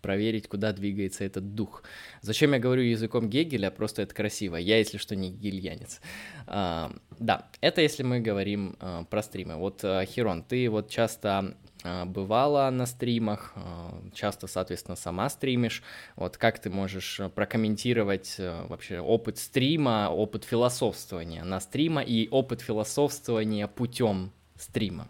проверить, 0.01 0.47
куда 0.47 0.73
двигается 0.73 1.23
этот 1.23 1.53
дух. 1.53 1.83
Зачем 2.21 2.53
я 2.53 2.59
говорю 2.59 2.81
языком 2.81 3.29
Гегеля? 3.29 3.69
Просто 3.69 4.01
это 4.01 4.15
красиво. 4.15 4.55
Я, 4.55 4.77
если 4.77 4.97
что, 4.97 5.15
не 5.15 5.29
гегельянец. 5.31 6.01
А, 6.47 6.91
да, 7.19 7.49
это 7.61 7.81
если 7.81 8.01
мы 8.01 8.19
говорим 8.19 8.75
а, 8.79 9.03
про 9.03 9.21
стримы. 9.21 9.57
Вот, 9.57 9.81
а, 9.83 10.03
Хирон, 10.05 10.43
ты 10.43 10.69
вот 10.69 10.89
часто 10.89 11.29
а, 11.37 11.53
бывала 11.83 12.69
на 12.69 12.85
стримах, 12.85 13.53
а, 13.55 13.99
часто, 14.13 14.47
соответственно, 14.47 14.95
сама 14.95 15.29
стримишь. 15.29 15.81
Вот 16.15 16.37
как 16.37 16.59
ты 16.59 16.69
можешь 16.69 17.19
э, 17.19 17.29
прокомментировать 17.29 18.35
э, 18.37 18.65
вообще 18.67 18.99
опыт 18.99 19.37
стрима, 19.37 20.09
опыт 20.09 20.43
философствования 20.43 21.43
на 21.43 21.59
стрима 21.59 22.01
и 22.01 22.27
опыт 22.29 22.61
философствования 22.61 23.67
путем 23.67 24.31
стрима? 24.57 25.07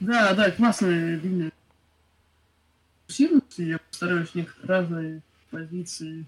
Да, 0.00 0.34
да, 0.34 0.50
классная 0.50 1.16
линия. 1.16 1.50
Я 3.56 3.78
постараюсь 3.78 4.34
некоторые 4.34 4.68
разные 4.68 5.22
позиции 5.50 6.26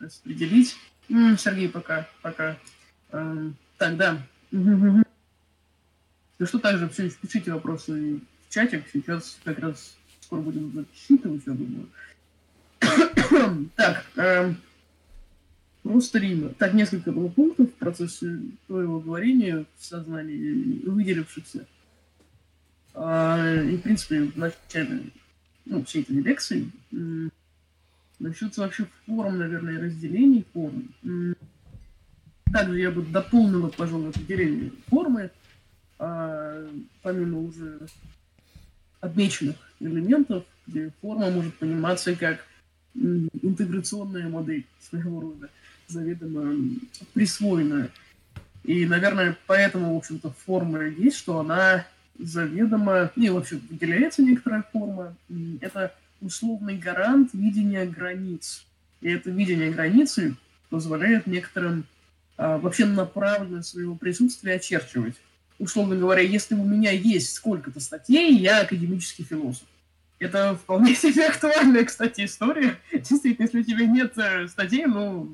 распределить. 0.00 0.76
Сергей, 1.08 1.68
пока, 1.68 2.08
пока. 2.22 2.56
Эм, 3.12 3.56
так, 3.78 3.96
да. 3.96 4.22
Ну 6.38 6.46
что, 6.46 6.58
также 6.58 6.88
все, 6.88 7.10
пишите 7.10 7.52
вопросы 7.52 8.20
в 8.48 8.54
чатик. 8.54 8.84
Сейчас 8.92 9.38
как 9.44 9.58
раз 9.58 9.96
скоро 10.20 10.40
будем 10.40 10.72
зачитывать, 10.72 11.42
я 11.46 11.52
думаю. 11.52 11.88
так, 13.76 14.04
э, 14.16 14.54
про 15.82 16.00
стрима. 16.00 16.50
Так, 16.50 16.74
несколько 16.74 17.10
было 17.10 17.28
пунктов 17.28 17.70
в 17.70 17.74
процессе 17.74 18.40
твоего 18.66 19.00
говорения 19.00 19.64
в 19.76 19.84
сознании 19.84 20.86
выделившихся. 20.86 21.66
А, 22.94 23.62
и, 23.62 23.76
в 23.76 23.82
принципе, 23.82 24.22
в 24.22 24.36
начале 24.36 25.10
ну, 25.64 25.84
всей 25.84 26.02
этой 26.02 26.20
лекции 26.20 26.70
насчет 28.18 28.56
вообще 28.56 28.86
форм, 29.06 29.38
наверное, 29.38 29.80
разделений 29.80 30.44
форм. 30.52 30.88
Также 32.52 32.80
я 32.80 32.90
бы 32.90 33.02
дополнила, 33.02 33.68
пожалуй, 33.68 34.10
определение 34.10 34.72
формы 34.86 35.30
помимо 35.98 37.40
уже 37.40 37.80
отмеченных 39.00 39.56
элементов, 39.80 40.44
где 40.66 40.90
форма 41.00 41.30
может 41.30 41.54
пониматься 41.56 42.14
как 42.14 42.44
интеграционная 42.94 44.28
модель 44.28 44.66
своего 44.80 45.20
рода, 45.20 45.48
заведомо 45.86 46.54
присвоенная. 47.14 47.90
И, 48.64 48.86
наверное, 48.86 49.36
поэтому, 49.46 49.94
в 49.94 49.98
общем-то, 49.98 50.30
форма 50.30 50.84
есть, 50.84 51.16
что 51.16 51.40
она 51.40 51.86
заведомо, 52.18 53.10
не, 53.16 53.30
вообще 53.30 53.56
выделяется 53.70 54.22
некоторая 54.22 54.64
форма. 54.72 55.16
Это 55.60 55.94
условный 56.20 56.76
гарант 56.76 57.32
видения 57.32 57.86
границ. 57.86 58.64
И 59.00 59.10
это 59.10 59.30
видение 59.30 59.70
границы 59.70 60.34
позволяет 60.70 61.26
некоторым 61.26 61.84
а, 62.36 62.58
вообще 62.58 62.84
направленно 62.84 63.62
своего 63.62 63.94
присутствия 63.94 64.54
очерчивать 64.54 65.14
условно 65.58 65.96
говоря, 65.96 66.22
если 66.22 66.54
у 66.54 66.64
меня 66.64 66.90
есть 66.92 67.34
сколько-то 67.34 67.80
статей, 67.80 68.36
я 68.36 68.60
академический 68.60 69.24
философ. 69.24 69.66
Это 70.18 70.54
вполне 70.56 70.94
себе 70.96 71.26
актуальная, 71.26 71.84
кстати, 71.84 72.24
история. 72.24 72.78
Действительно, 72.92 73.44
если 73.44 73.60
у 73.60 73.64
тебя 73.64 73.86
нет 73.86 74.16
э, 74.18 74.48
статей, 74.48 74.86
ну, 74.86 75.32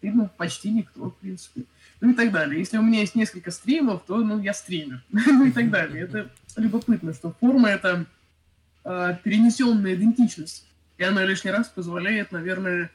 ты, 0.00 0.10
ну, 0.12 0.30
почти 0.36 0.70
никто, 0.70 1.10
в 1.10 1.16
принципе. 1.16 1.62
Ну 2.00 2.10
и 2.10 2.14
так 2.14 2.30
далее. 2.30 2.58
Если 2.60 2.78
у 2.78 2.82
меня 2.82 3.00
есть 3.00 3.14
несколько 3.14 3.50
стримов, 3.50 4.02
то, 4.06 4.18
ну, 4.18 4.40
я 4.40 4.52
стример. 4.52 5.02
ну 5.10 5.46
и 5.46 5.52
так 5.52 5.70
далее. 5.70 6.04
Это 6.04 6.30
любопытно, 6.56 7.12
что 7.12 7.34
форма— 7.40 7.68
это 7.70 8.06
э, 8.84 9.16
перенесенная 9.22 9.94
идентичность. 9.94 10.66
И 10.96 11.04
она 11.04 11.24
лишний 11.24 11.50
раз 11.50 11.68
позволяет, 11.68 12.32
наверное, 12.32 12.90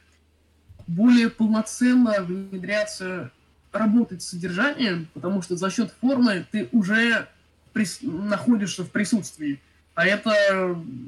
более 0.86 1.30
полноценно 1.30 2.22
внедряться, 2.22 3.30
работать 3.74 4.22
с 4.22 4.28
содержанием, 4.28 5.08
потому 5.14 5.42
что 5.42 5.56
за 5.56 5.70
счет 5.70 5.92
формы 6.00 6.46
ты 6.50 6.68
уже 6.72 7.28
прис... 7.72 7.98
находишься 8.02 8.84
в 8.84 8.90
присутствии. 8.90 9.60
А 9.94 10.06
это 10.06 10.34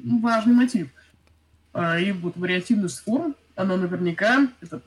ну, 0.03 0.19
важный 0.19 0.53
мотив. 0.53 0.89
А, 1.73 1.99
и 1.99 2.11
вот 2.11 2.37
вариативность 2.37 3.03
форм, 3.03 3.35
она 3.55 3.77
наверняка, 3.77 4.47
это 4.61 4.81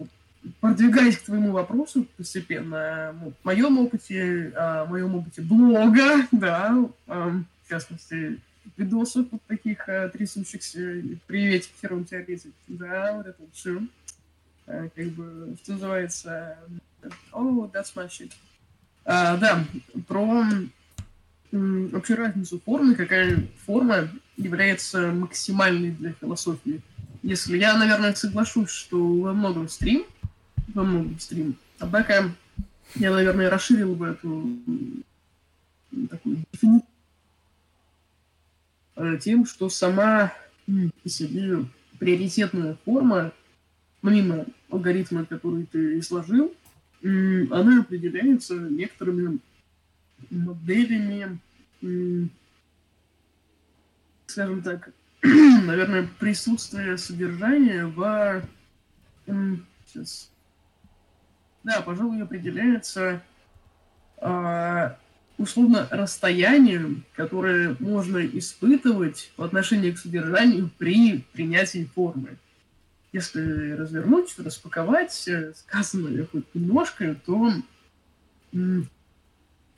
продвигаясь 0.60 1.18
к 1.18 1.22
твоему 1.22 1.52
вопросу 1.52 2.06
постепенно, 2.16 3.14
ну, 3.20 3.32
в 3.40 3.44
моем 3.44 3.78
опыте, 3.78 4.52
а, 4.56 4.84
в 4.84 4.90
моем 4.90 5.14
опыте 5.14 5.42
блога, 5.42 6.26
да, 6.32 6.88
а, 7.06 7.30
в 7.64 7.68
частности, 7.68 8.40
видосов 8.76 9.26
вот 9.30 9.42
таких 9.46 9.84
трясущихся, 10.12 11.02
приветик 11.26 11.70
первым 11.80 12.04
теоретик, 12.04 12.52
да, 12.68 13.12
вот 13.16 13.26
это 13.26 13.42
все, 13.52 13.80
как 14.66 15.06
бы, 15.12 15.56
что 15.62 15.72
называется, 15.72 16.58
oh, 17.32 17.70
that's 17.72 17.94
my 17.94 18.08
shit. 18.08 18.32
А, 19.04 19.36
да, 19.36 19.64
про 20.06 20.44
вообще 21.52 22.14
разницу 22.14 22.60
формы, 22.64 22.94
какая 22.94 23.48
форма 23.66 24.08
является 24.36 25.10
максимальной 25.12 25.90
для 25.90 26.12
философии. 26.12 26.80
Если 27.22 27.58
я, 27.58 27.76
наверное, 27.76 28.14
соглашусь, 28.14 28.70
что 28.70 29.20
во 29.20 29.32
многом 29.32 29.68
стрим, 29.68 30.04
во 30.74 30.84
многом 30.84 31.18
стрим, 31.18 31.56
однако 31.78 32.30
я, 32.94 33.10
наверное, 33.12 33.50
расширил 33.50 33.94
бы 33.94 34.08
эту 34.08 34.58
такую 36.08 36.44
дефиницию 36.52 36.88
э, 38.96 39.18
тем, 39.20 39.44
что 39.44 39.68
сама 39.68 40.32
по 41.02 41.08
себе 41.08 41.66
приоритетная 41.98 42.76
форма, 42.84 43.32
помимо 44.00 44.46
алгоритма, 44.70 45.26
который 45.26 45.66
ты 45.66 46.00
сложил, 46.02 46.54
она 47.02 47.80
определяется 47.80 48.54
некоторыми 48.54 49.38
моделями, 50.30 51.38
скажем 54.26 54.62
так, 54.62 54.90
наверное, 55.22 56.08
присутствие 56.18 56.96
содержания 56.98 57.86
в... 57.86 58.42
Сейчас. 59.86 60.30
Да, 61.62 61.82
пожалуй, 61.82 62.22
определяется 62.22 63.22
а, 64.16 64.98
условно 65.36 65.88
расстоянием, 65.90 67.04
которое 67.14 67.76
можно 67.80 68.18
испытывать 68.24 69.32
по 69.36 69.44
отношению 69.44 69.94
к 69.94 69.98
содержанию 69.98 70.70
при 70.78 71.24
принятии 71.32 71.88
формы. 71.94 72.36
Если 73.12 73.72
развернуть, 73.72 74.38
распаковать 74.38 75.26
э, 75.28 75.52
сказанное 75.54 76.26
хоть 76.26 76.44
немножко, 76.54 77.16
то 77.26 77.52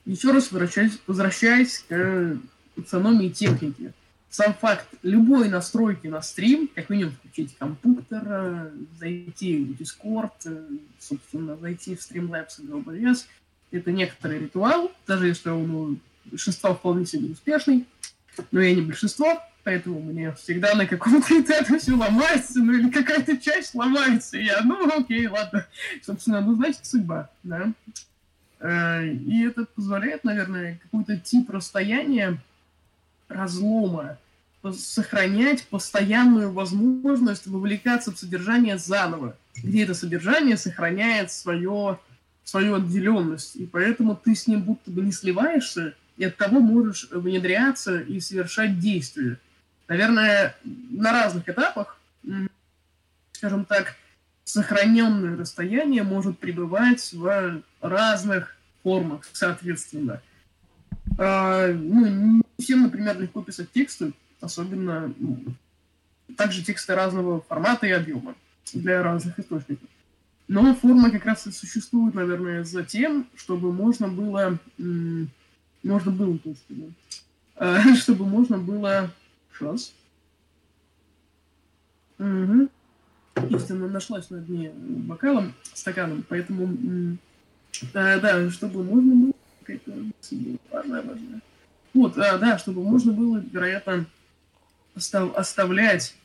еще 0.05 0.31
раз 0.31 0.51
возвращаясь, 0.51 0.99
возвращаясь 1.07 1.79
к 1.87 2.37
автономии 2.77 3.29
техники. 3.29 3.93
Сам 4.29 4.53
факт 4.55 4.87
любой 5.03 5.47
настройки 5.47 6.07
на 6.07 6.21
стрим, 6.23 6.67
как 6.73 6.89
минимум 6.89 7.13
включить 7.13 7.55
компьютер, 7.57 8.71
зайти 8.99 9.63
в 9.63 9.79
Discord, 9.79 10.79
собственно, 10.99 11.55
зайти 11.57 11.95
в 11.95 11.99
Streamlabs 11.99 12.59
и 12.59 12.65
OBS, 12.65 13.25
это 13.71 13.91
некоторый 13.91 14.39
ритуал, 14.39 14.91
даже 15.07 15.27
если 15.27 15.49
он 15.49 15.99
у 16.31 16.37
вполне 16.37 17.05
себе 17.05 17.31
успешный, 17.31 17.85
но 18.51 18.61
я 18.61 18.75
не 18.75 18.81
большинство, 18.81 19.41
поэтому 19.63 20.01
мне 20.01 20.33
всегда 20.33 20.75
на 20.75 20.85
каком-то 20.85 21.39
этапе 21.41 21.79
все 21.79 21.93
ломается, 21.93 22.59
ну 22.59 22.73
или 22.73 22.89
какая-то 22.89 23.37
часть 23.37 23.75
ломается, 23.75 24.37
и 24.37 24.45
я, 24.45 24.61
ну 24.63 24.87
окей, 24.87 25.27
ладно, 25.27 25.65
собственно, 26.01 26.41
ну 26.41 26.55
значит 26.55 26.85
судьба, 26.85 27.29
да. 27.43 27.71
Э, 28.59 29.05
и 29.05 29.45
это 29.45 29.65
позволяет, 29.65 30.23
наверное, 30.23 30.79
какой-то 30.83 31.17
тип 31.17 31.49
расстояния 31.49 32.37
разлома, 33.27 34.17
сохранять 34.71 35.67
постоянную 35.67 36.51
возможность 36.51 37.47
вовлекаться 37.47 38.11
в 38.11 38.17
содержание 38.17 38.77
заново, 38.77 39.35
где 39.57 39.83
это 39.83 39.93
содержание 39.93 40.55
сохраняет 40.55 41.31
свое, 41.31 41.99
свою 42.45 42.75
отделенность. 42.75 43.57
И 43.57 43.65
поэтому 43.65 44.15
ты 44.15 44.35
с 44.35 44.47
ним 44.47 44.61
будто 44.61 44.89
бы 44.89 45.01
не 45.01 45.11
сливаешься, 45.11 45.95
и 46.23 46.25
от 46.25 46.37
того 46.37 46.61
можешь 46.61 47.09
внедряться 47.11 47.99
и 47.99 48.21
совершать 48.21 48.79
действия. 48.79 49.37
Наверное, 49.89 50.55
на 50.63 51.11
разных 51.11 51.49
этапах, 51.49 51.99
скажем 53.33 53.65
так, 53.65 53.97
сохраненное 54.45 55.35
расстояние 55.35 56.03
может 56.03 56.39
пребывать 56.39 57.11
в 57.11 57.61
разных 57.81 58.55
формах, 58.83 59.27
соответственно. 59.33 60.21
А, 61.17 61.67
ну, 61.67 62.07
не 62.07 62.43
всем, 62.57 62.83
например, 62.83 63.19
легко 63.19 63.41
писать 63.41 63.71
тексты, 63.73 64.13
особенно 64.39 65.13
ну, 65.17 65.43
также 66.37 66.63
тексты 66.63 66.95
разного 66.95 67.41
формата 67.41 67.85
и 67.85 67.91
объема 67.91 68.35
для 68.71 69.03
разных 69.03 69.37
источников. 69.39 69.89
Но 70.47 70.73
форма 70.73 71.11
как 71.11 71.25
раз 71.25 71.47
и 71.47 71.51
существует, 71.51 72.15
наверное, 72.15 72.63
за 72.63 72.83
тем, 72.83 73.27
чтобы 73.35 73.73
можно 73.73 74.07
было... 74.07 74.57
Можно 75.83 76.11
было, 76.11 76.37
то 76.39 76.49
есть, 76.49 76.65
да, 76.69 77.95
чтобы 77.95 78.25
можно 78.25 78.57
было... 78.57 79.11
Сейчас. 79.51 79.93
Угу. 82.17 82.69
Истина 83.49 83.87
нашлась 83.87 84.29
на 84.29 84.39
дне 84.39 84.71
бокалом, 84.71 85.53
стаканом, 85.73 86.23
поэтому 86.27 87.17
да, 87.93 88.19
да, 88.19 88.49
чтобы 88.49 88.83
можно 88.83 89.15
было... 89.15 89.33
Какая-то 89.61 89.91
важная, 90.71 91.01
важная. 91.01 91.41
Вот, 91.93 92.17
а, 92.17 92.37
да, 92.37 92.57
чтобы 92.57 92.83
можно 92.83 93.13
было, 93.13 93.37
вероятно, 93.51 94.05
остав, 94.95 95.35
оставлять 95.37 96.15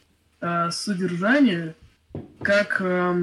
а, 0.41 0.71
содержание 0.71 1.75
как 2.41 2.81
а, 2.81 3.17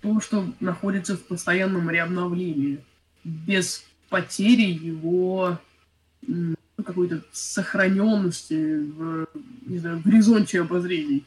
то, 0.00 0.20
что 0.20 0.52
находится 0.60 1.16
в 1.16 1.24
постоянном 1.24 1.90
реобновлении, 1.90 2.82
без 3.24 3.84
потери 4.12 4.70
его 4.70 5.58
какой-то 6.84 7.22
сохраненности 7.32 8.76
в, 8.76 9.26
не 9.66 9.78
знаю, 9.78 10.02
горизонте 10.04 10.60
обозрений. 10.60 11.24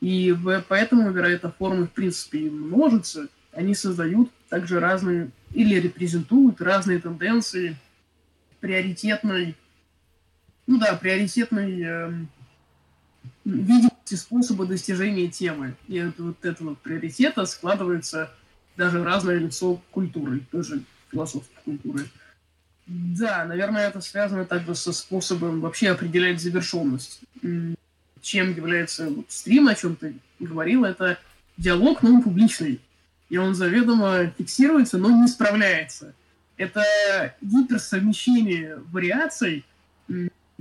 И 0.00 0.32
в, 0.32 0.62
поэтому, 0.68 1.10
вероятно, 1.10 1.50
формы, 1.50 1.86
в 1.86 1.92
принципе, 1.92 2.50
множатся, 2.50 3.28
они 3.52 3.74
создают 3.74 4.30
также 4.50 4.80
разные 4.80 5.30
или 5.54 5.80
репрезентуют 5.80 6.60
разные 6.60 6.98
тенденции 6.98 7.76
приоритетной, 8.60 9.56
ну 10.66 10.78
да, 10.78 10.94
приоритетной 10.94 11.82
э, 11.82 12.12
видимости 13.44 14.14
способа 14.14 14.66
достижения 14.66 15.28
темы. 15.28 15.74
И 15.88 15.98
от 15.98 16.18
вот 16.18 16.44
этого 16.44 16.74
приоритета 16.74 17.46
складывается 17.46 18.30
даже 18.76 19.02
разное 19.02 19.38
лицо 19.38 19.80
культуры, 19.90 20.40
тоже 20.50 20.82
философской 21.10 21.62
культуры. 21.64 22.06
Да, 22.86 23.44
наверное, 23.44 23.88
это 23.88 24.00
связано 24.00 24.44
также 24.44 24.74
со 24.74 24.92
способом 24.92 25.60
вообще 25.60 25.90
определять 25.90 26.40
завершенность. 26.40 27.20
Чем 28.20 28.54
является 28.54 29.10
вот, 29.10 29.26
стрим, 29.28 29.68
о 29.68 29.74
чем 29.74 29.96
ты 29.96 30.16
говорил, 30.38 30.84
это 30.84 31.18
диалог, 31.56 32.02
но 32.02 32.14
он 32.14 32.22
публичный 32.22 32.80
и 33.28 33.36
он 33.38 33.54
заведомо 33.54 34.32
фиксируется, 34.38 34.98
но 34.98 35.10
не 35.10 35.28
справляется. 35.28 36.14
Это 36.56 36.82
гиперсовмещение 37.40 38.76
вариаций, 38.92 39.64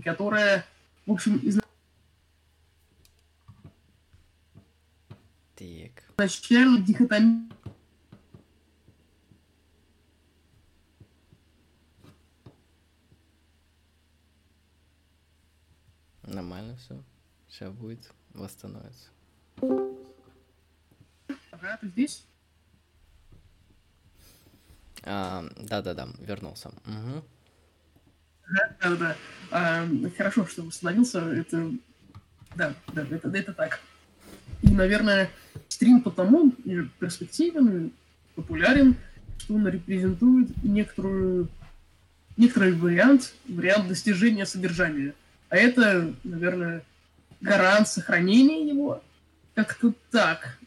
которое, 0.04 0.66
в 1.06 1.12
общем, 1.12 1.38
из... 1.38 1.60
Так. 5.56 6.04
изначально 6.18 6.82
дихотомия 6.82 7.50
Нормально 16.26 16.76
все. 16.78 17.02
Сейчас 17.48 17.72
будет 17.72 18.12
восстановится. 18.34 19.10
Ага, 21.52 21.78
ты 21.80 21.88
здесь? 21.88 22.26
А, 25.04 25.46
да-да-да, 25.58 26.10
вернулся. 26.20 26.70
Угу. 26.70 27.24
Да-да-да. 28.50 29.16
А, 29.52 29.88
хорошо, 30.18 30.46
что 30.48 30.64
восстановился. 30.64 31.20
Это... 31.20 31.72
Да, 32.56 32.74
да, 32.94 33.06
это, 33.10 33.30
это 33.30 33.54
так. 33.54 33.80
И, 34.62 34.70
наверное, 34.70 35.30
стрим 35.68 36.02
потому 36.02 36.52
перспективен, 37.00 37.92
популярен, 38.36 38.96
что 39.38 39.56
он 39.56 39.68
репрезентует 39.68 40.64
некоторую, 40.64 41.50
некоторый 42.38 42.74
вариант, 42.74 43.34
вариант 43.48 43.88
достижения 43.88 44.46
содержания. 44.46 45.14
А 45.50 45.58
это, 45.58 46.14
наверное, 46.24 46.84
гарант 47.42 47.88
сохранения 47.88 48.68
его 48.68 49.02
Как-то 49.56 49.94
так. 50.12 50.58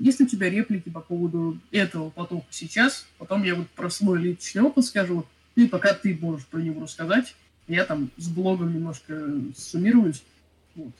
Есть 0.00 0.18
ли 0.18 0.26
у 0.26 0.28
тебя 0.28 0.50
реплики 0.50 0.90
по 0.90 1.00
поводу 1.00 1.58
этого 1.70 2.10
потока 2.10 2.46
сейчас? 2.50 3.06
Потом 3.16 3.44
я 3.44 3.54
вот 3.54 3.68
про 3.70 3.88
свой 3.88 4.20
личный 4.20 4.62
опыт 4.62 4.84
скажу. 4.84 5.24
И 5.54 5.66
пока 5.66 5.94
ты 5.94 6.18
можешь 6.20 6.46
про 6.46 6.58
него 6.58 6.82
рассказать, 6.82 7.36
я 7.68 7.84
там 7.84 8.10
с 8.16 8.28
блогом 8.28 8.74
немножко 8.74 9.30
суммируюсь. 9.56 10.24
Вот. 10.74 10.92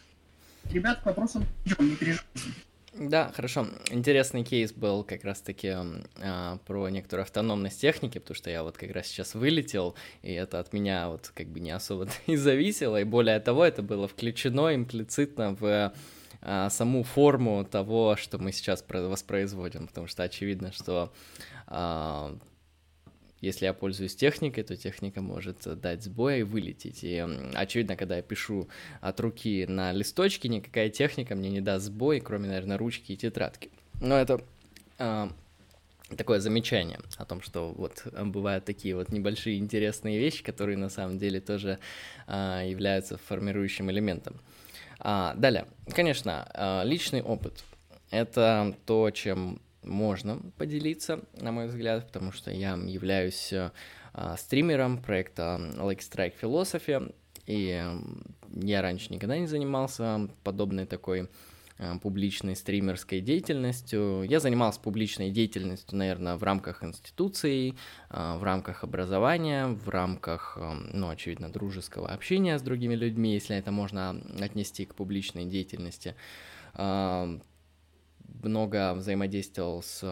Ребят, 0.71 1.01
к 1.01 1.07
вопросам 1.07 1.45
идем, 1.65 1.91
не 1.91 1.97
переживайте. 1.97 2.53
Да, 3.01 3.31
хорошо. 3.33 3.69
Интересный 3.91 4.43
кейс 4.43 4.73
был 4.73 5.05
как 5.05 5.23
раз-таки 5.23 5.77
э, 6.17 6.59
про 6.67 6.89
некоторую 6.89 7.23
автономность 7.23 7.81
техники, 7.81 8.19
потому 8.19 8.35
что 8.35 8.51
я 8.51 8.65
вот 8.65 8.77
как 8.77 8.91
раз 8.91 9.07
сейчас 9.07 9.35
вылетел, 9.35 9.95
и 10.23 10.33
это 10.33 10.59
от 10.59 10.73
меня 10.73 11.09
вот 11.09 11.31
как 11.33 11.47
бы 11.47 11.61
не 11.61 11.71
особо 11.71 12.09
и 12.27 12.35
зависело, 12.35 13.01
и 13.01 13.05
более 13.05 13.39
того, 13.39 13.65
это 13.65 13.83
было 13.83 14.09
включено 14.09 14.75
имплицитно 14.75 15.55
в 15.55 15.93
э, 16.41 16.69
саму 16.71 17.05
форму 17.05 17.65
того, 17.65 18.17
что 18.17 18.39
мы 18.39 18.51
сейчас 18.51 18.85
воспроизводим, 18.89 19.87
потому 19.87 20.09
что 20.09 20.25
очевидно, 20.25 20.73
что 20.73 21.13
э, 21.69 22.37
если 23.41 23.67
я 23.67 23.73
пользуюсь 23.73 24.17
техникой, 24.17 24.65
то 24.65 24.77
техника 24.77 25.23
может 25.23 25.59
дать 25.81 26.03
сбой 26.03 26.41
и 26.41 26.43
вылететь. 26.43 27.05
И 27.05 27.25
очевидно, 27.55 27.97
когда 27.97 28.17
я 28.17 28.23
пишу 28.23 28.69
от 29.01 29.21
руки 29.21 29.67
на 29.67 29.93
листочке, 29.93 30.49
никакая 30.49 30.89
техника 30.89 31.35
мне 31.35 31.51
не 31.51 31.61
даст 31.61 31.87
сбой, 31.87 32.21
кроме, 32.21 32.49
наверное, 32.49 32.79
ручки 32.79 33.13
и 33.13 33.17
тетрадки. 33.17 33.71
Но 34.01 34.17
это 34.17 34.41
э, 34.99 35.29
такое 36.17 36.41
замечание 36.41 37.01
о 37.17 37.25
том, 37.25 37.41
что 37.43 37.73
вот 37.77 38.07
бывают 38.13 38.65
такие 38.65 38.97
вот 38.97 39.11
небольшие 39.11 39.59
интересные 39.59 40.19
вещи, 40.19 40.43
которые 40.43 40.77
на 40.77 40.89
самом 40.89 41.19
деле 41.19 41.41
тоже 41.41 41.79
э, 42.27 42.65
являются 42.69 43.19
формирующим 43.19 43.91
элементом. 43.91 44.41
А, 45.01 45.35
далее, 45.35 45.67
конечно, 45.93 46.49
э, 46.55 46.83
личный 46.85 47.23
опыт. 47.23 47.63
Это 48.11 48.75
то, 48.87 49.11
чем 49.11 49.61
можно 49.89 50.41
поделиться, 50.57 51.21
на 51.41 51.53
мой 51.53 51.67
взгляд, 51.67 52.07
потому 52.07 52.33
что 52.33 52.51
я 52.51 52.75
являюсь 52.75 53.53
э, 53.53 53.71
стримером 54.37 55.03
проекта 55.03 55.59
Like 55.77 56.01
Strike 56.01 56.35
Philosophy, 56.41 57.15
и 57.47 57.83
я 58.63 58.83
раньше 58.83 59.13
никогда 59.13 59.39
не 59.39 59.47
занимался 59.47 60.29
подобной 60.45 60.87
такой 60.87 61.29
э, 61.79 61.99
публичной 62.03 62.57
стримерской 62.57 63.21
деятельностью. 63.21 64.23
Я 64.29 64.41
занимался 64.41 64.81
публичной 64.81 65.31
деятельностью, 65.31 65.97
наверное, 65.97 66.37
в 66.37 66.43
рамках 66.43 66.85
институций, 66.85 67.77
э, 68.11 68.37
в 68.39 68.43
рамках 68.43 68.85
образования, 68.85 69.67
в 69.67 69.89
рамках, 69.89 70.59
ну, 70.93 71.09
очевидно, 71.09 71.51
дружеского 71.51 72.09
общения 72.09 72.59
с 72.59 72.63
другими 72.63 72.95
людьми, 72.95 73.33
если 73.33 73.57
это 73.57 73.71
можно 73.71 74.21
отнести 74.41 74.85
к 74.85 74.95
публичной 74.95 75.47
деятельности 75.47 76.15
много 78.43 78.95
взаимодействовал 78.95 79.83
с 79.83 80.03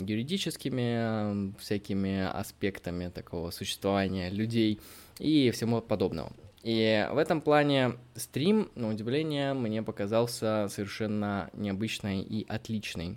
юридическими 0.00 1.54
всякими 1.58 2.26
аспектами 2.26 3.08
такого 3.08 3.50
существования 3.50 4.30
людей 4.30 4.80
и 5.18 5.50
всему 5.50 5.80
подобного. 5.80 6.32
И 6.62 7.08
в 7.12 7.18
этом 7.18 7.40
плане 7.40 7.92
стрим, 8.14 8.70
на 8.74 8.88
удивление, 8.88 9.54
мне 9.54 9.82
показался 9.82 10.66
совершенно 10.68 11.50
необычной 11.52 12.20
и 12.20 12.44
отличной 12.48 13.16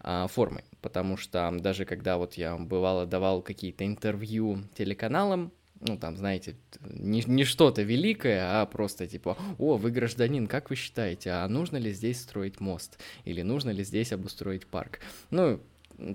а, 0.00 0.26
формой, 0.26 0.64
потому 0.80 1.16
что 1.16 1.50
даже 1.60 1.84
когда 1.84 2.18
вот 2.18 2.34
я 2.34 2.56
бывало 2.56 3.06
давал 3.06 3.42
какие-то 3.42 3.86
интервью 3.86 4.64
телеканалам, 4.76 5.52
ну, 5.80 5.96
там, 5.96 6.16
знаете, 6.16 6.56
не, 6.82 7.22
не 7.26 7.44
что-то 7.44 7.82
великое, 7.82 8.60
а 8.60 8.66
просто 8.66 9.06
типа, 9.06 9.36
о, 9.58 9.76
вы 9.76 9.90
гражданин, 9.90 10.46
как 10.46 10.70
вы 10.70 10.76
считаете, 10.76 11.30
а 11.30 11.48
нужно 11.48 11.78
ли 11.78 11.92
здесь 11.92 12.20
строить 12.20 12.60
мост? 12.60 12.98
Или 13.24 13.42
нужно 13.42 13.70
ли 13.70 13.82
здесь 13.82 14.12
обустроить 14.12 14.66
парк? 14.66 15.00
Ну, 15.30 15.60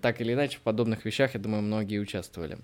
так 0.01 0.21
или 0.21 0.33
иначе, 0.33 0.57
в 0.57 0.61
подобных 0.61 1.05
вещах, 1.05 1.33
я 1.33 1.39
думаю, 1.39 1.63
многие 1.63 1.99
участвовали. 1.99 2.59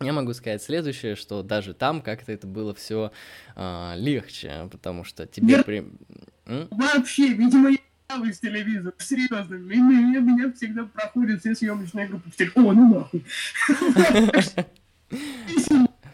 Я 0.00 0.12
могу 0.12 0.34
сказать 0.34 0.62
следующее, 0.62 1.14
что 1.16 1.42
даже 1.42 1.72
там 1.72 2.02
как-то 2.02 2.30
это 2.30 2.46
было 2.46 2.74
все 2.74 3.06
э, 3.06 3.10
а, 3.56 3.94
легче, 3.96 4.68
потому 4.70 5.04
что 5.04 5.26
тебе... 5.26 5.62
При... 5.62 5.86
Вообще, 6.44 7.28
видимо, 7.28 7.70
я 7.70 8.32
с 8.32 8.40
телевизора, 8.40 8.92
серьезно, 8.98 9.54
меня, 9.54 10.20
меня 10.20 10.52
всегда 10.52 10.84
проходят 10.84 11.40
все 11.40 11.54
съемочные 11.54 12.08
группы. 12.08 12.30
О, 12.54 12.72
ну 12.72 12.94
нахуй. 12.94 13.24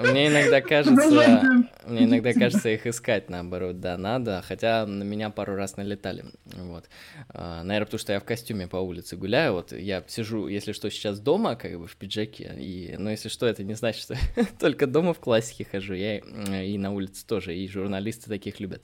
Мне 0.00 0.28
иногда 0.28 0.60
кажется, 0.60 1.66
мне 1.86 2.04
иногда 2.04 2.32
кажется 2.32 2.68
их 2.68 2.86
искать, 2.86 3.28
наоборот, 3.30 3.80
да, 3.80 3.96
надо, 3.96 4.42
хотя 4.46 4.86
на 4.86 5.02
меня 5.02 5.30
пару 5.30 5.54
раз 5.54 5.76
налетали, 5.76 6.24
вот. 6.44 6.88
А, 7.28 7.62
наверное, 7.62 7.86
потому 7.86 7.98
что 7.98 8.12
я 8.12 8.20
в 8.20 8.24
костюме 8.24 8.68
по 8.68 8.76
улице 8.76 9.16
гуляю, 9.16 9.54
вот, 9.54 9.72
я 9.72 10.02
сижу, 10.06 10.46
если 10.46 10.72
что, 10.72 10.90
сейчас 10.90 11.20
дома, 11.20 11.56
как 11.56 11.78
бы 11.78 11.86
в 11.86 11.96
пиджаке, 11.96 12.54
и, 12.58 12.96
но 12.98 13.10
если 13.10 13.28
что, 13.28 13.46
это 13.46 13.64
не 13.64 13.74
значит, 13.74 14.02
что 14.02 14.16
только 14.60 14.86
дома 14.86 15.14
в 15.14 15.20
классике 15.20 15.66
хожу, 15.70 15.94
я 15.94 16.18
и 16.18 16.78
на 16.78 16.92
улице 16.92 17.26
тоже, 17.26 17.54
и 17.56 17.68
журналисты 17.68 18.28
таких 18.28 18.60
любят. 18.60 18.82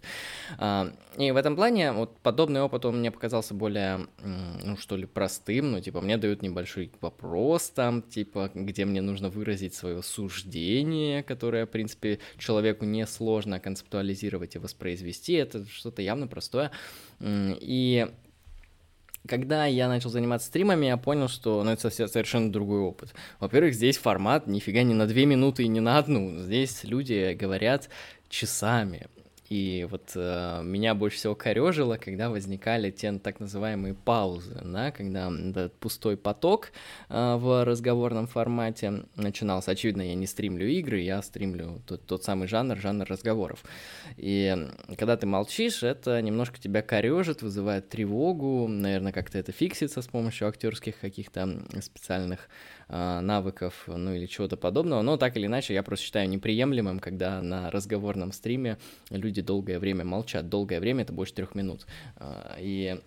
А, 0.59 0.93
и 1.17 1.31
в 1.31 1.37
этом 1.37 1.57
плане, 1.57 1.93
вот, 1.93 2.19
подобный 2.21 2.61
опыт, 2.63 2.85
он 2.85 2.99
мне 3.01 3.11
показался 3.11 3.55
более, 3.55 4.07
ну, 4.23 4.77
что 4.77 4.97
ли, 4.97 5.07
простым, 5.07 5.73
ну, 5.73 5.81
типа, 5.81 6.01
мне 6.01 6.17
дают 6.17 6.43
небольшой 6.43 6.93
вопрос 7.01 7.71
там, 7.71 8.03
типа, 8.03 8.51
где 8.55 8.85
мне 8.85 9.03
нужно 9.03 9.29
выразить 9.29 9.75
свое 9.75 10.03
суждение, 10.03 10.78
которое, 11.27 11.67
в 11.67 11.71
принципе, 11.71 12.19
человеку 12.39 12.85
несложно 12.85 13.61
концептуализировать 13.61 14.57
и 14.57 14.59
воспроизвести, 14.59 15.35
это 15.35 15.67
что-то 15.67 16.03
явно 16.03 16.27
простое. 16.27 16.71
И 17.21 18.07
когда 19.27 19.67
я 19.67 19.89
начал 19.89 20.11
заниматься 20.11 20.49
стримами, 20.49 20.87
я 20.87 20.97
понял, 20.97 21.29
что 21.29 21.63
ну, 21.63 21.71
это 21.71 21.91
совершенно 21.91 22.51
другой 22.51 22.81
опыт. 22.81 23.15
Во-первых, 23.41 23.75
здесь 23.75 23.99
формат 23.99 24.47
нифига 24.47 24.83
не 24.83 24.95
на 24.95 25.07
две 25.07 25.27
минуты 25.27 25.65
и 25.65 25.69
не 25.69 25.81
на 25.81 25.99
одну. 25.99 26.39
Здесь 26.39 26.85
люди 26.85 27.37
говорят 27.39 27.89
часами. 28.29 29.09
И 29.49 29.87
вот 29.91 30.13
э, 30.15 30.61
меня 30.63 30.95
больше 30.95 31.17
всего 31.17 31.35
корежило, 31.35 31.97
когда 31.97 32.29
возникали 32.29 32.91
те 32.91 33.13
так 33.19 33.41
называемые 33.41 33.95
паузы, 33.95 34.61
да, 34.63 34.91
когда 34.91 35.33
этот 35.33 35.75
пустой 35.77 36.17
поток 36.17 36.73
э, 37.09 37.37
в 37.37 37.65
разговорном 37.65 38.27
формате 38.27 39.05
начинался. 39.17 39.71
Очевидно, 39.71 40.03
я 40.03 40.15
не 40.15 40.27
стримлю 40.27 40.69
игры, 40.69 41.01
я 41.01 41.23
стримлю 41.23 41.83
тот, 41.87 42.05
тот 42.07 42.25
самый 42.25 42.47
жанр, 42.47 42.77
жанр 42.79 43.07
разговоров. 43.09 43.65
И 44.17 44.69
когда 44.99 45.17
ты 45.17 45.27
молчишь, 45.27 45.83
это 45.83 46.21
немножко 46.21 46.59
тебя 46.61 46.83
корежит, 46.83 47.41
вызывает 47.41 47.89
тревогу, 47.89 48.69
наверное, 48.69 49.13
как-то 49.13 49.39
это 49.39 49.53
фиксится 49.53 50.03
с 50.03 50.07
помощью 50.07 50.49
актерских 50.49 51.01
каких-то 51.01 51.63
специальных 51.81 52.49
навыков, 52.89 53.85
ну 53.87 54.15
или 54.15 54.27
чего-то 54.27 54.57
подобного, 54.57 55.03
но 55.03 55.17
так 55.17 55.37
или 55.37 55.47
иначе 55.47 55.75
я 55.75 55.83
просто 55.83 56.07
считаю 56.07 56.29
неприемлемым, 56.29 57.01
когда 57.01 57.43
на 57.43 57.71
разговорном 57.71 58.33
стриме 58.33 58.79
люди 59.11 59.43
долгое 59.43 59.79
время 59.79 60.05
молчат, 60.05 60.49
долгое 60.49 60.81
время 60.81 61.03
это 61.03 61.13
больше 61.13 61.35
трех 61.35 61.55
минут, 61.55 61.87
э, 62.17 62.57
и 62.59 63.01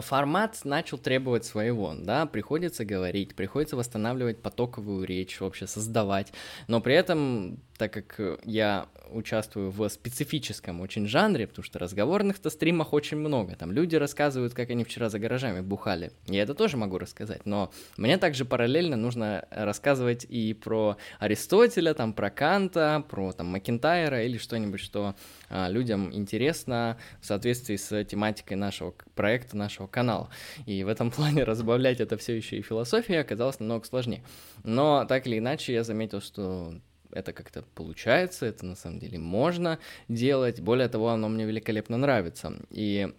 формат 0.00 0.64
начал 0.64 0.98
требовать 0.98 1.44
своего, 1.44 1.94
да, 1.94 2.26
приходится 2.26 2.84
говорить, 2.84 3.36
приходится 3.36 3.76
восстанавливать 3.76 4.42
потоковую 4.42 5.06
речь, 5.06 5.40
вообще 5.40 5.66
создавать, 5.66 6.32
но 6.66 6.80
при 6.80 6.94
этом, 6.94 7.60
так 7.78 7.92
как 7.92 8.38
я 8.44 8.88
участвую 9.10 9.70
в 9.70 9.88
специфическом 9.88 10.80
очень 10.80 11.06
жанре, 11.06 11.46
потому 11.46 11.64
что 11.64 11.78
разговорных-то 11.78 12.50
стримах 12.50 12.92
очень 12.92 13.16
много. 13.16 13.54
Там 13.56 13.72
люди 13.72 13.96
рассказывают, 13.96 14.52
как 14.52 14.70
они 14.70 14.84
вчера 14.84 15.08
за 15.08 15.18
гаражами 15.18 15.60
бухали. 15.60 16.12
Я 16.26 16.42
это 16.42 16.54
тоже 16.54 16.76
могу 16.76 16.98
рассказать, 16.98 17.46
но 17.46 17.70
мне 17.96 18.18
также 18.18 18.44
параллельно 18.44 18.96
нужно 18.96 19.46
рассказывать 19.50 20.26
и 20.28 20.52
про 20.54 20.96
Аристотеля, 21.20 21.94
там, 21.94 22.12
про 22.12 22.30
Канта, 22.30 23.04
про 23.08 23.32
там 23.32 23.46
Макентайра 23.46 24.24
или 24.24 24.38
что-нибудь, 24.38 24.80
что 24.80 25.14
а, 25.48 25.68
людям 25.68 26.12
интересно 26.12 26.98
в 27.20 27.26
соответствии 27.26 27.76
с 27.76 28.04
тематикой 28.04 28.56
нашего 28.56 28.94
проекта, 29.14 29.56
нашего 29.56 29.86
канала. 29.86 30.28
И 30.66 30.84
в 30.84 30.88
этом 30.88 31.10
плане 31.12 31.44
разбавлять 31.44 32.00
это 32.00 32.16
все 32.16 32.36
еще 32.36 32.58
и 32.58 32.62
философия 32.62 33.20
оказалось 33.20 33.60
намного 33.60 33.86
сложнее. 33.86 34.22
Но 34.64 35.04
так 35.04 35.26
или 35.26 35.38
иначе 35.38 35.72
я 35.72 35.84
заметил, 35.84 36.20
что 36.20 36.74
это 37.12 37.32
как-то 37.32 37.62
получается, 37.74 38.46
это 38.46 38.66
на 38.66 38.76
самом 38.76 38.98
деле 38.98 39.18
можно 39.18 39.78
делать. 40.08 40.60
Более 40.60 40.88
того, 40.88 41.08
оно 41.08 41.28
мне 41.28 41.44
великолепно 41.44 41.96
нравится. 41.96 42.54
И 42.70 43.12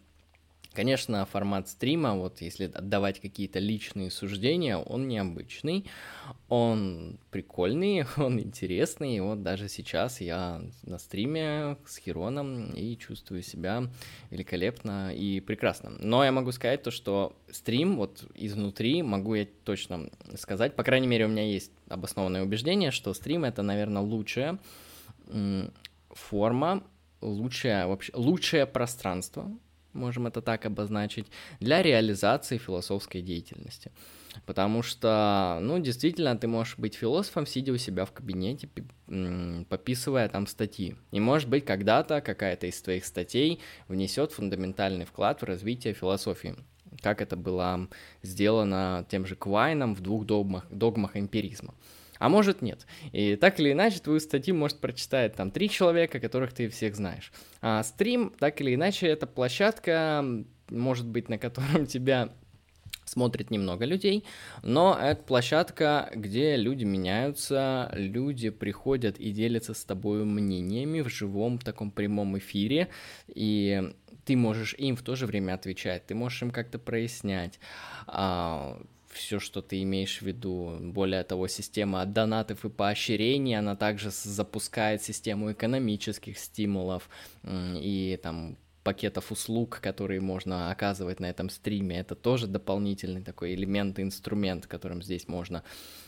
Конечно, 0.80 1.26
формат 1.26 1.68
стрима, 1.68 2.15
вот 2.15 2.39
если 2.39 2.72
отдавать 2.73 3.19
какие-то 3.19 3.60
личные 3.60 4.10
суждения, 4.10 4.77
он 4.77 5.10
необычный, 5.10 5.84
он 6.47 7.19
прикольный, 7.31 8.06
он 8.15 8.39
интересный, 8.39 9.18
и 9.18 9.19
вот 9.19 9.43
даже 9.43 9.68
сейчас 9.68 10.22
я 10.22 10.61
на 10.84 10.97
стриме 10.97 11.76
с 11.85 11.97
Хероном 11.97 12.72
и 12.72 12.97
чувствую 12.97 13.41
себя 13.41 13.89
великолепно 14.30 15.14
и 15.14 15.41
прекрасно. 15.41 15.89
Но 15.99 16.23
я 16.23 16.31
могу 16.31 16.53
сказать 16.53 16.81
то, 16.81 16.91
что 16.91 17.35
стрим 17.51 17.97
вот 17.97 18.23
изнутри, 18.34 19.03
могу 19.03 19.35
я 19.35 19.47
точно 19.65 20.10
сказать, 20.38 20.77
по 20.77 20.84
крайней 20.84 21.07
мере 21.07 21.26
у 21.26 21.30
меня 21.30 21.43
есть 21.43 21.73
обоснованное 21.89 22.41
убеждение, 22.41 22.91
что 22.91 23.14
стрим 23.14 23.43
это, 23.43 23.64
наверное, 23.64 24.01
лучшая 24.01 24.60
форма, 26.10 26.84
лучшее, 27.19 27.85
вообще, 27.85 28.14
лучшее 28.15 28.65
пространство, 28.65 29.51
можем 29.94 30.28
это 30.28 30.41
так 30.41 30.66
обозначить, 30.66 31.28
для 31.60 31.82
реализации 31.82 32.57
философской 32.57 33.22
деятельности. 33.22 33.91
Потому 34.45 34.84
что, 34.84 35.60
ну, 35.61 35.80
действительно, 35.80 36.38
ты 36.38 36.48
можешь 36.48 36.78
быть 36.78 36.95
философом, 36.95 37.45
сидя 37.45 37.72
у 37.72 37.78
себя 37.78 38.06
в 38.06 38.11
кабинете, 38.11 38.70
пописывая 39.70 40.30
там 40.30 40.48
статьи. 40.48 40.95
И, 41.11 41.20
может 41.20 41.49
быть, 41.49 41.66
когда-то 41.66 42.22
какая-то 42.22 42.68
из 42.68 42.82
твоих 42.82 43.06
статей 43.06 43.60
внесет 43.88 44.32
фундаментальный 44.32 45.06
вклад 45.06 45.41
в 45.41 45.45
развитие 45.45 45.94
философии 45.94 46.56
как 47.02 47.22
это 47.22 47.36
было 47.36 47.88
сделано 48.24 49.06
тем 49.10 49.26
же 49.26 49.36
Квайном 49.36 49.95
в 49.95 50.02
двух 50.02 50.26
догмах, 50.26 50.66
догмах 50.70 51.16
эмпиризма. 51.16 51.74
А 52.20 52.30
может 52.30 52.62
нет. 52.62 52.86
И 53.12 53.36
так 53.36 53.60
или 53.60 53.72
иначе, 53.72 54.00
твою 54.00 54.20
статью 54.20 54.54
может 54.54 54.80
прочитать 54.80 55.36
там 55.36 55.52
три 55.52 55.70
человека, 55.70 56.20
которых 56.20 56.54
ты 56.54 56.70
всех 56.70 56.96
знаешь. 56.96 57.32
А 57.62 57.82
стрим, 57.84 58.34
так 58.38 58.62
или 58.62 58.76
иначе, 58.76 59.08
это 59.08 59.26
площадка, 59.26 60.24
может 60.70 61.08
быть, 61.08 61.30
на 61.30 61.38
котором 61.38 61.86
тебя 61.88 62.30
смотрит 63.06 63.50
немного 63.50 63.86
людей, 63.86 64.24
но 64.62 64.98
это 65.00 65.24
площадка, 65.24 66.12
где 66.14 66.56
люди 66.56 66.86
меняются, 66.86 67.91
люди 67.96 68.50
приходят 68.50 69.18
и 69.18 69.32
делятся 69.32 69.74
с 69.74 69.84
тобой 69.84 70.26
мнениями 70.26 71.02
в 71.02 71.10
живом 71.10 71.58
таком 71.58 71.90
прямом 71.90 72.38
эфире, 72.38 72.90
и 73.28 73.94
ты 74.26 74.38
можешь 74.38 74.76
им 74.76 74.96
в 74.96 75.02
то 75.02 75.16
же 75.16 75.26
время 75.26 75.56
отвечать, 75.56 76.06
ты 76.06 76.14
можешь 76.14 76.44
им 76.44 76.52
как-то 76.52 76.78
прояснять 76.78 77.60
а, 78.06 78.80
все, 79.20 79.40
что 79.40 79.62
ты 79.62 79.84
имеешь 79.84 80.20
в 80.20 80.26
виду. 80.26 80.78
Более 80.82 81.24
того, 81.24 81.48
система 81.48 82.06
донатов 82.06 82.66
и 82.66 82.70
поощрений, 82.70 83.58
она 83.58 83.76
также 83.76 84.10
запускает 84.12 85.04
систему 85.04 85.52
экономических 85.52 86.40
стимулов 86.40 87.10
и 87.46 88.20
там 88.24 88.58
пакетов 88.84 89.32
услуг, 89.32 89.80
которые 89.82 90.22
можно 90.22 90.72
оказывать 90.72 91.20
на 91.20 91.30
этом 91.30 91.50
стриме, 91.50 92.00
это 92.00 92.16
тоже 92.16 92.48
дополнительный 92.48 93.22
такой 93.22 93.54
элемент, 93.54 94.00
инструмент, 94.00 94.68
которым 94.68 95.04
здесь 95.04 95.28
можно 95.28 95.64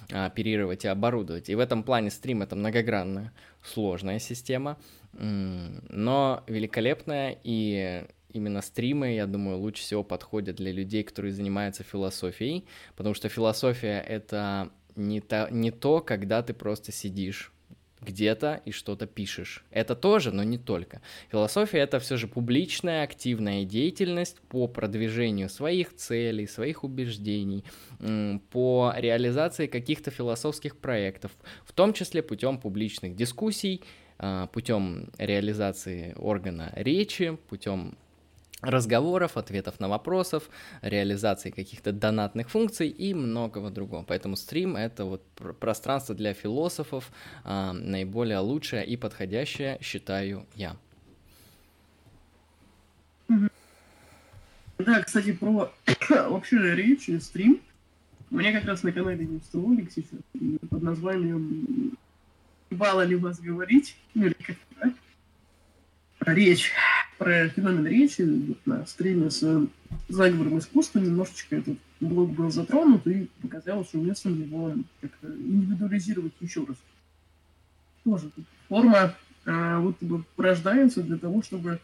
оперировать 0.09 0.85
и 0.85 0.87
оборудовать. 0.87 1.49
И 1.49 1.55
в 1.55 1.59
этом 1.59 1.83
плане 1.83 2.09
стрим 2.09 2.41
это 2.41 2.55
многогранная, 2.55 3.33
сложная 3.61 4.19
система, 4.19 4.79
но 5.11 6.43
великолепная, 6.47 7.37
и 7.43 8.05
именно 8.33 8.61
стримы, 8.61 9.13
я 9.15 9.25
думаю, 9.27 9.57
лучше 9.57 9.83
всего 9.83 10.03
подходят 10.03 10.55
для 10.57 10.71
людей, 10.71 11.03
которые 11.03 11.33
занимаются 11.33 11.83
философией, 11.83 12.65
потому 12.95 13.13
что 13.15 13.29
философия— 13.29 13.99
это 14.07 14.71
не 14.95 15.21
то, 15.21 15.47
не 15.51 15.71
то, 15.71 16.01
когда 16.01 16.41
ты 16.41 16.53
просто 16.53 16.91
сидишь 16.91 17.51
где-то 18.01 18.61
и 18.65 18.71
что-то 18.71 19.05
пишешь. 19.05 19.63
Это 19.69 19.95
тоже, 19.95 20.31
но 20.31 20.43
не 20.43 20.57
только. 20.57 21.01
Философия— 21.31 21.77
это 21.79 21.99
все 21.99 22.17
же 22.17 22.27
публичная, 22.27 23.03
активная 23.03 23.63
деятельность 23.63 24.39
по 24.49 24.67
продвижению 24.67 25.49
своих 25.49 25.95
целей, 25.95 26.47
своих 26.47 26.83
убеждений, 26.83 27.63
по 28.49 28.93
реализации 28.97 29.67
каких-то 29.67 30.09
философских 30.09 30.77
проектов, 30.77 31.31
в 31.63 31.73
том 31.73 31.93
числе 31.93 32.23
путем 32.23 32.57
публичных 32.57 33.15
дискуссий, 33.15 33.83
а, 34.17 34.47
путем 34.47 35.11
реализации 35.17 36.13
органа 36.17 36.71
речи, 36.75 37.37
путем 37.49 37.97
разговоров, 38.61 39.37
ответов 39.37 39.79
на 39.79 39.87
вопросов, 39.87 40.49
реализации 40.81 41.49
каких-то 41.49 41.91
донатных 41.91 42.49
функций 42.49 42.87
и 42.87 43.13
многого 43.13 43.69
другого. 43.69 44.03
Поэтому 44.03 44.35
стрим— 44.35 44.75
это 44.77 45.05
вот 45.05 45.23
пространство 45.59 46.15
для 46.15 46.33
философов, 46.33 47.11
а, 47.43 47.73
наиболее 47.73 48.39
лучшее 48.39 48.85
и 48.85 48.97
подходящее, 48.97 49.77
считаю 49.81 50.45
я. 50.55 50.75
Да, 54.77 55.01
кстати, 55.03 55.31
про 55.33 55.71
вообще 56.09 56.75
речь 56.75 57.09
и 57.09 57.19
стрим. 57.19 57.61
У 58.31 58.37
меня 58.37 58.53
как 58.53 58.65
раз 58.65 58.83
на 58.83 58.91
канале 58.91 59.25
есть 59.25 59.53
ролик 59.53 59.91
сейчас 59.91 60.19
под 60.69 60.81
названием 60.81 61.97
бала 62.71 63.01
ли 63.01 63.15
вас 63.15 63.39
говорить, 63.39 63.95
ну 64.13 64.25
или 64.25 64.33
как 64.33 64.55
да? 64.79 66.33
речь, 66.33 66.71
про 67.21 67.49
феномен 67.49 67.85
речи 67.85 68.27
на 68.65 68.83
стриме 68.87 69.29
с 69.29 69.67
заговором 70.09 70.57
искусства 70.57 70.97
немножечко 70.97 71.57
этот 71.57 71.77
блок 71.99 72.31
был 72.31 72.49
затронут, 72.49 73.05
и 73.05 73.29
показалось 73.43 73.93
уместно 73.93 74.29
его 74.29 74.73
как-то 75.01 75.27
индивидуализировать 75.27 76.33
еще 76.39 76.65
раз. 76.65 76.77
Тоже 78.03 78.31
форма 78.67 79.15
а, 79.45 79.79
вот 79.81 79.97
бы 80.01 80.23
порождается 80.35 81.03
для 81.03 81.19
того, 81.19 81.43
чтобы 81.43 81.79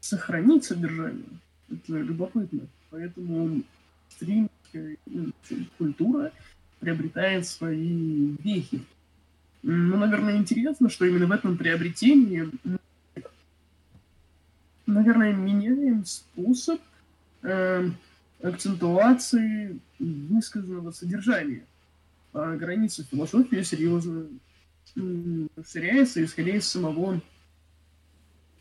сохранить 0.00 0.64
содержание. 0.64 1.28
Это 1.70 1.98
любопытно. 1.98 2.62
Поэтому 2.88 3.62
стримская 4.08 4.96
культура 5.76 6.32
приобретает 6.78 7.46
свои 7.46 8.34
вехи. 8.42 8.80
Ну, 9.62 9.98
наверное, 9.98 10.38
интересно, 10.38 10.88
что 10.88 11.04
именно 11.04 11.26
в 11.26 11.32
этом 11.32 11.58
приобретении, 11.58 12.48
наверное, 14.90 15.32
меняем 15.32 16.04
способ 16.04 16.80
э, 17.42 17.90
акцентуации 18.42 19.78
высказанного 19.98 20.90
содержания. 20.92 21.64
А 22.32 22.56
граница 22.56 23.04
философии 23.04 23.62
серьезно 23.62 24.26
расширяется, 25.56 26.24
исходя 26.24 26.56
из 26.56 26.66
самого, 26.68 27.20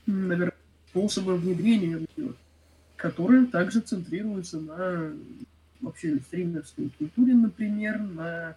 наверное, 0.06 0.54
способа 0.90 1.32
внедрения 1.32 1.98
в 1.98 2.18
нее, 2.18 2.34
который 2.96 3.46
также 3.48 3.82
центрируется 3.82 4.60
на 4.60 5.14
вообще 5.82 6.18
стримерской 6.20 6.90
культуре, 6.98 7.34
например, 7.34 8.00
на 8.00 8.56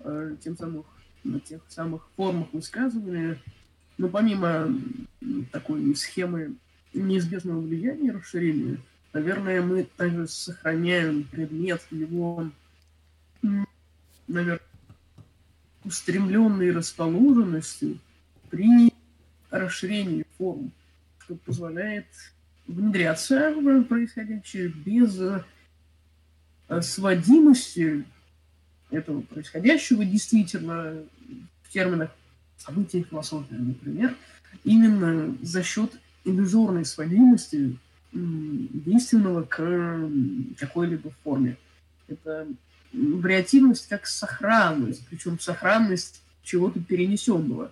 э, 0.00 0.36
тем 0.42 0.56
самых 0.56 0.86
на 1.24 1.40
тех 1.40 1.60
самых 1.68 2.08
формах 2.16 2.52
высказывания. 2.52 3.38
Но 3.98 4.08
помимо 4.08 4.68
такой 5.50 5.94
схемы 5.96 6.54
неизбежного 6.94 7.60
влияния 7.60 8.12
расширения, 8.12 8.78
наверное, 9.12 9.62
мы 9.62 9.84
также 9.96 10.28
сохраняем 10.28 11.24
предмет 11.24 11.82
его, 11.90 12.50
наверное, 14.26 14.60
устремленной 15.84 16.72
расположенности 16.72 17.98
при 18.50 18.92
расширении 19.50 20.26
форм, 20.36 20.70
что 21.18 21.36
позволяет 21.36 22.06
внедряться 22.66 23.54
в 23.54 23.84
происходящее 23.84 24.68
без 24.68 25.18
э, 25.18 25.42
сводимости 26.82 28.04
этого 28.90 29.22
происходящего 29.22 30.04
действительно 30.04 31.02
в 31.62 31.70
терминах 31.70 32.10
событий 32.56 33.02
философии, 33.02 33.54
например, 33.54 34.14
именно 34.64 35.36
за 35.42 35.62
счет 35.62 35.98
иллюзорной 36.28 36.84
сводимости 36.84 37.76
действенного 38.12 39.42
к 39.42 40.00
какой-либо 40.58 41.10
форме. 41.22 41.56
Это 42.08 42.46
вариативность 42.92 43.88
как 43.88 44.06
сохранность, 44.06 45.06
причем 45.08 45.38
сохранность 45.38 46.22
чего-то 46.42 46.80
перенесенного. 46.80 47.70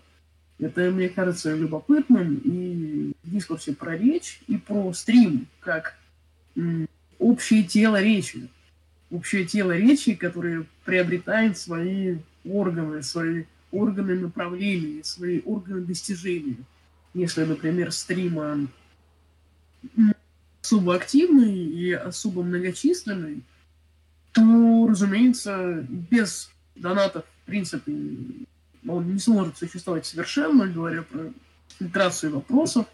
Это, 0.58 0.90
мне 0.90 1.08
кажется, 1.08 1.54
любопытным 1.54 2.40
и 2.44 3.12
в 3.22 3.30
дискурсе 3.30 3.74
про 3.74 3.96
речь 3.96 4.40
и 4.46 4.56
про 4.56 4.92
стрим, 4.92 5.46
как 5.60 5.96
общее 7.18 7.62
тело 7.62 8.00
речи 8.00 8.48
общее 9.10 9.44
тело 9.44 9.76
речи, 9.76 10.14
которое 10.14 10.66
приобретает 10.84 11.58
свои 11.58 12.18
органы, 12.44 13.02
свои 13.02 13.44
органы 13.70 14.18
направления, 14.18 15.04
свои 15.04 15.40
органы 15.44 15.82
достижения. 15.82 16.56
Если, 17.16 17.44
например, 17.44 17.92
стрима 17.92 18.68
особо 20.60 20.96
активный 20.96 21.54
и 21.54 21.92
особо 21.92 22.42
многочисленный, 22.42 23.42
то, 24.32 24.86
разумеется, 24.86 25.86
без 25.88 26.50
донатов, 26.74 27.24
в 27.24 27.46
принципе, 27.46 27.90
он 28.86 29.14
не 29.14 29.18
сможет 29.18 29.56
существовать 29.56 30.04
совершенно, 30.04 30.66
говоря 30.66 31.04
про 31.04 31.32
фильтрацию 31.78 32.34
вопросов. 32.34 32.84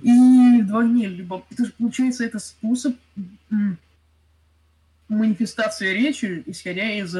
И 0.00 0.60
вдвойне, 0.62 1.08
либо, 1.08 1.44
это 1.50 1.64
же, 1.64 1.72
получается, 1.76 2.24
это 2.24 2.38
способ 2.38 2.94
манифестация 5.08 5.92
речи, 5.92 6.44
исходя 6.46 6.88
из 6.92 7.16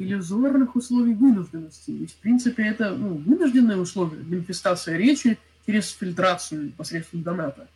иллюзорных 0.00 0.76
условий 0.76 1.14
вынужденности. 1.14 1.90
Ведь, 1.90 2.12
в 2.12 2.16
принципе, 2.16 2.64
это 2.64 2.94
ну, 2.94 3.14
вынужденные 3.14 3.76
условия, 3.76 4.22
манифестация 4.22 4.96
речи 4.96 5.38
через 5.66 5.90
фильтрацию 5.90 6.72
посредством 6.72 7.22
доната. 7.22 7.68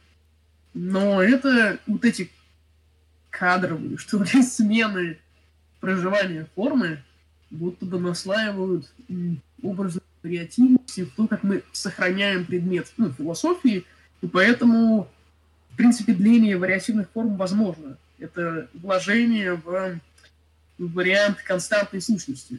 Но 0.73 1.23
это 1.23 1.79
вот 1.87 2.05
эти 2.05 2.31
кадровые, 3.31 3.99
что 3.99 4.23
ли, 4.23 4.43
смены 4.43 5.19
проживания 5.81 6.49
формы, 6.55 7.03
будто 7.51 7.85
бы 7.85 8.01
наслаивают 8.01 8.91
образ 9.63 9.99
вариативности 10.23 11.05
в 11.05 11.15
то, 11.15 11.27
как 11.27 11.43
мы 11.43 11.63
сохраняем 11.73 12.47
предмет 12.47 12.91
ну, 12.97 13.13
философии, 13.13 13.85
И 14.23 14.27
поэтому, 14.27 15.09
в 15.71 15.77
принципе, 15.77 16.15
дление 16.15 16.57
вариативных 16.57 17.11
форм 17.11 17.37
возможно. 17.37 17.99
Это 18.19 18.69
вложение 18.73 19.55
в 19.55 20.01
вариант 20.79 21.39
константной 21.43 22.01
сущности. 22.01 22.59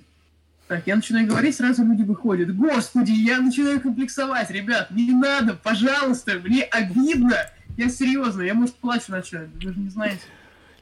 Так, 0.68 0.88
я 0.88 0.96
начинаю 0.96 1.28
говорить, 1.28 1.56
сразу 1.56 1.84
люди 1.84 2.02
выходят. 2.02 2.56
Господи, 2.56 3.12
я 3.12 3.40
начинаю 3.40 3.80
комплексовать. 3.80 4.50
Ребят, 4.50 4.90
не 4.92 5.12
надо, 5.12 5.54
пожалуйста, 5.54 6.40
мне 6.40 6.64
обидно. 6.64 7.38
Я 7.78 7.90
серьезно, 7.90 8.42
я, 8.42 8.54
может, 8.54 8.76
плачу 8.76 9.12
начать, 9.12 9.50
вы 9.54 9.74
же 9.74 9.80
не 9.80 9.90
знаете. 9.90 10.22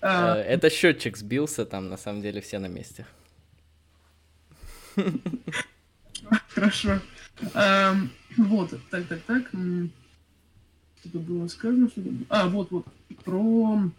А... 0.01 0.37
Э, 0.37 0.41
это 0.41 0.69
счетчик 0.69 1.17
сбился, 1.17 1.65
там 1.65 1.89
на 1.89 1.97
самом 1.97 2.21
деле 2.21 2.39
все 2.39 2.59
на 2.59 2.67
месте. 2.67 3.05
Хорошо. 6.49 6.99
Вот, 8.37 8.73
так, 8.89 9.05
так, 9.07 9.21
так. 9.21 9.49
Что-то 10.99 11.19
было 11.19 11.47
сказано, 11.47 11.89
что 11.89 12.01
А, 12.29 12.47
вот, 12.47 12.71
вот. 12.71 12.85
Про 13.25 13.91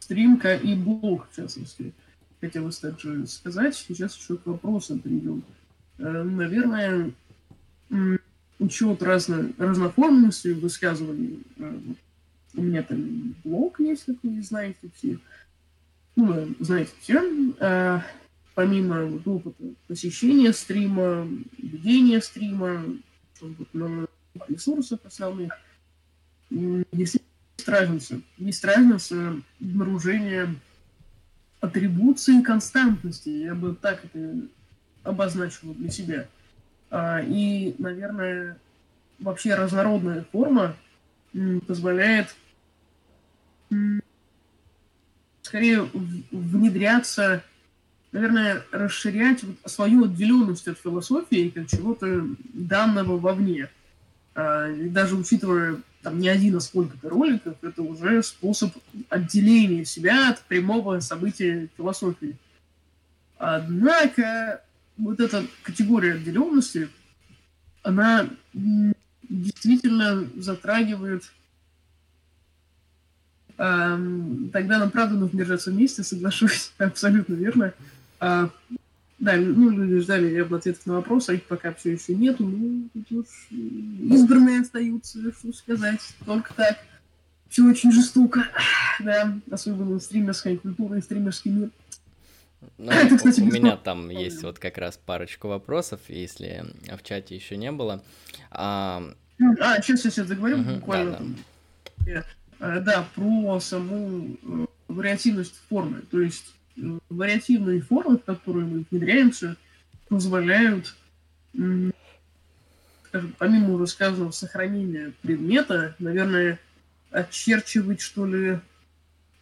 стримка 0.00 0.54
и 0.54 0.74
блог, 0.74 1.28
в 1.30 1.36
частности 1.36 1.92
хотелось 2.42 2.78
также 2.78 3.26
сказать. 3.26 3.74
Сейчас 3.74 4.16
еще 4.16 4.36
к 4.36 4.46
вопросам 4.46 4.98
перейдем. 4.98 5.44
Э, 5.98 6.22
наверное, 6.24 7.12
учет 8.58 9.02
разно, 9.02 9.52
разноформенности 9.56 10.48
высказываний. 10.48 11.42
Э, 11.56 11.78
у 12.54 12.62
меня 12.62 12.82
там 12.82 13.34
блог 13.44 13.80
есть, 13.80 14.04
как 14.04 14.16
вы 14.22 14.42
знаете 14.42 14.90
все. 14.96 15.18
Ну, 16.16 16.54
знаете 16.58 16.90
все. 17.00 17.54
Э, 17.60 18.00
помимо 18.54 19.04
вот, 19.04 19.26
опыта 19.26 19.62
посещения 19.86 20.52
стрима, 20.52 21.26
ведения 21.58 22.20
стрима, 22.20 22.84
вот, 23.40 23.72
на 23.72 24.08
основных, 25.04 25.52
есть 26.50 27.18
разница. 27.66 28.20
Есть 28.36 28.64
разница 28.64 29.40
обнаружения 29.60 30.54
атрибуции 31.62 32.42
константности, 32.42 33.28
я 33.30 33.54
бы 33.54 33.74
так 33.74 34.04
это 34.04 34.34
обозначил 35.04 35.72
для 35.74 35.90
себя. 35.90 36.28
А, 36.90 37.20
и, 37.20 37.74
наверное, 37.78 38.58
вообще 39.20 39.54
разнородная 39.54 40.26
форма 40.32 40.76
позволяет 41.66 42.34
скорее 45.42 45.88
внедряться, 46.30 47.42
наверное, 48.10 48.62
расширять 48.72 49.44
свою 49.64 50.04
отделенность 50.04 50.66
от 50.66 50.78
философии 50.78 51.48
как 51.50 51.68
чего-то 51.68 52.26
данного 52.52 53.18
вовне. 53.18 53.70
А, 54.34 54.68
и 54.68 54.88
даже 54.88 55.16
учитывая 55.16 55.80
там 56.02 56.18
не 56.18 56.28
один, 56.28 56.56
а 56.56 56.60
сколько-то 56.60 57.08
роликов, 57.08 57.56
это 57.62 57.82
уже 57.82 58.22
способ 58.22 58.72
отделения 59.08 59.84
себя 59.84 60.30
от 60.30 60.40
прямого 60.42 61.00
события 61.00 61.68
философии. 61.76 62.36
Однако 63.38 64.62
вот 64.96 65.20
эта 65.20 65.46
категория 65.62 66.14
отделенности, 66.14 66.88
она 67.82 68.28
действительно 69.28 70.28
затрагивает 70.36 71.24
тогда 73.56 74.78
нам 74.78 74.90
правда 74.90 75.14
нужно 75.14 75.38
держаться 75.38 75.70
вместе, 75.70 76.02
соглашусь, 76.02 76.72
абсолютно 76.78 77.34
верно. 77.34 77.74
Да, 79.22 79.36
ну, 79.36 79.70
люди 79.70 80.00
ждали 80.00 80.36
ответов 80.40 80.84
на 80.84 80.94
вопросы, 80.94 81.30
а 81.30 81.34
их 81.34 81.44
пока 81.44 81.72
все 81.72 81.92
еще 81.92 82.12
нету. 82.12 82.44
Ну, 82.44 82.88
тут 82.92 83.20
уж 83.20 83.26
избранные 83.52 84.62
остаются, 84.62 85.20
что 85.32 85.52
сказать, 85.52 86.00
только 86.26 86.52
так. 86.54 86.78
Все 87.48 87.64
очень 87.64 87.92
жестоко, 87.92 88.42
да, 88.98 89.32
особенно 89.48 90.00
стримерская 90.00 90.56
культура 90.56 90.98
и 90.98 91.02
стримерский 91.02 91.52
мир. 91.52 91.70
Ну, 92.78 92.90
Это, 92.90 93.16
кстати, 93.16 93.42
у, 93.42 93.44
меня 93.44 93.76
там 93.76 94.10
есть 94.10 94.42
вот 94.42 94.58
как 94.58 94.76
раз 94.76 94.96
парочку 94.96 95.46
вопросов, 95.46 96.00
если 96.08 96.64
в 96.88 97.04
чате 97.04 97.36
еще 97.36 97.56
не 97.56 97.70
было. 97.70 98.02
А, 98.50 99.04
а 99.60 99.80
сейчас, 99.82 100.00
сейчас, 100.00 100.14
сейчас 100.14 100.26
заговорю 100.26 100.62
угу, 100.62 100.70
буквально. 100.80 101.36
Да, 101.98 102.24
да. 102.58 102.80
да, 102.80 103.08
про 103.14 103.60
саму 103.60 104.36
э, 104.42 104.66
вариативность 104.88 105.54
формы. 105.68 106.02
То 106.10 106.20
есть 106.20 106.54
вариативные 107.08 107.80
формы, 107.80 108.18
в 108.18 108.24
которые 108.24 108.66
мы 108.66 108.84
внедряемся, 108.90 109.56
позволяют, 110.08 110.94
скажем, 113.08 113.34
помимо 113.38 113.74
уже 113.74 113.86
сказанного 113.86 114.30
сохранения 114.30 115.12
предмета, 115.22 115.94
наверное, 115.98 116.58
очерчивать, 117.10 118.00
что 118.00 118.26
ли, 118.26 118.58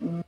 э, 0.01 0.23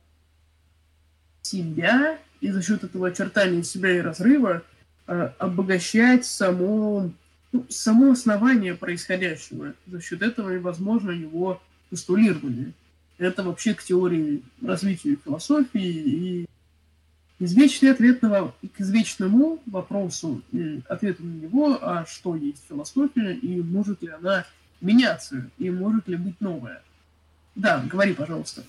себя, 1.41 2.17
и 2.41 2.51
за 2.51 2.61
счет 2.61 2.83
этого 2.83 3.07
очертания 3.07 3.63
себя 3.63 3.97
и 3.97 4.01
разрыва 4.01 4.63
э, 5.07 5.31
обогащать 5.37 6.25
само, 6.25 7.11
ну, 7.51 7.65
само 7.69 8.11
основание 8.11 8.75
происходящего. 8.75 9.73
За 9.87 10.01
счет 10.01 10.21
этого 10.21 10.53
и 10.53 10.57
возможно 10.57 11.11
его 11.11 11.61
постулирование. 11.89 12.73
Это 13.17 13.43
вообще 13.43 13.73
к 13.73 13.83
теории 13.83 14.43
развития 14.61 15.17
философии 15.23 15.81
и 15.81 16.45
Извечный 17.39 17.91
ответ 17.91 18.21
на, 18.21 18.47
к 18.47 18.79
извечному 18.79 19.59
вопросу 19.65 20.41
и 20.51 20.81
ответу 20.87 21.23
на 21.23 21.33
него, 21.33 21.77
а 21.81 22.05
что 22.05 22.35
есть 22.35 22.63
философия, 22.67 23.33
и 23.33 23.61
может 23.61 24.01
ли 24.01 24.09
она 24.09 24.45
меняться, 24.81 25.49
и 25.57 25.69
может 25.69 26.07
ли 26.07 26.15
быть 26.15 26.39
новая. 26.39 26.83
Да, 27.55 27.83
говори, 27.89 28.13
пожалуйста. 28.13 28.63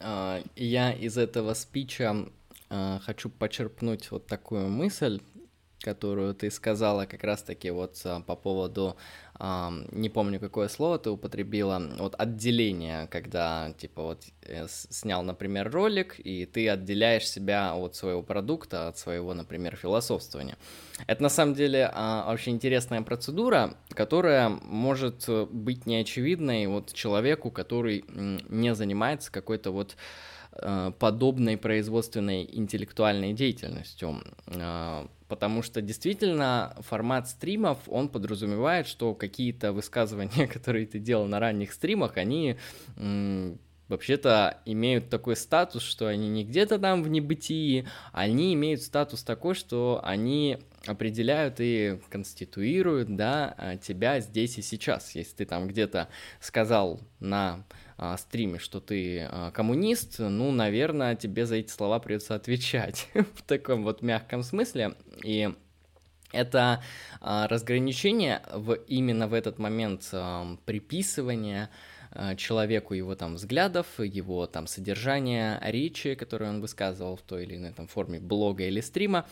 А, 0.00 0.42
я 0.56 0.92
из 0.92 1.16
этого 1.16 1.54
спича 1.54 2.26
а, 2.70 3.00
хочу 3.00 3.30
почерпнуть 3.30 4.10
вот 4.10 4.26
такую 4.26 4.68
мысль, 4.68 5.20
которую 5.80 6.34
ты 6.34 6.50
сказала 6.50 7.06
как 7.06 7.24
раз-таки 7.24 7.70
вот 7.70 8.00
а, 8.04 8.20
по 8.20 8.36
поводу 8.36 8.96
не 9.40 10.08
помню, 10.08 10.40
какое 10.40 10.68
слово 10.68 10.98
ты 10.98 11.10
употребила, 11.10 11.80
вот 11.98 12.16
отделение, 12.18 13.06
когда, 13.06 13.72
типа, 13.78 14.02
вот 14.02 14.24
э, 14.42 14.66
снял, 14.68 15.22
например, 15.22 15.70
ролик, 15.70 16.16
и 16.18 16.44
ты 16.44 16.68
отделяешь 16.68 17.28
себя 17.28 17.74
от 17.74 17.94
своего 17.94 18.22
продукта, 18.22 18.88
от 18.88 18.98
своего, 18.98 19.34
например, 19.34 19.76
философствования. 19.76 20.56
Это, 21.06 21.22
на 21.22 21.28
самом 21.28 21.54
деле, 21.54 21.88
а, 21.92 22.28
очень 22.32 22.54
интересная 22.54 23.02
процедура, 23.02 23.74
которая 23.90 24.48
может 24.48 25.28
быть 25.52 25.86
неочевидной 25.86 26.66
вот 26.66 26.92
человеку, 26.92 27.52
который 27.52 28.04
не 28.08 28.74
занимается 28.74 29.30
какой-то 29.30 29.70
вот 29.70 29.96
э, 30.52 30.90
подобной 30.98 31.56
производственной 31.56 32.48
интеллектуальной 32.50 33.34
деятельностью 33.34 34.20
а, 34.46 35.06
потому 35.28 35.62
что 35.62 35.80
действительно 35.82 36.74
формат 36.80 37.28
стримов, 37.28 37.78
он 37.86 38.08
подразумевает, 38.08 38.86
что 38.86 39.14
какие-то 39.14 39.72
высказывания, 39.72 40.46
которые 40.52 40.86
ты 40.86 40.98
делал 40.98 41.26
на 41.26 41.38
ранних 41.38 41.72
стримах, 41.72 42.16
они 42.16 42.56
вообще-то 43.88 44.58
имеют 44.66 45.08
такой 45.08 45.36
статус, 45.36 45.82
что 45.82 46.06
они 46.08 46.28
не 46.28 46.44
где-то 46.44 46.78
там 46.78 47.02
в 47.02 47.08
небытии, 47.08 47.86
они 48.12 48.52
имеют 48.54 48.82
статус 48.82 49.22
такой, 49.22 49.54
что 49.54 50.00
они 50.04 50.58
определяют 50.86 51.56
и 51.58 51.98
конституируют, 52.10 53.14
да, 53.16 53.78
тебя 53.82 54.20
здесь 54.20 54.58
и 54.58 54.62
сейчас. 54.62 55.14
Если 55.14 55.36
ты 55.36 55.44
там 55.46 55.68
где-то 55.68 56.08
сказал 56.40 57.00
на 57.18 57.64
а, 58.00 58.16
стриме, 58.16 58.60
что 58.60 58.78
ты 58.78 59.26
а, 59.28 59.50
коммунист, 59.50 60.20
ну, 60.20 60.52
наверное, 60.52 61.16
тебе 61.16 61.46
за 61.46 61.56
эти 61.56 61.70
слова 61.70 61.98
придется 61.98 62.36
отвечать 62.36 63.08
в 63.34 63.42
таком 63.42 63.82
вот 63.82 64.02
мягком 64.02 64.44
смысле. 64.44 64.94
И 65.24 65.52
это 66.30 66.80
а, 67.20 67.48
разграничение 67.48 68.42
в, 68.52 68.74
именно 68.86 69.26
в 69.26 69.34
этот 69.34 69.58
момент 69.58 70.14
приписывания 70.64 71.70
человеку 72.36 72.94
его 72.94 73.14
там 73.16 73.34
взглядов, 73.34 73.86
его 73.98 74.46
там 74.46 74.66
содержания 74.66 75.60
речи, 75.62 76.14
которые 76.14 76.50
он 76.50 76.60
высказывал 76.62 77.16
в 77.16 77.22
той 77.22 77.44
или 77.44 77.56
иной 77.56 77.72
там 77.72 77.86
форме 77.86 78.18
блога 78.18 78.64
или 78.64 78.80
стрима, 78.80 79.26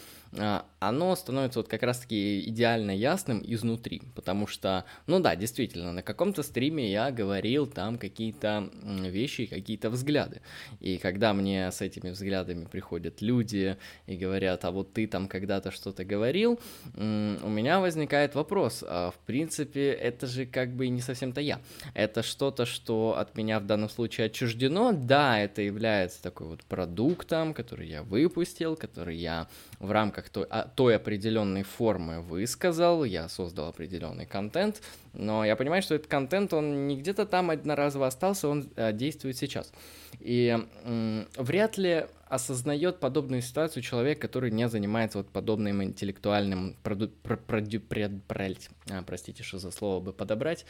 оно 0.78 1.16
становится 1.16 1.60
вот 1.60 1.68
как 1.68 1.82
раз-таки 1.82 2.40
идеально 2.48 2.90
ясным 2.90 3.42
изнутри, 3.44 4.02
потому 4.14 4.46
что, 4.46 4.84
ну 5.06 5.20
да, 5.20 5.36
действительно, 5.36 5.92
на 5.92 6.02
каком-то 6.02 6.42
стриме 6.42 6.90
я 6.90 7.10
говорил 7.10 7.66
там 7.66 7.98
какие-то 7.98 8.70
вещи, 8.82 9.46
какие-то 9.46 9.90
взгляды, 9.90 10.40
и 10.80 10.98
когда 10.98 11.32
мне 11.32 11.70
с 11.70 11.80
этими 11.80 12.10
взглядами 12.10 12.66
приходят 12.66 13.22
люди 13.22 13.76
и 14.06 14.16
говорят, 14.16 14.64
а 14.64 14.70
вот 14.70 14.92
ты 14.92 15.06
там 15.06 15.28
когда-то 15.28 15.70
что-то 15.70 16.04
говорил, 16.04 16.60
у 16.94 17.00
меня 17.48 17.80
возникает 17.80 18.34
вопрос, 18.34 18.84
а 18.86 19.10
в 19.10 19.18
принципе, 19.26 19.90
это 19.90 20.26
же 20.26 20.46
как 20.46 20.74
бы 20.74 20.88
не 20.88 21.00
совсем-то 21.00 21.40
я, 21.40 21.60
это 21.94 22.22
что-то, 22.22 22.66
что 22.66 23.16
от 23.18 23.36
меня 23.36 23.60
в 23.60 23.66
данном 23.66 23.88
случае 23.88 24.26
отчуждено. 24.26 24.92
Да, 24.92 25.40
это 25.40 25.62
является 25.62 26.22
такой 26.22 26.48
вот 26.48 26.64
продуктом, 26.64 27.54
который 27.54 27.88
я 27.88 28.02
выпустил, 28.02 28.76
который 28.76 29.16
я 29.16 29.48
в 29.78 29.90
рамках 29.90 30.28
той, 30.30 30.46
а, 30.50 30.68
той 30.74 30.96
определенной 30.96 31.62
формы 31.62 32.20
высказал, 32.20 33.04
я 33.04 33.28
создал 33.28 33.68
определенный 33.68 34.26
контент, 34.26 34.82
но 35.12 35.44
я 35.44 35.56
понимаю, 35.56 35.82
что 35.82 35.94
этот 35.94 36.08
контент, 36.08 36.52
он 36.52 36.86
не 36.86 36.96
где-то 36.96 37.26
там 37.26 37.50
одноразово 37.50 38.06
остался, 38.06 38.48
он 38.48 38.70
а, 38.76 38.92
действует 38.92 39.36
сейчас. 39.36 39.72
И 40.20 40.58
м, 40.84 41.28
вряд 41.36 41.78
ли 41.78 42.06
осознает 42.28 42.98
подобную 42.98 43.42
ситуацию 43.42 43.82
человек, 43.82 44.20
который 44.20 44.50
не 44.50 44.68
занимается 44.68 45.18
вот 45.18 45.28
подобным 45.28 45.82
интеллектуальным 45.82 46.76
проду, 46.82 47.08
про, 47.08 47.36
проду, 47.36 47.80
пред, 47.80 48.22
пред, 48.24 48.70
а, 48.90 49.02
простите, 49.02 49.42
что 49.42 49.58
за 49.58 49.70
слово 49.70 50.00
бы 50.00 50.12
подобрать, 50.12 50.64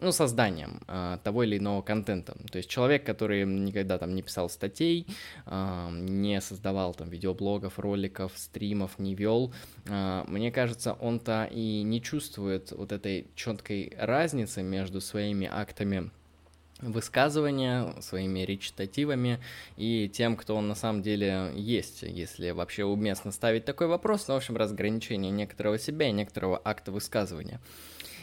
ну, 0.00 0.12
созданием 0.12 0.80
а, 0.86 1.18
того 1.18 1.44
или 1.44 1.58
иного 1.58 1.82
контента. 1.82 2.36
То 2.50 2.58
есть 2.58 2.68
человек, 2.68 3.04
который 3.04 3.44
никогда 3.44 3.98
там 3.98 4.14
не 4.14 4.22
писал 4.22 4.50
статей, 4.50 5.06
а, 5.46 5.90
не 5.90 6.40
создавал 6.40 6.94
там 6.94 7.08
видеоблогов, 7.08 7.78
роликов, 7.78 8.32
стримов, 8.36 8.98
не 8.98 9.14
вел, 9.14 9.52
а, 9.88 10.24
мне 10.28 10.52
кажется, 10.52 10.92
он-то 10.94 11.48
и 11.50 11.82
не 11.82 12.02
чувствует 12.02 12.72
вот 12.72 12.92
этой 12.92 13.26
четкой 13.34 13.94
разницы 13.98 14.62
между 14.62 15.00
своими 15.00 15.48
актами 15.50 16.10
высказывания, 16.80 17.94
своими 18.00 18.40
речитативами 18.40 19.40
и 19.78 20.10
тем, 20.12 20.36
кто 20.36 20.56
он 20.56 20.68
на 20.68 20.74
самом 20.74 21.02
деле 21.02 21.50
есть, 21.54 22.02
если 22.02 22.50
вообще 22.50 22.84
уместно 22.84 23.32
ставить 23.32 23.64
такой 23.64 23.86
вопрос, 23.86 24.28
но, 24.28 24.34
в 24.34 24.36
общем, 24.38 24.56
разграничение 24.56 25.30
некоторого 25.30 25.78
себя 25.78 26.08
и 26.08 26.12
некоторого 26.12 26.60
акта 26.62 26.92
высказывания. 26.92 27.60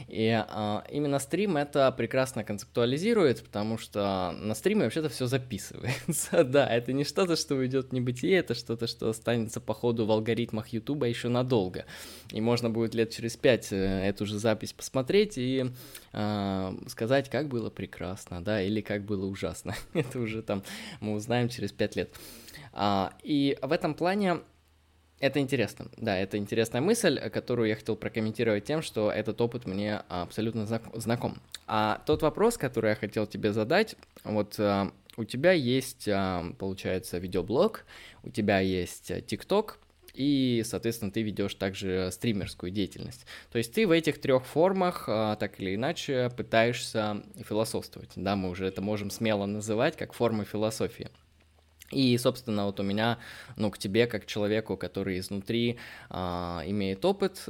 И 0.07 0.29
а, 0.29 0.83
именно 0.89 1.19
стрим 1.19 1.57
это 1.57 1.91
прекрасно 1.91 2.43
концептуализирует, 2.43 3.43
потому 3.43 3.77
что 3.77 4.35
на 4.39 4.55
стриме 4.55 4.83
вообще-то 4.83 5.09
все 5.09 5.27
записывается. 5.27 6.43
да, 6.43 6.67
это 6.67 6.93
не 6.93 7.03
что-то, 7.03 7.35
что 7.35 7.55
уйдет 7.55 7.89
в 7.89 7.91
небытие, 7.93 8.37
это 8.37 8.53
что-то, 8.53 8.87
что 8.87 9.09
останется 9.09 9.59
по 9.59 9.73
ходу 9.73 10.05
в 10.05 10.11
алгоритмах 10.11 10.69
Ютуба 10.69 11.07
еще 11.07 11.29
надолго. 11.29 11.85
И 12.31 12.41
можно 12.41 12.69
будет 12.69 12.95
лет 12.95 13.11
через 13.11 13.35
пять 13.37 13.71
э, 13.71 13.75
эту 13.75 14.25
же 14.25 14.37
запись 14.39 14.73
посмотреть 14.73 15.37
и 15.37 15.65
а, 16.11 16.75
сказать, 16.87 17.29
как 17.29 17.47
было 17.47 17.69
прекрасно, 17.69 18.43
да, 18.43 18.61
или 18.61 18.81
как 18.81 19.03
было 19.03 19.25
ужасно. 19.25 19.75
это 19.93 20.19
уже 20.19 20.41
там 20.41 20.63
мы 20.99 21.13
узнаем 21.13 21.49
через 21.49 21.71
пять 21.71 21.95
лет. 21.95 22.09
А, 22.73 23.13
и 23.23 23.57
в 23.61 23.71
этом 23.71 23.93
плане 23.93 24.41
это 25.23 25.39
интересно, 25.39 25.85
да, 25.95 26.17
это 26.17 26.37
интересная 26.37 26.81
мысль, 26.81 27.17
которую 27.29 27.69
я 27.69 27.75
хотел 27.75 27.95
прокомментировать 27.95 28.65
тем, 28.65 28.81
что 28.81 29.09
этот 29.09 29.39
опыт 29.39 29.65
мне 29.65 30.01
абсолютно 30.09 30.65
знаком. 30.65 31.37
А 31.65 32.01
тот 32.05 32.21
вопрос, 32.23 32.57
который 32.57 32.89
я 32.89 32.95
хотел 32.95 33.25
тебе 33.25 33.53
задать, 33.53 33.95
вот 34.25 34.55
а, 34.59 34.91
у 35.15 35.23
тебя 35.23 35.53
есть, 35.53 36.09
а, 36.09 36.43
получается, 36.59 37.19
видеоблог, 37.19 37.85
у 38.23 38.31
тебя 38.31 38.59
есть 38.59 39.13
ТикТок, 39.25 39.79
и, 40.13 40.61
соответственно, 40.65 41.09
ты 41.09 41.21
ведешь 41.21 41.55
также 41.55 42.09
стримерскую 42.11 42.69
деятельность. 42.69 43.25
То 43.49 43.57
есть 43.59 43.73
ты 43.73 43.87
в 43.87 43.91
этих 43.91 44.19
трех 44.19 44.45
формах, 44.45 45.05
а, 45.07 45.37
так 45.37 45.57
или 45.61 45.73
иначе, 45.75 46.31
пытаешься 46.35 47.23
философствовать. 47.47 48.11
Да, 48.17 48.35
мы 48.35 48.49
уже 48.49 48.65
это 48.65 48.81
можем 48.81 49.09
смело 49.09 49.45
называть 49.45 49.95
как 49.95 50.11
формы 50.11 50.43
философии. 50.43 51.09
И, 51.93 52.17
собственно, 52.17 52.65
вот 52.65 52.79
у 52.79 52.83
меня, 52.83 53.17
ну, 53.55 53.71
к 53.71 53.77
тебе, 53.77 54.07
как 54.07 54.25
человеку, 54.25 54.77
который 54.77 55.19
изнутри 55.19 55.77
э, 56.09 56.15
имеет 56.65 57.05
опыт 57.05 57.47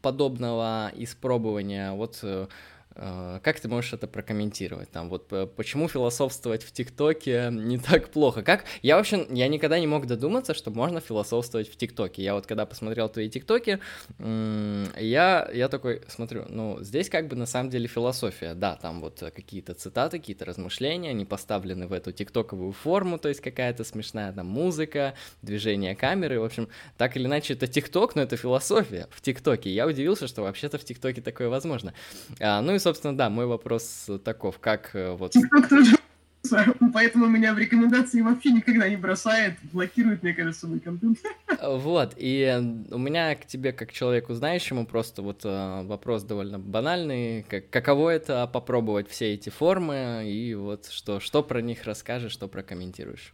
подобного 0.00 0.90
испробования, 0.96 1.92
вот 1.92 2.18
э, 2.22 2.46
как 2.94 3.60
ты 3.60 3.68
можешь 3.68 3.92
это 3.92 4.06
прокомментировать? 4.06 4.90
Там 4.90 5.08
вот 5.08 5.28
почему 5.56 5.88
философствовать 5.88 6.62
в 6.62 6.72
ТикТоке 6.72 7.48
не 7.50 7.78
так 7.78 8.10
плохо? 8.10 8.42
Как? 8.42 8.64
Я 8.82 8.96
вообще, 8.96 9.26
я 9.30 9.48
никогда 9.48 9.78
не 9.78 9.86
мог 9.86 10.06
додуматься, 10.06 10.54
что 10.54 10.70
можно 10.70 11.00
философствовать 11.00 11.68
в 11.68 11.76
ТикТоке. 11.76 12.22
Я 12.22 12.34
вот 12.34 12.46
когда 12.46 12.66
посмотрел 12.66 13.08
твои 13.08 13.28
ТикТоки, 13.28 13.78
я, 14.18 15.50
я 15.52 15.68
такой 15.68 16.02
смотрю, 16.08 16.44
ну, 16.48 16.78
здесь 16.82 17.08
как 17.08 17.28
бы 17.28 17.36
на 17.36 17.46
самом 17.46 17.70
деле 17.70 17.88
философия. 17.88 18.54
Да, 18.54 18.76
там 18.76 19.00
вот 19.00 19.22
какие-то 19.34 19.74
цитаты, 19.74 20.18
какие-то 20.18 20.44
размышления, 20.44 21.10
они 21.10 21.24
поставлены 21.24 21.86
в 21.86 21.92
эту 21.92 22.12
тиктоковую 22.12 22.72
форму, 22.72 23.18
то 23.18 23.28
есть 23.28 23.40
какая-то 23.40 23.84
смешная 23.84 24.32
там 24.32 24.46
музыка, 24.46 25.14
движение 25.40 25.96
камеры, 25.96 26.40
в 26.40 26.44
общем, 26.44 26.68
так 26.96 27.16
или 27.16 27.26
иначе 27.26 27.54
это 27.54 27.66
ТикТок, 27.66 28.16
но 28.16 28.22
это 28.22 28.36
философия 28.36 29.08
в 29.10 29.20
ТикТоке. 29.20 29.70
Я 29.70 29.86
удивился, 29.86 30.26
что 30.26 30.42
вообще-то 30.42 30.78
в 30.78 30.84
ТикТоке 30.84 31.20
такое 31.20 31.48
возможно. 31.48 31.94
А, 32.40 32.60
ну 32.60 32.74
и 32.74 32.78
собственно, 32.82 33.16
да, 33.16 33.30
мой 33.30 33.46
вопрос 33.46 34.10
таков, 34.24 34.58
как 34.58 34.94
э, 34.94 35.12
вот... 35.12 35.34
TikTok 35.34 35.68
тоже 35.68 35.96
Поэтому 36.92 37.26
меня 37.26 37.54
в 37.54 37.58
рекомендации 37.58 38.20
вообще 38.20 38.50
никогда 38.50 38.88
не 38.88 38.96
бросает, 38.96 39.54
блокирует, 39.72 40.22
мне 40.22 40.34
кажется, 40.34 40.66
мой 40.66 40.80
контент. 40.80 41.18
Вот, 41.62 42.14
и 42.16 42.84
у 42.90 42.98
меня 42.98 43.34
к 43.36 43.46
тебе, 43.46 43.72
как 43.72 43.92
человеку 43.92 44.34
знающему, 44.34 44.86
просто 44.86 45.22
вот 45.22 45.42
э, 45.44 45.82
вопрос 45.84 46.24
довольно 46.24 46.58
банальный. 46.58 47.44
Как, 47.48 47.70
каково 47.70 48.10
это 48.10 48.46
попробовать 48.46 49.08
все 49.08 49.34
эти 49.34 49.50
формы, 49.50 50.24
и 50.26 50.54
вот 50.54 50.86
что, 50.86 51.20
что 51.20 51.42
про 51.42 51.60
них 51.62 51.84
расскажешь, 51.84 52.32
что 52.32 52.48
прокомментируешь? 52.48 53.32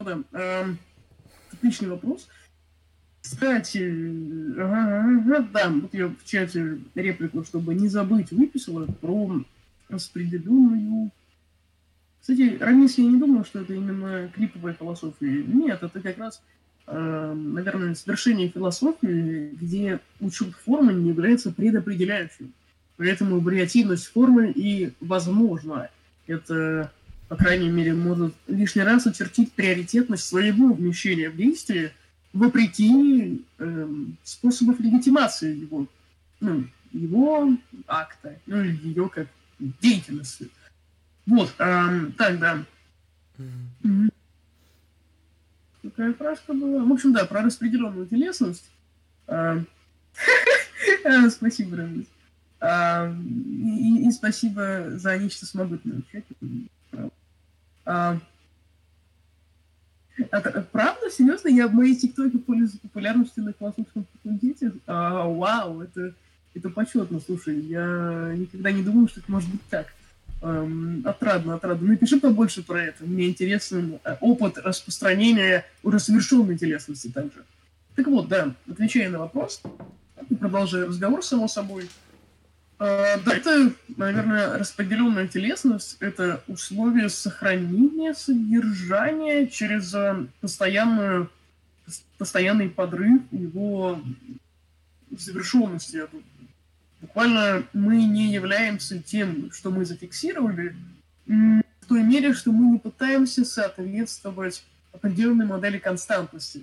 Да, 0.00 0.18
э, 0.32 0.64
отличный 1.52 1.88
вопрос. 1.90 2.28
Кстати, 3.30 3.88
да, 4.56 5.70
вот 5.70 5.94
я 5.94 6.08
в 6.08 6.24
чате 6.24 6.78
реплику, 6.96 7.44
чтобы 7.44 7.76
не 7.76 7.86
забыть, 7.86 8.32
выписала 8.32 8.86
про 8.86 9.44
распределенную... 9.88 11.12
Кстати, 12.20 12.58
раньше 12.60 13.02
я 13.02 13.08
не 13.08 13.20
думал, 13.20 13.44
что 13.44 13.60
это 13.60 13.72
именно 13.72 14.28
клиповая 14.34 14.74
философия. 14.74 15.44
Нет, 15.44 15.80
это 15.80 16.00
как 16.00 16.18
раз, 16.18 16.42
э, 16.88 17.34
наверное, 17.34 17.94
совершение 17.94 18.48
философии, 18.48 19.50
где 19.52 20.00
учет 20.18 20.52
формы 20.64 20.92
не 20.92 21.10
является 21.10 21.52
предопределяющим. 21.52 22.52
Поэтому 22.96 23.38
вариативность 23.38 24.08
формы 24.08 24.50
и 24.50 24.92
возможно. 25.00 25.88
Это, 26.26 26.92
по 27.28 27.36
крайней 27.36 27.70
мере, 27.70 27.94
может 27.94 28.34
лишний 28.48 28.82
раз 28.82 29.06
очертить 29.06 29.52
приоритетность 29.52 30.24
своего 30.24 30.72
вмещения 30.72 31.30
в 31.30 31.36
действие– 31.36 31.92
вопреки 32.32 33.44
э, 33.58 33.88
способов 34.22 34.80
легитимации 34.80 35.56
его, 35.56 35.86
ну, 36.40 36.64
его 36.92 37.56
акта, 37.86 38.38
ну, 38.46 38.62
или 38.62 38.76
ее 38.88 39.08
как 39.08 39.28
деятельности. 39.58 40.50
Вот, 41.26 41.54
э, 41.58 42.10
так, 42.16 42.38
да. 42.38 42.64
Mm-hmm. 43.38 44.12
Какая 45.82 46.12
фразка 46.14 46.52
была? 46.52 46.84
В 46.84 46.92
общем, 46.92 47.12
да, 47.12 47.24
про 47.24 47.42
распределенную 47.42 48.06
телесность. 48.06 48.70
Э, 51.04 51.30
спасибо, 51.30 51.76
Рамис. 51.76 52.06
И, 54.06 54.10
спасибо 54.10 54.98
за 54.98 55.18
нечто 55.18 55.46
чате. 56.10 56.34
А, 60.30 60.38
а, 60.38 60.62
правда? 60.62 61.10
Серьезно? 61.10 61.48
Я 61.48 61.68
в 61.68 61.74
моей 61.74 61.96
тиктоке 61.96 62.38
пользуюсь 62.38 62.78
популярностью 62.80 63.44
на 63.44 63.52
философском 63.52 64.06
факультете? 64.12 64.72
А, 64.86 65.24
вау, 65.26 65.82
это, 65.82 66.14
это 66.54 66.70
почетно, 66.70 67.20
слушай. 67.24 67.58
Я 67.60 68.32
никогда 68.36 68.72
не 68.72 68.82
думал, 68.82 69.08
что 69.08 69.20
это 69.20 69.30
может 69.30 69.50
быть 69.50 69.62
так. 69.70 69.86
Эм, 70.42 71.02
отрадно, 71.04 71.54
отрадно. 71.54 71.88
Напиши 71.88 72.18
побольше 72.18 72.62
про 72.62 72.82
это. 72.82 73.04
Мне 73.04 73.28
интересен 73.28 73.98
э, 74.04 74.16
опыт 74.20 74.56
распространения 74.58 75.66
уже 75.82 75.98
совершенной 75.98 76.56
телесности 76.56 77.08
также. 77.08 77.44
Так 77.94 78.06
вот, 78.06 78.28
да, 78.28 78.54
отвечая 78.70 79.10
на 79.10 79.18
вопрос, 79.18 79.60
продолжая 80.38 80.86
разговор, 80.86 81.22
само 81.22 81.46
собой, 81.46 81.90
да, 82.80 83.34
это, 83.34 83.74
наверное, 83.94 84.58
распределенная 84.58 85.28
телесность. 85.28 85.98
Это 86.00 86.42
условие 86.48 87.10
сохранения 87.10 88.14
содержания 88.14 89.46
через 89.48 89.94
а, 89.94 90.26
постоянную, 90.40 91.30
постоянный 92.16 92.70
подрыв 92.70 93.20
его 93.32 94.00
завершенности. 95.10 96.06
Буквально 97.02 97.64
мы 97.74 98.02
не 98.02 98.32
являемся 98.32 98.98
тем, 98.98 99.52
что 99.52 99.70
мы 99.70 99.84
зафиксировали, 99.84 100.74
в 101.26 101.86
той 101.86 102.02
мере, 102.02 102.32
что 102.32 102.50
мы 102.50 102.72
не 102.72 102.78
пытаемся 102.78 103.44
соответствовать 103.44 104.64
определенной 104.92 105.44
модели 105.44 105.76
константности. 105.76 106.62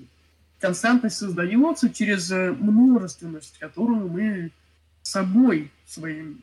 Константность 0.59 1.17
создается 1.17 1.91
через 1.91 2.31
а, 2.31 2.55
множественность, 2.59 3.59
которую 3.59 4.09
мы 4.09 4.51
собой, 5.07 5.71
своим 5.85 6.41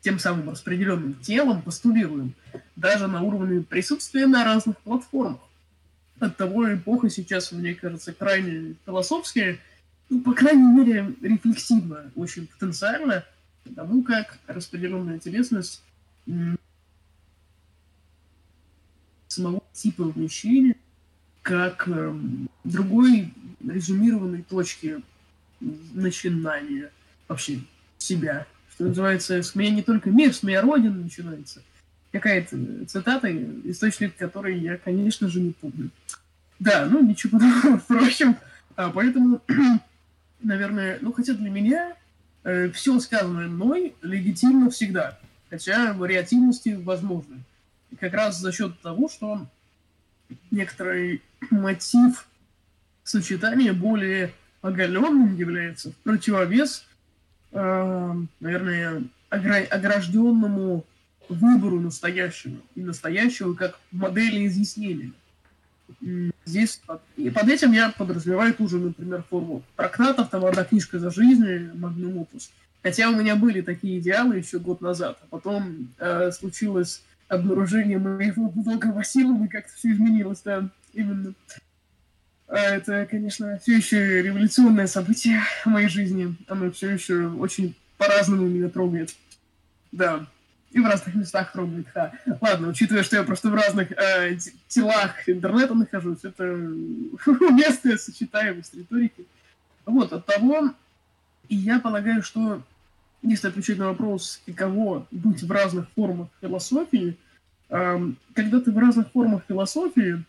тем 0.00 0.18
самым 0.18 0.50
распределенным 0.50 1.14
телом 1.14 1.62
постулируем, 1.62 2.34
даже 2.76 3.08
на 3.08 3.22
уровне 3.22 3.62
присутствия 3.62 4.26
на 4.26 4.44
разных 4.44 4.78
платформах. 4.78 5.40
От 6.20 6.36
того 6.36 6.72
эпоха 6.74 7.10
сейчас, 7.10 7.52
мне 7.52 7.74
кажется, 7.74 8.12
крайне 8.12 8.74
философская, 8.84 9.58
ну, 10.10 10.20
по 10.20 10.34
крайней 10.34 10.72
мере, 10.72 11.14
рефлексивно, 11.20 12.10
очень 12.14 12.46
потенциально, 12.46 13.24
потому 13.64 14.02
как 14.02 14.38
распределенная 14.46 15.18
телесность 15.18 15.82
самого 19.28 19.62
типа 19.72 20.04
вмещения 20.04 20.76
как 21.42 21.88
э, 21.88 22.14
другой 22.64 23.32
резюмированной 23.66 24.42
точки 24.42 25.00
начинания 25.60 26.90
вообще 27.26 27.60
себя. 28.08 28.46
Что 28.72 28.84
называется, 28.84 29.42
с 29.42 29.54
меня 29.54 29.70
не 29.70 29.82
только 29.82 30.10
мир, 30.10 30.32
с 30.32 30.42
меня 30.42 30.62
родина 30.62 30.96
начинается. 30.96 31.62
Какая-то 32.12 32.86
цитата, 32.86 33.28
источник 33.64 34.16
которой 34.16 34.58
я, 34.58 34.78
конечно 34.78 35.28
же, 35.28 35.40
не 35.40 35.52
помню. 35.52 35.90
Да, 36.58 36.86
ну 36.86 37.04
ничего 37.04 37.38
подобного, 37.38 37.78
впрочем. 37.84 38.36
А, 38.76 38.90
поэтому, 38.90 39.42
наверное, 40.42 40.98
ну 41.00 41.12
хотя 41.12 41.34
для 41.34 41.50
меня 41.50 41.94
э, 42.44 42.70
все 42.70 42.98
сказанное 42.98 43.48
мной 43.48 43.94
легитимно 44.02 44.70
всегда. 44.70 45.18
Хотя 45.50 45.92
вариативности 45.92 46.70
возможны. 46.70 47.38
И 47.90 47.96
как 47.96 48.12
раз 48.14 48.38
за 48.38 48.52
счет 48.52 48.78
того, 48.80 49.08
что 49.08 49.46
некоторый 50.50 51.22
мотив 51.50 52.26
сочетания 53.04 53.72
более 53.72 54.32
оголенным 54.62 55.36
является 55.36 55.92
в 55.92 55.96
противовес, 55.96 56.87
наверное, 57.52 59.02
огра- 59.30 59.66
огражденному 59.66 60.84
выбору 61.28 61.80
настоящего. 61.80 62.56
И 62.74 62.82
настоящего 62.82 63.54
как 63.54 63.78
модели 63.90 64.46
изъяснения. 64.46 65.12
Здесь 66.44 66.80
и 67.16 67.30
под 67.30 67.48
этим 67.48 67.72
я 67.72 67.90
подразумеваю 67.90 68.54
ту 68.54 68.68
же, 68.68 68.78
например, 68.78 69.24
форму 69.28 69.62
Прокнатов, 69.76 70.28
там 70.28 70.44
одна 70.44 70.64
книжка 70.64 70.98
за 70.98 71.10
жизнь, 71.10 71.70
Магнум 71.74 72.18
Опус. 72.18 72.50
Хотя 72.82 73.10
у 73.10 73.16
меня 73.16 73.36
были 73.36 73.60
такие 73.60 73.98
идеалы 73.98 74.36
еще 74.36 74.58
год 74.58 74.80
назад, 74.80 75.18
а 75.22 75.26
потом 75.30 75.88
э, 75.98 76.30
случилось 76.30 77.02
обнаружение 77.28 77.98
моего 77.98 78.48
блога 78.48 78.86
Василова, 78.88 79.44
и 79.44 79.48
как-то 79.48 79.72
все 79.74 79.92
изменилось, 79.92 80.40
да, 80.44 80.68
именно. 80.92 81.34
А 82.48 82.56
это, 82.56 83.06
конечно, 83.06 83.58
все 83.62 83.76
еще 83.76 84.22
революционное 84.22 84.86
событие 84.86 85.40
в 85.64 85.66
моей 85.66 85.88
жизни. 85.88 86.34
Оно 86.48 86.70
все 86.70 86.90
еще 86.90 87.28
очень 87.28 87.76
по-разному 87.98 88.46
меня 88.46 88.70
трогает. 88.70 89.14
Да. 89.92 90.26
И 90.70 90.80
в 90.80 90.84
разных 90.84 91.14
местах 91.14 91.52
трогает, 91.52 91.86
ха. 91.92 92.12
Ладно, 92.40 92.68
учитывая, 92.68 93.02
что 93.02 93.16
я 93.16 93.22
просто 93.22 93.48
в 93.48 93.54
разных 93.54 93.90
э, 93.92 94.36
телах 94.68 95.28
интернета 95.28 95.74
нахожусь, 95.74 96.24
это 96.24 96.44
уместная 97.26 97.96
сочетаемость 97.96 98.74
риторики. 98.74 99.24
Вот, 99.86 100.12
от 100.12 100.26
того, 100.26 100.70
и 101.48 101.56
я 101.56 101.80
полагаю, 101.80 102.22
что 102.22 102.62
если 103.22 103.48
отвечать 103.48 103.78
на 103.78 103.86
вопрос, 103.86 104.40
каково 104.46 105.06
быть 105.10 105.42
в 105.42 105.50
разных 105.50 105.88
формах 105.90 106.28
философии, 106.40 107.16
э, 107.70 108.12
когда 108.34 108.60
ты 108.60 108.70
в 108.70 108.78
разных 108.78 109.10
формах 109.10 109.42
философии, 109.48 110.22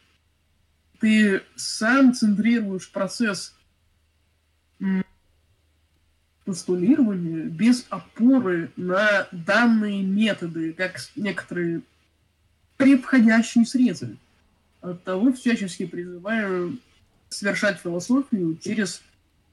ты 0.99 1.43
сам 1.55 2.13
центрируешь 2.13 2.89
процесс 2.91 3.55
постулирования 6.45 7.43
без 7.43 7.85
опоры 7.89 8.71
на 8.75 9.27
данные 9.31 10.03
методы, 10.03 10.73
как 10.73 10.99
некоторые 11.15 11.81
превходящие 12.77 13.65
срезы. 13.65 14.17
От 14.81 15.03
того 15.03 15.33
всячески 15.33 15.85
призываю 15.85 16.79
совершать 17.29 17.79
философию 17.79 18.57
через 18.63 19.03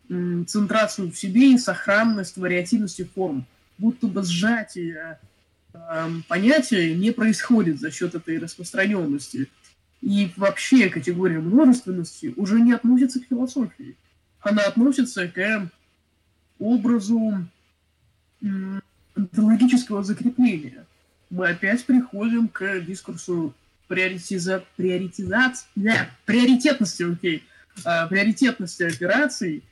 центрацию 0.09 1.11
в 1.11 1.19
себе 1.19 1.53
и 1.53 1.59
сохранность 1.59 2.37
вариативности 2.37 3.05
форм. 3.05 3.45
Будто 3.77 4.07
бы 4.07 4.23
сжатие 4.23 5.19
э, 5.75 6.09
понятия 6.29 6.95
не 6.95 7.11
происходит 7.11 7.81
за 7.81 7.91
счет 7.91 8.15
этой 8.15 8.39
распространенности. 8.39 9.51
И 10.01 10.31
вообще 10.37 10.89
категория 10.89 11.41
множественности 11.41 12.33
уже 12.37 12.61
не 12.61 12.73
относится 12.73 13.21
к 13.21 13.27
философии. 13.27 13.97
Она 14.41 14.63
относится 14.63 15.27
к 15.29 15.71
образу 16.59 17.47
онтологического 19.15 20.05
закрепления. 20.05 20.87
Мы 21.31 21.49
опять 21.49 21.85
приходим 21.85 22.49
к 22.49 22.81
дискурсу 22.81 23.55
приоритиза... 23.89 24.65
приоритизации, 24.77 25.67
да, 25.75 26.11
приоритетности, 26.25 27.03
окей, 27.03 27.45
а, 27.85 28.07
приоритетности 28.07 28.83
операций, 28.85 29.63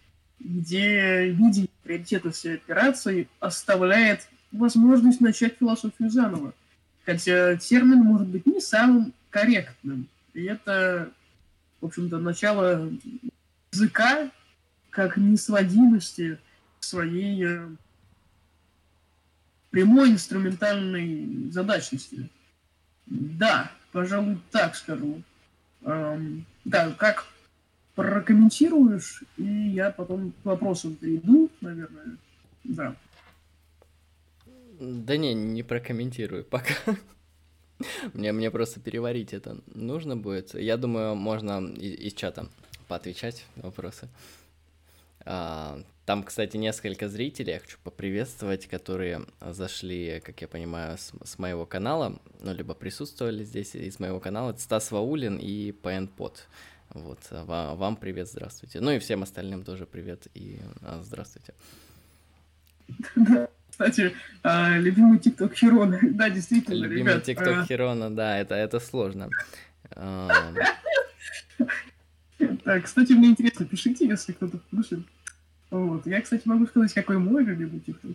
где 0.40 1.28
видение 1.30 1.68
приоритетности 1.82 2.48
операций 2.48 3.28
оставляет 3.40 4.28
возможность 4.52 5.20
начать 5.20 5.56
философию 5.58 6.10
заново. 6.10 6.54
Хотя 7.04 7.56
термин 7.56 7.98
может 7.98 8.28
быть 8.28 8.46
не 8.46 8.60
самым 8.60 9.12
корректным. 9.30 10.08
И 10.34 10.44
это, 10.44 11.12
в 11.80 11.86
общем-то, 11.86 12.18
начало 12.18 12.90
языка 13.72 14.30
как 14.90 15.16
несводимости 15.16 16.38
своей 16.80 17.44
э, 17.44 17.68
прямой 19.70 20.10
инструментальной 20.10 21.50
задачности. 21.50 22.28
Да, 23.06 23.72
пожалуй, 23.92 24.40
так 24.50 24.76
скажу. 24.76 25.22
Эм, 25.82 26.46
да, 26.64 26.90
как 26.92 27.26
прокомментируешь, 27.94 29.24
и 29.36 29.44
я 29.44 29.90
потом 29.90 30.32
к 30.32 30.44
вопросам 30.44 30.96
перейду, 30.96 31.50
наверное. 31.60 32.16
Да. 32.64 32.96
Да 34.80 35.16
не, 35.16 35.34
не 35.34 35.62
прокомментирую 35.62 36.44
пока. 36.44 36.74
Мне, 38.12 38.32
мне 38.32 38.50
просто 38.50 38.80
переварить 38.80 39.32
это 39.32 39.58
нужно 39.66 40.16
будет. 40.16 40.54
Я 40.54 40.76
думаю, 40.76 41.14
можно 41.14 41.72
из, 41.74 42.14
чата 42.14 42.48
поотвечать 42.88 43.44
на 43.56 43.64
вопросы. 43.64 44.08
А, 45.26 45.82
там, 46.04 46.22
кстати, 46.22 46.56
несколько 46.56 47.08
зрителей, 47.08 47.54
я 47.54 47.60
хочу 47.60 47.78
поприветствовать, 47.82 48.66
которые 48.66 49.22
зашли, 49.40 50.20
как 50.20 50.40
я 50.42 50.48
понимаю, 50.48 50.98
с, 50.98 51.12
с 51.24 51.38
моего 51.38 51.64
канала, 51.64 52.20
ну, 52.40 52.52
либо 52.52 52.74
присутствовали 52.74 53.42
здесь 53.42 53.74
из 53.74 53.98
моего 53.98 54.20
канала. 54.20 54.50
Это 54.50 54.60
Стас 54.60 54.90
Ваулин 54.90 55.38
и 55.38 55.72
ПН 55.72 56.06
Под. 56.08 56.46
Вот, 56.90 57.18
вам, 57.30 57.76
вам 57.76 57.96
привет, 57.96 58.28
здравствуйте. 58.28 58.80
Ну 58.80 58.90
и 58.90 58.98
всем 58.98 59.22
остальным 59.22 59.64
тоже 59.64 59.86
привет 59.86 60.28
и 60.34 60.60
а, 60.82 61.00
здравствуйте. 61.02 61.54
Кстати, 63.74 64.14
а, 64.44 64.78
любимый 64.78 65.18
ТикТок 65.18 65.52
Херона. 65.52 65.98
Да, 66.02 66.30
действительно, 66.30 66.84
Любимый 66.84 67.20
ТикТок 67.20 67.58
а... 67.58 67.64
Херона, 67.66 68.08
да, 68.08 68.38
это, 68.38 68.54
это 68.54 68.78
сложно. 68.78 69.28
Так, 72.64 72.84
кстати, 72.84 73.14
мне 73.14 73.30
интересно, 73.30 73.66
пишите, 73.66 74.06
если 74.06 74.30
кто-то 74.30 74.58
в 74.58 74.62
курсе. 74.70 75.02
Вот. 75.70 76.06
Я, 76.06 76.20
кстати, 76.20 76.42
могу 76.44 76.66
сказать, 76.66 76.92
какой 76.92 77.18
мой 77.18 77.42
любимый 77.42 77.80
ТикТок. 77.80 78.12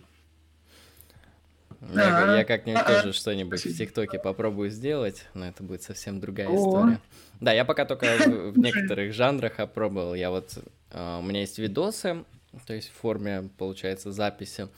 Я, 1.94 2.38
я 2.38 2.45
как-нибудь 2.45 2.86
тоже 2.86 3.11
что-нибудь 3.11 3.65
в 3.65 3.77
ТикТоке 3.77 4.18
попробую 4.18 4.69
сделать, 4.69 5.26
но 5.34 5.45
это 5.45 5.61
будет 5.61 5.84
совсем 5.84 6.22
другая 6.22 6.48
история. 6.48 7.02
Да, 7.41 7.52
я 7.52 7.65
пока 7.65 7.84
только 7.84 8.06
в, 8.18 8.52
в 8.52 8.57
некоторых 8.57 9.14
жанрах 9.14 9.60
опробовал. 9.60 10.15
Я 10.15 10.30
вот 10.30 10.57
у 10.94 11.22
меня 11.22 11.41
есть 11.41 11.60
видосы, 11.60 12.23
то 12.65 12.73
есть 12.73 12.90
в 12.90 12.94
форме, 12.94 13.49
получается, 13.57 14.14
записи. 14.14 14.69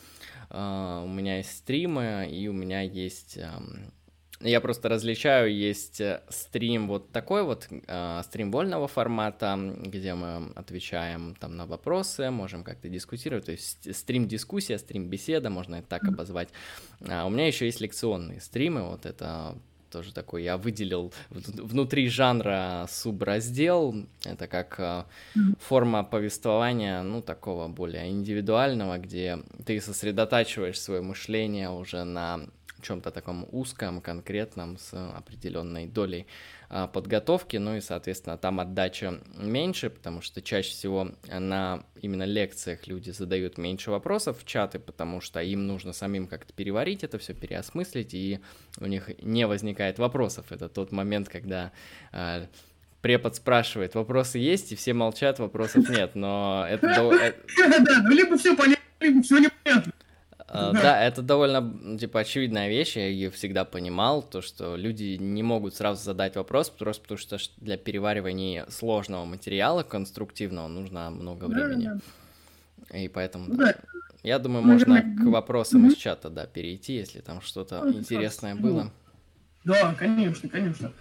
Uh, 0.51 1.05
у 1.05 1.07
меня 1.07 1.37
есть 1.37 1.57
стримы, 1.57 2.27
и 2.29 2.47
у 2.47 2.53
меня 2.53 2.81
есть... 2.81 3.39
Я 4.43 4.59
просто 4.59 4.89
различаю, 4.89 5.55
есть 5.55 6.01
э, 6.01 6.23
стрим 6.29 6.87
вот 6.87 7.11
такой 7.11 7.43
вот, 7.43 7.67
uh, 7.69 8.23
стрим 8.23 8.51
вольного 8.51 8.87
формата, 8.87 9.55
где 9.77 10.15
мы 10.15 10.51
отвечаем 10.55 11.35
там 11.39 11.55
на 11.55 11.67
вопросы, 11.67 12.31
можем 12.31 12.63
как-то 12.63 12.89
дискутировать, 12.89 13.45
то 13.45 13.51
есть 13.51 13.95
стрим-дискуссия, 13.95 14.79
стрим-беседа, 14.79 15.51
можно 15.51 15.75
это 15.75 15.87
так 15.87 16.03
обозвать. 16.05 16.49
Uh, 17.01 17.27
у 17.27 17.29
меня 17.29 17.45
еще 17.45 17.67
есть 17.67 17.81
лекционные 17.81 18.41
стримы, 18.41 18.89
вот 18.89 19.05
это 19.05 19.55
тоже 19.91 20.13
такой, 20.13 20.43
я 20.43 20.57
выделил 20.57 21.13
внутри 21.29 22.09
жанра 22.09 22.87
субраздел, 22.89 23.95
это 24.25 24.47
как 24.47 24.79
э, 24.79 25.03
форма 25.59 26.03
повествования, 26.03 27.03
ну, 27.03 27.21
такого 27.21 27.67
более 27.67 28.09
индивидуального, 28.09 28.97
где 28.97 29.39
ты 29.65 29.79
сосредотачиваешь 29.81 30.79
свое 30.79 31.01
мышление 31.01 31.69
уже 31.69 32.03
на 32.03 32.47
чем-то 32.81 33.11
таком 33.11 33.47
узком, 33.51 34.01
конкретном, 34.01 34.77
с 34.77 34.93
определенной 34.93 35.85
долей 35.85 36.25
подготовки, 36.93 37.57
ну 37.57 37.75
и, 37.75 37.81
соответственно, 37.81 38.37
там 38.37 38.61
отдача 38.61 39.19
меньше, 39.37 39.89
потому 39.89 40.21
что 40.21 40.41
чаще 40.41 40.71
всего 40.71 41.11
на 41.27 41.83
именно 42.01 42.23
лекциях 42.23 42.87
люди 42.87 43.09
задают 43.11 43.57
меньше 43.57 43.91
вопросов 43.91 44.39
в 44.39 44.45
чаты, 44.45 44.79
потому 44.79 45.19
что 45.19 45.41
им 45.41 45.67
нужно 45.67 45.91
самим 45.91 46.27
как-то 46.27 46.53
переварить 46.53 47.03
это 47.03 47.17
все, 47.17 47.33
переосмыслить, 47.33 48.13
и 48.13 48.39
у 48.79 48.85
них 48.85 49.09
не 49.21 49.47
возникает 49.47 49.99
вопросов. 49.99 50.51
Это 50.51 50.69
тот 50.69 50.93
момент, 50.93 51.27
когда 51.27 51.73
а, 52.13 52.47
препод 53.01 53.35
спрашивает, 53.35 53.95
вопросы 53.95 54.37
есть, 54.37 54.71
и 54.71 54.75
все 54.75 54.93
молчат, 54.93 55.39
вопросов 55.39 55.89
нет, 55.89 56.15
но 56.15 56.65
это... 56.69 56.87
Да, 57.57 58.01
ну 58.03 58.11
либо 58.11 58.37
все 58.37 58.55
понятно, 58.55 58.83
либо 59.01 59.21
все 59.21 59.39
непонятно. 59.39 59.91
А, 60.53 60.73
да, 60.73 61.01
это 61.01 61.21
довольно, 61.21 61.97
типа, 61.97 62.19
очевидная 62.19 62.67
вещь, 62.67 62.97
я 62.97 63.07
ее 63.07 63.31
всегда 63.31 63.63
понимал, 63.63 64.21
то, 64.21 64.41
что 64.41 64.75
люди 64.75 65.15
не 65.17 65.43
могут 65.43 65.75
сразу 65.75 66.03
задать 66.03 66.35
вопрос, 66.35 66.69
просто 66.69 67.01
потому 67.03 67.17
что 67.17 67.37
для 67.55 67.77
переваривания 67.77 68.65
сложного 68.67 69.23
материала 69.23 69.83
конструктивного 69.83 70.67
нужно 70.67 71.09
много 71.09 71.45
времени. 71.45 71.91
И 72.93 73.07
поэтому, 73.07 73.45
ну 73.47 73.55
да. 73.55 73.75
я 74.23 74.39
думаю, 74.39 74.65
можно 74.65 75.01
к 75.01 75.23
вопросам 75.23 75.87
из 75.87 75.95
чата, 75.95 76.29
да, 76.29 76.45
перейти, 76.47 76.95
если 76.95 77.21
там 77.21 77.39
что-то 77.39 77.85
ну, 77.85 77.99
интересное 77.99 78.53
было. 78.53 78.91
Да, 79.63 79.93
конечно, 79.93 80.49
конечно. 80.49 80.91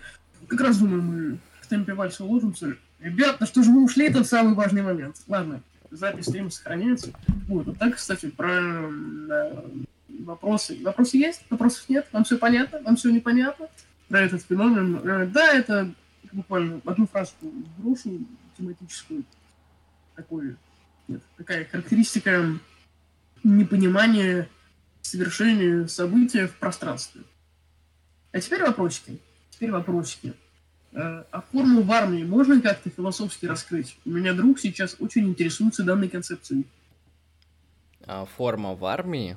Как 0.46 0.60
раз 0.60 0.78
думаю, 0.78 1.02
мы 1.02 1.38
в 1.60 1.66
темпе 1.66 1.94
вальса 1.94 2.24
уложимся. 2.24 2.76
Ребят, 3.00 3.40
на 3.40 3.46
что 3.46 3.64
же 3.64 3.72
вы 3.72 3.82
ушли, 3.82 4.06
это 4.06 4.22
самый 4.22 4.54
важный 4.54 4.82
момент. 4.82 5.16
Ладно, 5.26 5.60
запись 5.90 6.26
стрима 6.26 6.50
сохраняется. 6.50 7.12
Вот, 7.48 7.66
вот 7.66 7.78
так, 7.78 7.96
кстати, 7.96 8.30
про 8.30 8.88
да, 9.28 9.64
вопросы. 10.08 10.78
Вопросы 10.82 11.16
есть, 11.16 11.42
вопросов 11.50 11.88
нет, 11.88 12.06
вам 12.12 12.24
все 12.24 12.38
понятно, 12.38 12.80
вам 12.82 12.96
все 12.96 13.10
непонятно 13.10 13.68
про 14.08 14.20
этот 14.20 14.42
феномен. 14.42 15.00
Э, 15.08 15.26
да, 15.26 15.52
это 15.52 15.92
буквально 16.32 16.80
одну 16.84 17.06
фразку 17.06 17.52
брошу 17.78 18.20
тематическую. 18.56 19.24
Такой, 20.14 20.56
нет, 21.08 21.22
такая 21.36 21.64
характеристика 21.64 22.58
непонимания 23.42 24.48
совершения 25.02 25.86
события 25.86 26.46
в 26.46 26.56
пространстве. 26.56 27.22
А 28.32 28.40
теперь 28.40 28.62
вопросики. 28.62 29.18
Теперь 29.50 29.70
вопросики. 29.70 30.34
Э, 30.92 31.24
а 31.30 31.40
форму 31.52 31.82
в 31.82 31.92
армии 31.92 32.24
можно 32.24 32.60
как-то 32.60 32.90
философски 32.90 33.46
раскрыть? 33.46 33.96
У 34.04 34.10
меня 34.10 34.34
друг 34.34 34.58
сейчас 34.58 34.96
очень 34.98 35.28
интересуется 35.28 35.84
данной 35.84 36.08
концепцией. 36.08 36.66
А, 38.06 38.24
форма 38.24 38.74
в 38.74 38.84
армии? 38.84 39.36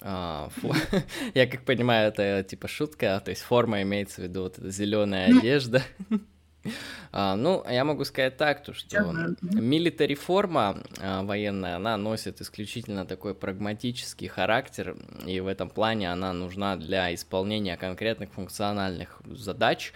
А, 0.00 0.48
фу... 0.56 0.74
Я 1.34 1.46
как 1.46 1.64
понимаю, 1.64 2.08
это 2.08 2.42
типа 2.42 2.66
шутка, 2.66 3.20
то 3.24 3.30
есть 3.30 3.42
форма 3.42 3.82
имеется 3.82 4.20
в 4.20 4.24
виду 4.24 4.42
вот 4.42 4.58
эта 4.58 4.70
зеленая 4.70 5.28
ну, 5.30 5.38
одежда. 5.38 5.82
А, 7.12 7.36
ну, 7.36 7.64
я 7.68 7.84
могу 7.84 8.04
сказать 8.04 8.36
так, 8.36 8.62
то, 8.62 8.72
что 8.72 9.12
милитари 9.42 10.14
форма 10.14 10.82
а, 11.00 11.22
военная, 11.22 11.76
она 11.76 11.96
носит 11.96 12.40
исключительно 12.40 13.04
такой 13.04 13.34
прагматический 13.34 14.28
характер, 14.28 14.96
и 15.26 15.40
в 15.40 15.46
этом 15.46 15.68
плане 15.68 16.12
она 16.12 16.32
нужна 16.32 16.76
для 16.76 17.12
исполнения 17.14 17.76
конкретных 17.76 18.32
функциональных 18.32 19.20
задач, 19.26 19.92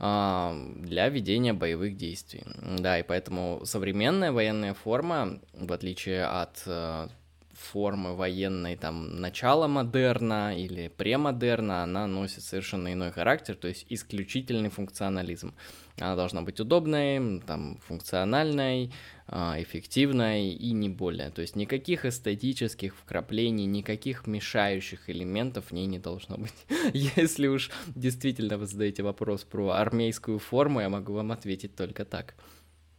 а, 0.00 0.56
для 0.78 1.08
ведения 1.08 1.52
боевых 1.52 1.96
действий. 1.96 2.44
Да, 2.78 2.98
и 2.98 3.02
поэтому 3.02 3.62
современная 3.64 4.32
военная 4.32 4.74
форма, 4.74 5.40
в 5.52 5.72
отличие 5.72 6.24
от 6.24 6.62
а, 6.66 7.08
формы 7.52 8.14
военной 8.14 8.76
там 8.76 9.20
начала 9.20 9.68
модерна 9.68 10.56
или 10.56 10.88
премодерна, 10.88 11.82
она 11.82 12.06
носит 12.06 12.42
совершенно 12.42 12.92
иной 12.92 13.12
характер, 13.12 13.54
то 13.54 13.68
есть 13.68 13.86
исключительный 13.88 14.70
функционализм. 14.70 15.54
Она 15.98 16.16
должна 16.16 16.42
быть 16.42 16.58
удобной, 16.58 17.40
там, 17.46 17.78
функциональной, 17.86 18.92
а, 19.28 19.54
эффективной 19.62 20.48
и 20.48 20.72
не 20.72 20.88
более. 20.88 21.30
То 21.30 21.40
есть 21.40 21.54
никаких 21.54 22.04
эстетических 22.04 22.96
вкраплений, 22.96 23.64
никаких 23.66 24.26
мешающих 24.26 25.08
элементов 25.08 25.66
в 25.66 25.72
ней 25.72 25.86
не 25.86 26.00
должно 26.00 26.36
быть. 26.36 26.54
Если 26.92 27.46
уж 27.46 27.70
действительно 27.94 28.58
вы 28.58 28.66
задаете 28.66 29.04
вопрос 29.04 29.44
про 29.44 29.70
армейскую 29.70 30.40
форму, 30.40 30.80
я 30.80 30.88
могу 30.88 31.12
вам 31.12 31.30
ответить 31.30 31.76
только 31.76 32.04
так. 32.04 32.34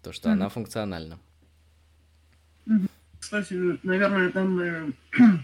То, 0.01 0.13
что 0.13 0.29
mm-hmm. 0.29 0.33
она 0.33 0.49
функциональна. 0.49 1.19
Кстати, 3.19 3.79
наверное, 3.83 4.31
данный 4.31 4.93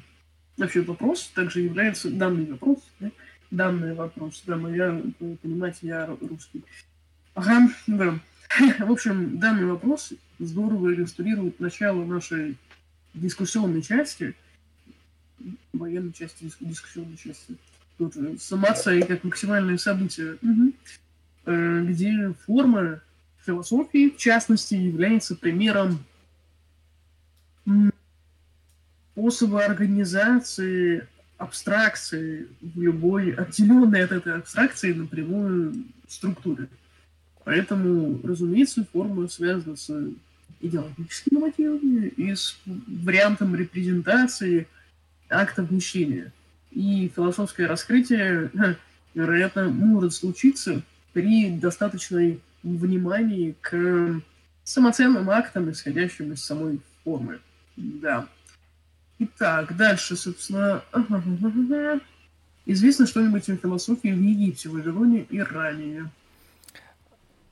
вообще 0.57 0.81
вопрос 0.81 1.31
также 1.35 1.61
является 1.61 2.09
данный 2.09 2.45
вопрос, 2.45 2.79
да? 2.99 3.11
данный 3.51 3.93
вопрос, 3.93 4.41
да, 4.45 4.55
моя, 4.55 5.01
понимаете, 5.41 5.87
я 5.87 6.05
русский. 6.05 6.63
Ага, 7.33 7.69
да. 7.87 8.19
В 8.79 8.91
общем, 8.91 9.39
данный 9.39 9.65
вопрос 9.65 10.13
здорово 10.39 10.93
иллюстрирует 10.93 11.59
начало 11.59 12.03
нашей 12.05 12.57
дискуссионной 13.13 13.81
части, 13.81 14.35
военной 15.73 16.13
части, 16.13 16.51
дискуссионной 16.59 17.17
части. 17.17 17.55
Тут 17.97 18.15
самоцель 18.41 19.05
как 19.05 19.23
максимальное 19.23 19.77
событие, 19.77 20.37
угу. 20.41 20.73
где 21.45 22.33
форма 22.45 23.01
философии, 23.45 24.09
в 24.09 24.17
частности, 24.17 24.75
является 24.75 25.35
примером 25.35 26.03
способа 29.13 29.65
организации 29.65 31.07
абстракции 31.37 32.47
в 32.61 32.81
любой 32.81 33.31
отделенной 33.31 34.03
от 34.03 34.11
этой 34.11 34.35
абстракции 34.35 34.93
напрямую 34.93 35.85
структуре. 36.07 36.67
Поэтому, 37.43 38.19
разумеется, 38.23 38.85
формула 38.91 39.27
связана 39.27 39.75
с 39.75 39.89
идеологическими 40.59 41.39
мотивами 41.39 42.07
и 42.07 42.35
с 42.35 42.57
вариантом 42.65 43.55
репрезентации 43.55 44.67
акта 45.29 45.63
вмещения. 45.63 46.31
И 46.71 47.11
философское 47.13 47.67
раскрытие, 47.67 48.51
вероятно, 49.13 49.69
может 49.69 50.13
случиться 50.13 50.81
при 51.13 51.49
достаточной 51.49 52.39
внимании 52.63 53.55
к 53.59 54.21
самоценным 54.63 55.29
актам, 55.29 55.71
исходящим 55.71 56.31
из 56.33 56.43
самой 56.43 56.79
формы. 57.03 57.39
Да. 57.75 58.27
Итак, 59.19 59.75
дальше, 59.75 60.15
собственно... 60.15 60.83
Известно 62.67 63.07
что-нибудь 63.07 63.49
о 63.49 63.57
философии 63.57 64.09
в 64.09 64.21
Египте, 64.21 64.69
Вавилоне 64.69 65.25
и 65.29 65.39
ранее? 65.39 66.11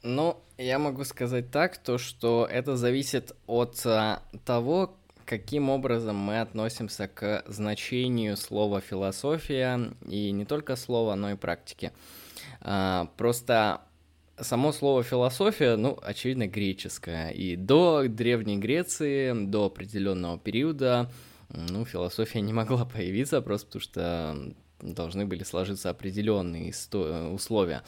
Ну, 0.02 0.38
я 0.58 0.80
могу 0.80 1.04
сказать 1.04 1.52
так, 1.52 1.78
то 1.78 1.98
что 1.98 2.48
это 2.50 2.78
зависит 2.78 3.36
от 3.48 3.82
а, 3.86 4.22
того, 4.46 4.98
каким 5.26 5.70
образом 5.70 6.16
мы 6.16 6.40
относимся 6.40 7.08
к 7.08 7.44
значению 7.48 8.38
слова 8.38 8.80
философия, 8.80 9.92
и 10.08 10.32
не 10.32 10.46
только 10.46 10.76
слова, 10.76 11.16
но 11.16 11.32
и 11.32 11.36
практики. 11.36 11.92
А, 12.62 13.12
просто 13.18 13.82
само 14.40 14.72
слово 14.72 15.04
философия, 15.04 15.76
ну, 15.76 16.00
очевидно, 16.02 16.48
греческое. 16.48 17.32
И 17.32 17.58
до 17.58 18.06
Древней 18.08 18.58
Греции, 18.58 19.34
до 19.48 19.66
определенного 19.66 20.40
периода, 20.40 21.12
ну, 21.50 21.84
философия 21.84 22.42
не 22.42 22.54
могла 22.54 22.86
появиться, 22.86 23.42
просто 23.42 23.68
потому 23.68 23.82
что 23.82 24.56
должны 24.82 25.26
были 25.26 25.44
сложиться 25.44 25.90
определенные 25.90 26.74
условия. 27.34 27.84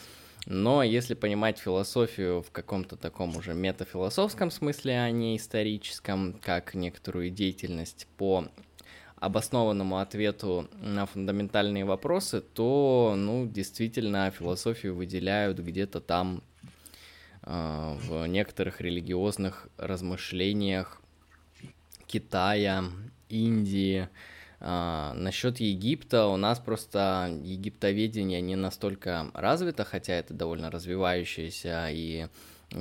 Но 0.45 0.81
если 0.84 1.13
понимать 1.13 1.59
философию 1.59 2.41
в 2.41 2.51
каком-то 2.51 2.95
таком 2.95 3.35
уже 3.38 3.53
метафилософском 3.53 4.49
смысле, 4.49 4.99
а 4.99 5.11
не 5.11 5.38
историческом, 5.38 6.34
как 6.41 6.73
некоторую 6.73 7.30
деятельность 7.30 8.07
по 8.18 8.47
обоснованному 9.18 9.99
ответу 9.99 10.68
на 10.81 11.05
фундаментальные 11.05 11.85
вопросы, 11.85 12.41
то, 12.41 13.13
ну, 13.15 13.45
действительно, 13.45 14.31
философию 14.31 14.95
выделяют 14.95 15.59
где-то 15.59 16.01
там 16.01 16.41
э, 17.43 17.97
в 18.01 18.26
некоторых 18.26 18.81
религиозных 18.81 19.69
размышлениях 19.77 20.99
Китая, 22.07 22.85
Индии, 23.30 24.09
а, 24.63 25.13
насчет 25.15 25.59
Египта 25.59 26.27
у 26.27 26.38
нас 26.38 26.59
просто 26.59 27.35
египтоведение 27.43 28.41
не 28.41 28.55
настолько 28.55 29.31
развито, 29.33 29.83
хотя 29.83 30.13
это 30.13 30.35
довольно 30.35 30.69
развивающаяся 30.69 31.88
и 31.89 32.27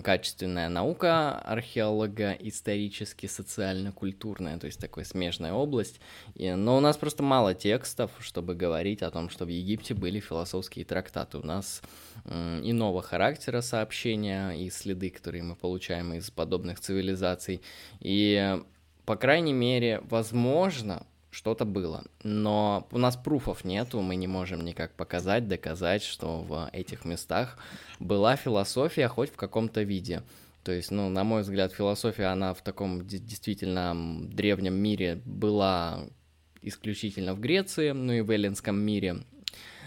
качественная 0.03 0.69
наука, 0.69 1.39
археолога, 1.39 2.33
исторически, 2.33 3.27
социально-культурная, 3.27 4.59
то 4.59 4.67
есть 4.67 4.79
такая 4.79 5.05
смежная 5.05 5.53
область. 5.53 6.01
И, 6.35 6.51
но 6.53 6.77
у 6.77 6.81
нас 6.81 6.97
просто 6.97 7.23
мало 7.23 7.55
текстов, 7.55 8.11
чтобы 8.21 8.55
говорить 8.55 9.03
о 9.03 9.11
том, 9.11 9.31
что 9.31 9.47
в 9.47 9.49
Египте 9.49 9.95
были 9.95 10.21
философские 10.21 10.85
трактаты. 10.85 11.39
У 11.39 11.47
нас 11.47 11.83
э, 12.27 12.61
иного 12.63 13.03
характера 13.03 13.63
сообщения 13.63 14.51
и 14.51 14.71
следы, 14.71 15.11
которые 15.11 15.43
мы 15.43 15.57
получаем 15.57 16.13
из 16.13 16.31
подобных 16.31 16.79
цивилизаций. 16.79 17.63
И, 18.01 18.61
по 19.07 19.17
крайней 19.17 19.55
мере, 19.55 20.03
возможно, 20.09 21.05
что-то 21.31 21.65
было. 21.65 22.05
Но 22.23 22.89
у 22.91 22.99
нас 22.99 23.17
пруфов 23.17 23.65
нету, 23.65 24.01
мы 24.01 24.17
не 24.17 24.27
можем 24.27 24.65
никак 24.65 24.95
показать, 24.95 25.49
доказать, 25.49 26.03
что 26.03 26.43
в 26.43 26.69
этих 26.73 27.05
местах 27.05 27.59
была 27.99 28.37
философия 28.37 29.09
хоть 29.09 29.31
в 29.31 29.37
каком-то 29.37 29.83
виде. 29.83 30.23
То 30.65 30.73
есть, 30.73 30.91
ну, 30.91 31.09
на 31.09 31.25
мой 31.25 31.43
взгляд, 31.43 31.73
философия, 31.73 32.27
она 32.27 32.53
в 32.53 32.63
таком 32.63 33.07
действительно 33.07 33.97
древнем 34.29 34.75
мире 34.75 35.23
была 35.25 36.05
исключительно 36.63 37.35
в 37.35 37.41
Греции, 37.41 37.93
ну 37.93 38.13
и 38.13 38.21
в 38.21 38.31
эллинском 38.31 38.79
мире. 38.79 39.25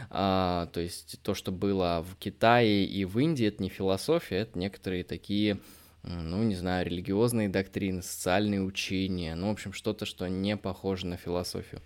А, 0.10 0.68
то 0.68 0.80
есть 0.80 1.20
то, 1.22 1.34
что 1.36 1.52
было 1.52 2.04
в 2.08 2.16
Китае 2.18 2.86
и 2.86 3.06
в 3.06 3.20
Индии, 3.20 3.48
это 3.48 3.62
не 3.62 3.70
философия, 3.70 4.38
это 4.38 4.58
некоторые 4.58 5.04
такие, 5.04 5.60
ну, 6.04 6.44
не 6.44 6.56
знаю, 6.56 6.86
религиозные 6.86 7.50
доктрины, 7.50 8.02
социальные 8.02 8.62
учения, 8.62 9.36
ну, 9.36 9.48
в 9.48 9.52
общем, 9.52 9.74
что-то, 9.74 10.06
что 10.06 10.28
не 10.28 10.58
похоже 10.58 11.08
на 11.08 11.18
философию. 11.18 11.82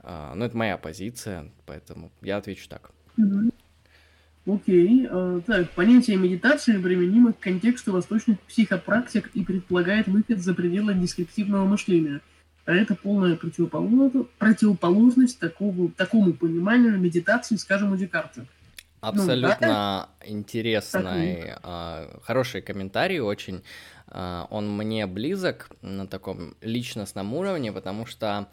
А, 0.00 0.34
ну, 0.34 0.44
это 0.44 0.56
моя 0.56 0.78
позиция, 0.78 1.50
поэтому 1.66 2.12
я 2.22 2.36
отвечу 2.36 2.68
так. 2.68 2.92
Окей. 4.46 5.06
А, 5.10 5.40
так, 5.46 5.70
понятие 5.70 6.16
медитации 6.16 6.80
применимо 6.80 7.32
к 7.32 7.40
контексту 7.40 7.92
восточных 7.92 8.40
психопрактик 8.40 9.30
и 9.34 9.44
предполагает 9.44 10.06
выход 10.06 10.38
за 10.38 10.54
пределы 10.54 10.94
дескриптивного 10.94 11.64
мышления– 11.64 12.20
а 12.68 12.74
это 12.74 12.94
полная 12.94 13.34
противоположность 13.34 15.38
такого, 15.38 15.90
такому 15.90 16.34
пониманию 16.34 16.98
медитации, 16.98 17.56
скажем, 17.56 17.92
у 17.92 17.96
Декарта. 17.96 18.44
Абсолютно 19.00 19.56
ну, 19.60 19.68
да? 19.68 20.08
интересный, 20.24 21.54
э, 21.62 22.18
хороший 22.22 22.62
комментарий, 22.62 23.20
очень. 23.20 23.62
Э, 24.08 24.44
он 24.50 24.76
мне 24.76 25.06
близок 25.06 25.70
на 25.82 26.06
таком 26.06 26.56
личностном 26.60 27.32
уровне, 27.34 27.72
потому 27.72 28.06
что 28.06 28.48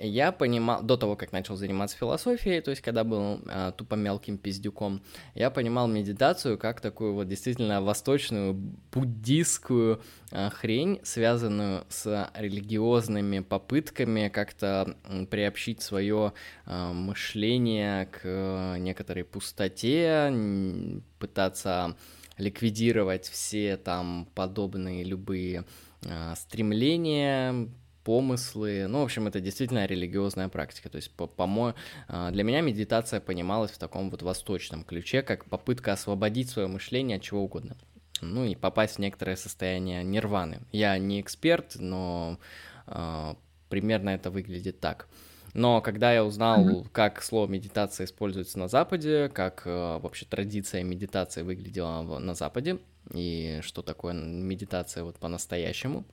я 0.00 0.32
понимал, 0.32 0.82
до 0.82 0.96
того, 0.96 1.16
как 1.16 1.32
начал 1.32 1.56
заниматься 1.56 1.96
философией, 1.96 2.60
то 2.60 2.70
есть 2.70 2.82
когда 2.82 3.04
был 3.04 3.40
э, 3.46 3.72
тупо 3.76 3.94
мелким 3.94 4.38
пиздюком, 4.38 5.02
я 5.34 5.50
понимал 5.50 5.86
медитацию 5.88 6.58
как 6.58 6.80
такую 6.80 7.14
вот 7.14 7.28
действительно 7.28 7.80
восточную 7.82 8.54
буддийскую 8.92 10.02
э, 10.30 10.50
хрень, 10.50 11.00
связанную 11.02 11.84
с 11.88 12.30
религиозными 12.34 13.40
попытками 13.40 14.28
как-то 14.28 14.96
приобщить 15.30 15.82
свое 15.82 16.32
э, 16.66 16.92
мышление 16.92 18.06
к 18.06 18.20
э, 18.24 18.78
некоторой 18.78 19.24
пустоте, 19.24 20.32
пытаться 21.18 21.96
ликвидировать 22.38 23.28
все 23.28 23.76
там 23.76 24.28
подобные 24.34 25.04
любые 25.04 25.64
э, 26.02 26.34
стремления, 26.36 27.68
помыслы. 28.08 28.86
Ну, 28.88 29.00
в 29.00 29.04
общем, 29.04 29.26
это 29.26 29.38
действительно 29.38 29.84
религиозная 29.84 30.48
практика. 30.48 30.88
То 30.88 30.96
есть, 30.96 31.10
по, 31.10 31.26
по 31.26 31.74
а, 32.08 32.30
для 32.30 32.42
меня 32.42 32.62
медитация 32.62 33.20
понималась 33.20 33.70
в 33.70 33.76
таком 33.76 34.08
вот 34.08 34.22
восточном 34.22 34.82
ключе, 34.82 35.20
как 35.20 35.44
попытка 35.44 35.92
освободить 35.92 36.48
свое 36.48 36.68
мышление 36.68 37.18
от 37.18 37.22
чего 37.22 37.42
угодно. 37.42 37.76
Ну 38.22 38.46
и 38.46 38.54
попасть 38.54 38.96
в 38.96 38.98
некоторое 39.00 39.36
состояние 39.36 40.02
нирваны. 40.04 40.60
Я 40.72 40.96
не 40.96 41.20
эксперт, 41.20 41.76
но 41.78 42.38
э, 42.86 43.34
примерно 43.68 44.08
это 44.08 44.30
выглядит 44.30 44.80
так. 44.80 45.06
Но 45.52 45.82
когда 45.82 46.10
я 46.10 46.24
узнал, 46.24 46.66
mm-hmm. 46.66 46.86
как 46.92 47.22
слово 47.22 47.46
медитация 47.46 48.06
используется 48.06 48.58
на 48.58 48.68
Западе, 48.68 49.28
как 49.28 49.64
э, 49.66 49.98
вообще 49.98 50.24
традиция 50.24 50.82
медитации 50.82 51.42
выглядела 51.42 52.18
на 52.18 52.34
Западе, 52.34 52.78
и 53.12 53.60
что 53.62 53.82
такое 53.82 54.14
медитация 54.14 55.04
вот 55.04 55.16
по-настоящему, 55.16 56.06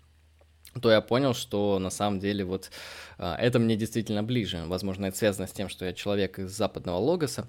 то 0.81 0.91
я 0.91 1.01
понял, 1.01 1.33
что 1.33 1.79
на 1.79 1.89
самом 1.89 2.19
деле 2.19 2.43
вот 2.43 2.69
а, 3.17 3.35
это 3.37 3.59
мне 3.59 3.75
действительно 3.75 4.23
ближе. 4.23 4.63
Возможно, 4.65 5.05
это 5.05 5.17
связано 5.17 5.47
с 5.47 5.51
тем, 5.51 5.69
что 5.69 5.85
я 5.85 5.93
человек 5.93 6.39
из 6.39 6.51
западного 6.51 6.97
логоса, 6.97 7.47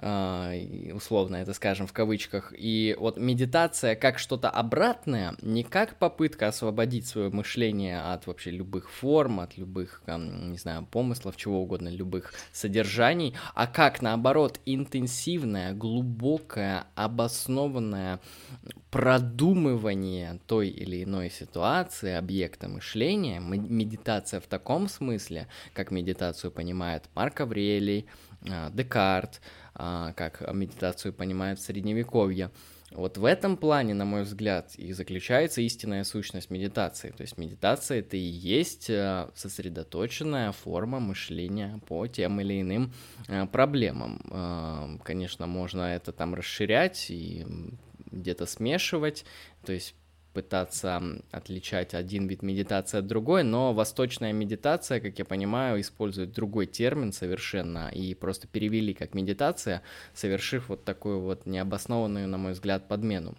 условно 0.00 1.36
это 1.36 1.52
скажем 1.54 1.86
в 1.86 1.92
кавычках. 1.92 2.54
И 2.56 2.96
вот 2.98 3.16
медитация 3.16 3.96
как 3.96 4.18
что-то 4.18 4.48
обратное, 4.48 5.34
не 5.42 5.64
как 5.64 5.96
попытка 5.96 6.48
освободить 6.48 7.06
свое 7.06 7.30
мышление 7.30 8.00
от 8.00 8.26
вообще 8.26 8.50
любых 8.52 8.90
форм, 8.90 9.40
от 9.40 9.58
любых, 9.58 10.02
не 10.06 10.56
знаю, 10.56 10.86
помыслов, 10.86 11.36
чего 11.36 11.60
угодно, 11.62 11.88
любых 11.88 12.32
содержаний, 12.52 13.34
а 13.54 13.66
как 13.66 14.00
наоборот 14.00 14.60
интенсивное, 14.66 15.72
глубокое, 15.72 16.84
обоснованное 16.94 18.20
продумывание 18.90 20.38
той 20.46 20.68
или 20.68 21.02
иной 21.02 21.30
ситуации, 21.30 22.12
объекта 22.12 22.68
мышления, 22.68 23.40
медитация 23.40 24.40
в 24.40 24.46
таком 24.46 24.88
смысле, 24.88 25.48
как 25.74 25.90
медитацию 25.90 26.50
понимает 26.50 27.04
Марк 27.14 27.40
Аврелий, 27.40 28.06
а, 28.48 28.70
Декарт, 28.70 29.40
а, 29.40 29.57
как 29.78 30.42
медитацию 30.52 31.12
понимает 31.12 31.58
в 31.58 31.62
Средневековье. 31.62 32.50
Вот 32.90 33.18
в 33.18 33.24
этом 33.24 33.56
плане, 33.56 33.94
на 33.94 34.04
мой 34.04 34.22
взгляд, 34.22 34.74
и 34.76 34.92
заключается 34.92 35.60
истинная 35.60 36.04
сущность 36.04 36.50
медитации. 36.50 37.10
То 37.10 37.20
есть 37.20 37.36
медитация 37.36 38.00
это 38.00 38.16
и 38.16 38.20
есть 38.20 38.88
а, 38.88 39.30
сосредоточенная 39.34 40.52
форма 40.52 40.98
мышления 40.98 41.80
по 41.86 42.06
тем 42.06 42.40
или 42.40 42.62
иным 42.62 42.92
проблемам. 43.52 45.00
Конечно, 45.04 45.46
можно 45.46 45.82
это 45.82 46.12
там 46.12 46.34
расширять 46.34 47.10
и 47.10 47.46
где-то 48.10 48.46
смешивать, 48.46 49.24
то 49.64 49.72
есть 49.72 49.94
пытаться 50.32 51.02
отличать 51.30 51.94
один 51.94 52.26
вид 52.28 52.42
медитации 52.42 52.98
от 52.98 53.06
другой, 53.06 53.42
но 53.42 53.72
восточная 53.72 54.32
медитация, 54.32 55.00
как 55.00 55.18
я 55.18 55.24
понимаю, 55.24 55.80
использует 55.80 56.32
другой 56.32 56.66
термин 56.66 57.12
совершенно, 57.12 57.88
и 57.88 58.14
просто 58.14 58.46
перевели 58.46 58.94
как 58.94 59.14
медитация, 59.14 59.82
совершив 60.14 60.68
вот 60.68 60.84
такую 60.84 61.20
вот 61.20 61.46
необоснованную, 61.46 62.28
на 62.28 62.38
мой 62.38 62.52
взгляд, 62.52 62.88
подмену. 62.88 63.36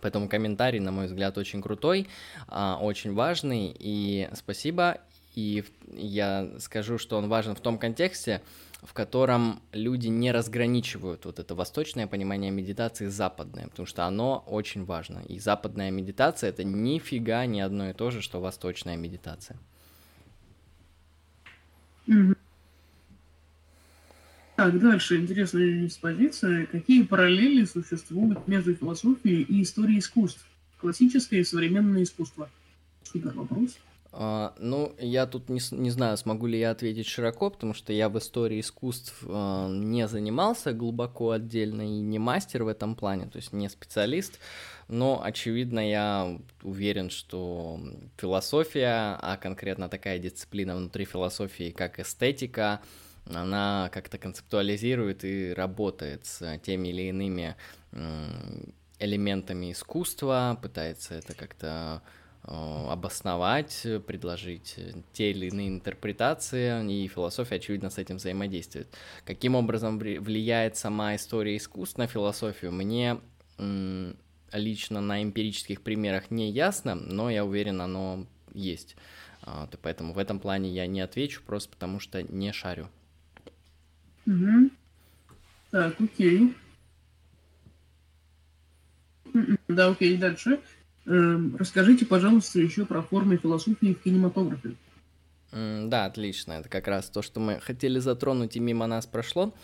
Поэтому 0.00 0.28
комментарий, 0.28 0.80
на 0.80 0.92
мой 0.92 1.06
взгляд, 1.06 1.38
очень 1.38 1.62
крутой, 1.62 2.08
а, 2.48 2.78
очень 2.80 3.14
важный, 3.14 3.74
и 3.78 4.28
спасибо. 4.34 4.98
И 5.34 5.64
я 5.92 6.50
скажу, 6.58 6.98
что 6.98 7.18
он 7.18 7.28
важен 7.28 7.54
в 7.54 7.60
том 7.60 7.78
контексте, 7.78 8.42
в 8.86 8.92
котором 8.92 9.60
люди 9.72 10.06
не 10.06 10.32
разграничивают 10.32 11.24
вот 11.24 11.38
это 11.38 11.54
восточное 11.54 12.06
понимание 12.06 12.50
медитации 12.50 13.06
западное, 13.06 13.66
потому 13.68 13.86
что 13.86 14.04
оно 14.04 14.44
очень 14.46 14.84
важно. 14.84 15.18
И 15.28 15.38
западная 15.40 15.90
медитация 15.90 16.50
это 16.50 16.62
нифига 16.64 17.44
не 17.46 17.60
одно 17.60 17.90
и 17.90 17.92
то 17.92 18.10
же, 18.10 18.22
что 18.22 18.40
восточная 18.40 18.96
медитация. 18.96 19.58
Так, 24.54 24.78
дальше 24.78 25.16
интересная 25.16 25.86
экспозиция. 25.86 26.66
Какие 26.66 27.02
параллели 27.02 27.64
существуют 27.64 28.46
между 28.48 28.74
философией 28.74 29.42
и 29.42 29.62
историей 29.62 29.98
искусств? 29.98 30.46
Классическое 30.80 31.40
и 31.40 31.44
современное 31.44 32.04
искусство. 32.04 32.48
Супер 33.02 33.32
вопрос. 33.32 33.76
Uh, 34.12 34.52
ну, 34.58 34.94
я 34.98 35.26
тут 35.26 35.48
не, 35.50 35.60
не 35.72 35.90
знаю, 35.90 36.16
смогу 36.16 36.46
ли 36.46 36.58
я 36.58 36.70
ответить 36.70 37.06
широко, 37.06 37.50
потому 37.50 37.74
что 37.74 37.92
я 37.92 38.08
в 38.08 38.16
истории 38.18 38.60
искусств 38.60 39.22
uh, 39.22 39.68
не 39.70 40.08
занимался 40.08 40.72
глубоко 40.72 41.32
отдельно 41.32 41.82
и 41.82 42.00
не 42.00 42.18
мастер 42.18 42.64
в 42.64 42.68
этом 42.68 42.94
плане, 42.94 43.26
то 43.26 43.36
есть 43.36 43.52
не 43.52 43.68
специалист, 43.68 44.38
но, 44.88 45.20
очевидно, 45.22 45.80
я 45.86 46.38
уверен, 46.62 47.10
что 47.10 47.78
философия, 48.16 49.18
а 49.20 49.36
конкретно 49.36 49.88
такая 49.88 50.18
дисциплина 50.18 50.76
внутри 50.76 51.04
философии, 51.04 51.70
как 51.70 51.98
эстетика, 51.98 52.80
она 53.26 53.90
как-то 53.92 54.18
концептуализирует 54.18 55.24
и 55.24 55.52
работает 55.52 56.24
с 56.26 56.58
теми 56.58 56.88
или 56.88 57.08
иными 57.08 57.56
элементами 58.98 59.72
искусства, 59.72 60.58
пытается 60.62 61.14
это 61.14 61.34
как-то 61.34 62.02
обосновать, 62.46 63.86
предложить 64.06 64.76
те 65.12 65.32
или 65.32 65.46
иные 65.46 65.68
интерпретации, 65.68 67.04
и 67.04 67.08
философия, 67.08 67.56
очевидно, 67.56 67.90
с 67.90 67.98
этим 67.98 68.16
взаимодействует. 68.16 68.86
Каким 69.24 69.56
образом 69.56 69.98
влияет 69.98 70.76
сама 70.76 71.16
история 71.16 71.56
искусств 71.56 71.98
на 71.98 72.06
философию, 72.06 72.70
мне 72.70 73.18
лично 74.52 75.00
на 75.00 75.22
эмпирических 75.22 75.82
примерах 75.82 76.30
не 76.30 76.50
ясно, 76.50 76.94
но 76.94 77.30
я 77.30 77.44
уверен, 77.44 77.80
оно 77.80 78.26
есть. 78.52 78.96
А, 79.42 79.68
поэтому 79.82 80.12
в 80.12 80.18
этом 80.18 80.40
плане 80.40 80.70
я 80.70 80.86
не 80.86 81.00
отвечу, 81.00 81.42
просто 81.44 81.70
потому 81.70 82.00
что 82.00 82.22
не 82.22 82.52
шарю. 82.52 82.88
Угу. 84.26 84.70
Так, 85.70 86.00
окей. 86.00 86.54
М-м, 89.34 89.58
да, 89.68 89.88
окей, 89.88 90.16
дальше. 90.16 90.60
Эм, 91.06 91.56
расскажите, 91.56 92.04
пожалуйста, 92.04 92.60
еще 92.60 92.84
про 92.84 93.02
формы 93.02 93.36
философии 93.36 93.94
в 93.94 94.02
кинематографе. 94.02 94.74
Да, 95.52 96.04
отлично. 96.06 96.54
Это 96.54 96.68
как 96.68 96.88
раз 96.88 97.08
то, 97.08 97.22
что 97.22 97.40
мы 97.40 97.60
хотели 97.60 97.98
затронуть 97.98 98.56
и 98.56 98.60
мимо 98.60 98.86
нас 98.86 99.06
прошло. 99.06 99.54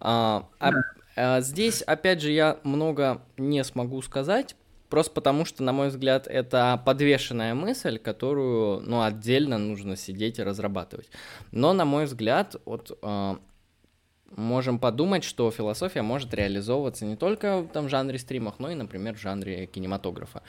А, 0.00 0.48
а, 0.60 0.72
а, 1.16 1.40
здесь, 1.40 1.82
опять 1.82 2.22
же, 2.22 2.30
я 2.30 2.58
много 2.62 3.22
не 3.36 3.62
смогу 3.64 4.00
сказать, 4.02 4.56
просто 4.88 5.12
потому 5.12 5.44
что, 5.44 5.62
на 5.62 5.72
мой 5.72 5.88
взгляд, 5.88 6.26
это 6.26 6.80
подвешенная 6.86 7.54
мысль, 7.54 7.98
которую, 7.98 8.80
ну, 8.80 9.02
отдельно 9.02 9.58
нужно 9.58 9.96
сидеть 9.96 10.38
и 10.38 10.42
разрабатывать. 10.42 11.10
Но, 11.50 11.72
на 11.72 11.84
мой 11.84 12.04
взгляд, 12.04 12.56
вот 12.64 12.96
а, 13.02 13.38
можем 14.36 14.78
подумать, 14.78 15.24
что 15.24 15.50
философия 15.50 16.02
может 16.02 16.34
реализовываться 16.34 17.04
не 17.04 17.16
только 17.16 17.66
там, 17.72 17.88
жанре 17.88 18.18
стримах, 18.18 18.58
но 18.58 18.70
и, 18.70 18.74
например, 18.74 19.14
в 19.14 19.20
жанре 19.20 19.66
кинематографа. 19.66 20.42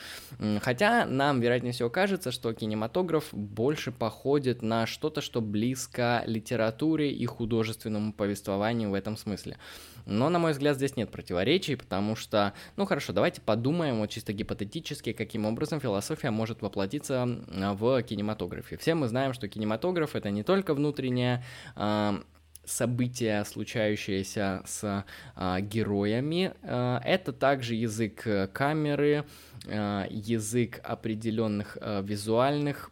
Хотя 0.61 1.05
нам, 1.05 1.41
вероятнее 1.41 1.73
всего, 1.73 1.89
кажется, 1.89 2.31
что 2.31 2.53
кинематограф 2.53 3.33
больше 3.33 3.91
походит 3.91 4.61
на 4.61 4.85
что-то, 4.85 5.21
что 5.21 5.41
близко 5.41 6.23
литературе 6.25 7.11
и 7.11 7.25
художественному 7.25 8.13
повествованию 8.13 8.89
в 8.89 8.93
этом 8.93 9.17
смысле. 9.17 9.57
Но, 10.05 10.29
на 10.29 10.39
мой 10.39 10.51
взгляд, 10.51 10.75
здесь 10.75 10.97
нет 10.97 11.11
противоречий, 11.11 11.75
потому 11.75 12.15
что, 12.15 12.53
ну 12.75 12.85
хорошо, 12.85 13.13
давайте 13.13 13.41
подумаем 13.41 13.99
вот 13.99 14.09
чисто 14.09 14.33
гипотетически, 14.33 15.13
каким 15.13 15.45
образом 15.45 15.79
философия 15.79 16.29
может 16.29 16.61
воплотиться 16.61 17.25
в 17.47 18.01
кинематографе. 18.03 18.77
Все 18.77 18.95
мы 18.95 19.07
знаем, 19.07 19.33
что 19.33 19.47
кинематограф 19.47 20.15
это 20.15 20.29
не 20.29 20.43
только 20.43 20.73
внутренняя 20.73 21.43
события, 22.65 23.43
случающиеся 23.43 24.63
с 24.65 25.05
а, 25.35 25.61
героями. 25.61 26.53
А, 26.63 27.01
это 27.03 27.33
также 27.33 27.75
язык 27.75 28.27
камеры, 28.53 29.25
а, 29.67 30.07
язык 30.09 30.79
определенных 30.83 31.77
а, 31.81 32.01
визуальных 32.01 32.89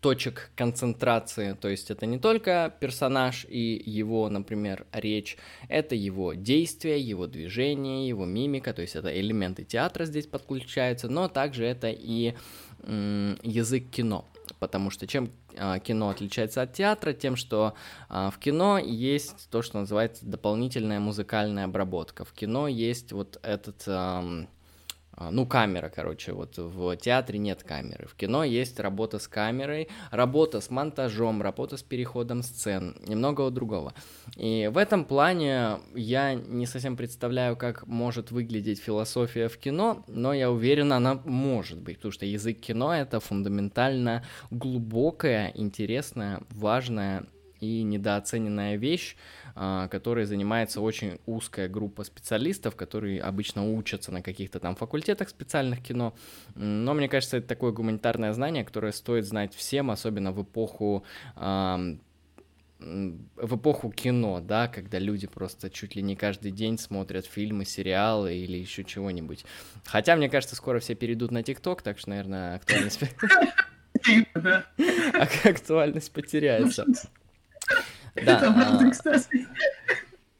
точек 0.00 0.50
концентрации, 0.56 1.56
то 1.58 1.68
есть 1.68 1.90
это 1.90 2.04
не 2.04 2.18
только 2.18 2.74
персонаж 2.80 3.46
и 3.48 3.80
его, 3.86 4.28
например, 4.28 4.86
речь, 4.92 5.38
это 5.68 5.94
его 5.94 6.34
действия, 6.34 7.00
его 7.00 7.26
движение, 7.26 8.06
его 8.06 8.26
мимика, 8.26 8.74
то 8.74 8.82
есть 8.82 8.96
это 8.96 9.18
элементы 9.18 9.64
театра 9.64 10.04
здесь 10.04 10.26
подключаются, 10.26 11.08
но 11.08 11.28
также 11.28 11.64
это 11.64 11.88
и 11.88 12.34
язык 12.82 13.88
кино 13.88 14.28
потому 14.64 14.88
что 14.88 15.06
чем 15.06 15.30
а, 15.58 15.78
кино 15.78 16.08
отличается 16.08 16.62
от 16.62 16.72
театра, 16.72 17.12
тем, 17.12 17.36
что 17.36 17.74
а, 18.08 18.30
в 18.30 18.38
кино 18.38 18.78
есть 18.78 19.50
то, 19.50 19.60
что 19.60 19.80
называется 19.80 20.24
дополнительная 20.24 21.00
музыкальная 21.00 21.66
обработка. 21.66 22.24
В 22.24 22.32
кино 22.32 22.66
есть 22.66 23.12
вот 23.12 23.38
этот 23.42 23.84
ну, 25.30 25.46
камера, 25.46 25.88
короче, 25.88 26.32
вот 26.32 26.58
в 26.58 26.96
театре 26.96 27.38
нет 27.38 27.62
камеры, 27.62 28.06
в 28.06 28.14
кино 28.14 28.44
есть 28.44 28.80
работа 28.80 29.18
с 29.18 29.28
камерой, 29.28 29.88
работа 30.10 30.60
с 30.60 30.70
монтажом, 30.70 31.42
работа 31.42 31.76
с 31.76 31.82
переходом 31.82 32.42
сцен, 32.42 32.96
немного 33.06 33.50
другого. 33.50 33.94
И 34.36 34.70
в 34.72 34.78
этом 34.78 35.04
плане 35.04 35.78
я 35.94 36.34
не 36.34 36.66
совсем 36.66 36.96
представляю, 36.96 37.56
как 37.56 37.86
может 37.86 38.30
выглядеть 38.30 38.80
философия 38.80 39.48
в 39.48 39.56
кино, 39.58 40.04
но 40.08 40.32
я 40.32 40.50
уверен, 40.50 40.92
она 40.92 41.20
может 41.24 41.78
быть, 41.78 41.96
потому 41.96 42.12
что 42.12 42.26
язык 42.26 42.60
кино— 42.60 42.94
это 42.96 43.20
фундаментально 43.20 44.24
глубокая, 44.50 45.52
интересная, 45.54 46.42
важная 46.50 47.26
и 47.60 47.82
недооцененная 47.82 48.76
вещь, 48.76 49.16
а, 49.43 49.43
которой 49.54 50.24
занимается 50.24 50.80
очень 50.80 51.18
узкая 51.26 51.68
группа 51.68 52.04
специалистов, 52.04 52.74
которые 52.76 53.20
обычно 53.20 53.72
учатся 53.72 54.12
на 54.12 54.22
каких-то 54.22 54.58
там 54.60 54.74
факультетах 54.74 55.28
специальных 55.28 55.82
кино. 55.82 56.14
Но 56.54 56.94
мне 56.94 57.08
кажется, 57.08 57.36
это 57.36 57.46
такое 57.46 57.72
гуманитарное 57.72 58.32
знание, 58.32 58.64
которое 58.64 58.92
стоит 58.92 59.26
знать 59.26 59.54
всем, 59.54 59.90
особенно 59.90 60.32
в 60.32 60.42
эпоху 60.42 61.04
в 62.80 63.56
эпоху 63.56 63.90
кино, 63.90 64.40
да, 64.40 64.68
когда 64.68 64.98
люди 64.98 65.26
просто 65.26 65.70
чуть 65.70 65.96
ли 65.96 66.02
не 66.02 66.16
каждый 66.16 66.50
день 66.52 66.78
смотрят 66.78 67.24
фильмы, 67.24 67.64
сериалы 67.64 68.36
или 68.36 68.58
еще 68.58 68.84
чего-нибудь. 68.84 69.44
Хотя, 69.86 70.16
мне 70.16 70.28
кажется, 70.28 70.54
скоро 70.56 70.80
все 70.80 70.94
перейдут 70.94 71.30
на 71.30 71.42
ТикТок, 71.42 71.82
так 71.82 71.98
что, 71.98 72.10
наверное, 72.10 72.56
актуальность... 72.56 73.00
Актуальность 75.44 76.12
потеряется. 76.12 76.84
Да. 78.14 78.40
А, 79.04 79.18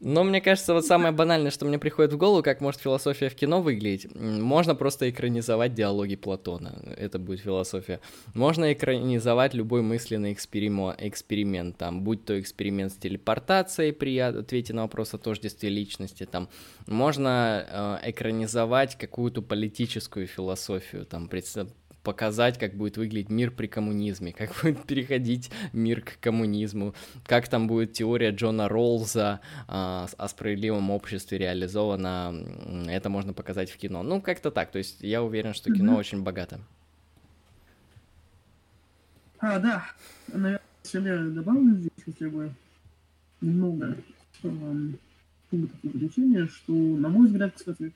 но 0.04 0.22
мне 0.22 0.42
кажется, 0.42 0.74
вот 0.74 0.84
самое 0.84 1.14
банальное, 1.14 1.50
что 1.50 1.64
мне 1.64 1.78
приходит 1.78 2.12
в 2.12 2.18
голову, 2.18 2.42
как 2.42 2.60
может 2.60 2.82
философия 2.82 3.30
в 3.30 3.34
кино 3.34 3.62
выглядеть, 3.62 4.14
можно 4.14 4.74
просто 4.74 5.08
экранизовать 5.08 5.72
диалоги 5.72 6.14
Платона, 6.14 6.78
это 6.98 7.18
будет 7.18 7.40
философия. 7.40 8.00
Можно 8.34 8.74
экранизовать 8.74 9.54
любой 9.54 9.80
мысленный 9.80 10.34
эксперимент, 10.34 10.96
эксперимент 11.00 11.78
там, 11.78 12.02
будь 12.02 12.26
то 12.26 12.38
эксперимент 12.38 12.92
с 12.92 12.96
телепортацией 12.96 13.94
при 13.94 14.18
ответе 14.18 14.74
на 14.74 14.82
вопрос 14.82 15.14
о 15.14 15.18
тождестве 15.18 15.70
личности, 15.70 16.26
там, 16.26 16.50
можно 16.86 18.00
э, 18.02 18.10
экранизовать 18.10 18.98
какую-то 18.98 19.40
политическую 19.40 20.26
философию, 20.26 21.06
там, 21.06 21.28
показать, 22.04 22.58
как 22.58 22.74
будет 22.74 22.96
выглядеть 22.96 23.30
мир 23.30 23.50
при 23.50 23.66
коммунизме, 23.66 24.32
как 24.38 24.52
будет 24.62 24.84
переходить 24.84 25.50
мир 25.72 26.02
к 26.02 26.20
коммунизму, 26.20 26.94
как 27.26 27.48
там 27.48 27.66
будет 27.66 27.94
теория 27.94 28.30
Джона 28.30 28.68
Роллза 28.68 29.40
а, 29.66 30.06
о 30.16 30.28
справедливом 30.28 30.90
обществе 30.90 31.38
реализована, 31.38 32.32
это 32.88 33.08
можно 33.08 33.32
показать 33.32 33.70
в 33.70 33.76
кино. 33.76 34.02
Ну, 34.02 34.20
как-то 34.20 34.52
так, 34.52 34.70
то 34.70 34.78
есть 34.78 34.98
я 35.00 35.22
уверен, 35.22 35.54
что 35.54 35.72
кино 35.72 35.94
mm-hmm. 35.94 35.98
очень 35.98 36.22
богато. 36.22 36.60
А, 39.38 39.58
да, 39.58 39.84
наверное, 40.28 40.60
я 40.92 41.18
добавлю 41.30 41.76
здесь 41.76 42.04
хотя 42.04 42.28
бы 42.28 42.52
немного 43.40 43.96
эм, 44.42 44.98
пунктов 45.50 45.78
изучения, 45.82 46.46
что, 46.46 46.72
на 46.72 47.08
мой 47.08 47.26
взгляд, 47.26 47.54
кстати, 47.54 47.92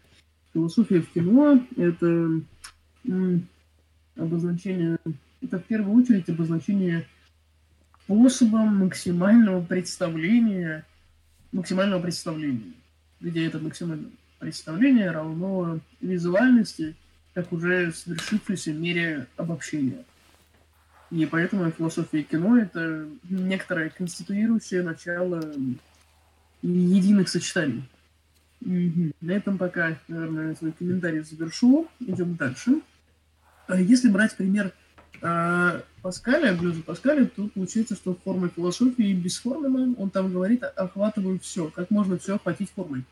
философия 0.53 1.01
в 1.01 1.11
кино— 1.13 1.65
это 1.77 2.43
обозначение, 4.19 4.99
это 5.43 5.59
в 5.59 5.65
первую 5.65 6.03
очередь 6.03 6.29
обозначение 6.29 7.07
способом 8.03 8.79
максимального 8.79 9.63
представления, 9.65 10.85
максимального 11.53 12.03
представления, 12.03 12.73
где 13.21 13.47
это 13.47 13.59
максимальное 13.59 14.11
представление 14.39 15.11
равно 15.11 15.81
визуальности, 16.01 16.95
как 17.35 17.53
уже 17.53 17.93
свершившейся 17.93 18.73
мере 18.73 19.27
обобщения. 19.37 20.05
И 21.11 21.25
поэтому 21.27 21.71
философия 21.71 22.23
кино— 22.23 22.59
это 22.59 23.09
некоторое 23.29 23.91
конституирующее 23.91 24.83
начало 24.83 25.43
единых 26.63 27.29
сочетаний. 27.29 27.85
Угу. 28.61 29.13
На 29.21 29.33
этом 29.33 29.57
пока, 29.57 29.97
наверное, 30.09 30.55
свой 30.55 30.73
комментарий 30.73 31.21
завершу. 31.21 31.89
Идем 32.01 32.37
дальше. 32.37 32.81
А 33.69 33.79
если 33.79 34.09
брать 34.09 34.35
пример 34.35 34.73
э, 35.21 35.83
Паскаля, 36.03 36.55
Блюза 36.55 36.83
Паскаля, 36.83 37.27
то 37.27 37.49
получается, 37.49 37.95
что 37.95 38.17
форма 38.25 38.49
философии 38.49 39.13
бесформенная, 39.13 39.95
он 39.97 40.09
там 40.09 40.33
говорит, 40.33 40.65
охватываю 40.65 41.39
все, 41.39 41.69
как 41.69 41.91
можно 41.91 42.19
все 42.19 42.37
охватить 42.37 42.71
формой. 42.71 43.05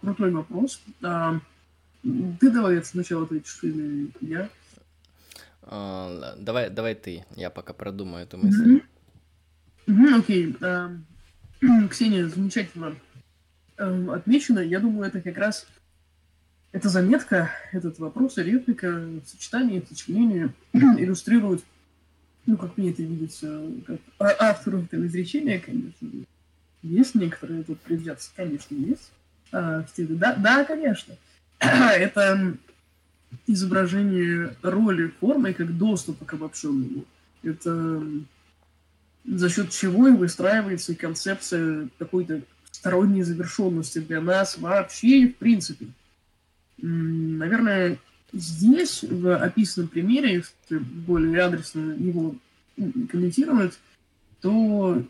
Крутой 0.00 0.32
вопрос. 0.32 0.82
А, 1.02 1.40
ты 2.02 2.50
давай 2.50 2.82
сначала 2.84 3.24
ответишь 3.24 3.60
или 3.62 4.10
я? 4.20 4.50
А, 5.62 6.34
давай, 6.36 6.68
давай 6.68 6.96
ты, 6.96 7.24
я 7.36 7.50
пока 7.50 7.72
продумаю 7.72 8.24
эту 8.24 8.38
мысль. 8.38 8.82
окей. 10.16 10.56
А, 10.60 10.90
Ксения, 11.90 12.26
замечательно 12.26 12.96
а, 13.76 14.14
отмечено. 14.16 14.58
Я 14.58 14.80
думаю, 14.80 15.06
это 15.06 15.20
как 15.20 15.38
раз 15.38 15.68
эта 16.72 16.88
заметка, 16.88 17.50
этот 17.70 17.98
вопрос 17.98 18.38
и 18.38 18.42
реплика 18.42 18.88
в 18.90 19.28
сочетании, 19.28 19.80
в 19.80 19.88
сочинении 19.88 20.50
иллюстрируют, 20.72 21.62
ну, 22.46 22.56
как 22.56 22.76
мне 22.76 22.90
это 22.90 23.02
видится, 23.02 23.62
как 23.86 24.00
автору 24.18 24.82
этого 24.82 25.06
изречения, 25.06 25.60
конечно, 25.60 26.08
есть 26.82 27.14
некоторые 27.14 27.62
тут 27.62 27.78
предвзятости, 27.80 28.32
конечно, 28.34 28.74
есть. 28.74 29.12
А, 29.52 29.82
в 29.82 29.88
стиле, 29.90 30.16
да, 30.16 30.34
да, 30.34 30.64
конечно. 30.64 31.14
это 31.60 32.56
изображение 33.46 34.56
роли 34.62 35.08
формы 35.20 35.52
как 35.52 35.76
доступа 35.76 36.24
к 36.24 36.34
обобщенному. 36.34 37.04
Это 37.42 38.02
за 39.24 39.48
счет 39.48 39.70
чего 39.70 40.08
и 40.08 40.12
выстраивается 40.12 40.94
концепция 40.94 41.88
какой-то 41.98 42.42
сторонней 42.70 43.22
завершенности 43.22 43.98
для 44.00 44.20
нас 44.20 44.58
вообще 44.58 45.28
в 45.28 45.36
принципе. 45.36 45.86
Наверное, 46.78 47.98
здесь, 48.32 49.02
в 49.02 49.36
описанном 49.36 49.88
примере, 49.88 50.34
если 50.34 50.78
более 50.78 51.42
адресно 51.42 51.92
его 51.92 52.34
комментировать, 52.76 53.78
то 54.40 55.02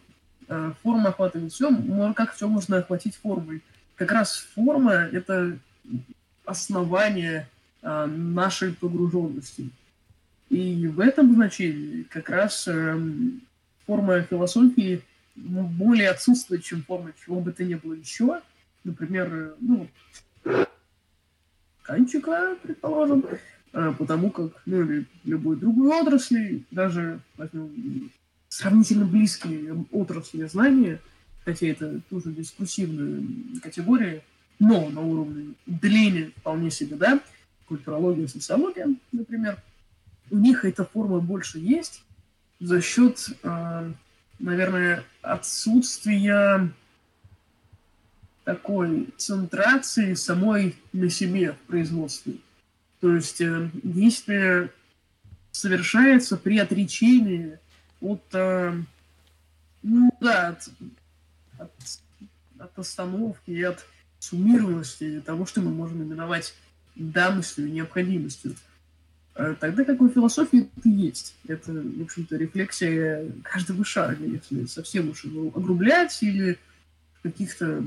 э, 0.48 0.72
форма 0.82 1.10
охватывает 1.10 1.52
все, 1.52 1.70
но 1.70 2.12
как 2.14 2.34
все 2.34 2.48
можно 2.48 2.78
охватить 2.78 3.16
формой? 3.16 3.62
Как 3.94 4.12
раз 4.12 4.46
форма— 4.54 4.92
это 5.12 5.58
основание 6.44 7.48
э, 7.82 8.06
нашей 8.06 8.72
погруженности. 8.72 9.70
И 10.50 10.86
в 10.86 11.00
этом 11.00 11.34
значении 11.34 12.02
как 12.02 12.28
раз 12.28 12.68
э, 12.68 13.00
форма 13.86 14.22
философии 14.22 15.02
более 15.34 16.10
отсутствует, 16.10 16.64
чем 16.64 16.82
форма 16.82 17.12
чего 17.24 17.40
бы 17.40 17.52
то 17.52 17.64
ни 17.64 17.74
было 17.74 17.94
еще. 17.94 18.40
Например, 18.84 19.54
ну, 19.60 19.88
тканчика, 21.82 22.56
предположим, 22.62 23.24
э, 23.72 23.92
потому 23.98 24.30
как, 24.30 24.62
ну, 24.66 24.82
или 24.82 25.06
любой 25.24 25.56
другой 25.56 26.00
отрасли, 26.00 26.64
даже 26.70 27.20
возьмем 27.36 28.10
сравнительно 28.48 29.04
близкие 29.04 29.84
отрасли 29.90 30.44
знания, 30.46 31.00
хотя 31.44 31.66
это 31.66 32.00
тоже 32.10 32.32
дискуссивная 32.32 33.24
категория, 33.62 34.22
но 34.58 34.88
на 34.90 35.00
уровне 35.00 35.54
длины 35.66 36.32
вполне 36.36 36.70
себе, 36.70 36.96
да, 36.96 37.20
культурология, 37.66 38.26
социология, 38.26 38.88
например, 39.10 39.58
у 40.30 40.36
них 40.38 40.64
эта 40.64 40.84
форма 40.84 41.20
больше 41.20 41.58
есть 41.58 42.04
за 42.60 42.80
счет, 42.80 43.28
э, 43.42 43.92
наверное, 44.38 45.04
отсутствия 45.20 46.70
такой 48.44 49.08
центрации 49.16 50.14
самой 50.14 50.76
на 50.92 51.10
себе 51.10 51.52
в 51.52 51.58
производстве. 51.68 52.34
То 53.00 53.14
есть 53.14 53.40
э, 53.40 53.70
действие 53.82 54.70
совершается 55.50 56.36
при 56.36 56.58
отречении 56.58 57.58
от, 58.00 58.22
э, 58.32 58.74
ну 59.82 60.10
да, 60.20 60.48
от, 60.48 60.68
от, 61.58 61.72
от 62.58 62.78
остановки 62.78 63.50
и 63.50 63.62
от 63.62 63.84
суммированности 64.18 65.20
того, 65.20 65.46
что 65.46 65.60
мы 65.60 65.70
можем 65.70 66.02
именовать 66.02 66.54
данностью 66.94 67.72
необходимостью. 67.72 68.54
Э, 69.34 69.54
тогда 69.58 69.84
как 69.84 70.00
у 70.00 70.08
философии 70.08 70.68
это 70.76 70.88
есть. 70.88 71.34
Это, 71.48 71.72
в 71.72 72.02
общем-то, 72.02 72.36
рефлексия 72.36 73.30
каждого 73.42 73.84
шага, 73.84 74.24
если 74.24 74.66
совсем 74.66 75.10
уж 75.10 75.24
его 75.24 75.48
огрублять 75.56 76.22
или 76.22 76.58
каких-то 77.22 77.84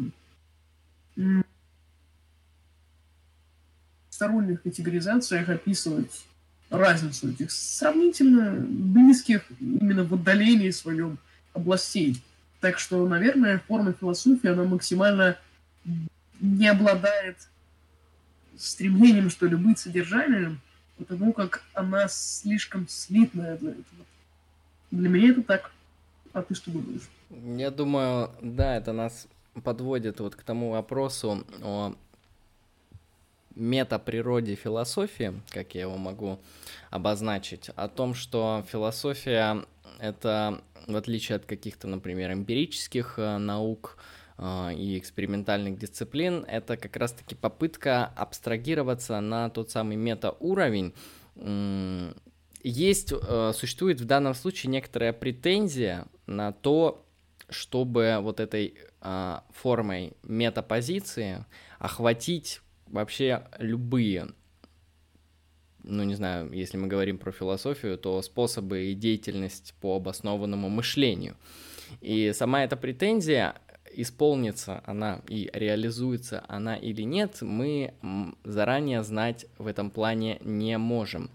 сторонних 4.09 4.61
категоризациях 4.61 5.49
описывать 5.49 6.25
разницу 6.69 7.29
этих 7.29 7.51
сравнительно 7.51 8.55
близких 8.59 9.45
именно 9.59 10.03
в 10.03 10.13
отдалении 10.13 10.71
своем 10.71 11.17
областей. 11.53 12.21
Так 12.61 12.79
что, 12.79 13.07
наверное, 13.07 13.59
форма 13.67 13.93
философии, 13.93 14.49
она 14.49 14.63
максимально 14.63 15.37
не 16.39 16.67
обладает 16.67 17.37
стремлением, 18.57 19.29
что 19.29 19.47
ли, 19.47 19.55
быть 19.55 19.79
содержанием, 19.79 20.61
потому 20.97 21.33
как 21.33 21.63
она 21.73 22.07
слишком 22.07 22.87
слитная 22.87 23.57
для 23.57 23.71
этого. 23.71 24.05
Для 24.91 25.09
меня 25.09 25.31
это 25.31 25.43
так. 25.43 25.71
А 26.33 26.41
ты 26.41 26.55
что 26.55 26.71
думаешь? 26.71 27.09
Я 27.29 27.71
думаю, 27.71 28.31
да, 28.41 28.77
это 28.77 28.93
нас 28.93 29.27
подводит 29.63 30.19
вот 30.19 30.35
к 30.35 30.43
тому 30.43 30.71
вопросу 30.71 31.45
о 31.63 31.95
метаприроде 33.55 34.55
философии, 34.55 35.41
как 35.49 35.75
я 35.75 35.81
его 35.81 35.97
могу 35.97 36.39
обозначить, 36.89 37.69
о 37.75 37.87
том, 37.87 38.13
что 38.13 38.65
философия 38.69 39.65
это, 39.99 40.61
в 40.87 40.95
отличие 40.95 41.37
от 41.37 41.45
каких-то, 41.45 41.87
например, 41.87 42.33
эмпирических 42.33 43.15
э, 43.17 43.37
наук 43.37 43.97
э, 44.37 44.73
и 44.75 44.97
экспериментальных 44.97 45.77
дисциплин, 45.77 46.45
это 46.47 46.77
как 46.77 46.95
раз-таки 46.97 47.35
попытка 47.35 48.05
абстрагироваться 48.15 49.19
на 49.21 49.49
тот 49.49 49.71
самый 49.71 49.95
метауровень. 49.95 50.93
Есть, 52.63 53.13
э, 53.13 53.51
существует 53.53 54.01
в 54.01 54.05
данном 54.05 54.33
случае 54.33 54.71
некоторая 54.71 55.13
претензия 55.13 56.07
на 56.25 56.51
то, 56.51 57.04
чтобы 57.49 58.17
вот 58.21 58.39
этой 58.39 58.75
э, 59.01 59.39
формой 59.51 60.13
метапозиции 60.23 61.45
охватить 61.79 62.61
вообще 62.87 63.47
любые, 63.59 64.29
ну 65.83 66.03
не 66.03 66.15
знаю, 66.15 66.51
если 66.51 66.77
мы 66.77 66.87
говорим 66.87 67.17
про 67.17 67.31
философию, 67.31 67.97
то 67.97 68.21
способы 68.21 68.85
и 68.85 68.95
деятельность 68.95 69.73
по 69.81 69.95
обоснованному 69.97 70.69
мышлению. 70.69 71.35
И 72.01 72.33
сама 72.33 72.63
эта 72.63 72.75
претензия 72.75 73.55
исполнится 73.93 74.81
она 74.85 75.21
и 75.27 75.49
реализуется 75.53 76.43
она 76.47 76.75
или 76.75 77.03
нет, 77.03 77.41
мы 77.41 77.93
заранее 78.43 79.03
знать 79.03 79.45
в 79.57 79.67
этом 79.67 79.89
плане 79.89 80.39
не 80.41 80.77
можем. 80.77 81.29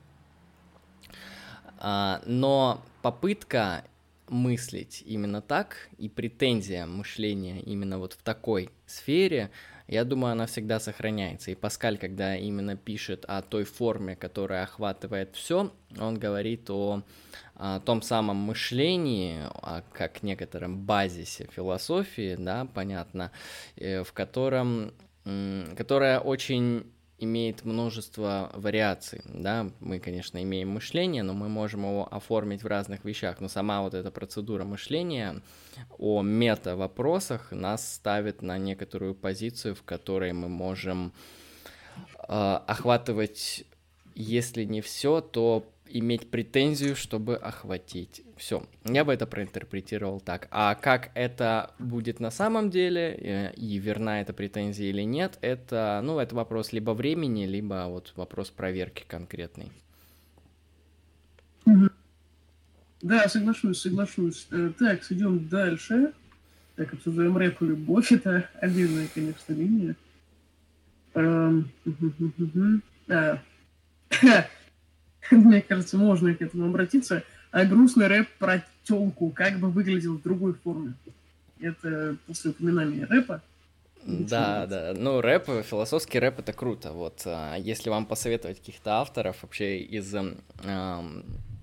А, 1.78 2.20
но 2.26 2.82
попытка 3.02 3.84
мыслить 4.30 5.02
именно 5.04 5.42
так, 5.42 5.88
и 5.98 6.08
претензия 6.08 6.86
мышления 6.86 7.60
именно 7.60 7.98
вот 7.98 8.14
в 8.14 8.22
такой 8.22 8.70
сфере, 8.86 9.50
я 9.88 10.04
думаю, 10.04 10.32
она 10.32 10.46
всегда 10.46 10.78
сохраняется. 10.78 11.50
И 11.50 11.56
Паскаль, 11.56 11.98
когда 11.98 12.36
именно 12.36 12.76
пишет 12.76 13.24
о 13.26 13.42
той 13.42 13.64
форме, 13.64 14.14
которая 14.14 14.62
охватывает 14.62 15.34
все, 15.34 15.72
он 15.98 16.16
говорит 16.16 16.70
о, 16.70 17.02
о 17.56 17.80
том 17.80 18.00
самом 18.00 18.36
мышлении, 18.36 19.40
о, 19.42 19.82
как 19.92 20.22
некотором 20.22 20.78
базисе 20.86 21.48
философии, 21.52 22.36
да, 22.38 22.68
понятно, 22.72 23.32
э, 23.76 24.04
в 24.04 24.12
котором, 24.12 24.94
которая 25.76 26.20
очень 26.20 26.84
имеет 27.20 27.64
множество 27.64 28.50
вариаций, 28.54 29.20
да, 29.26 29.70
мы, 29.80 30.00
конечно, 30.00 30.42
имеем 30.42 30.70
мышление, 30.70 31.22
но 31.22 31.34
мы 31.34 31.48
можем 31.48 31.82
его 31.82 32.08
оформить 32.12 32.62
в 32.62 32.66
разных 32.66 33.04
вещах, 33.04 33.40
но 33.40 33.48
сама 33.48 33.82
вот 33.82 33.94
эта 33.94 34.10
процедура 34.10 34.64
мышления 34.64 35.42
о 35.98 36.22
мета-вопросах 36.22 37.52
нас 37.52 37.94
ставит 37.94 38.42
на 38.42 38.58
некоторую 38.58 39.14
позицию, 39.14 39.74
в 39.74 39.82
которой 39.82 40.32
мы 40.32 40.48
можем 40.48 41.12
э, 41.96 42.32
охватывать, 42.66 43.64
если 44.14 44.64
не 44.64 44.80
все, 44.80 45.20
то 45.20 45.66
иметь 45.88 46.30
претензию, 46.30 46.96
чтобы 46.96 47.36
охватить. 47.36 48.22
Все, 48.40 48.64
я 48.86 49.04
бы 49.04 49.12
это 49.12 49.26
проинтерпретировал 49.26 50.18
так. 50.18 50.48
А 50.50 50.74
как 50.74 51.10
это 51.12 51.74
будет 51.78 52.20
на 52.20 52.30
самом 52.30 52.70
деле, 52.70 53.12
э, 53.12 53.52
и 53.52 53.76
верна 53.76 54.22
эта 54.22 54.32
претензия 54.32 54.88
или 54.88 55.02
нет, 55.02 55.36
это, 55.42 56.00
ну, 56.02 56.18
это 56.18 56.34
вопрос 56.34 56.72
либо 56.72 56.92
времени, 56.92 57.44
либо 57.44 57.84
вот 57.88 58.14
вопрос 58.16 58.48
проверки 58.48 59.04
конкретный. 59.06 59.70
Да, 63.02 63.28
соглашусь, 63.28 63.82
соглашусь. 63.82 64.46
Э, 64.52 64.70
так, 64.78 65.02
идем 65.12 65.46
дальше. 65.46 66.14
Так, 66.76 66.94
обсуждаем 66.94 67.36
рэп 67.36 67.60
и 67.60 67.66
любовь. 67.66 68.10
Это 68.12 68.48
отдельная, 68.58 69.06
конечно, 69.14 69.52
линия. 69.52 69.96
Эм, 71.12 71.70
а. 73.10 73.38
мне 75.30 75.60
кажется, 75.60 75.98
можно 75.98 76.34
к 76.34 76.40
этому 76.40 76.68
обратиться, 76.68 77.22
грустный 77.52 78.06
рэп 78.06 78.28
про 78.38 78.64
телку 78.84 79.30
как 79.30 79.58
бы 79.58 79.70
выглядел 79.70 80.14
в 80.14 80.22
другой 80.22 80.54
форме. 80.54 80.94
Это 81.60 82.16
после 82.26 82.50
упоминания 82.50 83.04
рэпа. 83.04 83.42
Да, 84.02 84.66
да. 84.66 84.94
Ну, 84.96 85.20
рэп, 85.20 85.64
философский 85.64 86.18
рэп 86.18 86.38
это 86.38 86.52
круто. 86.52 86.92
Вот, 86.92 87.22
а, 87.26 87.56
если 87.56 87.90
вам 87.90 88.06
посоветовать 88.06 88.58
каких-то 88.58 89.00
авторов 89.00 89.42
вообще 89.42 89.80
из 89.80 90.14
э, 90.14 90.34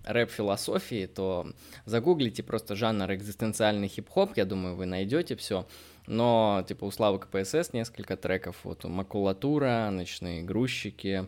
рэп-философии, 0.03 1.07
то 1.07 1.51
загуглите 1.85 2.43
просто 2.43 2.75
жанр 2.75 3.11
экзистенциальный 3.13 3.87
хип-хоп, 3.87 4.37
я 4.37 4.45
думаю, 4.45 4.75
вы 4.75 4.85
найдете 4.85 5.35
все. 5.35 5.67
Но, 6.05 6.63
типа, 6.67 6.85
у 6.85 6.91
Славы 6.91 7.19
КПСС 7.19 7.73
несколько 7.73 8.15
треков, 8.15 8.57
вот, 8.63 8.83
макулатура, 8.85 9.89
ночные 9.91 10.43
грузчики, 10.43 11.27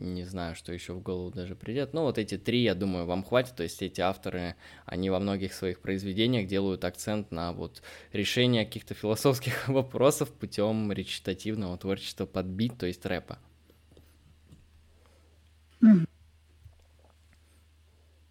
не 0.00 0.24
знаю, 0.24 0.54
что 0.54 0.72
еще 0.72 0.94
в 0.94 1.02
голову 1.02 1.30
даже 1.30 1.54
придет. 1.54 1.92
Но 1.92 2.04
вот 2.04 2.18
эти 2.18 2.38
три, 2.38 2.62
я 2.62 2.74
думаю, 2.74 3.06
вам 3.06 3.22
хватит. 3.22 3.54
То 3.54 3.62
есть 3.62 3.82
эти 3.82 4.00
авторы, 4.00 4.56
они 4.86 5.10
во 5.10 5.20
многих 5.20 5.52
своих 5.52 5.80
произведениях 5.80 6.48
делают 6.48 6.84
акцент 6.84 7.30
на 7.30 7.52
вот 7.52 7.82
решение 8.12 8.64
каких-то 8.64 8.94
философских 8.94 9.68
вопросов 9.68 10.30
путем 10.30 10.90
речитативного 10.92 11.76
творчества 11.76 12.26
под 12.26 12.46
бит, 12.46 12.78
то 12.78 12.86
есть 12.86 13.04
рэпа. 13.04 13.38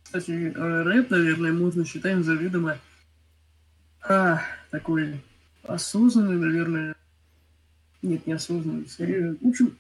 Кстати, 0.04 0.52
э, 0.56 0.82
рэп, 0.84 1.12
наверное, 1.12 1.54
можно 1.54 1.86
считать 1.86 2.24
заведомо 2.24 2.80
а, 4.02 4.42
такой 4.72 5.22
осознанный, 5.64 6.38
наверное, 6.38 6.96
нет, 8.02 8.26
не 8.26 8.34
осознанный, 8.34 8.88
скорее, 8.88 9.36
в 9.40 9.48
общем, 9.48 9.78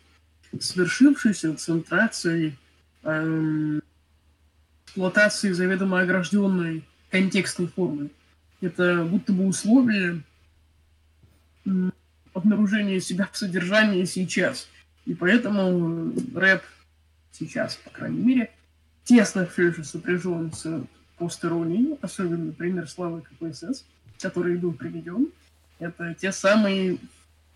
свершившейся 0.59 1.55
центрацией, 1.55 2.57
эм, 3.03 3.81
эксплуатацией 4.85 5.53
заведомо 5.53 6.01
огражденной 6.01 6.84
контекстной 7.11 7.67
формы. 7.67 8.09
Это 8.61 9.03
будто 9.03 9.34
бы 9.34 9.45
условие 9.47 10.23
эм, 11.65 11.93
обнаружения 12.34 12.99
себя 12.99 13.30
в 13.31 13.38
содержании 13.38 14.05
сейчас. 14.05 14.67
И 15.05 15.13
поэтому 15.13 16.13
рэп 16.35 16.63
сейчас, 17.31 17.76
по 17.76 17.89
крайней 17.89 18.21
мере, 18.21 18.51
тесно 19.03 19.45
все 19.45 19.67
еще 19.67 19.84
сопряжен 19.84 20.51
с 20.53 20.84
постеронией, 21.17 21.97
особенно, 22.01 22.45
например, 22.45 22.88
славы 22.88 23.21
КПСС, 23.21 23.85
который 24.19 24.57
был 24.57 24.73
приведен. 24.73 25.30
Это 25.80 26.13
те 26.13 26.31
самые 26.31 26.97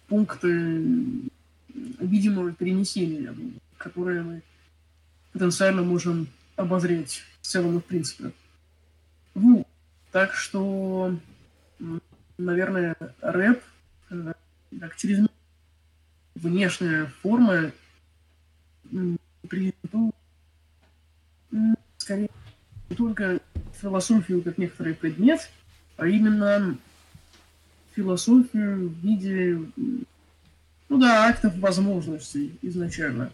пункты 0.07 1.29
видимого 1.73 2.51
перенесения, 2.51 3.35
которое 3.77 4.23
мы 4.23 4.41
потенциально 5.31 5.81
можем 5.81 6.27
обозреть 6.55 7.23
в 7.41 7.47
целом 7.47 7.77
и 7.77 7.81
в 7.81 7.85
принципе. 7.85 8.31
Ну, 9.35 9.65
Так 10.11 10.33
что, 10.33 11.17
наверное, 12.37 12.95
рэп 13.21 13.63
э, 14.11 14.33
как 14.79 14.95
через 14.95 15.27
внешняя 16.35 17.05
форма 17.21 17.71
презентует 19.47 20.15
скорее 21.97 22.29
не 22.89 22.95
только 22.95 23.39
философию 23.79 24.41
как 24.41 24.57
некоторый 24.57 24.93
предмет, 24.93 25.49
а 25.97 26.07
именно 26.07 26.77
философию 27.95 28.89
в 28.89 28.93
виде, 28.99 29.59
ну 30.89 30.97
да, 30.99 31.27
актов 31.27 31.55
возможностей 31.57 32.57
изначально. 32.61 33.31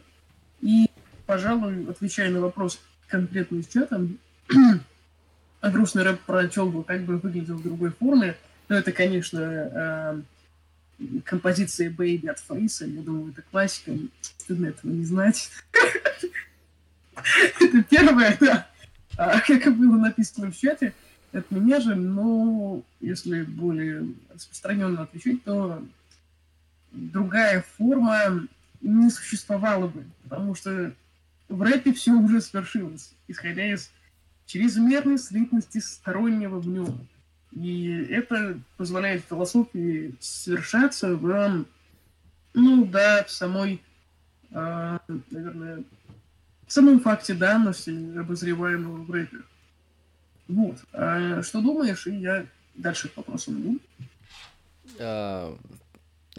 И, 0.61 0.87
пожалуй, 1.25 1.89
отвечая 1.89 2.29
на 2.29 2.41
вопрос 2.41 2.79
конкретно 3.07 3.57
из 3.57 3.67
чата, 3.67 4.05
грустный 5.61 6.03
рэп 6.03 6.19
про 6.21 6.43
бы 6.43 6.83
как 6.83 7.03
бы 7.03 7.17
выглядел 7.17 7.55
в 7.55 7.63
другой 7.63 7.91
форме, 7.91 8.37
но 8.67 8.75
это, 8.75 8.91
конечно, 8.91 9.39
э, 9.39 10.21
композиция 11.25 11.89
Baby 11.89 12.29
от 12.29 12.39
Фейса, 12.39 12.85
я 12.85 13.01
думаю, 13.01 13.31
это 13.31 13.41
классика, 13.41 13.93
стыдно 14.37 14.67
этого 14.67 14.91
не 14.91 15.05
знать. 15.05 15.49
Это 17.59 17.83
первое, 17.83 18.37
да. 18.39 18.69
А 19.17 19.41
как 19.41 19.75
было 19.75 19.97
написано 19.97 20.51
в 20.51 20.57
чате, 20.57 20.93
от 21.33 21.51
меня 21.51 21.81
же, 21.81 21.95
но 21.95 22.81
если 23.01 23.43
более 23.43 24.07
распространенно 24.33 25.01
отвечать, 25.01 25.43
то 25.43 25.83
другая 26.91 27.63
форма 27.77 28.47
не 28.81 29.09
существовала 29.09 29.87
бы, 29.87 30.05
потому 30.23 30.55
что 30.55 30.93
в 31.47 31.61
рэпе 31.61 31.93
все 31.93 32.13
уже 32.13 32.41
свершилось, 32.41 33.13
исходя 33.27 33.65
из 33.65 33.91
чрезмерной 34.45 35.17
слитности 35.17 35.79
стороннего 35.79 36.59
в 36.59 36.67
нем. 36.67 37.07
И 37.51 37.87
это 38.09 38.59
позволяет 38.77 39.25
философии 39.27 40.15
совершаться 40.19 41.15
в, 41.15 41.65
ну 42.53 42.85
да, 42.85 43.23
в 43.23 43.31
самой, 43.31 43.81
э, 44.51 44.99
наверное, 45.31 45.83
в 46.67 46.71
самом 46.71 46.99
факте 46.99 47.33
данности, 47.33 47.89
обозреваемого 48.17 49.03
в 49.03 49.11
рэпе. 49.11 49.37
Вот. 50.47 50.77
А 50.93 51.41
что 51.41 51.61
думаешь? 51.61 52.05
И 52.07 52.15
я 52.15 52.45
дальше 52.75 53.09
к 53.09 53.17
вопросу 53.17 53.51
иду. 53.51 53.79
Uh, 54.97 55.57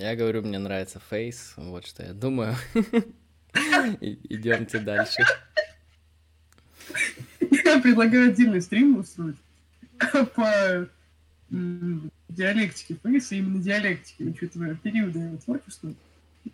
я 0.00 0.16
говорю, 0.16 0.42
мне 0.42 0.58
нравится 0.58 1.00
фейс, 1.10 1.52
вот 1.56 1.86
что 1.86 2.02
я 2.02 2.14
думаю. 2.14 2.56
Идемте 4.00 4.78
дальше. 4.78 5.22
Я 7.40 7.80
предлагаю 7.80 8.30
отдельный 8.30 8.62
стрим 8.62 8.96
устроить 8.98 9.36
по 10.34 10.88
диалектике 11.50 12.96
фейса, 13.02 13.34
именно 13.34 13.62
диалектики, 13.62 14.22
учитывая 14.22 14.74
периоды 14.76 15.18
его 15.18 15.36
творчества 15.36 15.92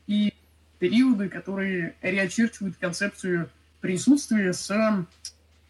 и 0.06 0.32
периоды, 0.78 1.28
которые 1.28 1.94
реочерчивают 2.02 2.76
концепцию 2.76 3.48
присутствия 3.80 4.52
с 4.52 5.06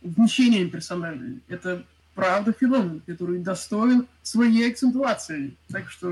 внесением 0.00 0.70
персонажей. 0.70 1.40
Это 1.48 1.84
правда 2.14 2.52
феномен, 2.52 3.02
который 3.06 3.40
достоин 3.40 4.06
своей 4.22 4.70
акцентуации. 4.70 5.54
Так 5.68 5.90
что, 5.90 6.08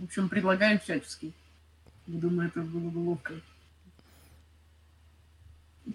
в 0.00 0.04
общем, 0.04 0.28
предлагаем 0.28 0.78
всячески. 0.78 1.32
Думаю, 2.06 2.48
это 2.48 2.62
было 2.62 2.88
бы 2.88 2.98
ловко. 2.98 3.34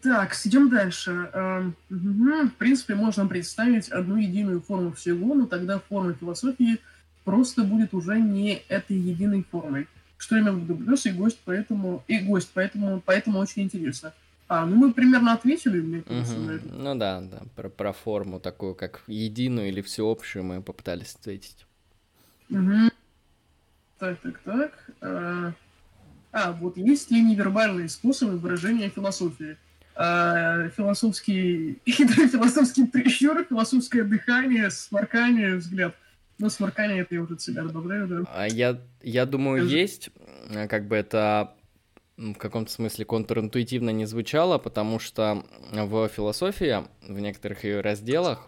Так, 0.04 0.36
идем 0.46 0.70
дальше. 0.70 1.30
Эм, 1.34 1.76
в 1.90 2.56
принципе, 2.58 2.96
можно 2.96 3.26
представить 3.26 3.90
одну 3.90 4.18
единую 4.18 4.62
форму 4.62 4.92
всего, 4.92 5.34
но 5.34 5.48
тогда 5.48 5.80
форма 5.80 6.14
философии 6.14 6.80
просто 7.24 7.64
будет 7.64 7.94
уже 7.94 8.20
не 8.20 8.62
этой 8.68 8.98
единой 8.98 9.46
формой. 9.50 9.88
Что 10.18 10.40
имел 10.40 10.54
в 10.54 10.60
виду 10.62 10.76
Блюс 10.76 11.06
и 11.06 11.12
гость, 11.12 11.40
поэтому 11.44 12.04
и 12.08 12.20
гость, 12.20 12.52
поэтому, 12.54 13.02
поэтому 13.04 13.40
очень 13.40 13.64
интересно. 13.64 14.14
А, 14.48 14.66
ну 14.66 14.76
мы 14.76 14.94
примерно 14.94 15.34
ответили, 15.34 15.82
мне 15.82 16.04
кажется, 16.04 16.36
угу. 16.36 16.44
на 16.44 16.52
это. 16.52 16.68
Ну 16.68 16.96
да, 16.96 17.22
да, 17.22 17.42
про, 17.56 17.70
про 17.70 17.92
форму 17.92 18.40
такую, 18.40 18.76
как 18.76 19.02
единую 19.08 19.70
или 19.70 19.82
всеобщую 19.82 20.44
мы 20.44 20.62
попытались 20.62 21.16
ответить. 21.16 21.66
Угу. 22.52 22.92
Так, 24.00 24.20
так, 24.20 24.40
так. 24.40 24.90
А, 25.02 25.54
а, 26.32 26.52
вот 26.52 26.78
есть 26.78 27.12
ли 27.12 27.22
невербальные 27.22 27.90
способы 27.90 28.38
выражения 28.38 28.90
философии? 28.90 29.58
э, 29.96 30.70
философский, 30.76 31.80
философский 31.86 32.86
прищур, 32.86 33.44
философское 33.48 34.04
дыхание, 34.04 34.70
сморкание, 34.70 35.56
взгляд. 35.56 35.96
Но 36.38 36.50
сморкание 36.50 37.02
это 37.02 37.16
я 37.16 37.22
уже 37.22 37.36
от 37.36 37.42
себя 37.42 37.64
добавляю, 37.64 38.08
да. 38.08 38.24
А 38.28 38.48
я, 38.48 38.82
я 39.02 39.26
думаю, 39.26 39.62
Скажи. 39.62 39.78
есть. 39.78 40.10
Э, 40.50 40.68
как 40.68 40.88
бы 40.88 40.96
это 40.96 41.56
в 42.18 42.36
каком-то 42.36 42.72
смысле 42.72 43.04
контринтуитивно 43.06 43.90
не 43.90 44.06
звучало, 44.06 44.58
потому 44.58 45.00
что 45.00 45.44
в 45.72 46.08
философии, 46.08 46.86
в 47.02 47.20
некоторых 47.20 47.66
ее 47.66 47.82
разделах, 47.82 48.48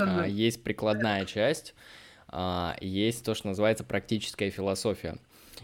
а, 0.00 0.24
есть 0.24 0.62
прикладная 0.62 1.26
часть, 1.26 1.74
а, 1.74 2.07
есть 2.80 3.24
то, 3.24 3.34
что 3.34 3.48
называется 3.48 3.84
практическая 3.84 4.50
философия. 4.50 5.16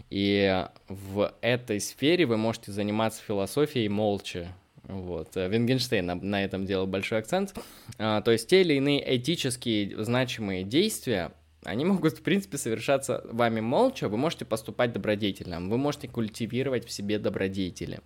И 0.09 0.65
в 0.87 1.33
этой 1.41 1.79
сфере 1.79 2.25
вы 2.25 2.37
можете 2.37 2.71
заниматься 2.71 3.21
философией 3.21 3.87
молча. 3.87 4.53
Вот. 4.83 5.35
Вингенштейн 5.35 6.05
на, 6.05 6.15
на 6.15 6.43
этом 6.43 6.65
делал 6.65 6.85
большой 6.85 7.19
акцент. 7.19 7.55
А, 7.97 8.21
то 8.21 8.31
есть 8.31 8.47
те 8.47 8.61
или 8.61 8.75
иные 8.75 9.17
этические 9.17 10.03
значимые 10.03 10.63
действия, 10.63 11.31
они 11.63 11.85
могут, 11.85 12.19
в 12.19 12.21
принципе, 12.21 12.57
совершаться 12.57 13.23
вами 13.31 13.61
молча, 13.61 14.07
вы 14.07 14.17
можете 14.17 14.45
поступать 14.45 14.93
добродетельно, 14.93 15.59
вы 15.59 15.77
можете 15.77 16.07
культивировать 16.07 16.85
в 16.85 16.91
себе 16.91 17.17
добродетели 17.17 17.99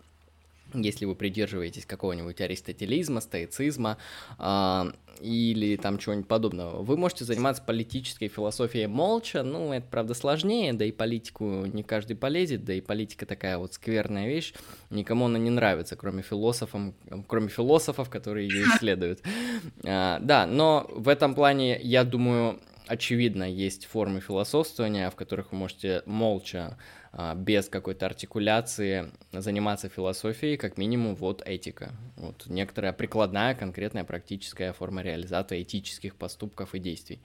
если 0.74 1.06
вы 1.06 1.16
придерживаетесь 1.16 1.86
какого-нибудь 1.86 2.40
аристотелизма, 2.42 3.22
стоицизма 3.22 3.98
э, 4.38 4.92
или 5.22 5.76
там 5.76 5.98
чего-нибудь 5.98 6.28
подобного, 6.28 6.82
вы 6.82 6.98
можете 6.98 7.26
заниматься 7.26 7.62
политической 7.62 8.28
философией 8.28 8.88
молча, 8.88 9.44
ну, 9.44 9.74
это, 9.74 9.88
правда, 9.90 10.14
сложнее, 10.14 10.74
да 10.74 10.86
и 10.86 10.92
политику 10.92 11.66
не 11.66 11.84
каждый 11.84 12.16
полезет, 12.16 12.64
да 12.66 12.74
и 12.74 12.82
политика 12.82 13.26
такая 13.26 13.58
вот 13.58 13.74
скверная 13.74 14.28
вещь, 14.28 14.54
никому 14.90 15.26
она 15.26 15.40
не 15.40 15.50
нравится, 15.50 15.96
кроме 15.96 16.22
философов, 16.22 16.94
кроме 17.28 17.50
философов, 17.50 18.10
которые 18.10 18.48
ее 18.48 18.64
исследуют. 18.76 19.22
А, 19.84 20.20
да, 20.20 20.46
но 20.46 20.90
в 20.94 21.08
этом 21.08 21.36
плане, 21.36 21.80
я 21.82 22.04
думаю, 22.04 22.60
очевидно, 22.90 23.44
есть 23.44 23.86
формы 23.86 24.20
философствования, 24.20 25.10
в 25.10 25.16
которых 25.16 25.52
вы 25.52 25.58
можете 25.58 26.02
молча 26.06 26.78
без 27.36 27.70
какой-то 27.70 28.06
артикуляции 28.06 29.12
заниматься 29.32 29.90
философией, 29.90 30.58
как 30.58 30.78
минимум 30.78 31.16
вот 31.16 31.42
этика. 31.46 31.92
Вот 32.16 32.46
некоторая 32.48 32.94
прикладная, 32.94 33.56
конкретная, 33.56 34.04
практическая 34.04 34.74
форма 34.74 35.02
реализации 35.02 35.64
этических 35.64 36.16
поступков 36.16 36.76
и 36.76 36.80
действий. 36.80 37.20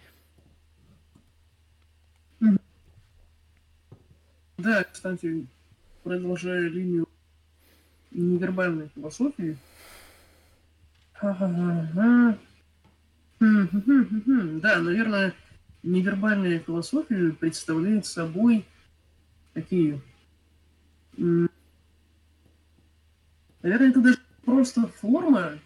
Да, 4.56 4.85
кстати, 4.85 5.47
продолжая 6.02 6.69
линию 6.69 7.06
невербальной 8.12 8.89
философии, 8.94 9.59
да, 13.40 14.78
наверное, 14.81 15.35
невербальная 15.82 16.61
философия 16.61 17.32
представляет 17.32 18.06
собой 18.06 18.65
такие... 19.55 20.01
Наверное, 21.17 21.49
это 23.63 24.01
даже 24.01 24.19
просто 24.45 24.87
форма, 24.89 25.59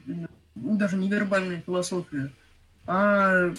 ну, 0.54 0.76
даже 0.76 0.96
не 0.96 1.10
вербальная 1.10 1.62
философия, 1.62 2.30
а 2.86 3.52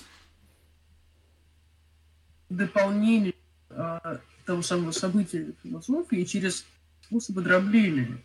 дополнение 2.49 3.33
а, 3.69 4.19
того 4.45 4.61
самого 4.61 4.91
события 4.91 5.53
философии 5.61 6.23
через 6.23 6.65
способы 7.01 7.41
дробления. 7.41 8.17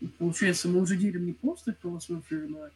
И 0.00 0.06
получается, 0.06 0.68
мы 0.68 0.80
уже 0.80 0.96
делим 0.96 1.26
не 1.26 1.32
просто 1.32 1.76
философию 1.82 2.48
на 2.48 2.70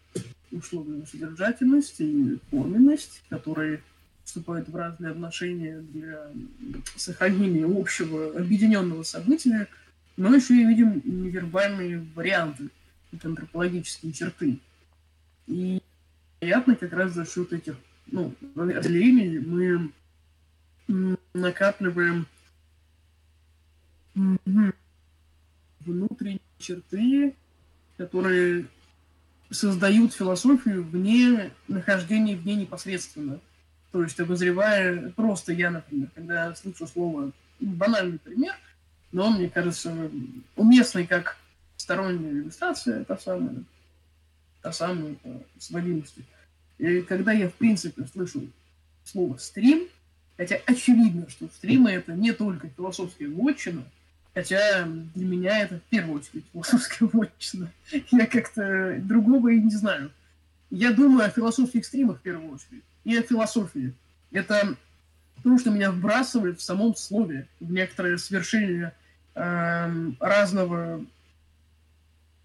условную 0.57 1.07
содержательность 1.07 2.01
и 2.01 2.39
форменность, 2.51 3.23
которые 3.31 3.83
вступают 4.25 4.69
в 4.69 4.77
разные 4.77 5.13
отношения 5.13 5.81
для 5.81 6.31
сохранения 6.97 7.67
общего 7.67 8.37
объединенного 8.39 9.03
события, 9.03 9.69
но 10.17 10.35
еще 10.35 10.55
и 10.55 10.65
видим 10.65 11.03
невербальные 11.05 12.07
варианты, 12.15 12.71
это 13.13 13.29
антропологические 13.29 14.13
черты. 14.13 14.59
И 15.47 15.83
вероятно, 16.41 16.75
как 16.77 16.93
раз 16.93 17.13
за 17.13 17.27
счет 17.27 17.53
этих 17.53 17.77
ну, 18.07 18.35
разделений 18.55 19.39
мы 19.39 19.91
накапливаем 21.35 22.27
внутренние 25.81 26.41
черты, 26.59 27.35
которые 27.97 28.67
создают 29.51 30.13
философию 30.15 30.85
вне 30.85 31.51
нахождения 31.69 32.37
в 32.37 32.45
ней 32.47 32.57
непосредственно. 32.57 33.41
То 33.95 34.03
есть 34.03 34.19
обозревая, 34.19 35.11
просто 35.11 35.53
я, 35.53 35.71
например, 35.71 36.09
когда 36.16 36.53
слышу 36.57 36.85
слово, 36.85 37.31
банальный 37.61 38.19
пример, 38.19 38.57
но 39.12 39.27
он, 39.27 39.35
мне 39.35 39.49
кажется, 39.49 40.11
уместный 40.57 41.07
как 41.07 41.37
сторонняя 41.77 42.33
иллюстрация, 42.33 43.05
та 43.05 43.16
самая, 43.16 43.62
та 44.62 44.73
самая 44.73 45.15
по 45.15 45.41
сводимости. 45.59 46.25
И 46.79 47.03
когда 47.03 47.31
я, 47.31 47.49
в 47.49 47.55
принципе, 47.55 48.05
слышу 48.12 48.49
слово 49.05 49.37
«стрим», 49.37 49.87
хотя 50.37 50.57
очевидно, 50.66 51.31
что 51.31 51.47
стримы— 51.47 51.91
это 51.93 52.15
не 52.15 52.33
только 52.33 52.71
философская 52.71 53.29
вотчина, 53.29 53.85
хотя 54.35 54.89
для 55.15 55.25
меня 55.25 55.61
это 55.61 55.79
в 55.79 55.83
первую 55.83 56.19
очередь 56.19 56.45
философская 56.53 57.09
вотчина. 57.12 57.71
Я 58.11 58.27
как-то 58.27 58.99
другого 58.99 59.51
и 59.51 59.61
не 59.61 59.71
знаю. 59.71 60.11
Я 60.71 60.91
думаю 60.91 61.27
о 61.27 61.31
философских 61.31 61.87
стримах 61.87 62.19
в 62.19 62.23
первую 62.23 62.55
очередь 62.55 62.83
и 63.05 63.16
о 63.16 63.22
философии. 63.22 63.93
Это 64.32 64.76
то, 65.43 65.59
что 65.59 65.70
меня 65.70 65.90
вбрасывает 65.90 66.59
в 66.59 66.62
самом 66.62 66.97
слове, 66.97 67.47
в 67.60 67.70
некоторое 67.70 68.18
свершение 68.18 68.94
э, 69.35 70.10
разного 70.20 71.05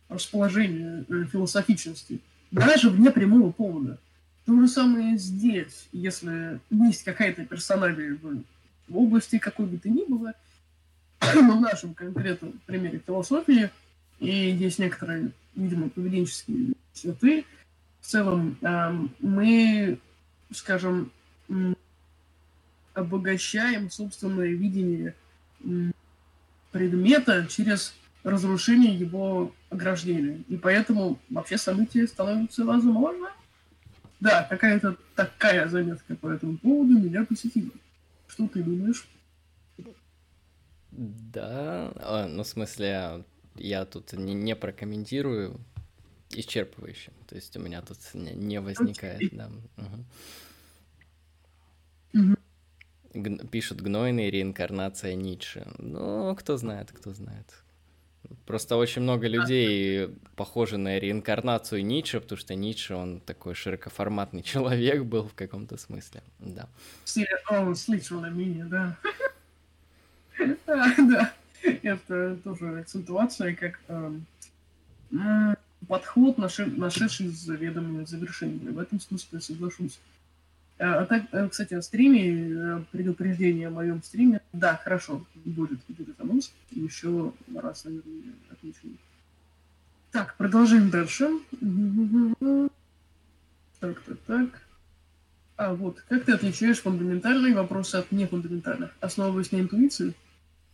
расположения 0.09 1.05
э, 1.07 1.25
философичности, 1.31 2.19
даже 2.51 2.89
вне 2.89 3.11
прямого 3.11 3.51
повода. 3.51 3.99
То 4.45 4.59
же 4.59 4.67
самое 4.67 5.17
здесь, 5.17 5.87
если 5.91 6.59
есть 6.71 7.03
какая-то 7.03 7.45
персоналия 7.45 8.15
в, 8.15 8.43
в 8.87 8.97
области 8.97 9.37
какой 9.37 9.67
бы 9.67 9.77
то 9.77 9.89
ни 9.89 10.03
было, 10.05 10.33
но 11.35 11.57
в 11.57 11.61
нашем 11.61 11.93
конкретном 11.93 12.59
примере 12.65 13.01
философии, 13.05 13.69
и 14.19 14.51
есть 14.51 14.79
некоторые, 14.79 15.31
видимо, 15.55 15.89
поведенческие 15.89 16.73
черты, 16.93 17.45
в 18.01 18.07
целом 18.07 18.57
э, 18.61 18.91
мы, 19.19 19.99
скажем, 20.51 21.11
обогащаем 22.93 23.89
собственное 23.89 24.49
видение 24.49 25.15
предмета 26.71 27.47
через 27.47 27.93
разрушение 28.23 28.95
его 28.95 29.53
ограждения. 29.69 30.43
И 30.47 30.57
поэтому 30.57 31.19
вообще 31.29 31.57
события 31.57 32.07
становятся 32.07 32.65
возможны. 32.65 33.27
Да, 34.19 34.45
какая-то 34.49 34.97
такая 35.15 35.67
заметка 35.69 36.15
по 36.15 36.27
этому 36.27 36.57
поводу 36.57 36.99
меня 36.99 37.25
посетила. 37.25 37.71
Что 38.27 38.47
ты 38.47 38.61
думаешь? 38.61 39.07
Да, 40.91 41.93
а, 41.95 42.27
ну 42.27 42.43
в 42.43 42.47
смысле, 42.47 43.23
я 43.55 43.85
тут 43.85 44.11
не, 44.13 44.33
не 44.33 44.55
прокомментирую 44.55 45.59
исчерпывающе. 46.31 47.11
То 47.27 47.35
есть 47.35 47.55
у 47.57 47.59
меня 47.59 47.81
тут 47.81 47.97
не, 48.13 48.31
не 48.33 48.59
возникает, 48.61 49.21
да. 49.31 49.49
Угу. 52.13 52.35
Угу. 53.13 53.47
Пишут 53.47 53.81
гнойные 53.81 54.29
реинкарнация 54.29 55.15
Ницше. 55.15 55.67
Ну, 55.79 56.35
кто 56.35 56.57
знает, 56.57 56.91
кто 56.91 57.13
знает. 57.13 57.63
Просто 58.45 58.75
очень 58.75 59.01
много 59.01 59.27
людей 59.27 60.09
похожи 60.35 60.77
на 60.77 60.99
реинкарнацию 60.99 61.83
Ницше, 61.85 62.19
потому 62.19 62.37
что 62.37 62.53
Ницше, 62.53 62.95
он 62.95 63.21
такой 63.21 63.55
широкоформатный 63.55 64.43
человек 64.43 65.03
был 65.03 65.27
в 65.27 65.33
каком-то 65.33 65.77
смысле, 65.77 66.21
да. 66.39 66.67
О, 67.49 67.73
слышал 67.73 68.21
на 68.21 68.29
меня, 68.29 68.65
да. 68.65 68.97
Да, 70.65 71.33
это 71.83 72.37
тоже 72.43 72.79
акцентуация, 72.79 73.55
как 73.55 73.79
эм, 73.89 74.25
подход, 75.87 76.37
нашедший 76.37 77.29
заведомое 77.29 78.05
завершение. 78.05 78.71
В 78.71 78.79
этом 78.79 78.99
смысле 78.99 79.39
соглашусь. 79.39 79.99
А, 80.79 81.01
а 81.01 81.05
так, 81.05 81.23
э, 81.33 81.47
кстати, 81.49 81.73
о 81.73 81.81
стриме, 81.81 82.53
э, 82.53 82.83
предупреждение 82.91 83.67
о 83.67 83.71
моем 83.71 84.01
стриме. 84.01 84.41
Да, 84.53 84.77
хорошо, 84.77 85.25
будет, 85.43 85.79
будет 85.89 86.19
анонс. 86.19 86.53
Еще 86.71 87.33
раз, 87.53 87.83
наверное, 87.83 88.33
отмечу. 88.49 88.87
Так, 90.11 90.35
продолжаем 90.37 90.89
дальше. 90.89 91.29
Так, 93.79 94.01
так, 94.01 94.17
так. 94.25 94.61
А, 95.57 95.73
вот, 95.73 95.99
как 96.07 96.23
ты 96.23 96.31
отличаешь 96.31 96.79
фундаментальные 96.81 97.53
вопросы 97.53 97.97
от 97.97 98.11
нефундаментальных? 98.13 98.95
Основываясь 99.01 99.51
на 99.51 99.57
интуиции? 99.57 100.13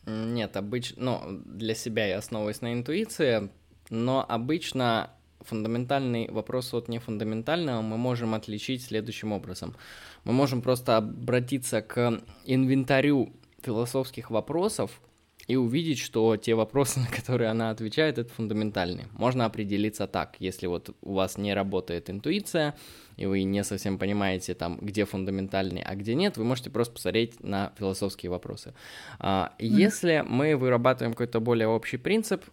Нет, 0.05 0.55
обычно, 0.55 1.03
ну, 1.03 1.41
для 1.45 1.73
себя 1.73 2.05
я 2.05 2.19
основываюсь 2.19 2.61
на 2.61 2.73
интуиции, 2.73 3.49
но 3.89 4.25
обычно 4.27 5.11
фундаментальный 5.41 6.29
вопрос 6.29 6.73
от 6.73 6.87
нефундаментального 6.89 7.81
мы 7.81 7.97
можем 7.97 8.33
отличить 8.33 8.83
следующим 8.83 9.31
образом. 9.31 9.75
Мы 10.23 10.33
можем 10.33 10.61
просто 10.61 10.97
обратиться 10.97 11.81
к 11.81 12.21
инвентарю 12.45 13.33
философских 13.61 14.31
вопросов 14.31 15.01
и 15.47 15.55
увидеть, 15.55 15.99
что 15.99 16.37
те 16.37 16.55
вопросы, 16.55 16.99
на 17.01 17.07
которые 17.07 17.49
она 17.49 17.69
отвечает, 17.69 18.17
это 18.17 18.33
фундаментальные. 18.33 19.07
Можно 19.13 19.45
определиться 19.45 20.07
так, 20.07 20.35
если 20.39 20.67
вот 20.67 20.95
у 21.01 21.13
вас 21.13 21.37
не 21.37 21.53
работает 21.53 22.09
интуиция, 22.09 22.75
и 23.17 23.25
вы 23.25 23.43
не 23.43 23.63
совсем 23.63 23.97
понимаете 23.97 24.55
там, 24.55 24.77
где 24.81 25.05
фундаментальный, 25.05 25.81
а 25.81 25.95
где 25.95 26.15
нет, 26.15 26.37
вы 26.37 26.43
можете 26.43 26.69
просто 26.69 26.93
посмотреть 26.93 27.43
на 27.43 27.73
философские 27.77 28.29
вопросы. 28.29 28.73
А, 29.19 29.53
если 29.59 30.23
мы 30.27 30.57
вырабатываем 30.57 31.13
какой-то 31.13 31.39
более 31.39 31.67
общий 31.67 31.97
принцип, 31.97 32.43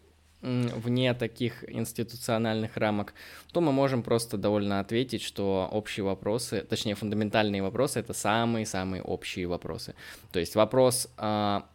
вне 0.43 1.14
таких 1.14 1.64
институциональных 1.70 2.77
рамок, 2.77 3.14
то 3.52 3.60
мы 3.60 3.73
можем 3.73 4.02
просто 4.02 4.36
довольно 4.36 4.81
ответить, 4.81 5.23
что 5.23 5.69
общие 5.70 6.05
вопросы, 6.05 6.66
точнее 6.69 6.94
фундаментальные 6.94 7.62
вопросы, 7.62 8.01
это 8.01 8.12
самые-самые 8.12 9.02
общие 9.02 9.47
вопросы. 9.47 9.94
То 10.32 10.40
есть 10.40 10.56
вопрос, 10.56 11.09
а, 11.16 11.66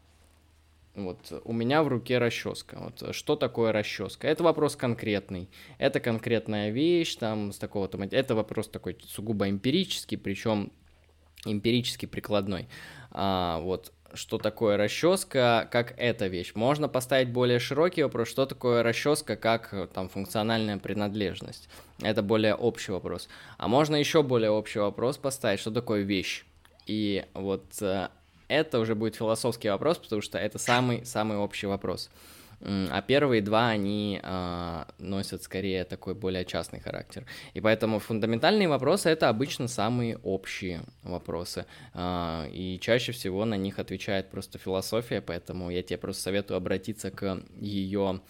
вот 0.95 1.41
у 1.45 1.53
меня 1.53 1.84
в 1.84 1.88
руке 1.88 2.18
расческа. 2.18 2.77
Вот 2.80 3.15
что 3.15 3.35
такое 3.35 3.72
расческа? 3.72 4.27
Это 4.27 4.44
вопрос 4.44 4.76
конкретный. 4.76 5.48
Это 5.77 5.99
конкретная 5.99 6.72
вещь, 6.72 7.15
там 7.15 7.53
с 7.53 7.57
такого-то. 7.57 7.98
Это 8.11 8.35
вопрос 8.35 8.68
такой 8.68 8.98
сугубо 9.06 9.49
эмпирический, 9.49 10.18
причем 10.18 10.72
эмпирически 11.45 12.05
прикладной. 12.05 12.68
А, 13.11 13.59
вот 13.59 13.91
что 14.14 14.38
такое 14.38 14.77
расческа, 14.77 15.68
как 15.72 15.93
эта 15.97 16.27
вещь. 16.27 16.53
Можно 16.55 16.88
поставить 16.88 17.30
более 17.30 17.59
широкий 17.59 18.03
вопрос, 18.03 18.30
что 18.30 18.45
такое 18.45 18.84
расческа, 18.84 19.35
как 19.35 19.89
там 19.93 20.09
функциональная 20.09 20.77
принадлежность. 20.77 21.69
Это 22.01 22.22
более 22.22 22.55
общий 22.55 22.91
вопрос. 22.91 23.27
А 23.57 23.68
можно 23.68 23.95
еще 23.95 24.23
более 24.23 24.49
общий 24.49 24.80
вопрос 24.80 25.18
поставить, 25.18 25.59
что 25.59 25.72
такое 25.72 26.01
вещь. 26.01 26.45
И 26.85 27.26
вот 27.34 27.65
э, 27.81 28.07
это 28.47 28.80
уже 28.80 28.95
будет 28.95 29.15
философский 29.15 29.69
вопрос, 29.69 29.97
потому 29.97 30.22
что 30.22 30.38
это 30.38 30.57
самый-самый 30.57 31.38
общий 31.38 31.68
вопрос. 31.68 32.09
А 32.59 33.01
первые 33.01 33.41
два, 33.41 33.69
они 33.69 34.19
э, 34.21 34.84
носят 34.97 35.43
скорее 35.43 35.84
такой 35.84 36.15
более 36.15 36.43
частный 36.43 36.79
характер. 36.79 37.25
И 37.53 37.61
поэтому 37.61 37.99
фундаментальные 37.99 38.67
вопросы— 38.67 39.09
это 39.11 39.29
обычно 39.29 39.67
самые 39.67 40.17
общие 40.17 40.81
вопросы. 41.03 41.65
Э, 41.93 42.49
и 42.51 42.79
чаще 42.81 43.11
всего 43.11 43.45
на 43.45 43.55
них 43.55 43.77
отвечает 43.77 44.29
просто 44.31 44.57
философия, 44.57 45.21
поэтому 45.21 45.69
я 45.69 45.84
тебе 45.84 45.97
просто 45.97 46.23
советую 46.23 46.57
обратиться 46.57 47.11
к 47.11 47.43
ее 47.59 48.21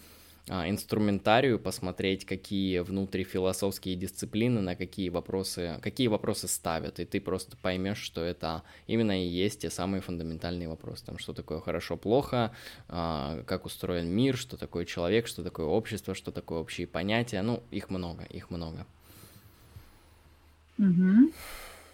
инструментарию, 0.48 1.58
посмотреть, 1.58 2.24
какие 2.24 2.80
внутрифилософские 2.80 3.96
дисциплины, 3.96 4.60
на 4.60 4.76
какие 4.76 5.08
вопросы, 5.08 5.78
какие 5.82 6.08
вопросы 6.08 6.48
ставят, 6.48 7.00
и 7.00 7.04
ты 7.04 7.20
просто 7.20 7.56
поймешь, 7.56 7.98
что 7.98 8.22
это 8.22 8.62
именно 8.86 9.24
и 9.24 9.28
есть 9.28 9.60
те 9.60 9.70
самые 9.70 10.00
фундаментальные 10.00 10.68
вопросы, 10.68 11.04
там, 11.04 11.18
что 11.18 11.32
такое 11.32 11.60
хорошо-плохо, 11.60 12.52
а, 12.88 13.42
как 13.46 13.66
устроен 13.66 14.08
мир, 14.08 14.36
что 14.36 14.56
такое 14.56 14.84
человек, 14.84 15.26
что 15.26 15.44
такое 15.44 15.66
общество, 15.66 16.14
что 16.14 16.32
такое 16.32 16.60
общие 16.60 16.86
понятия, 16.86 17.42
ну, 17.42 17.62
их 17.70 17.90
много, 17.90 18.24
их 18.24 18.50
много. 18.50 18.86
Угу. 20.78 21.32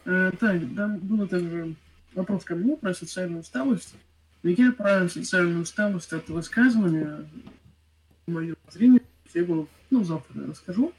Э, 0.05 0.31
так, 0.39 0.75
да, 0.75 0.89
был 0.89 1.27
также 1.27 1.75
вопрос 2.15 2.45
ко 2.45 2.55
мне 2.55 2.77
про 2.77 2.95
социальную 2.95 3.41
усталость. 3.41 3.95
Я 4.43 4.73
про 4.73 5.09
социальную 5.09 5.63
усталость 5.63 6.13
от 6.13 6.29
высказывания 6.29 7.27
мое 8.27 8.55
зрение, 8.71 9.03
я 9.33 9.41
его, 9.43 9.69
ну, 9.91 10.05
завтра 10.05 10.43
я 10.43 10.49
расскажу. 10.49 10.93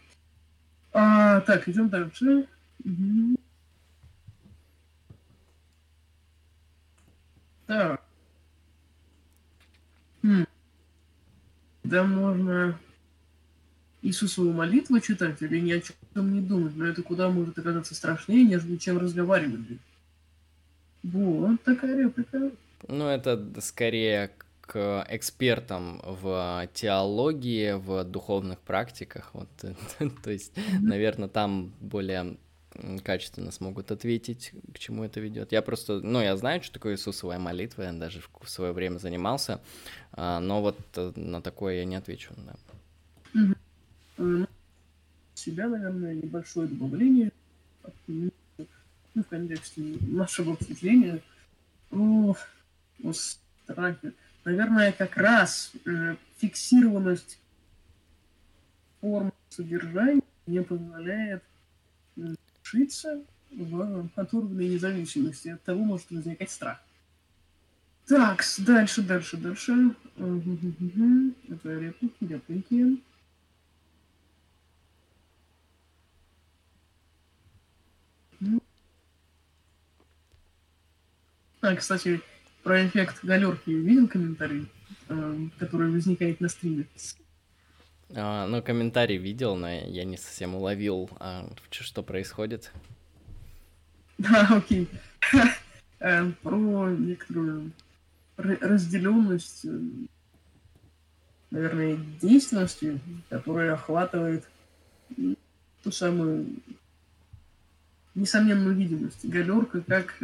А, 0.93 1.41
так, 1.41 1.67
идем 1.67 1.89
дальше. 1.89 2.47
Угу. 2.83 3.35
Так. 7.67 8.01
Хм. 10.21 10.45
Да 11.83 12.03
можно 12.03 12.79
Иисусову 14.01 14.51
молитву 14.51 14.99
читать 14.99 15.41
или 15.41 15.59
ни 15.59 15.71
о 15.71 15.81
чем 15.81 16.33
не 16.33 16.41
думать, 16.41 16.75
но 16.75 16.85
это 16.85 17.01
куда 17.01 17.29
может 17.29 17.57
оказаться 17.57 17.95
страшнее, 17.95 18.45
нежели 18.45 18.77
чем 18.77 18.99
разговаривать. 18.99 19.79
Вот 21.03 21.61
такая 21.63 21.97
реплика. 21.97 22.51
Ну, 22.87 23.07
это 23.07 23.51
скорее 23.61 24.31
к 24.65 25.05
экспертам 25.09 26.01
в 26.03 26.67
теологии, 26.73 27.73
в 27.73 28.03
духовных 28.03 28.59
практиках. 28.59 29.31
Вот, 29.33 29.49
то 30.23 30.31
есть, 30.31 30.53
наверное, 30.81 31.29
там 31.29 31.73
более 31.79 32.37
качественно 33.03 33.51
смогут 33.51 33.91
ответить, 33.91 34.51
к 34.73 34.79
чему 34.79 35.03
это 35.03 35.19
ведет. 35.19 35.51
Я 35.51 35.61
просто, 35.61 36.01
ну, 36.01 36.21
я 36.21 36.35
знаю, 36.35 36.61
что 36.61 36.73
такое 36.73 36.95
Иисусовая 36.95 37.39
молитва, 37.39 37.83
я 37.83 37.93
даже 37.93 38.21
в 38.41 38.49
свое 38.49 38.73
время 38.73 38.97
занимался, 38.97 39.61
а, 40.11 40.39
но 40.39 40.61
вот 40.61 40.77
э, 40.95 41.13
на 41.15 41.41
такое 41.41 41.75
я 41.75 41.85
не 41.85 41.95
отвечу, 41.95 42.33
да. 42.37 43.51
Угу. 44.17 44.47
Себя, 45.35 45.67
наверное, 45.67 46.15
небольшое 46.15 46.67
добавление 46.67 47.31
ну, 48.07 48.31
в 49.15 49.23
контексте 49.23 49.81
нашего 50.01 50.53
обсуждения 50.53 51.21
о, 51.91 52.35
о 53.03 53.13
страхе. 53.13 54.13
Наверное, 54.45 54.91
как 54.91 55.17
раз 55.17 55.71
э, 55.85 56.15
фиксированность 56.37 57.39
форм 59.01 59.33
содержания 59.49 60.21
не 60.45 60.61
позволяет 60.61 61.43
решиться 62.15 63.23
в 63.49 64.07
оторванной 64.15 64.69
независимости. 64.69 65.49
От 65.49 65.63
того 65.63 65.83
может 65.83 66.11
возникать 66.11 66.51
страх. 66.51 66.79
Так, 68.05 68.43
дальше, 68.59 69.01
дальше, 69.01 69.37
дальше. 69.37 69.95
Это 70.15 71.79
реплики, 71.79 72.13
реплики. 72.21 73.01
А, 81.61 81.75
кстати, 81.75 82.21
про 82.65 82.87
эффект 82.87 83.19
галерки 83.21 83.69
видел 83.69 84.07
комментарий, 84.07 84.67
э, 85.07 85.37
который 85.59 85.91
возникает 85.91 86.41
на 86.41 86.49
стриме? 86.49 86.87
А, 88.15 88.47
ну, 88.47 88.59
комментарий 88.63 89.17
видел, 89.17 89.55
но 89.55 89.69
я 89.69 90.03
не 90.03 90.17
совсем 90.17 90.55
уловил, 90.55 91.07
а, 91.19 91.47
что 91.69 92.01
происходит. 92.01 92.71
Да, 94.17 94.47
окей. 94.57 94.89
Э, 95.97 96.29
про 96.43 96.89
некоторую 96.89 97.71
разделенность, 98.35 99.63
э, 99.63 99.79
наверное, 101.51 101.97
действенности, 102.21 102.99
которая 103.29 103.73
охватывает 103.73 104.43
ту 105.81 105.91
самую 105.91 106.47
несомненную 108.13 108.75
видимость. 108.75 109.25
Галерка 109.27 109.81
как 109.81 110.19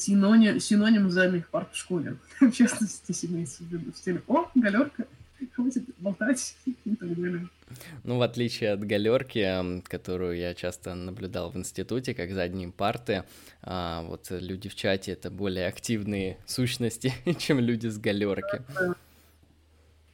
синоним, 0.00 0.60
синоним 0.60 1.10
задних 1.10 1.48
парт 1.48 1.72
в 1.72 1.76
школе. 1.76 2.16
В 2.40 2.52
частности, 2.52 3.26
имеется 3.26 3.62
в 3.62 3.66
виду 3.66 3.92
в 3.92 3.96
стиле 3.96 4.22
«О, 4.26 4.50
галерка!» 4.54 5.06
хватит 5.52 5.84
болтать 5.98 6.56
и 6.66 6.96
так 6.96 7.14
далее. 7.20 7.48
Ну, 8.04 8.18
в 8.18 8.22
отличие 8.22 8.72
от 8.72 8.84
галерки, 8.84 9.82
которую 9.88 10.36
я 10.36 10.54
часто 10.54 10.94
наблюдал 10.94 11.50
в 11.50 11.56
институте, 11.56 12.14
как 12.14 12.32
задние 12.32 12.70
парты, 12.70 13.24
а, 13.62 14.02
вот 14.02 14.26
люди 14.30 14.68
в 14.68 14.74
чате 14.74 15.12
это 15.12 15.30
более 15.30 15.66
активные 15.66 16.38
сущности, 16.46 17.14
чем 17.38 17.60
люди 17.60 17.86
с 17.86 17.98
галерки. 17.98 18.62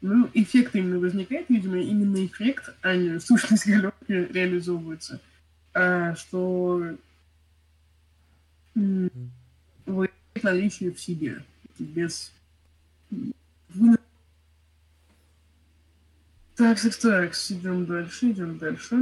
Ну, 0.03 0.29
эффект 0.35 0.77
именно 0.77 0.99
возникает, 0.99 1.47
видимо, 1.49 1.79
именно 1.79 2.25
эффект, 2.25 2.75
а 2.83 2.95
не 2.95 3.19
сущность 3.19 3.67
галерки 3.67 4.13
реализовывается. 4.33 5.21
А, 5.73 6.15
что 6.15 6.97
вы 9.87 10.11
наличие 10.43 10.93
в 10.93 11.01
себе, 11.01 11.43
без 11.79 12.33
так, 16.57 16.81
так, 16.81 16.97
так, 16.97 17.35
идем 17.51 17.85
дальше, 17.85 18.31
идем 18.31 18.59
дальше. 18.59 18.97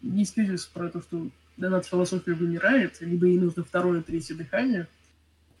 Есть 0.00 0.34
тезис 0.34 0.66
про 0.66 0.88
то, 0.88 1.02
что 1.02 1.28
донат 1.58 1.86
философия 1.86 2.32
вымирает, 2.32 3.00
либо 3.00 3.26
ей 3.26 3.38
нужно 3.38 3.64
второе, 3.64 4.02
третье 4.02 4.34
дыхание. 4.34 4.88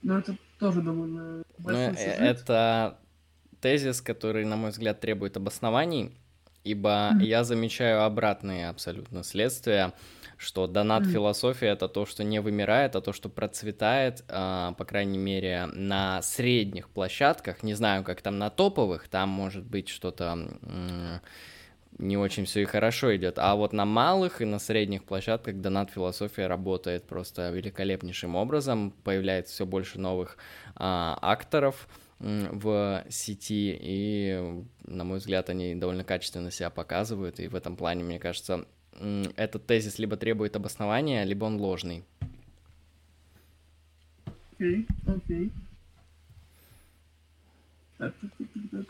Но 0.02 0.18
это 0.18 0.36
тоже 0.58 0.80
довольно 0.80 1.42
большой 1.58 1.88
ну, 1.88 1.94
сюжет. 1.94 2.20
Это 2.20 2.98
тезис, 3.60 4.00
который, 4.00 4.44
на 4.46 4.56
мой 4.56 4.70
взгляд, 4.70 5.00
требует 5.00 5.36
обоснований, 5.36 6.12
ибо 6.70 7.12
mm-hmm. 7.12 7.24
я 7.24 7.44
замечаю 7.44 8.02
обратные 8.02 8.68
абсолютно 8.68 9.22
следствия 9.22 9.92
что 10.38 10.68
донат 10.68 11.02
mm. 11.02 11.10
философия 11.10 11.66
это 11.66 11.88
то, 11.88 12.06
что 12.06 12.22
не 12.22 12.40
вымирает, 12.40 12.94
а 12.94 13.00
то, 13.00 13.12
что 13.12 13.28
процветает, 13.28 14.24
э, 14.28 14.72
по 14.78 14.84
крайней 14.84 15.18
мере, 15.18 15.66
на 15.66 16.22
средних 16.22 16.88
площадках. 16.88 17.64
Не 17.64 17.74
знаю, 17.74 18.04
как 18.04 18.22
там 18.22 18.38
на 18.38 18.48
топовых, 18.48 19.08
там 19.08 19.28
может 19.28 19.64
быть 19.64 19.88
что-то 19.88 20.48
э, 20.62 21.18
не 21.98 22.16
очень 22.16 22.44
все 22.44 22.62
и 22.62 22.66
хорошо 22.66 23.14
идет. 23.16 23.38
А 23.38 23.56
вот 23.56 23.72
на 23.72 23.84
малых 23.84 24.40
и 24.40 24.44
на 24.44 24.60
средних 24.60 25.02
площадках 25.02 25.56
донат 25.56 25.90
философия 25.90 26.46
работает 26.46 27.04
просто 27.04 27.50
великолепнейшим 27.50 28.36
образом. 28.36 28.94
Появляется 29.02 29.52
все 29.54 29.66
больше 29.66 29.98
новых 29.98 30.36
э, 30.36 30.76
акторов 30.78 31.88
в 32.18 33.04
сети, 33.10 33.78
и, 33.80 34.64
на 34.84 35.04
мой 35.04 35.18
взгляд, 35.18 35.50
они 35.50 35.74
довольно 35.74 36.04
качественно 36.04 36.50
себя 36.50 36.70
показывают, 36.70 37.38
и 37.38 37.48
в 37.48 37.54
этом 37.54 37.76
плане, 37.76 38.02
мне 38.04 38.18
кажется, 38.18 38.66
этот 39.36 39.66
тезис 39.66 39.98
либо 39.98 40.16
требует 40.16 40.56
обоснования, 40.56 41.24
либо 41.24 41.44
он 41.44 41.56
ложный. 41.56 42.04
Окей, 44.54 44.86
okay, 45.06 45.16
окей. 45.16 45.52
Okay. 48.00 48.86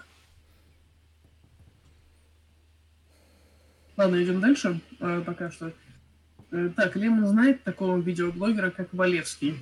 Ладно, 3.98 4.22
идем 4.22 4.40
дальше 4.40 4.80
э, 5.00 5.22
пока 5.26 5.50
что. 5.50 5.72
Э, 6.52 6.70
так, 6.76 6.94
Лемон 6.94 7.26
знает 7.26 7.64
такого 7.64 7.98
видеоблогера, 7.98 8.70
как 8.70 8.94
Валевский. 8.94 9.56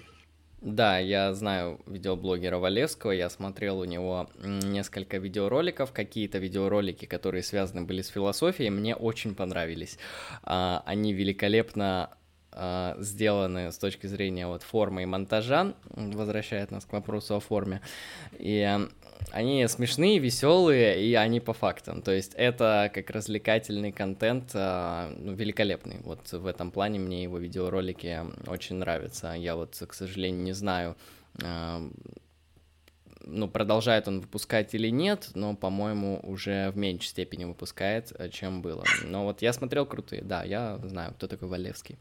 Да, 0.62 0.98
я 0.98 1.34
знаю 1.34 1.80
видеоблогера 1.86 2.58
Валевского, 2.58 3.10
я 3.10 3.28
смотрел 3.28 3.78
у 3.78 3.84
него 3.84 4.30
несколько 4.42 5.18
видеороликов, 5.18 5.92
какие-то 5.92 6.38
видеоролики, 6.38 7.04
которые 7.04 7.42
связаны 7.42 7.82
были 7.82 8.00
с 8.00 8.08
философией, 8.08 8.70
мне 8.70 8.96
очень 8.96 9.34
понравились. 9.34 9.98
А, 10.42 10.82
они 10.86 11.12
великолепно 11.12 12.10
а, 12.52 12.96
сделаны 12.98 13.70
с 13.70 13.76
точки 13.76 14.06
зрения 14.06 14.46
вот 14.46 14.62
формы 14.62 15.02
и 15.02 15.06
монтажа, 15.06 15.74
возвращает 15.90 16.70
нас 16.70 16.86
к 16.86 16.92
вопросу 16.92 17.36
о 17.36 17.40
форме. 17.40 17.82
И 18.38 18.88
они 19.32 19.66
смешные, 19.68 20.18
веселые, 20.18 21.04
и 21.04 21.14
они 21.14 21.40
по 21.40 21.52
фактам. 21.52 22.02
То 22.02 22.12
есть 22.12 22.34
это 22.34 22.90
как 22.94 23.10
развлекательный 23.10 23.92
контент 23.92 24.50
а, 24.54 25.12
ну, 25.18 25.32
великолепный. 25.32 26.00
Вот 26.02 26.32
в 26.32 26.46
этом 26.46 26.70
плане 26.70 26.98
мне 26.98 27.22
его 27.22 27.38
видеоролики 27.38 28.24
очень 28.46 28.76
нравятся. 28.76 29.32
Я 29.32 29.56
вот, 29.56 29.82
к 29.86 29.92
сожалению, 29.92 30.42
не 30.42 30.52
знаю, 30.52 30.96
а, 31.42 31.82
ну, 33.26 33.48
продолжает 33.48 34.08
он 34.08 34.20
выпускать 34.20 34.74
или 34.74 34.88
нет, 34.88 35.30
но, 35.34 35.54
по-моему, 35.54 36.20
уже 36.22 36.70
в 36.70 36.76
меньшей 36.76 37.08
степени 37.08 37.44
выпускает, 37.44 38.12
э, 38.18 38.28
чем 38.30 38.62
было. 38.62 38.84
Но 39.04 39.24
вот 39.24 39.42
я 39.42 39.52
смотрел 39.52 39.84
крутые, 39.84 40.22
да, 40.22 40.44
я 40.44 40.78
знаю, 40.84 41.12
кто 41.14 41.26
такой 41.26 41.48
Валевский. 41.48 41.98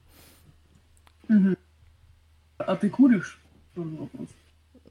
А 2.58 2.76
ты 2.76 2.90
куришь? 2.90 3.40
вопрос. 3.76 4.30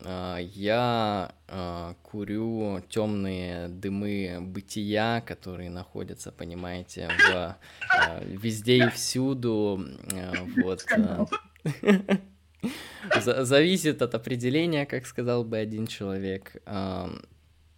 А, 0.03 0.39
я 0.39 1.35
а, 1.49 1.95
курю 2.03 2.83
темные 2.89 3.69
дымы 3.69 4.39
бытия, 4.41 5.23
которые 5.27 5.71
находятся, 5.71 6.33
понимаете, 6.33 7.09
в, 7.09 7.33
а, 7.33 7.57
везде 8.25 8.87
и 8.87 8.91
всюду. 8.91 9.85
Вот. 10.63 10.85
Зависит 13.21 14.03
от 14.03 14.15
определения, 14.15 14.87
как 14.87 15.07
сказал 15.07 15.45
бы 15.45 15.59
один 15.59 15.87
человек. 15.87 16.57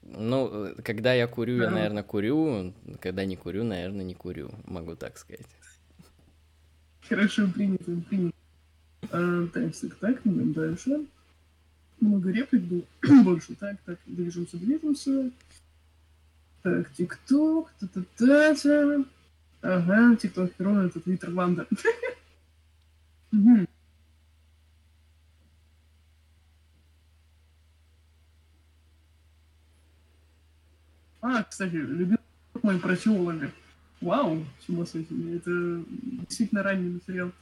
Ну, 0.03 0.69
когда 0.85 1.15
я 1.15 1.27
курю, 1.27 1.62
я, 1.62 1.70
наверное, 1.70 2.05
курю. 2.05 2.73
Когда 3.01 3.25
не 3.25 3.36
курю, 3.36 3.65
наверное, 3.65 4.05
не 4.05 4.15
курю. 4.15 4.53
Могу 4.65 4.95
так 4.95 5.19
сказать. 5.19 5.47
Хорошо, 7.09 7.49
принято, 7.53 7.91
принято. 8.09 8.36
Так, 9.11 9.73
так, 10.01 10.20
дальше 10.25 11.07
много 12.00 12.31
реплик 12.31 12.62
было 12.62 12.83
больше. 13.25 13.55
Так, 13.55 13.76
так, 13.84 13.99
движемся, 14.07 14.57
движемся. 14.57 15.31
Так, 16.62 16.91
ТикТок, 16.92 17.73
та-та-та-та. 17.78 19.05
Ага, 19.62 20.16
ТикТок 20.16 20.52
Херон, 20.57 20.86
это 20.86 21.00
Твиттер 21.00 21.31
Ванда. 21.31 21.66
А, 31.28 31.42
кстати, 31.42 31.75
любил 31.75 32.18
мой 32.62 32.78
про 32.78 32.97
теолога. 32.97 33.50
Вау, 34.00 34.44
с 34.65 34.68
ума 34.68 34.86
сойти. 34.86 35.34
Это 35.34 35.83
действительно 35.91 36.62
ранний 36.62 36.91
материал. 36.91 37.33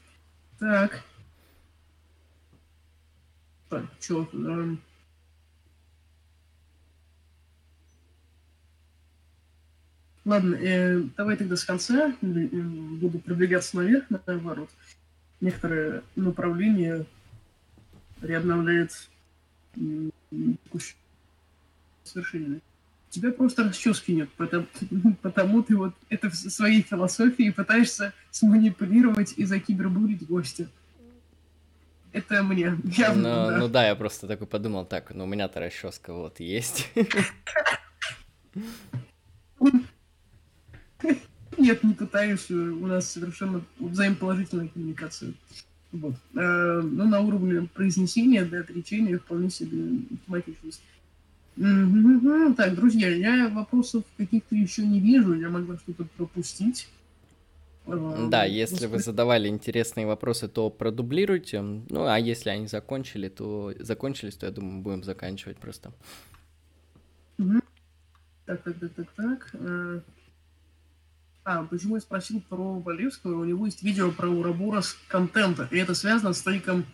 Так. 0.59 1.03
Эм... 4.33 4.81
Ладно, 10.25 10.55
э, 10.55 11.03
давай 11.17 11.37
тогда 11.37 11.57
с 11.57 11.65
конца, 11.65 12.15
буду 12.23 13.19
продвигаться 13.19 13.77
наверх, 13.77 14.07
наоборот. 14.09 14.71
некоторое 15.41 16.03
направление 16.17 17.05
реобновляет 18.23 19.09
совершенно. 22.05 22.61
Тебя 23.11 23.31
просто 23.31 23.65
расчески 23.65 24.13
нет, 24.13 24.31
потому, 24.37 24.67
потому 25.23 25.63
ты 25.63 25.77
вот 25.77 25.95
это 26.09 26.31
в 26.31 26.35
своей 26.35 26.83
философии 26.83 27.51
пытаешься 27.51 28.13
сманипулировать 28.31 29.35
и 29.37 29.45
закибербурить 29.45 30.27
гостя. 30.27 30.69
Это 32.15 32.45
мне 32.45 32.79
явно, 32.85 33.23
ну, 33.23 33.51
да. 33.51 33.57
Ну 33.59 33.69
да, 33.69 33.89
я 33.89 33.97
просто 33.97 34.29
такой 34.29 34.47
подумал, 34.47 34.87
так, 34.87 35.13
ну 35.13 35.25
у 35.25 35.27
меня-то 35.27 35.59
расческа 35.59 36.15
вот 36.15 36.39
есть. 36.39 36.89
Нет, 41.59 41.83
не 41.83 41.95
пытаюсь, 41.95 42.49
у 42.51 42.87
нас 42.87 43.11
совершенно 43.11 43.65
взаимоположительная 43.81 44.69
коммуникация. 44.69 45.33
Вот. 45.91 46.15
Э, 46.37 46.81
но 46.83 47.05
на 47.05 47.21
уровне 47.21 47.69
произнесения, 47.75 48.45
да, 48.45 48.61
отречения 48.61 49.19
вполне 49.19 49.51
себе 49.51 49.99
автоматичность. 50.13 50.83
Так, 51.57 52.75
друзья, 52.77 53.09
я 53.09 53.49
вопросов 53.49 54.05
каких-то 54.17 54.55
еще 54.55 54.87
не 54.87 55.01
вижу, 55.01 55.35
я 55.35 55.49
могла 55.49 55.79
что-то 55.79 56.05
пропустить. 56.17 56.89
Да, 57.87 58.45
если 58.45 58.87
вы 58.87 58.99
задавали 58.99 59.49
интересные 59.49 60.07
вопросы, 60.07 60.49
то 60.49 60.71
продублируйте. 60.71 61.61
Ну, 61.61 62.07
а 62.07 62.19
если 62.19 62.51
они 62.51 62.67
закончили, 62.67 63.29
то 63.29 63.73
закончились, 63.79 64.37
то 64.37 64.47
я 64.47 64.53
думаю, 64.53 64.83
будем 64.83 65.05
заканчивать 65.05 65.59
просто. 65.59 65.93
Так, 68.47 68.63
так, 68.63 68.79
так, 68.79 68.93
так, 68.95 69.09
так. 69.17 70.03
А, 71.47 71.65
почему 71.65 71.97
я 71.97 72.01
спросил 72.01 72.41
про 72.49 72.81
Валевского? 72.81 73.43
У 73.43 73.45
него 73.45 73.67
есть 73.67 73.83
видео 73.83 74.11
про 74.11 74.29
Урабурас 74.29 74.97
контента, 75.09 75.69
и 75.71 75.77
это 75.77 75.95
связано 75.95 76.33
с 76.33 76.43
тейком 76.43 76.87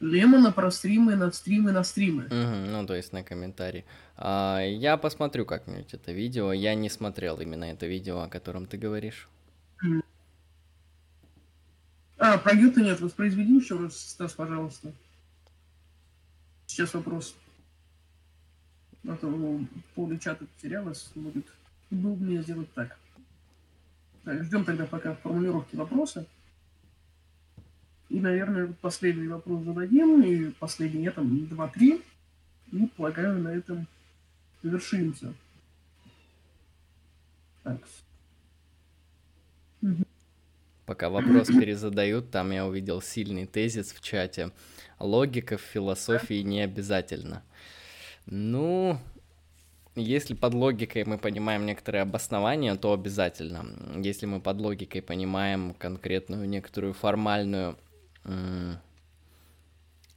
Лемона 0.00 0.52
про 0.52 0.70
стримы 0.70 1.16
на 1.16 1.30
стримы 1.32 1.72
на 1.72 1.84
стримы. 1.84 2.24
Угу, 2.26 2.70
ну, 2.70 2.86
то 2.86 2.94
есть 2.94 3.12
на 3.12 3.22
комментарии. 3.22 3.84
А, 4.16 4.60
я 4.60 4.96
посмотрю 4.96 5.44
как-нибудь 5.44 5.92
это 5.92 6.12
видео. 6.12 6.52
Я 6.52 6.74
не 6.74 6.88
смотрел 6.88 7.40
именно 7.40 7.64
это 7.64 7.86
видео, 7.86 8.20
о 8.20 8.28
котором 8.28 8.66
ты 8.66 8.78
говоришь. 8.78 9.28
А, 12.18 12.38
про 12.38 12.52
Юта 12.54 12.80
нет. 12.80 13.00
Воспроизведи 13.00 13.56
еще 13.56 13.78
раз, 13.78 13.96
Стас, 13.96 14.32
пожалуйста. 14.32 14.92
Сейчас 16.66 16.94
вопрос. 16.94 17.34
А 19.06 19.16
то 19.16 19.60
поле 19.94 20.18
чата 20.18 20.44
потерялось. 20.44 21.10
Будет 21.14 21.46
удобнее 21.90 22.42
сделать 22.42 22.72
так. 22.74 22.98
Так, 24.24 24.44
ждем 24.44 24.64
тогда 24.64 24.84
пока 24.84 25.14
формулировки 25.14 25.76
вопроса. 25.76 26.26
И, 28.08 28.20
наверное, 28.20 28.72
последний 28.80 29.28
вопрос 29.28 29.64
зададим, 29.64 30.22
и 30.22 30.50
последний, 30.50 31.04
я 31.04 31.12
там, 31.12 31.46
два-три. 31.46 32.02
И, 32.72 32.86
полагаю, 32.96 33.38
на 33.38 33.48
этом 33.48 33.86
завершимся. 34.62 35.32
Так. 37.62 37.80
Пока 40.86 41.10
вопрос 41.10 41.48
перезадают, 41.48 42.30
там 42.30 42.50
я 42.50 42.66
увидел 42.66 43.02
сильный 43.02 43.46
тезис 43.46 43.92
в 43.92 44.00
чате. 44.00 44.52
Логика 44.98 45.58
в 45.58 45.60
философии 45.60 46.42
не 46.42 46.62
обязательно. 46.62 47.42
Ну, 48.24 48.98
если 49.94 50.34
под 50.34 50.54
логикой 50.54 51.04
мы 51.04 51.18
понимаем 51.18 51.66
некоторые 51.66 52.02
обоснования, 52.02 52.74
то 52.76 52.92
обязательно. 52.92 53.66
Если 54.02 54.26
мы 54.26 54.40
под 54.40 54.58
логикой 54.58 55.02
понимаем 55.02 55.74
конкретную 55.74 56.48
некоторую 56.48 56.94
формальную 56.94 57.76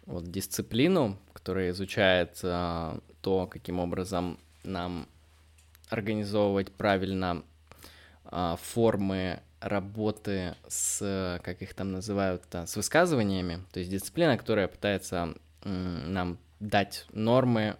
вот 0.05 0.29
дисциплину, 0.29 1.17
которая 1.33 1.69
изучает 1.71 2.39
а, 2.43 2.99
то, 3.21 3.47
каким 3.47 3.79
образом 3.79 4.39
нам 4.63 5.07
организовывать 5.89 6.71
правильно 6.71 7.43
а, 8.25 8.57
формы 8.57 9.39
работы 9.61 10.55
с, 10.67 11.39
как 11.43 11.61
их 11.61 11.73
там 11.73 11.91
называют, 11.91 12.43
с 12.51 12.75
высказываниями, 12.75 13.63
то 13.71 13.79
есть 13.79 13.91
дисциплина, 13.91 14.37
которая 14.37 14.67
пытается 14.67 15.35
нам 15.63 16.37
дать 16.59 17.05
нормы 17.13 17.75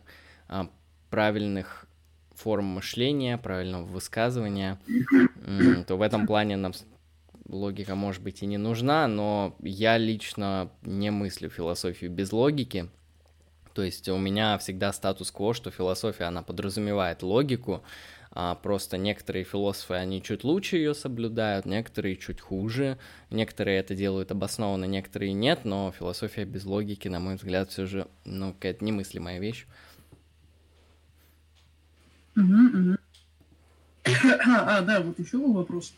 а, 0.48 0.70
правильных 1.10 1.86
форм 2.36 2.66
мышления, 2.66 3.38
правильного 3.38 3.84
высказывания, 3.84 4.80
то 5.88 5.98
в 5.98 6.02
этом 6.02 6.26
плане 6.26 6.56
нам 6.56 6.74
логика, 7.48 7.96
может 7.96 8.22
быть, 8.24 8.42
и 8.42 8.46
не 8.46 8.58
нужна, 8.58 9.08
но 9.08 9.56
я 9.60 9.98
лично 9.98 10.72
не 10.82 11.12
мыслю 11.12 11.50
философию 11.50 12.10
без 12.12 12.32
логики. 12.32 12.90
То 13.74 13.84
есть 13.84 14.10
у 14.10 14.18
меня 14.18 14.58
всегда 14.58 14.92
статус-кво, 14.92 15.54
что 15.54 15.72
философия, 15.72 16.26
она 16.26 16.42
подразумевает 16.42 17.24
логику, 17.24 17.84
а 18.34 18.56
просто 18.56 18.98
некоторые 18.98 19.44
философы, 19.44 19.96
они 19.96 20.22
чуть 20.22 20.44
лучше 20.44 20.78
ее 20.78 20.94
соблюдают, 20.94 21.66
некоторые 21.66 22.16
чуть 22.16 22.40
хуже, 22.40 22.98
некоторые 23.30 23.80
это 23.80 23.94
делают 23.94 24.32
обоснованно, 24.32 24.86
некоторые 24.86 25.34
нет, 25.34 25.66
но 25.66 25.92
философия 25.92 26.46
без 26.46 26.64
логики, 26.66 27.10
на 27.10 27.20
мой 27.20 27.36
взгляд, 27.36 27.70
все 27.70 27.86
же, 27.86 28.08
ну, 28.24 28.54
какая-то 28.54 28.86
немыслимая 28.86 29.40
вещь. 29.40 29.68
Угу, 32.38 32.80
угу. 32.80 32.98
А, 34.48 34.82
да, 34.82 35.02
вот 35.02 35.20
еще 35.20 35.38
был 35.38 35.54
вопрос. 35.54 35.94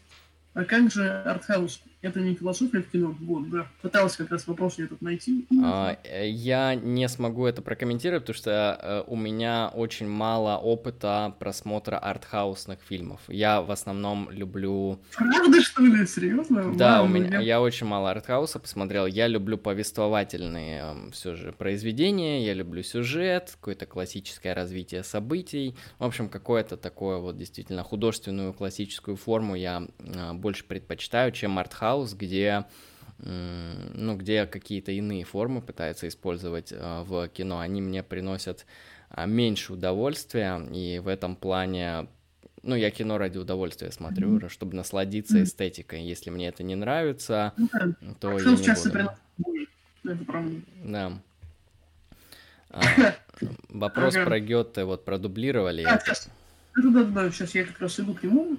А 0.54 0.66
как 0.66 0.92
же 0.92 1.08
артхаус? 1.10 1.82
Это 2.04 2.20
не 2.20 2.36
философия 2.36 2.82
в 2.82 2.90
кино? 2.92 3.16
Вот, 3.22 3.50
да. 3.50 3.66
Пытался 3.82 4.18
как 4.18 4.32
раз 4.32 4.46
вопрос 4.46 4.78
этот 4.78 5.02
найти. 5.02 5.48
А, 5.64 5.98
я 6.04 6.76
не 6.76 7.08
смогу 7.08 7.46
это 7.46 7.62
прокомментировать, 7.62 8.24
потому 8.24 8.36
что 8.36 8.78
э, 8.82 9.04
у 9.08 9.16
меня 9.16 9.72
очень 9.74 10.10
мало 10.10 10.58
опыта 10.58 11.34
просмотра 11.40 11.98
артхаусных 11.98 12.80
фильмов. 12.82 13.22
Я 13.30 13.62
в 13.62 13.72
основном 13.72 14.30
люблю... 14.30 15.00
Правда, 15.16 15.62
что 15.62 15.82
ли? 15.84 16.06
Серьезно? 16.06 16.76
Да, 16.76 16.98
Вау, 16.98 17.06
у 17.06 17.08
меня... 17.08 17.40
я... 17.40 17.62
очень 17.62 17.88
мало 17.88 18.12
артхауса 18.12 18.60
посмотрел. 18.60 19.06
Я 19.06 19.30
люблю 19.30 19.58
повествовательные 19.58 20.82
эм, 20.82 21.12
все 21.12 21.36
же 21.36 21.54
произведения, 21.54 22.46
я 22.46 22.54
люблю 22.54 22.84
сюжет, 22.84 23.56
какое-то 23.62 23.86
классическое 23.86 24.54
развитие 24.54 25.04
событий. 25.04 25.74
В 26.00 26.04
общем, 26.04 26.28
какое-то 26.28 26.76
такое 26.76 27.20
вот 27.20 27.38
действительно 27.38 27.82
художественную 27.84 28.52
классическую 28.52 29.16
форму 29.16 29.56
я 29.56 29.88
э, 30.00 30.34
больше 30.34 30.66
предпочитаю, 30.66 31.32
чем 31.32 31.58
артхаус 31.58 31.93
хаус, 31.94 32.14
где 32.14 32.66
ну, 33.20 34.18
где 34.18 34.46
какие-то 34.46 34.92
иные 34.92 35.24
формы 35.24 35.62
пытаются 35.62 36.10
использовать 36.10 36.74
э, 36.74 37.04
в 37.04 37.30
кино, 37.30 37.60
они 37.60 37.82
мне 37.82 38.04
приносят 38.04 38.66
э, 39.12 39.26
меньше 39.26 39.74
удовольствия, 39.74 40.60
и 40.74 41.00
в 41.00 41.08
этом 41.08 41.38
плане, 41.38 42.08
ну, 42.64 42.76
я 42.76 42.92
кино 42.92 43.18
ради 43.18 43.38
удовольствия 43.38 43.92
смотрю, 43.92 44.40
mm-hmm. 44.40 44.50
чтобы 44.50 44.76
насладиться 44.76 45.38
mm-hmm. 45.38 45.44
эстетикой. 45.44 46.04
Если 46.04 46.32
мне 46.32 46.50
это 46.50 46.64
не 46.64 46.76
нравится, 46.76 47.54
mm-hmm. 47.56 48.18
то 48.20 48.38
я 48.38 48.44
не 48.44 48.56
буду. 50.04 50.26
Да. 50.84 51.14
А, 52.72 52.82
вопрос 53.70 54.16
про 54.16 54.40
Гёте 54.42 54.84
вот 54.84 55.06
продублировали. 55.06 55.84
А, 55.84 55.98
сейчас. 55.98 56.30
Да-да-да, 56.76 57.32
сейчас 57.32 57.56
я 57.56 57.64
как 57.64 57.80
раз 57.80 58.00
иду 58.02 58.16
к 58.16 58.24
нему. 58.24 58.58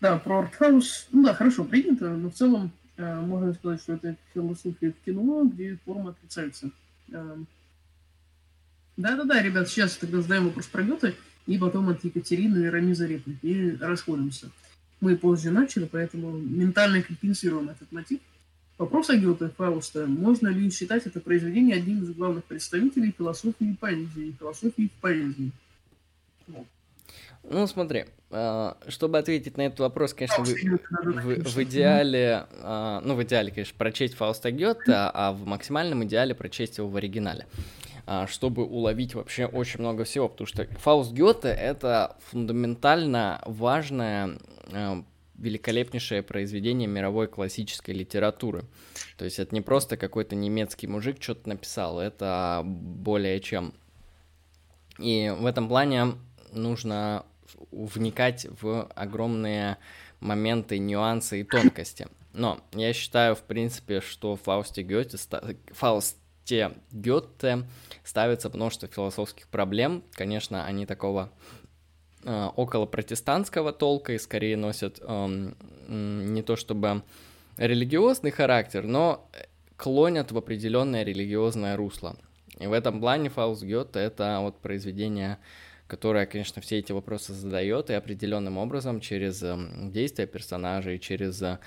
Э, 0.00 0.02
да, 0.02 0.18
про 0.18 0.40
артхаус, 0.40 1.08
ну 1.12 1.24
да, 1.24 1.34
хорошо, 1.34 1.64
принято, 1.64 2.08
но 2.10 2.30
в 2.30 2.34
целом 2.34 2.72
э, 2.96 3.20
можно 3.20 3.52
сказать, 3.54 3.80
что 3.80 3.94
это 3.94 4.16
философия 4.34 4.92
в 4.92 5.04
кино, 5.04 5.44
где 5.44 5.78
форма 5.84 6.10
отрицается. 6.10 6.70
Э, 7.12 7.36
да-да-да, 8.96 9.42
ребят, 9.42 9.68
сейчас 9.68 9.96
тогда 9.96 10.20
задаем 10.20 10.46
вопрос 10.46 10.66
про 10.66 10.82
Гёте, 10.82 11.14
и 11.46 11.58
потом 11.58 11.88
от 11.88 12.04
Екатерины 12.04 12.64
и 12.64 12.68
Рамиза 12.68 13.06
реплики, 13.06 13.46
и 13.46 13.76
расходимся. 13.76 14.50
Мы 15.00 15.16
позже 15.16 15.50
начали, 15.50 15.86
поэтому 15.86 16.32
ментально 16.32 17.02
компенсируем 17.02 17.70
этот 17.70 17.90
мотив. 17.92 18.20
Вопрос 18.76 19.10
о 19.10 19.16
Гёте, 19.16 19.50
Фауста. 19.56 20.06
Можно 20.06 20.48
ли 20.48 20.70
считать 20.70 21.06
это 21.06 21.20
произведение 21.20 21.76
одним 21.76 22.02
из 22.02 22.14
главных 22.14 22.44
представителей 22.44 23.14
философии 23.16 23.76
поэзии, 23.78 24.34
философии 24.38 24.88
в 24.88 25.00
поэзии? 25.00 25.52
Ну, 27.42 27.66
смотри, 27.66 28.04
чтобы 28.30 29.18
ответить 29.18 29.56
на 29.56 29.62
этот 29.62 29.80
вопрос, 29.80 30.14
конечно, 30.14 30.44
в, 30.44 30.48
в, 30.48 31.52
в 31.52 31.62
идеале, 31.64 32.46
а, 32.62 33.00
ну, 33.04 33.16
в 33.16 33.22
идеале, 33.24 33.50
конечно, 33.50 33.74
прочесть 33.76 34.14
Фауста 34.14 34.52
Гёте, 34.52 34.92
а 34.92 35.32
в 35.32 35.46
максимальном 35.46 36.04
идеале 36.04 36.34
прочесть 36.34 36.78
его 36.78 36.88
в 36.88 36.96
оригинале, 36.96 37.46
а, 38.06 38.28
чтобы 38.28 38.64
уловить 38.64 39.14
вообще 39.16 39.46
очень 39.46 39.80
много 39.80 40.04
всего, 40.04 40.28
потому 40.28 40.46
что 40.46 40.64
Фауст 40.78 41.12
Гёте— 41.12 41.48
это 41.48 42.16
фундаментально 42.30 43.42
важное, 43.46 44.38
великолепнейшее 45.40 46.22
произведение 46.22 46.86
мировой 46.86 47.26
классической 47.26 47.94
литературы. 47.94 48.64
То 49.16 49.24
есть 49.24 49.38
это 49.38 49.54
не 49.54 49.62
просто 49.62 49.96
какой-то 49.96 50.36
немецкий 50.36 50.86
мужик 50.86 51.16
что-то 51.20 51.48
написал, 51.48 51.98
это 51.98 52.62
более 52.64 53.40
чем. 53.40 53.72
И 54.98 55.34
в 55.36 55.46
этом 55.46 55.66
плане 55.66 56.12
нужно 56.52 57.24
вникать 57.70 58.46
в 58.60 58.84
огромные 58.94 59.78
моменты, 60.20 60.78
нюансы 60.78 61.40
и 61.40 61.44
тонкости. 61.44 62.08
Но 62.32 62.60
я 62.72 62.92
считаю, 62.92 63.34
в 63.34 63.42
принципе, 63.42 64.00
что 64.00 64.36
Фаусте 64.36 64.82
Гёте, 64.82 65.18
Фаусте 65.72 66.72
Гёте 66.92 67.66
ставится 68.04 68.48
множество 68.50 68.88
философских 68.88 69.48
проблем. 69.48 70.04
Конечно, 70.12 70.64
они 70.64 70.86
такого 70.86 71.30
э, 72.24 72.48
около 72.56 72.86
протестантского 72.86 73.72
толка 73.72 74.12
и 74.12 74.18
скорее 74.18 74.56
носят 74.56 75.00
э, 75.00 75.52
не 75.88 76.42
то 76.42 76.56
чтобы 76.56 77.02
религиозный 77.56 78.30
характер, 78.30 78.84
но 78.86 79.28
клонят 79.76 80.30
в 80.30 80.38
определенное 80.38 81.02
религиозное 81.02 81.76
русло. 81.76 82.16
И 82.58 82.66
в 82.66 82.72
этом 82.72 83.00
плане 83.00 83.30
Фауст 83.30 83.62
Гёте— 83.62 83.98
это 84.00 84.38
вот 84.40 84.60
произведение, 84.60 85.38
которое, 85.90 86.24
конечно, 86.24 86.62
все 86.62 86.78
эти 86.78 86.92
вопросы 86.92 87.34
задает, 87.34 87.90
и 87.90 87.94
определенным 87.94 88.58
образом 88.58 89.00
через 89.00 89.42
эм, 89.42 89.90
действия 89.90 90.26
персонажей, 90.28 91.00
через 91.00 91.42
э, 91.42 91.58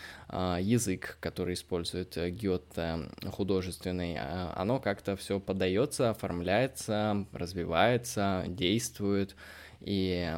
язык, 0.62 1.18
который 1.20 1.56
использует 1.56 2.16
Гёте 2.16 3.10
художественный, 3.34 4.14
э, 4.14 4.52
оно 4.56 4.80
как-то 4.80 5.18
все 5.18 5.42
подается, 5.42 6.12
оформляется, 6.12 7.28
развивается, 7.34 8.46
действует. 8.48 9.36
И, 9.82 10.34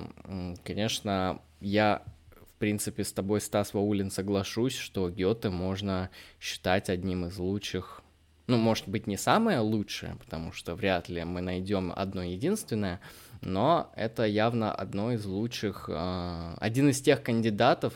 конечно, 0.64 1.40
я 1.62 2.02
в 2.34 2.58
принципе, 2.58 3.04
с 3.04 3.12
тобой, 3.12 3.42
Стас 3.42 3.74
Ваулин, 3.76 4.10
соглашусь, 4.10 4.76
что 4.76 5.12
Гёте 5.12 5.50
можно 5.50 6.10
считать 6.40 6.90
одним 6.90 7.26
из 7.26 7.38
лучших 7.38 8.02
ну, 8.48 8.58
может 8.58 8.88
быть, 8.88 9.08
не 9.08 9.18
самое 9.18 9.60
лучшее, 9.60 10.16
потому 10.20 10.52
что 10.52 10.76
вряд 10.76 11.10
ли 11.10 11.24
мы 11.24 11.42
найдем 11.42 11.92
одно 11.96 12.22
единственное, 12.22 13.00
но 13.42 13.92
это 13.96 14.26
явно 14.26 14.74
одно 14.74 15.12
из 15.12 15.26
лучших, 15.26 15.90
э, 15.90 16.56
один 16.58 16.90
из 16.90 17.02
тех 17.02 17.24
кандидатов 17.24 17.94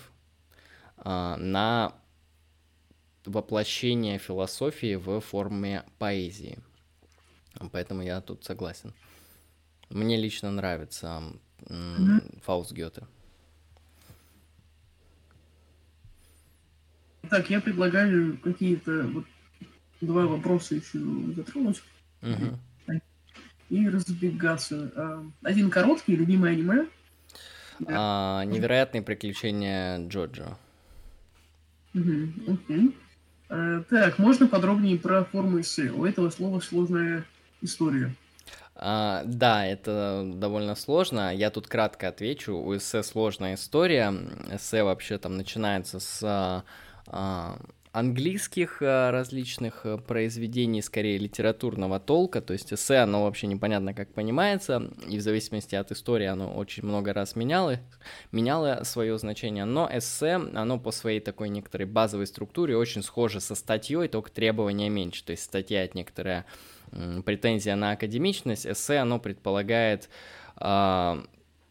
э, 0.97 1.35
на 1.37 1.93
воплощение 3.25 4.17
философии 4.17 4.95
в 4.95 5.19
форме 5.21 5.83
поэзии. 5.97 6.59
Поэтому 7.71 8.01
я 8.01 8.21
тут 8.21 8.43
согласен. 8.45 8.93
Мне 9.89 10.17
лично 10.17 10.51
нравится 10.51 11.21
mm-hmm. 11.61 12.41
Фауст 12.43 12.71
Гёте. 12.71 13.03
Так, 17.29 17.49
я 17.49 17.61
предлагаю 17.61 18.37
какие-то 18.39 19.03
вот 19.07 19.25
два 20.01 20.25
вопроса 20.25 20.75
еще 20.75 20.99
затронуть. 21.35 21.81
Угу. 22.21 22.59
И 23.69 23.87
разбегаться. 23.87 24.91
А, 24.95 25.25
один 25.43 25.69
короткий, 25.69 26.15
любимое 26.15 26.53
аниме. 26.53 26.87
А, 27.87 28.43
невероятные 28.45 29.01
приключения 29.01 29.99
Джоджо. 30.07 30.57
Угу, 31.93 32.53
окей. 32.53 32.97
А, 33.49 33.83
так, 33.83 34.19
можно 34.19 34.47
подробнее 34.47 34.97
про 34.97 35.23
форму 35.23 35.61
эссе? 35.61 35.91
У 35.91 36.05
этого 36.05 36.29
слова 36.29 36.59
сложная 36.59 37.25
история. 37.61 38.15
А, 38.75 39.23
да, 39.25 39.65
это 39.65 40.23
довольно 40.25 40.75
сложно. 40.75 41.35
Я 41.35 41.49
тут 41.49 41.67
кратко 41.67 42.07
отвечу. 42.07 42.55
У 42.55 42.75
эссе 42.75 43.03
сложная 43.03 43.55
история. 43.55 44.13
Эссе 44.51 44.83
вообще 44.83 45.17
там 45.17 45.35
начинается 45.35 45.99
с 45.99 46.63
а, 47.07 47.59
английских 47.91 48.81
э, 48.81 49.09
различных 49.09 49.81
э, 49.83 49.97
произведений, 49.97 50.81
скорее 50.81 51.17
литературного 51.17 51.99
толка, 51.99 52.41
то 52.41 52.53
есть 52.53 52.71
эссе, 52.71 52.97
оно 52.97 53.23
вообще 53.23 53.47
непонятно 53.47 53.93
как 53.93 54.13
понимается, 54.13 54.91
и 55.07 55.17
в 55.17 55.21
зависимости 55.21 55.75
от 55.75 55.91
истории 55.91 56.27
оно 56.27 56.53
очень 56.53 56.83
много 56.83 57.13
раз 57.13 57.35
меняло, 57.35 57.79
меняло 58.31 58.81
свое 58.83 59.17
значение, 59.17 59.65
но 59.65 59.89
эссе, 59.91 60.35
оно 60.35 60.79
по 60.79 60.91
своей 60.91 61.19
такой 61.19 61.49
некоторой 61.49 61.87
базовой 61.87 62.27
структуре 62.27 62.77
очень 62.77 63.01
схоже 63.01 63.41
со 63.41 63.55
статьей, 63.55 64.07
только 64.07 64.31
требования 64.31 64.89
меньше, 64.89 65.23
то 65.23 65.31
есть 65.31 65.43
статья 65.43 65.83
это 65.83 65.97
некоторая 65.97 66.45
претензия 67.25 67.75
на 67.75 67.91
академичность, 67.91 68.67
эссе, 68.67 68.97
оно 68.97 69.19
предполагает 69.19 70.09
а, 70.55 71.23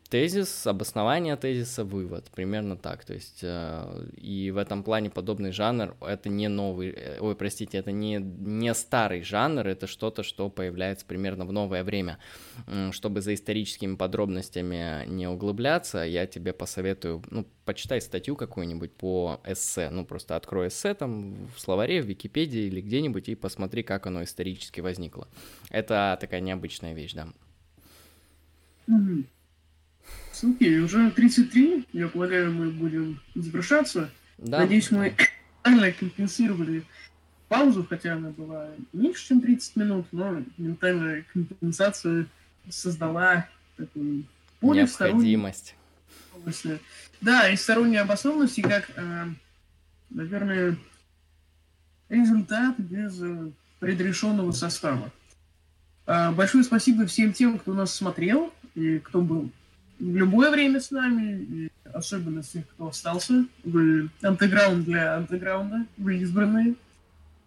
тезис, 0.09 0.67
обоснование 0.67 1.37
тезиса, 1.37 1.85
вывод, 1.85 2.31
примерно 2.35 2.77
так. 2.77 3.05
То 3.05 3.15
есть, 3.15 3.41
э, 3.43 4.07
и 4.17 4.51
в 4.51 4.57
этом 4.57 4.83
плане 4.83 5.11
подобный 5.11 5.53
жанр, 5.53 5.97
это 6.01 6.29
не 6.29 6.49
новый, 6.49 6.91
э, 6.91 7.19
ой, 7.21 7.35
простите, 7.37 7.79
это 7.79 7.93
не, 7.93 8.17
не 8.17 8.73
старый 8.75 9.23
жанр, 9.23 9.67
это 9.67 9.87
что-то, 9.87 10.23
что 10.23 10.49
появляется 10.49 11.05
примерно 11.05 11.45
в 11.45 11.53
новое 11.53 11.85
время. 11.85 12.19
Чтобы 12.91 13.21
за 13.21 13.35
историческими 13.35 13.97
подробностями 13.97 15.07
не 15.07 15.29
углубляться, 15.29 16.03
я 16.03 16.27
тебе 16.27 16.53
посоветую, 16.53 17.23
ну, 17.31 17.47
почитай 17.65 18.01
статью 18.01 18.37
какую-нибудь 18.37 18.93
по 18.93 19.41
эссе, 19.45 19.91
ну, 19.91 20.05
просто 20.05 20.37
открой 20.37 20.69
эссе 20.69 20.95
там 20.95 21.49
в 21.55 21.61
словаре, 21.61 22.03
в 22.03 22.07
Википедии 22.07 22.63
или 22.63 22.81
где-нибудь 22.81 23.29
и 23.29 23.35
посмотри, 23.35 23.83
как 23.83 24.07
оно 24.07 24.23
исторически 24.23 24.81
возникло. 24.81 25.29
Это 25.71 26.17
такая 26.21 26.41
необычная 26.41 26.95
вещь, 26.95 27.13
да. 27.13 27.29
Mm-hmm. 28.89 29.27
Окей, 30.43 30.79
уже 30.81 31.11
33, 31.11 31.87
я 31.93 32.09
полагаю, 32.09 32.53
мы 32.53 32.71
будем 32.71 33.21
завершаться. 33.35 34.11
Да. 34.39 34.59
Надеюсь, 34.61 34.91
мы 34.91 35.15
правильно 35.63 35.93
компенсировали 35.93 36.85
паузу, 37.49 37.87
хотя 37.89 38.15
она 38.15 38.31
была 38.31 38.69
меньше, 38.93 39.29
чем 39.29 39.41
30 39.41 39.77
минут, 39.77 40.07
но 40.13 40.43
ментальная 40.57 41.25
компенсация 41.33 42.27
создала 42.69 43.49
такую 43.77 44.25
поле 44.61 44.83
Необходимость. 44.83 45.75
Да, 47.21 47.49
и 47.51 47.57
сторонняя 47.57 48.03
обоснованность, 48.03 48.59
и 48.59 48.63
как, 48.63 48.91
э, 48.97 49.27
наверное, 50.11 50.77
результат 52.09 52.79
без 52.79 53.21
предрешенного 53.81 54.53
состава. 54.53 55.11
Э, 56.07 56.31
большое 56.31 56.65
спасибо 56.65 57.07
всем 57.07 57.33
тем, 57.33 57.59
кто 57.59 57.75
нас 57.75 57.95
смотрел 57.95 58.53
и 58.75 58.99
кто 58.99 59.21
был 59.21 59.51
в 59.99 60.17
любое 60.17 60.51
время 60.51 60.81
с 60.81 60.91
нами, 60.91 61.43
и 61.43 61.73
особенно 61.93 62.43
тех, 62.43 62.67
кто 62.69 62.89
остался. 62.89 63.47
Вы 63.65 64.11
антеграунд 64.23 64.85
для 64.85 65.17
антеграунда, 65.17 65.87
вы 65.97 66.19
избранные. 66.19 66.75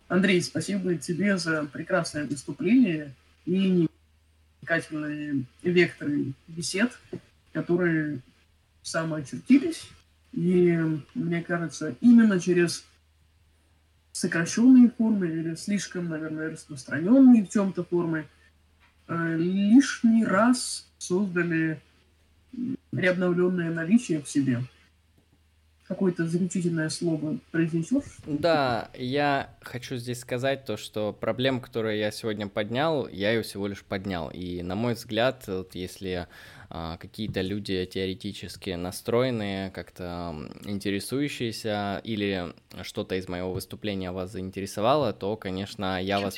Андрей, 0.07 0.41
спасибо 0.41 0.95
тебе 0.95 1.37
за 1.37 1.65
прекрасное 1.65 2.25
выступление 2.25 3.13
и 3.45 3.87
неникательные 4.61 5.45
векторы 5.63 6.33
бесед, 6.47 6.91
которые 7.53 8.19
самоочертились. 8.83 9.89
И 10.33 10.77
мне 11.13 11.41
кажется, 11.41 11.95
именно 12.01 12.39
через 12.39 12.85
сокращенные 14.11 14.91
формы 14.97 15.27
или 15.27 15.55
слишком, 15.55 16.09
наверное, 16.09 16.51
распространенные 16.51 17.45
в 17.45 17.49
чем-то 17.49 17.83
формы 17.83 18.27
э, 19.07 19.35
лишний 19.37 20.25
раз 20.25 20.87
создали 20.97 21.81
реобновленное 22.91 23.71
наличие 23.71 24.21
в 24.21 24.29
себе. 24.29 24.61
Какое-то 25.87 26.25
заключительное 26.25 26.87
слово 26.87 27.37
произнесешь? 27.51 28.03
Да, 28.25 28.89
я 28.93 29.53
хочу 29.61 29.97
здесь 29.97 30.21
сказать 30.21 30.63
то, 30.63 30.77
что 30.77 31.11
проблема, 31.11 31.59
которую 31.59 31.97
я 31.97 32.11
сегодня 32.11 32.47
поднял, 32.47 33.09
я 33.09 33.33
ее 33.33 33.41
всего 33.41 33.67
лишь 33.67 33.83
поднял. 33.83 34.29
И, 34.29 34.61
на 34.61 34.75
мой 34.75 34.93
взгляд, 34.93 35.43
вот 35.47 35.75
если 35.75 36.27
а, 36.69 36.95
какие-то 36.95 37.41
люди 37.41 37.85
теоретически 37.85 38.69
настроенные, 38.69 39.71
как-то 39.71 40.33
интересующиеся, 40.63 41.99
или 42.05 42.53
что-то 42.83 43.15
из 43.15 43.27
моего 43.27 43.51
выступления 43.51 44.13
вас 44.13 44.31
заинтересовало, 44.31 45.11
то, 45.11 45.35
конечно, 45.35 46.01
я 46.01 46.21
вас... 46.21 46.37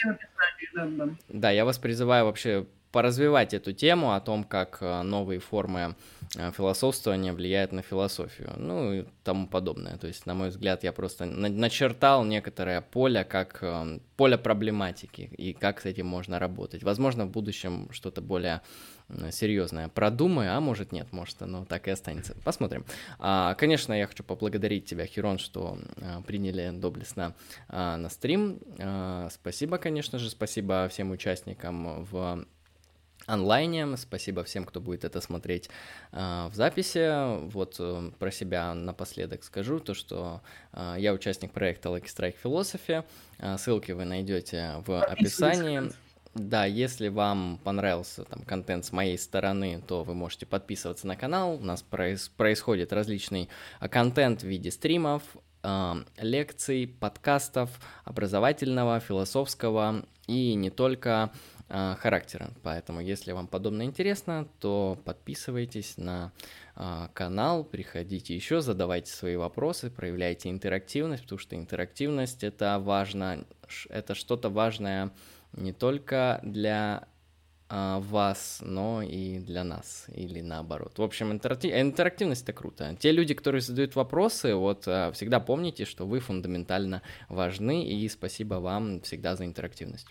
Да, 1.30 1.52
я 1.52 1.66
вас 1.66 1.78
призываю 1.78 2.26
вообще 2.26 2.66
поразвивать 2.94 3.56
эту 3.56 3.74
тему 3.74 4.14
о 4.14 4.22
том, 4.22 4.44
как 4.44 4.78
э, 4.80 5.02
новые 5.02 5.40
формы 5.40 5.96
э, 6.38 6.52
философствования 6.52 7.34
влияют 7.34 7.72
на 7.72 7.82
философию, 7.82 8.54
ну 8.56 8.94
и 8.94 9.06
тому 9.24 9.48
подобное. 9.48 9.98
То 9.98 10.06
есть, 10.08 10.28
на 10.28 10.36
мой 10.36 10.50
взгляд, 10.50 10.84
я 10.84 10.94
просто 10.94 11.26
начертал 11.26 12.24
некоторое 12.24 12.82
поле, 12.82 13.24
как 13.24 13.58
э, 13.62 14.00
поле 14.16 14.38
проблематики 14.38 15.22
и 15.38 15.54
как 15.54 15.82
с 15.82 15.86
этим 15.86 16.06
можно 16.06 16.38
работать. 16.38 16.84
Возможно, 16.84 17.26
в 17.26 17.32
будущем 17.32 17.90
что-то 17.92 18.22
более 18.22 18.62
серьезное 19.32 19.90
продумаю, 19.90 20.56
а 20.56 20.60
может 20.60 20.92
нет, 20.92 21.12
может 21.12 21.42
оно 21.42 21.66
так 21.66 21.88
и 21.88 21.92
останется. 21.92 22.36
Посмотрим. 22.46 22.86
А, 23.20 23.56
конечно, 23.56 23.92
я 23.94 24.06
хочу 24.06 24.24
поблагодарить 24.24 24.86
тебя, 24.86 25.06
Хирон, 25.08 25.40
что 25.40 25.78
а, 25.98 26.22
приняли 26.22 26.70
доблестно 26.72 27.34
на 27.70 28.10
стрим. 28.10 28.60
Спасибо, 29.30 29.78
конечно 29.78 30.20
же, 30.20 30.30
спасибо 30.30 30.88
всем 30.90 31.12
участникам 31.12 32.06
в 32.06 32.46
онлайне. 33.26 33.98
Спасибо 33.98 34.44
всем, 34.44 34.66
кто 34.66 34.82
будет 34.82 35.04
это 35.06 35.22
смотреть 35.22 35.70
э, 36.12 36.50
в 36.52 36.56
записи. 36.56 37.48
Вот 37.50 37.76
э, 37.80 38.12
про 38.20 38.32
себя 38.32 38.74
напоследок 38.74 39.44
скажу, 39.44 39.80
то 39.80 39.94
что 39.94 40.42
э, 40.74 40.96
я 41.00 41.14
участник 41.14 41.52
проекта 41.52 41.90
Lucky 41.90 42.06
Strike 42.06 42.36
Philosophy. 42.44 43.04
Э, 43.40 43.58
ссылки 43.58 43.92
вы 43.92 44.06
найдете 44.06 44.84
в 44.86 45.02
описании. 45.02 45.92
Да, 46.34 46.66
если 46.66 47.10
вам 47.10 47.60
понравился 47.64 48.24
там 48.24 48.42
контент 48.42 48.86
с 48.86 48.92
моей 48.92 49.20
стороны, 49.20 49.84
то 49.88 50.04
вы 50.04 50.16
можете 50.16 50.48
подписываться 50.48 51.06
на 51.06 51.16
канал. 51.16 51.54
У 51.56 51.64
нас 51.64 51.86
проис- 51.88 52.32
происходит 52.36 52.92
различный 52.92 53.50
контент 53.92 54.42
в 54.42 54.48
виде 54.48 54.72
стримов, 54.72 55.22
э, 55.62 55.94
лекций, 56.18 56.88
подкастов 56.88 57.70
образовательного, 58.04 59.00
философского 59.00 60.06
и 60.26 60.56
не 60.56 60.72
только 60.72 61.32
э, 61.70 61.96
характера. 62.00 62.52
Поэтому, 62.64 63.02
если 63.02 63.32
вам 63.32 63.48
подобное 63.48 63.86
интересно, 63.86 64.48
то 64.60 64.98
подписывайтесь 65.06 65.98
на 65.98 66.32
э, 66.76 67.08
канал, 67.14 67.64
приходите 67.64 68.36
еще, 68.36 68.62
задавайте 68.62 69.12
свои 69.12 69.36
вопросы, 69.36 69.90
проявляйте 69.90 70.50
интерактивность, 70.50 71.24
потому 71.24 71.40
что 71.40 71.56
интерактивность 71.56 72.44
это 72.44 72.80
важно, 72.80 73.46
это 73.90 74.16
что-то 74.16 74.50
важное 74.50 75.12
не 75.54 75.72
только 75.72 76.40
для 76.44 77.08
а, 77.70 78.00
вас, 78.00 78.60
но 78.62 79.02
и 79.02 79.40
для 79.40 79.64
нас, 79.64 80.06
или 80.14 80.42
наоборот. 80.42 80.98
В 81.00 81.02
общем, 81.02 81.32
интерактив... 81.32 81.74
интерактивность 81.74 82.44
это 82.44 82.54
круто. 82.54 82.96
Те 83.00 83.12
люди, 83.12 83.34
которые 83.34 83.62
задают 83.62 83.96
вопросы, 83.96 84.54
вот 84.56 84.82
всегда 84.84 85.40
помните, 85.40 85.86
что 85.86 86.06
вы 86.06 86.20
фундаментально 86.20 87.02
важны, 87.30 87.84
и 87.86 88.08
спасибо 88.10 88.56
вам 88.56 89.02
всегда 89.02 89.36
за 89.36 89.46
интерактивность. 89.46 90.08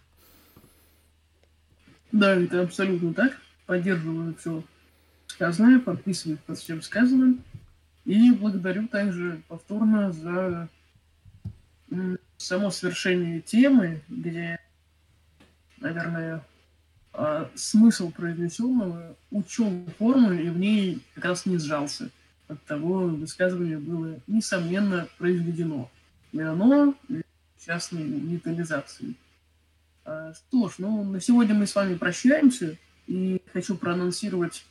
Да, 2.12 2.36
это 2.36 2.62
абсолютно 2.62 3.14
так. 3.14 3.38
Поддерживаю 3.66 4.34
все 4.36 4.62
сказанное, 5.26 5.80
подписываюсь 5.80 6.40
под 6.46 6.58
всем 6.58 6.82
сказанным. 6.82 7.42
И 8.04 8.30
благодарю 8.32 8.86
также 8.88 9.42
повторно 9.48 10.12
за 10.12 10.68
само 12.36 12.70
совершение 12.70 13.40
темы, 13.40 14.02
где, 14.08 14.58
наверное, 15.78 16.44
а, 17.12 17.50
смысл 17.54 18.10
произнесенного 18.10 19.16
учел 19.30 19.86
форму 19.98 20.32
и 20.32 20.48
в 20.48 20.58
ней 20.58 21.00
как 21.14 21.26
раз 21.26 21.46
не 21.46 21.58
сжался. 21.58 22.10
От 22.48 22.62
того 22.64 23.06
высказывание 23.06 23.78
было, 23.78 24.18
несомненно, 24.26 25.08
произведено. 25.18 25.90
И 26.32 26.40
оно 26.40 26.94
частной 27.58 28.04
детализации. 28.04 29.14
Что 30.04 30.68
ж, 30.68 30.74
ну, 30.78 31.04
на 31.04 31.20
сегодня 31.20 31.54
мы 31.54 31.66
с 31.66 31.74
вами 31.74 31.94
прощаемся. 31.94 32.76
И 33.06 33.40
хочу 33.52 33.76
проанонсировать, 33.76 34.64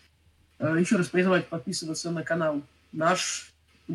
а, 0.57 0.75
еще 0.75 0.95
раз 0.95 1.09
призвать 1.09 1.47
подписываться 1.47 2.11
на 2.11 2.23
канал 2.23 2.61
наш, 2.91 3.51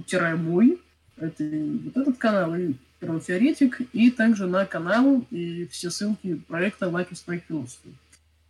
тире 0.07 0.35
мой, 0.35 0.81
это 1.17 1.45
вот 1.85 1.97
этот 1.97 2.19
канал, 2.19 2.55
и 2.55 2.75
Теоретик, 3.01 3.81
и 3.93 4.11
также 4.11 4.47
на 4.47 4.65
канал 4.67 5.25
и 5.31 5.67
все 5.71 5.91
ссылки 5.91 6.37
проекта 6.49 6.87
Lucky 6.87 7.13
Strike 7.13 7.43
Philosophy. 7.49 7.95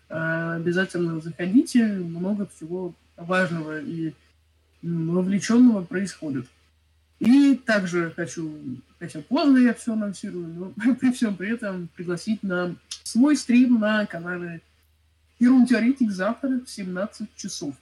А, 0.09 0.55
обязательно 0.55 1.21
заходите, 1.21 1.85
много 1.85 2.47
всего 2.47 2.95
важного 3.17 3.81
и 3.81 4.13
вовлеченного 4.83 5.85
происходит. 5.85 6.47
И 7.19 7.55
также 7.55 8.11
хочу, 8.11 8.59
хотя 8.99 9.21
поздно 9.23 9.59
я 9.59 9.73
все 9.75 9.95
анонсирую, 9.95 10.75
но 10.77 10.95
при 11.01 11.13
всем 11.13 11.37
при 11.37 11.53
этом 11.53 11.89
пригласить 11.97 12.43
на 12.43 12.77
свой 13.05 13.37
стрим 13.37 13.81
на 13.81 14.05
канале 14.07 14.61
Первым 15.39 15.67
Теоретик 15.67 16.11
завтра 16.11 16.61
в 16.61 16.69
17 16.69 17.35
часов. 17.37 17.75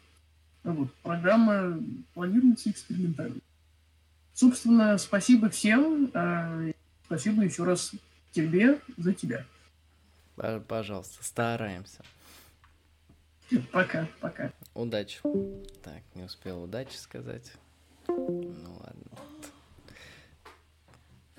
Вот, 0.64 0.92
программа 1.02 1.80
планируется 2.14 2.70
экспериментально. 2.70 3.40
Собственно, 4.32 4.98
спасибо 4.98 5.48
всем. 5.50 6.10
А, 6.14 6.70
спасибо 7.06 7.44
еще 7.44 7.64
раз 7.64 7.92
тебе 8.32 8.80
за 8.96 9.12
тебя. 9.12 9.46
Пожалуйста, 10.66 11.22
стараемся. 11.22 12.02
Пока, 13.70 14.08
пока. 14.20 14.50
Удачи. 14.74 15.20
Так, 15.82 16.02
не 16.14 16.24
успел 16.24 16.62
удачи 16.62 16.96
сказать. 16.96 17.52
Ну 18.08 18.76
ладно. 18.80 19.18